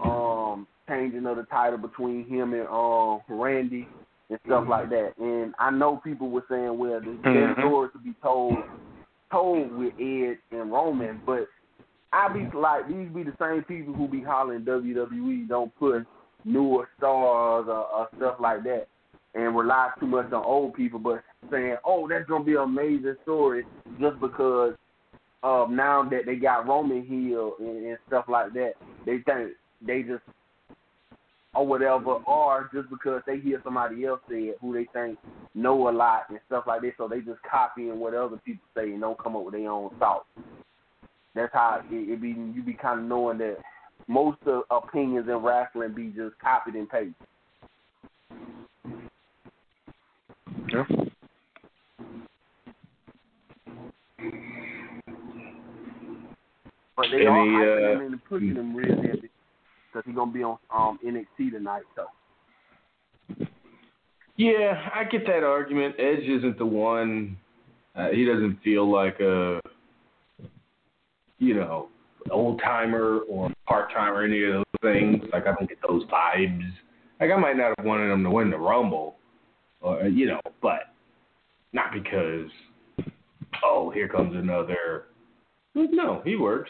um 0.02 0.68
changing 0.90 1.26
of 1.26 1.38
the 1.38 1.44
title 1.44 1.78
between 1.78 2.28
him 2.28 2.54
and 2.54 2.68
um 2.68 3.22
Randy 3.30 3.88
and 4.30 4.40
stuff 4.46 4.66
like 4.68 4.90
that. 4.90 5.14
And 5.20 5.54
I 5.60 5.70
know 5.70 5.98
people 6.04 6.30
were 6.30 6.46
saying, 6.50 6.78
well, 6.78 7.00
the 7.00 7.12
Mhm. 7.12 7.56
that 7.56 7.58
story 7.60 7.90
to 7.92 8.00
be 8.00 8.14
told 8.22 8.58
told 9.32 9.72
with 9.74 9.94
Ed 10.00 10.38
and 10.52 10.72
Roman, 10.72 11.22
but 11.26 11.48
I 12.14 12.32
be 12.32 12.48
like 12.56 12.88
these 12.88 13.10
be 13.10 13.24
the 13.24 13.34
same 13.40 13.64
people 13.64 13.94
who 13.94 14.08
be 14.08 14.22
hollering 14.22 14.64
WWE 14.66 15.48
don't 15.48 15.76
put 15.78 16.06
newer 16.46 16.88
stars 16.98 17.66
or, 17.68 17.88
or 17.88 18.08
stuff 18.18 18.36
like 18.40 18.64
that 18.64 18.88
and 19.36 19.56
rely 19.56 19.90
too 20.00 20.06
much 20.06 20.32
on 20.32 20.46
old 20.46 20.76
people, 20.76 21.00
but 21.00 21.24
saying, 21.50 21.76
oh, 21.84 22.08
that's 22.08 22.30
gonna 22.30 22.44
be 22.44 22.54
an 22.54 22.62
amazing 22.62 23.16
story 23.24 23.66
just 24.00 24.20
because 24.20 24.76
of 25.42 25.72
now 25.72 26.08
that 26.10 26.26
they 26.26 26.36
got 26.36 26.68
Roman 26.68 27.04
heel 27.04 27.54
and, 27.60 27.86
and 27.86 27.98
stuff 28.08 28.26
like 28.30 28.54
that. 28.54 28.74
They 29.06 29.18
think 29.26 29.52
they 29.86 30.04
just 30.04 30.22
or 31.56 31.68
whatever, 31.68 32.14
or 32.14 32.70
just 32.74 32.90
because 32.90 33.22
they 33.28 33.40
hear 33.40 33.62
somebody 33.64 34.06
else 34.06 34.20
say 34.28 34.36
it 34.36 34.58
who 34.60 34.74
they 34.74 34.88
think 34.92 35.20
know 35.54 35.90
a 35.90 35.92
lot 35.92 36.24
and 36.30 36.40
stuff 36.48 36.64
like 36.68 36.82
that, 36.82 36.94
so 36.98 37.08
they 37.08 37.20
just 37.20 37.40
copying 37.50 38.00
what 38.00 38.16
other 38.16 38.38
people 38.38 38.66
say 38.76 38.92
and 38.92 39.02
don't 39.02 39.22
come 39.22 39.36
up 39.36 39.46
with 39.46 39.54
their 39.54 39.70
own 39.70 39.92
thoughts. 40.00 40.26
That's 41.36 41.54
how 41.54 41.82
it, 41.90 41.94
it 41.94 42.22
be. 42.22 42.30
You 42.30 42.64
be 42.64 42.74
kind 42.74 43.00
of 43.00 43.06
knowing 43.06 43.40
that 43.40 43.58
most 44.08 44.38
of 44.46 44.64
opinions 44.70 45.28
in 45.28 45.36
wrestling 45.36 45.94
be 45.94 46.08
just 46.10 46.38
copied 46.40 46.76
and 46.76 46.90
pasted. 46.90 47.16
Yeah. 50.72 50.84
But 56.96 57.08
they 57.12 57.22
Any, 57.22 57.28
all 57.28 57.42
uh, 57.42 57.92
him 57.92 58.02
and 58.02 58.26
pushing 58.26 58.56
him 58.56 58.76
real 58.76 58.96
heavy 58.96 59.30
because 59.92 60.06
he's 60.06 60.16
gonna 60.16 60.32
be 60.32 60.44
on 60.44 60.58
um, 60.74 61.00
NXT 61.06 61.52
tonight, 61.52 61.84
though. 61.96 62.08
So. 63.40 63.46
Yeah, 64.36 64.90
I 64.94 65.04
get 65.04 65.26
that 65.28 65.44
argument. 65.44 65.96
Edge 66.00 66.24
isn't 66.24 66.58
the 66.58 66.66
one. 66.66 67.38
Uh, 67.96 68.10
he 68.10 68.26
doesn't 68.26 68.60
feel 68.64 68.92
like 68.92 69.20
a 69.20 69.60
you 71.44 71.56
know, 71.56 71.90
old 72.32 72.62
timer 72.62 73.20
or 73.30 73.52
part 73.68 73.92
timer, 73.92 74.24
any 74.24 74.44
of 74.44 74.54
those 74.54 74.64
things. 74.82 75.24
Like 75.32 75.44
I 75.44 75.54
don't 75.54 75.68
get 75.68 75.80
those 75.88 76.04
vibes. 76.06 76.70
Like 77.20 77.32
I 77.32 77.36
might 77.38 77.58
not 77.58 77.74
have 77.78 77.86
wanted 77.86 78.12
him 78.12 78.24
to 78.24 78.30
win 78.30 78.50
the 78.50 78.58
Rumble, 78.58 79.16
or 79.82 80.08
you 80.08 80.28
know, 80.28 80.40
but 80.62 80.94
not 81.74 81.92
because, 81.94 82.50
oh, 83.64 83.92
here 83.92 84.08
comes 84.08 84.36
another. 84.36 85.06
No, 85.76 86.22
he 86.24 86.36
works. 86.36 86.70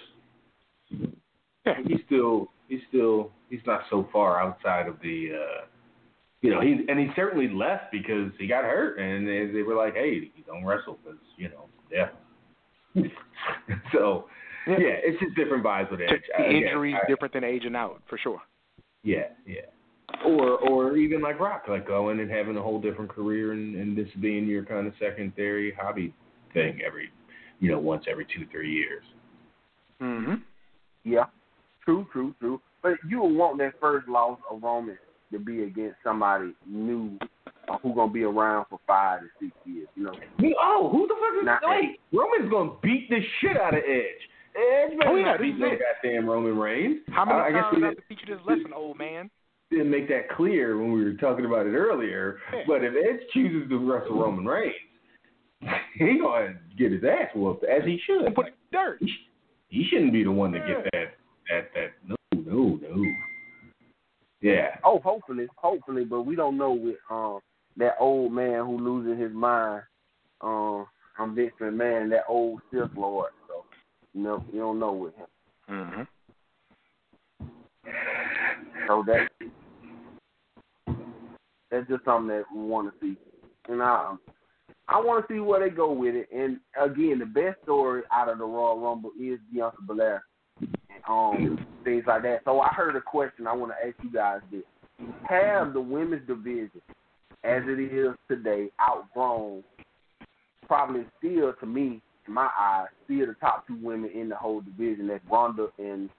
Yeah. 1.65 1.75
He's 1.85 1.99
still, 2.05 2.51
he's 2.67 2.79
still, 2.89 3.31
he's 3.49 3.59
not 3.65 3.81
so 3.89 4.07
far 4.11 4.41
outside 4.41 4.87
of 4.87 4.97
the. 5.01 5.31
uh 5.33 5.65
you 6.41 6.49
know, 6.49 6.59
he 6.59 6.85
and 6.89 6.99
he 6.99 7.07
certainly 7.15 7.47
left 7.47 7.89
because 7.89 8.29
he 8.37 8.47
got 8.47 8.65
hurt, 8.65 8.99
and 8.99 9.25
they, 9.25 9.45
they 9.45 9.63
were 9.63 9.75
like, 9.75 9.93
"Hey, 9.93 10.29
you 10.35 10.43
don't 10.45 10.65
wrestle 10.65 10.99
because 11.01 11.17
you 11.37 11.47
know, 11.47 11.69
yeah." 11.89 12.09
so, 13.93 14.25
yeah. 14.67 14.75
it's 15.03 15.19
just 15.19 15.35
different 15.35 15.63
vibes 15.63 15.91
with 15.91 16.01
Edge. 16.01 16.21
The 16.37 16.43
Again, 16.43 16.55
injury's 16.63 16.95
different 17.07 17.33
than 17.33 17.43
aging 17.43 17.75
out 17.75 18.01
for 18.07 18.17
sure. 18.17 18.41
Yeah, 19.03 19.27
yeah. 19.45 19.61
Or 20.25 20.59
or 20.59 20.97
even 20.97 21.21
like 21.21 21.39
Rock, 21.39 21.63
like 21.67 21.87
going 21.87 22.19
and 22.19 22.29
having 22.29 22.55
a 22.57 22.61
whole 22.61 22.79
different 22.79 23.09
career, 23.09 23.53
and, 23.53 23.75
and 23.75 23.97
this 23.97 24.07
being 24.21 24.47
your 24.47 24.63
kind 24.63 24.87
of 24.87 24.93
secondary 24.99 25.73
hobby 25.73 26.13
thing 26.53 26.79
every, 26.85 27.09
you 27.59 27.71
know, 27.71 27.79
once 27.79 28.05
every 28.09 28.25
two 28.25 28.45
three 28.51 28.71
years. 28.71 29.03
Mm-hmm. 30.01 30.35
yeah, 31.03 31.25
true, 31.83 32.05
true, 32.11 32.35
true. 32.39 32.61
But 32.81 32.93
you 33.07 33.21
would 33.21 33.35
want 33.35 33.57
that 33.59 33.73
first 33.79 34.07
loss 34.07 34.37
of 34.51 34.61
Roman 34.61 34.97
to 35.31 35.39
be 35.39 35.63
against 35.63 35.95
somebody 36.03 36.53
new 36.67 37.17
uh, 37.69 37.77
who 37.81 37.95
gonna 37.95 38.11
be 38.11 38.23
around 38.23 38.65
for 38.69 38.79
five 38.85 39.21
to 39.21 39.27
six 39.39 39.51
years. 39.65 39.87
You 39.95 40.03
know, 40.03 40.13
Oh, 40.61 40.89
who 40.91 41.07
the 41.07 41.15
fuck 41.15 41.41
is 41.41 41.45
Not 41.45 41.61
wait? 41.63 41.99
Roman's 42.11 42.51
gonna 42.51 42.73
beat 42.81 43.09
the 43.09 43.19
shit 43.39 43.57
out 43.57 43.73
of 43.73 43.83
Edge. 43.87 44.29
Edge 44.55 44.97
better 44.97 45.11
Oh, 45.11 45.15
yeah, 45.15 45.25
not 45.25 45.37
this 45.39 45.45
beat 45.45 45.55
is 45.55 45.59
no 45.59 45.69
goddamn 45.69 46.29
Roman 46.29 46.57
Reigns. 46.57 47.01
How 47.09 47.25
many 47.25 47.39
I, 47.39 47.47
I 47.47 47.51
guess 47.51 47.63
times 47.63 47.73
we 47.73 47.79
do 47.79 47.85
I 47.85 47.89
didn't, 47.89 47.97
have 47.97 48.07
to 48.07 48.15
teach 48.15 48.19
you 48.27 48.35
this 48.35 48.45
lesson, 48.45 48.73
old 48.73 48.97
man? 48.97 49.29
didn't 49.73 49.91
make 49.91 50.07
that 50.09 50.29
clear 50.29 50.77
when 50.77 50.91
we 50.91 51.03
were 51.03 51.13
talking 51.13 51.45
about 51.45 51.65
it 51.65 51.75
earlier. 51.75 52.39
Yeah. 52.53 52.61
But 52.67 52.83
if 52.83 52.93
Edge 52.93 53.27
chooses 53.33 53.69
to 53.69 53.77
wrestle 53.77 54.19
Roman 54.19 54.45
Reigns, 54.45 54.75
he 55.95 56.19
gonna 56.21 56.55
get 56.77 56.91
his 56.91 57.03
ass 57.03 57.29
whooped 57.35 57.63
as 57.63 57.83
he 57.85 57.99
should. 58.05 58.25
And 58.25 58.35
put 58.35 58.47
it 58.47 58.55
dirt. 58.71 58.97
He, 58.99 59.11
he 59.69 59.87
shouldn't 59.89 60.13
be 60.13 60.23
the 60.23 60.31
one 60.31 60.51
to 60.51 60.59
get 60.59 60.83
that 60.93 61.15
that 61.49 61.69
that 61.73 61.91
no 62.07 62.15
no 62.33 62.79
no. 62.81 63.05
Yeah. 64.41 64.75
oh, 64.83 64.99
hopefully, 64.99 65.47
hopefully, 65.55 66.03
but 66.03 66.23
we 66.23 66.35
don't 66.35 66.57
know 66.57 66.73
with 66.73 66.97
um 67.09 67.39
that 67.77 67.95
old 67.99 68.33
man 68.33 68.65
who 68.65 68.77
losing 68.77 69.21
his 69.21 69.33
mind. 69.33 69.83
Um, 70.41 70.85
I'm 71.17 71.33
Vince 71.35 71.53
McMahon, 71.61 72.09
that 72.09 72.25
old 72.27 72.61
Sith 72.71 72.89
Lord. 72.97 73.31
You 74.13 74.21
know, 74.21 74.45
you 74.51 74.59
don't 74.59 74.79
know 74.79 74.93
with 74.93 75.15
him. 75.15 75.27
Mm-hmm. 75.69 76.01
So 78.87 79.03
that 79.07 79.29
that's 81.71 81.87
just 81.87 82.05
something 82.05 82.27
that 82.27 82.43
we 82.53 82.61
want 82.61 82.93
to 82.93 82.99
see, 82.99 83.17
and 83.67 83.81
I 83.81 84.15
I 84.87 84.99
want 84.99 85.25
to 85.27 85.33
see 85.33 85.39
where 85.39 85.59
they 85.59 85.73
go 85.73 85.91
with 85.91 86.15
it. 86.15 86.29
And 86.31 86.59
again, 86.79 87.19
the 87.19 87.25
best 87.25 87.61
story 87.63 88.03
out 88.11 88.29
of 88.29 88.37
the 88.37 88.45
Royal 88.45 88.79
Rumble 88.79 89.11
is 89.19 89.39
Bianca 89.51 89.77
Belair, 89.87 90.23
um, 91.07 91.65
things 91.83 92.03
like 92.05 92.23
that. 92.23 92.41
So 92.45 92.59
I 92.59 92.69
heard 92.69 92.95
a 92.95 93.01
question. 93.01 93.47
I 93.47 93.53
want 93.53 93.71
to 93.71 93.87
ask 93.87 93.95
you 94.03 94.11
guys 94.11 94.41
this: 94.51 94.63
Have 95.29 95.73
the 95.73 95.81
women's 95.81 96.27
division, 96.27 96.81
as 97.43 97.63
it 97.65 97.79
is 97.79 98.13
today, 98.27 98.69
outgrown? 98.81 99.63
Probably 100.67 101.05
still, 101.17 101.53
to 101.59 101.65
me, 101.65 102.01
in 102.27 102.33
my 102.33 102.49
eyes, 102.59 102.87
still 103.05 103.27
the 103.27 103.35
top 103.39 103.67
two 103.67 103.77
women 103.81 104.09
in 104.13 104.29
the 104.29 104.35
whole 104.35 104.61
division. 104.61 105.07
That's 105.07 105.23
Ronda 105.29 105.67
and 105.77 106.09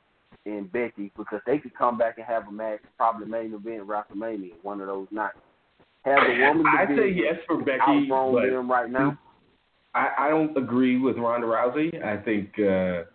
and 0.46 0.70
Becky 0.72 1.10
because 1.16 1.40
they 1.46 1.58
could 1.58 1.74
come 1.74 1.96
back 1.96 2.18
and 2.18 2.26
have 2.26 2.48
a 2.48 2.52
match, 2.52 2.80
probably 2.96 3.26
main 3.26 3.54
event 3.54 3.86
WrestleMania, 3.86 4.52
one 4.62 4.80
of 4.80 4.86
those 4.86 5.06
nights. 5.10 5.38
Have 6.04 6.18
the 6.26 6.44
woman 6.46 6.66
I 6.66 6.86
say 6.94 7.10
yes 7.10 7.36
for 7.46 7.58
Becky, 7.58 7.80
outgrown 7.80 8.34
but 8.34 8.50
them 8.50 8.70
right 8.70 8.90
now? 8.90 9.18
I, 9.94 10.08
I 10.18 10.28
don't 10.28 10.54
agree 10.56 10.98
with 10.98 11.16
Ronda 11.16 11.46
Rousey. 11.46 12.04
I 12.04 12.22
think 12.22 12.58
uh 12.58 13.08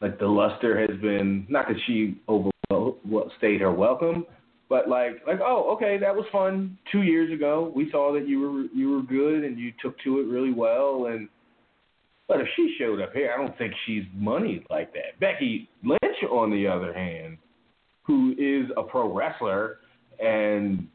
like 0.00 0.18
the 0.18 0.26
luster 0.26 0.78
has 0.78 1.00
been 1.00 1.46
not 1.48 1.66
that 1.68 1.76
she 1.86 2.20
over 2.28 2.50
well, 2.70 3.32
stayed 3.38 3.62
her 3.62 3.72
welcome, 3.72 4.26
but 4.68 4.88
like 4.88 5.22
like 5.26 5.40
oh 5.42 5.74
okay 5.74 5.96
that 5.98 6.14
was 6.14 6.26
fun 6.30 6.76
two 6.92 7.02
years 7.02 7.32
ago. 7.32 7.72
We 7.74 7.90
saw 7.90 8.12
that 8.12 8.28
you 8.28 8.40
were 8.40 8.64
you 8.74 8.90
were 8.90 9.02
good 9.02 9.44
and 9.44 9.58
you 9.58 9.72
took 9.80 9.98
to 10.00 10.20
it 10.20 10.26
really 10.26 10.52
well 10.52 11.06
and. 11.06 11.28
But 12.28 12.40
if 12.40 12.46
she 12.54 12.76
showed 12.78 13.00
up 13.00 13.14
here, 13.14 13.32
I 13.34 13.42
don't 13.42 13.56
think 13.56 13.72
she's 13.86 14.04
money 14.14 14.62
like 14.70 14.92
that. 14.92 15.18
Becky 15.18 15.68
Lynch, 15.82 16.22
on 16.30 16.50
the 16.50 16.66
other 16.68 16.92
hand, 16.92 17.38
who 18.02 18.34
is 18.38 18.70
a 18.76 18.82
pro 18.82 19.12
wrestler, 19.12 19.78
and 20.22 20.86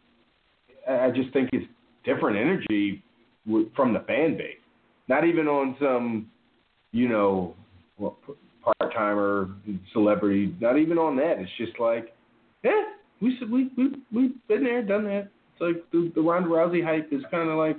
I 0.88 1.10
just 1.10 1.34
think 1.34 1.50
it's 1.52 1.66
different 2.06 2.38
energy 2.38 3.04
from 3.76 3.94
the 3.94 4.02
fan 4.02 4.38
base. 4.38 4.58
Not 5.08 5.26
even 5.26 5.48
on 5.48 5.76
some, 5.80 6.30
you 6.92 7.10
know, 7.10 7.56
part 7.98 8.94
timer 8.94 9.50
celebrity. 9.92 10.56
Not 10.60 10.78
even 10.78 10.98
on 10.98 11.16
that. 11.18 11.40
It's 11.40 11.52
just 11.58 11.80
like, 11.80 12.16
yeah, 12.64 12.84
we 13.22 13.38
we 13.52 13.70
we 13.76 13.92
we've 14.14 14.48
been 14.48 14.64
there, 14.64 14.84
done 14.84 15.06
that. 15.06 15.30
It's 15.54 15.62
like 15.62 15.84
the, 15.92 16.12
the 16.16 16.22
Ronda 16.22 16.50
Rousey 16.50 16.84
hype 16.84 17.12
is 17.12 17.22
kind 17.32 17.50
of 17.50 17.58
like, 17.58 17.78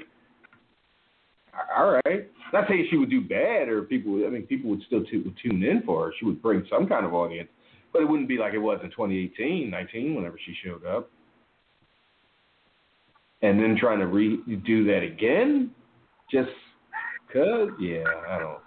all 1.76 2.00
right. 2.04 2.30
Not 2.52 2.68
saying 2.68 2.86
she 2.90 2.96
would 2.96 3.10
do 3.10 3.20
bad 3.20 3.68
or 3.68 3.82
people. 3.82 4.12
Would, 4.12 4.26
I 4.26 4.30
mean, 4.30 4.42
people 4.42 4.70
would 4.70 4.82
still 4.86 5.04
tu- 5.04 5.22
would 5.24 5.36
tune 5.42 5.62
in 5.62 5.82
for 5.84 6.06
her. 6.06 6.14
She 6.18 6.24
would 6.24 6.42
bring 6.42 6.66
some 6.70 6.86
kind 6.86 7.04
of 7.04 7.14
audience, 7.14 7.48
but 7.92 8.02
it 8.02 8.08
wouldn't 8.08 8.28
be 8.28 8.38
like 8.38 8.54
it 8.54 8.58
was 8.58 8.80
in 8.82 8.90
2018, 8.90 9.70
19, 9.70 10.14
whenever 10.14 10.38
she 10.44 10.54
showed 10.64 10.84
up. 10.86 11.10
And 13.42 13.58
then 13.60 13.76
trying 13.78 13.98
to 13.98 14.06
redo 14.06 14.86
that 14.86 15.02
again, 15.02 15.70
just 16.30 16.48
cause, 17.32 17.68
yeah, 17.78 18.04
I 18.28 18.38
don't. 18.38 18.58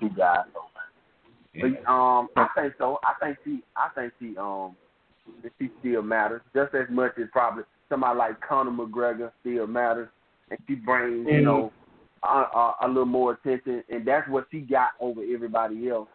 You. 0.00 0.10
Yeah. 0.16 1.62
But, 1.84 1.90
um, 1.90 2.28
I 2.36 2.46
think 2.56 2.74
so. 2.78 2.98
I 3.04 3.24
think 3.24 3.38
she. 3.44 3.62
I 3.76 3.88
think 3.94 4.12
she. 4.18 4.36
Um, 4.36 4.76
she 5.58 5.70
still 5.80 6.02
matters 6.02 6.42
just 6.54 6.74
as 6.74 6.86
much 6.90 7.12
as 7.18 7.28
probably 7.32 7.64
somebody 7.88 8.18
like 8.18 8.40
Conor 8.40 8.70
McGregor 8.70 9.30
still 9.40 9.66
matters, 9.66 10.08
and 10.50 10.58
she 10.66 10.74
brings 10.74 11.26
you 11.26 11.40
Mhm. 11.40 11.44
know 11.44 11.72
a, 12.22 12.26
a, 12.26 12.74
a 12.82 12.88
little 12.88 13.06
more 13.06 13.32
attention, 13.32 13.84
and 13.88 14.06
that's 14.06 14.28
what 14.28 14.46
she 14.50 14.60
got 14.60 14.90
over 15.00 15.22
everybody 15.22 15.88
else. 15.88 16.08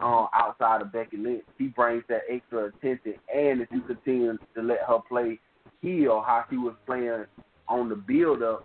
Uh, 0.00 0.26
outside 0.32 0.80
of 0.80 0.92
Becky 0.92 1.18
Lynch, 1.18 1.42
she 1.58 1.66
brings 1.68 2.04
that 2.08 2.22
extra 2.28 2.66
attention, 2.66 3.14
and 3.34 3.60
if 3.60 3.68
you 3.70 3.82
continue 3.82 4.38
to 4.54 4.62
let 4.62 4.78
her 4.86 4.98
play 5.08 5.38
heel, 5.82 6.22
how 6.26 6.44
she 6.48 6.56
was 6.56 6.74
playing 6.86 7.26
on 7.68 7.88
the 7.88 7.96
build 7.96 8.42
up 8.42 8.64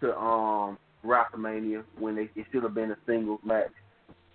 to 0.00 0.16
um 0.16 0.78
WrestleMania 1.04 1.84
when 1.98 2.16
they, 2.16 2.30
it 2.34 2.46
should 2.52 2.62
have 2.62 2.74
been 2.74 2.90
a 2.90 2.96
singles 3.06 3.40
match 3.44 3.70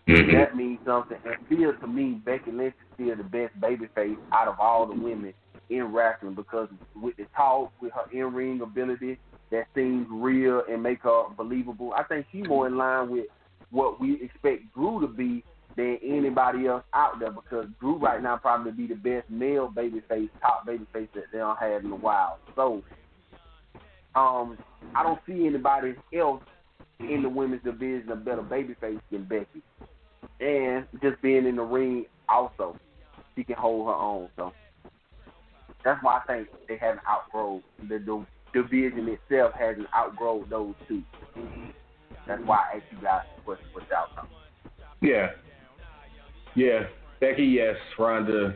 that 0.07 0.55
means 0.55 0.79
something. 0.85 1.17
And 1.25 1.35
still, 1.47 1.73
to 1.73 1.87
me, 1.87 2.21
Becky 2.25 2.51
Lynch 2.51 2.73
is 2.73 2.93
still 2.95 3.15
the 3.15 3.23
best 3.23 3.59
babyface 3.59 4.17
out 4.33 4.47
of 4.47 4.59
all 4.59 4.87
the 4.87 4.93
women 4.93 5.33
in 5.69 5.83
wrestling 5.93 6.35
because 6.35 6.69
with 6.95 7.15
the 7.17 7.25
talk, 7.35 7.71
with 7.81 7.93
her 7.93 8.05
in-ring 8.11 8.61
ability, 8.61 9.17
that 9.51 9.67
seems 9.75 10.07
real 10.09 10.63
and 10.69 10.81
make 10.81 11.01
her 11.03 11.23
believable. 11.37 11.93
I 11.95 12.03
think 12.03 12.25
she's 12.31 12.47
more 12.47 12.67
in 12.67 12.77
line 12.77 13.09
with 13.09 13.25
what 13.69 13.99
we 13.99 14.21
expect 14.21 14.73
Drew 14.73 15.01
to 15.01 15.07
be 15.07 15.43
than 15.77 15.99
anybody 16.03 16.67
else 16.67 16.83
out 16.93 17.19
there 17.19 17.31
because 17.31 17.67
Drew 17.79 17.97
right 17.97 18.21
now 18.21 18.37
probably 18.37 18.71
be 18.71 18.87
the 18.87 18.95
best 18.95 19.29
male 19.29 19.71
babyface, 19.73 20.29
top 20.41 20.67
babyface 20.67 21.07
that 21.13 21.25
they 21.31 21.37
don't 21.37 21.57
have 21.57 21.85
in 21.85 21.91
a 21.91 21.95
while. 21.95 22.39
So, 22.55 22.83
um, 24.15 24.57
I 24.95 25.03
don't 25.03 25.19
see 25.25 25.47
anybody 25.47 25.95
else 26.17 26.43
in 26.99 27.21
the 27.23 27.29
women's 27.29 27.63
division 27.63 28.11
a 28.11 28.15
better 28.15 28.41
babyface 28.41 28.99
than 29.11 29.23
Becky 29.23 29.61
and 30.41 30.87
just 31.01 31.21
being 31.21 31.45
in 31.45 31.55
the 31.55 31.63
ring 31.63 32.05
also, 32.27 32.77
she 33.35 33.43
can 33.43 33.55
hold 33.55 33.87
her 33.87 33.93
own. 33.93 34.29
So 34.35 34.53
that's 35.83 36.01
why 36.03 36.19
I 36.19 36.25
think 36.25 36.47
they 36.67 36.77
haven't 36.77 37.01
outgrown 37.07 37.61
the, 37.87 37.99
the 37.99 38.25
division 38.53 39.07
itself 39.07 39.53
hasn't 39.57 39.87
outgrown 39.95 40.47
those 40.49 40.75
two. 40.87 41.01
That's 42.27 42.41
why 42.45 42.57
I 42.73 42.77
asked 42.77 42.85
you 42.91 43.01
guys 43.01 43.21
the 43.35 43.41
question 43.43 43.65
what's 43.73 43.87
the. 43.89 45.07
Yeah. 45.07 45.29
Yeah. 46.55 46.83
Becky, 47.19 47.43
yes. 47.43 47.75
Ronda, 47.97 48.55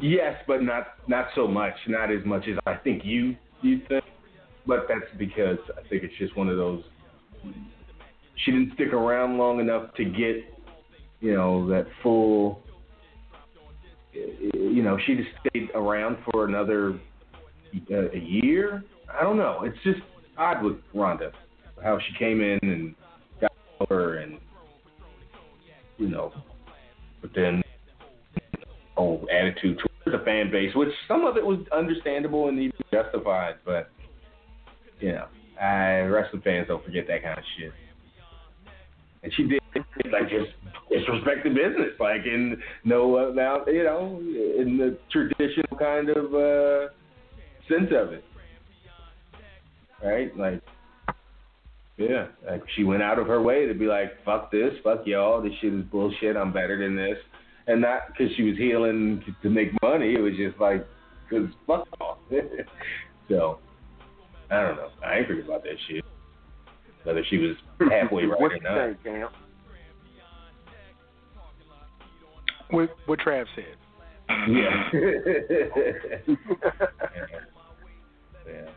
yes, 0.00 0.34
but 0.46 0.62
not 0.62 0.88
not 1.08 1.26
so 1.34 1.46
much. 1.46 1.74
Not 1.86 2.10
as 2.10 2.24
much 2.24 2.46
as 2.48 2.56
I 2.66 2.76
think 2.76 3.04
you 3.04 3.36
you 3.62 3.80
think. 3.88 4.04
but 4.66 4.86
that's 4.88 5.10
because 5.18 5.58
I 5.76 5.86
think 5.88 6.04
it's 6.04 6.14
just 6.18 6.36
one 6.36 6.48
of 6.48 6.56
those. 6.56 6.82
She 8.44 8.52
didn't 8.52 8.72
stick 8.74 8.92
around 8.92 9.36
long 9.36 9.60
enough 9.60 9.94
to 9.96 10.04
get, 10.04 10.44
you 11.20 11.34
know, 11.34 11.68
that 11.68 11.86
full. 12.02 12.62
You 14.12 14.82
know, 14.82 14.96
she 15.06 15.16
just 15.16 15.28
stayed 15.46 15.68
around 15.74 16.18
for 16.30 16.46
another 16.46 16.98
uh, 17.90 18.10
a 18.10 18.18
year. 18.18 18.84
I 19.08 19.22
don't 19.22 19.36
know. 19.36 19.62
It's 19.64 19.78
just 19.84 20.00
odd 20.36 20.62
with 20.62 20.76
Ronda, 20.94 21.32
how 21.82 21.98
she 21.98 22.18
came 22.18 22.40
in 22.40 22.58
and 22.62 22.94
got 23.40 23.52
over 23.80 24.18
and 24.18 24.38
you 25.98 26.08
know, 26.08 26.32
but 27.20 27.30
then 27.34 27.62
oh 28.96 29.26
attitude 29.32 29.78
towards 29.78 30.18
the 30.18 30.24
fan 30.24 30.50
base, 30.50 30.74
which 30.74 30.90
some 31.06 31.24
of 31.24 31.36
it 31.36 31.44
was 31.44 31.58
understandable 31.76 32.48
and 32.48 32.58
even 32.58 32.76
justified, 32.92 33.56
but 33.64 33.90
you 35.00 35.12
know, 35.12 35.26
I 35.60 36.00
wrestling 36.02 36.42
fans 36.42 36.68
don't 36.68 36.84
forget 36.84 37.06
that 37.08 37.22
kind 37.22 37.38
of 37.38 37.44
shit. 37.58 37.72
And 39.22 39.32
she 39.34 39.44
did 39.44 39.60
like 40.12 40.28
just 40.30 40.52
disrespect 40.90 41.44
the 41.44 41.50
business, 41.50 41.98
like 41.98 42.24
in 42.24 42.60
no 42.84 43.16
amount, 43.16 43.68
you 43.68 43.84
know, 43.84 44.18
in 44.20 44.78
the 44.78 44.98
traditional 45.10 45.76
kind 45.78 46.08
of 46.10 46.34
uh 46.34 46.92
sense 47.68 47.90
of 47.92 48.12
it, 48.12 48.24
right? 50.02 50.36
Like, 50.36 50.62
yeah, 51.96 52.28
like 52.48 52.62
she 52.76 52.84
went 52.84 53.02
out 53.02 53.18
of 53.18 53.26
her 53.26 53.42
way 53.42 53.66
to 53.66 53.74
be 53.74 53.86
like, 53.86 54.12
"Fuck 54.24 54.50
this, 54.50 54.72
fuck 54.84 55.02
y'all, 55.04 55.42
this 55.42 55.52
shit 55.60 55.74
is 55.74 55.84
bullshit. 55.84 56.36
I'm 56.36 56.52
better 56.52 56.78
than 56.78 56.96
this," 56.96 57.18
and 57.66 57.80
not 57.80 58.02
because 58.08 58.34
she 58.36 58.44
was 58.44 58.56
heeling 58.56 59.22
to, 59.26 59.32
to 59.42 59.50
make 59.52 59.70
money. 59.82 60.14
It 60.14 60.20
was 60.20 60.34
just 60.36 60.58
like, 60.60 60.86
because 61.28 61.48
fuck 61.66 61.86
off. 62.00 62.18
so, 63.28 63.58
I 64.50 64.62
don't 64.62 64.76
know. 64.76 64.90
I 65.04 65.18
ain't 65.18 65.26
forget 65.26 65.44
about 65.44 65.64
that 65.64 65.76
shit. 65.88 66.04
Whether 67.02 67.24
she 67.28 67.38
was 67.38 67.56
halfway 67.90 68.24
right 68.26 68.40
what 68.40 68.52
or 68.52 68.58
not. 68.60 68.86
think, 68.86 69.04
Cam? 69.04 69.28
What 72.70 72.90
what 73.06 73.18
Trav 73.18 73.46
said. 73.54 73.64
Yeah. 74.48 74.88
yeah. 74.92 76.38
Yeah, 78.46 78.68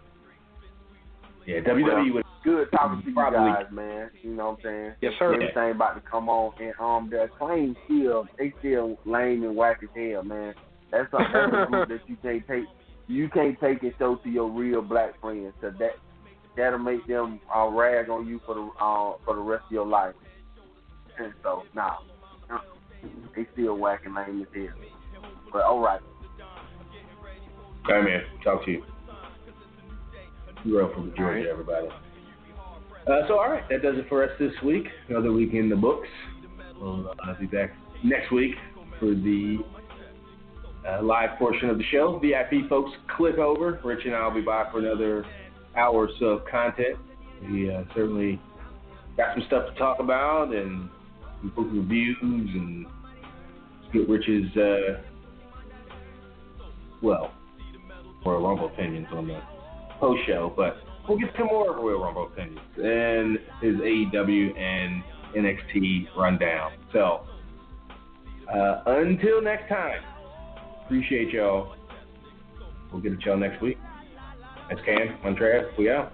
WWE 1.60 2.14
would 2.14 2.26
Good 2.44 2.70
talking 2.72 3.02
to 3.02 3.08
you 3.08 3.14
Probably. 3.14 3.52
guys, 3.52 3.72
man. 3.72 4.10
You 4.24 4.34
know 4.34 4.52
what 4.52 4.60
I'm 4.60 4.64
saying? 4.64 4.94
Yes, 5.02 5.14
sir. 5.20 5.34
Everything 5.34 5.76
about 5.76 5.94
to 5.94 6.02
come 6.10 6.28
on, 6.28 6.54
and 6.60 6.74
um, 6.80 7.10
their 7.10 7.28
claims 7.28 7.78
still 7.86 8.26
they 8.38 8.52
still 8.60 8.98
lame 9.06 9.44
and 9.44 9.56
whack 9.56 9.82
as 9.84 9.90
hell, 9.96 10.24
man. 10.24 10.56
That's 10.92 11.08
a, 11.14 11.18
that's 11.34 11.54
a 11.54 11.66
group 11.70 11.90
that 11.90 12.02
you 12.08 12.18
can't 12.24 12.48
take. 12.48 12.64
You 13.08 13.30
can't 13.30 13.60
take 13.60 13.84
and 13.84 13.94
show 14.00 14.16
to 14.16 14.30
your 14.30 14.50
real 14.50 14.82
black 14.82 15.20
friends, 15.22 15.54
cause 15.62 15.74
that 15.78 15.92
that'll 16.58 16.80
make 16.80 17.06
them 17.06 17.40
uh, 17.56 17.68
rag 17.68 18.10
on 18.10 18.28
you 18.28 18.42
for 18.44 18.56
the 18.56 18.62
uh, 18.84 19.18
for 19.24 19.36
the 19.36 19.42
rest 19.42 19.66
of 19.66 19.72
your 19.72 19.86
life. 19.86 20.16
And 21.20 21.34
so, 21.44 21.64
nah, 21.76 21.98
uh, 22.52 22.58
they 23.36 23.46
still 23.54 23.76
whacking 23.78 24.16
lame 24.16 24.42
as 24.42 24.48
hell. 24.56 25.24
But 25.52 25.64
all 25.64 25.80
right, 25.80 26.02
Hey 27.88 28.02
man, 28.02 28.22
talk 28.44 28.66
to 28.66 28.72
you. 28.72 28.84
Up 30.62 30.94
from 30.94 31.12
Georgia, 31.18 31.24
right. 31.24 31.46
everybody. 31.48 31.88
Uh, 33.08 33.28
so, 33.28 33.40
all 33.40 33.50
right, 33.50 33.68
that 33.70 33.82
does 33.82 33.98
it 33.98 34.08
for 34.08 34.24
us 34.24 34.30
this 34.38 34.52
week. 34.64 34.86
Another 35.10 35.32
week 35.32 35.54
in 35.54 35.70
the 35.70 35.76
books. 35.76 36.08
We'll 36.80 37.10
uh, 37.10 37.34
be 37.40 37.48
back 37.48 37.72
next 38.04 38.32
week 38.32 38.54
for 39.00 39.08
the 39.08 39.58
uh, 40.88 41.02
live 41.02 41.40
portion 41.40 41.68
of 41.72 41.80
the 41.80 41.84
show. 41.86 42.20
VIP 42.20 42.70
folks, 42.70 42.92
click 43.18 43.40
over. 43.40 43.82
Rich 43.84 44.06
and 44.06 44.14
I 44.14 44.28
will 44.28 44.36
be 44.36 44.42
back 44.42 44.72
for 44.72 44.78
another 44.78 45.26
hour 45.76 45.96
or 45.96 46.10
so 46.20 46.26
of 46.26 46.46
content. 46.46 46.96
We 47.50 47.74
uh, 47.74 47.84
certainly 47.96 48.40
got 49.18 49.36
some 49.36 49.44
stuff 49.48 49.74
to 49.74 49.80
talk 49.80 50.00
about 50.00 50.54
and 50.54 50.88
some 51.40 51.50
book 51.56 51.68
reviews 51.72 52.18
and 52.22 52.86
get 53.92 54.08
Rich's, 54.08 54.56
uh, 54.56 55.02
well, 57.02 57.34
Royal 58.24 58.48
Rumble 58.48 58.68
opinions 58.68 59.08
on 59.12 59.28
the 59.28 59.42
post 60.02 60.22
show, 60.26 60.52
but 60.58 60.78
we'll 61.08 61.18
get 61.18 61.30
some 61.38 61.48
more 61.48 61.74
Royal 61.76 62.02
Rumble 62.02 62.26
opinions 62.26 62.60
and 62.76 63.38
his 63.62 63.76
AEW 63.76 64.58
and 64.60 65.04
NXT 65.36 66.08
rundown. 66.18 66.74
So 66.92 67.26
uh, 68.54 68.82
until 68.88 69.42
next 69.42 69.70
time, 69.70 70.02
appreciate 70.84 71.30
y'all. 71.32 71.76
We'll 72.92 73.02
get 73.02 73.14
at 73.14 73.22
y'all 73.22 73.38
next 73.38 73.62
week. 73.62 73.78
That's 74.68 74.82
Cam, 74.84 75.36
Trav. 75.36 75.78
We 75.78 75.90
out. 75.90 76.12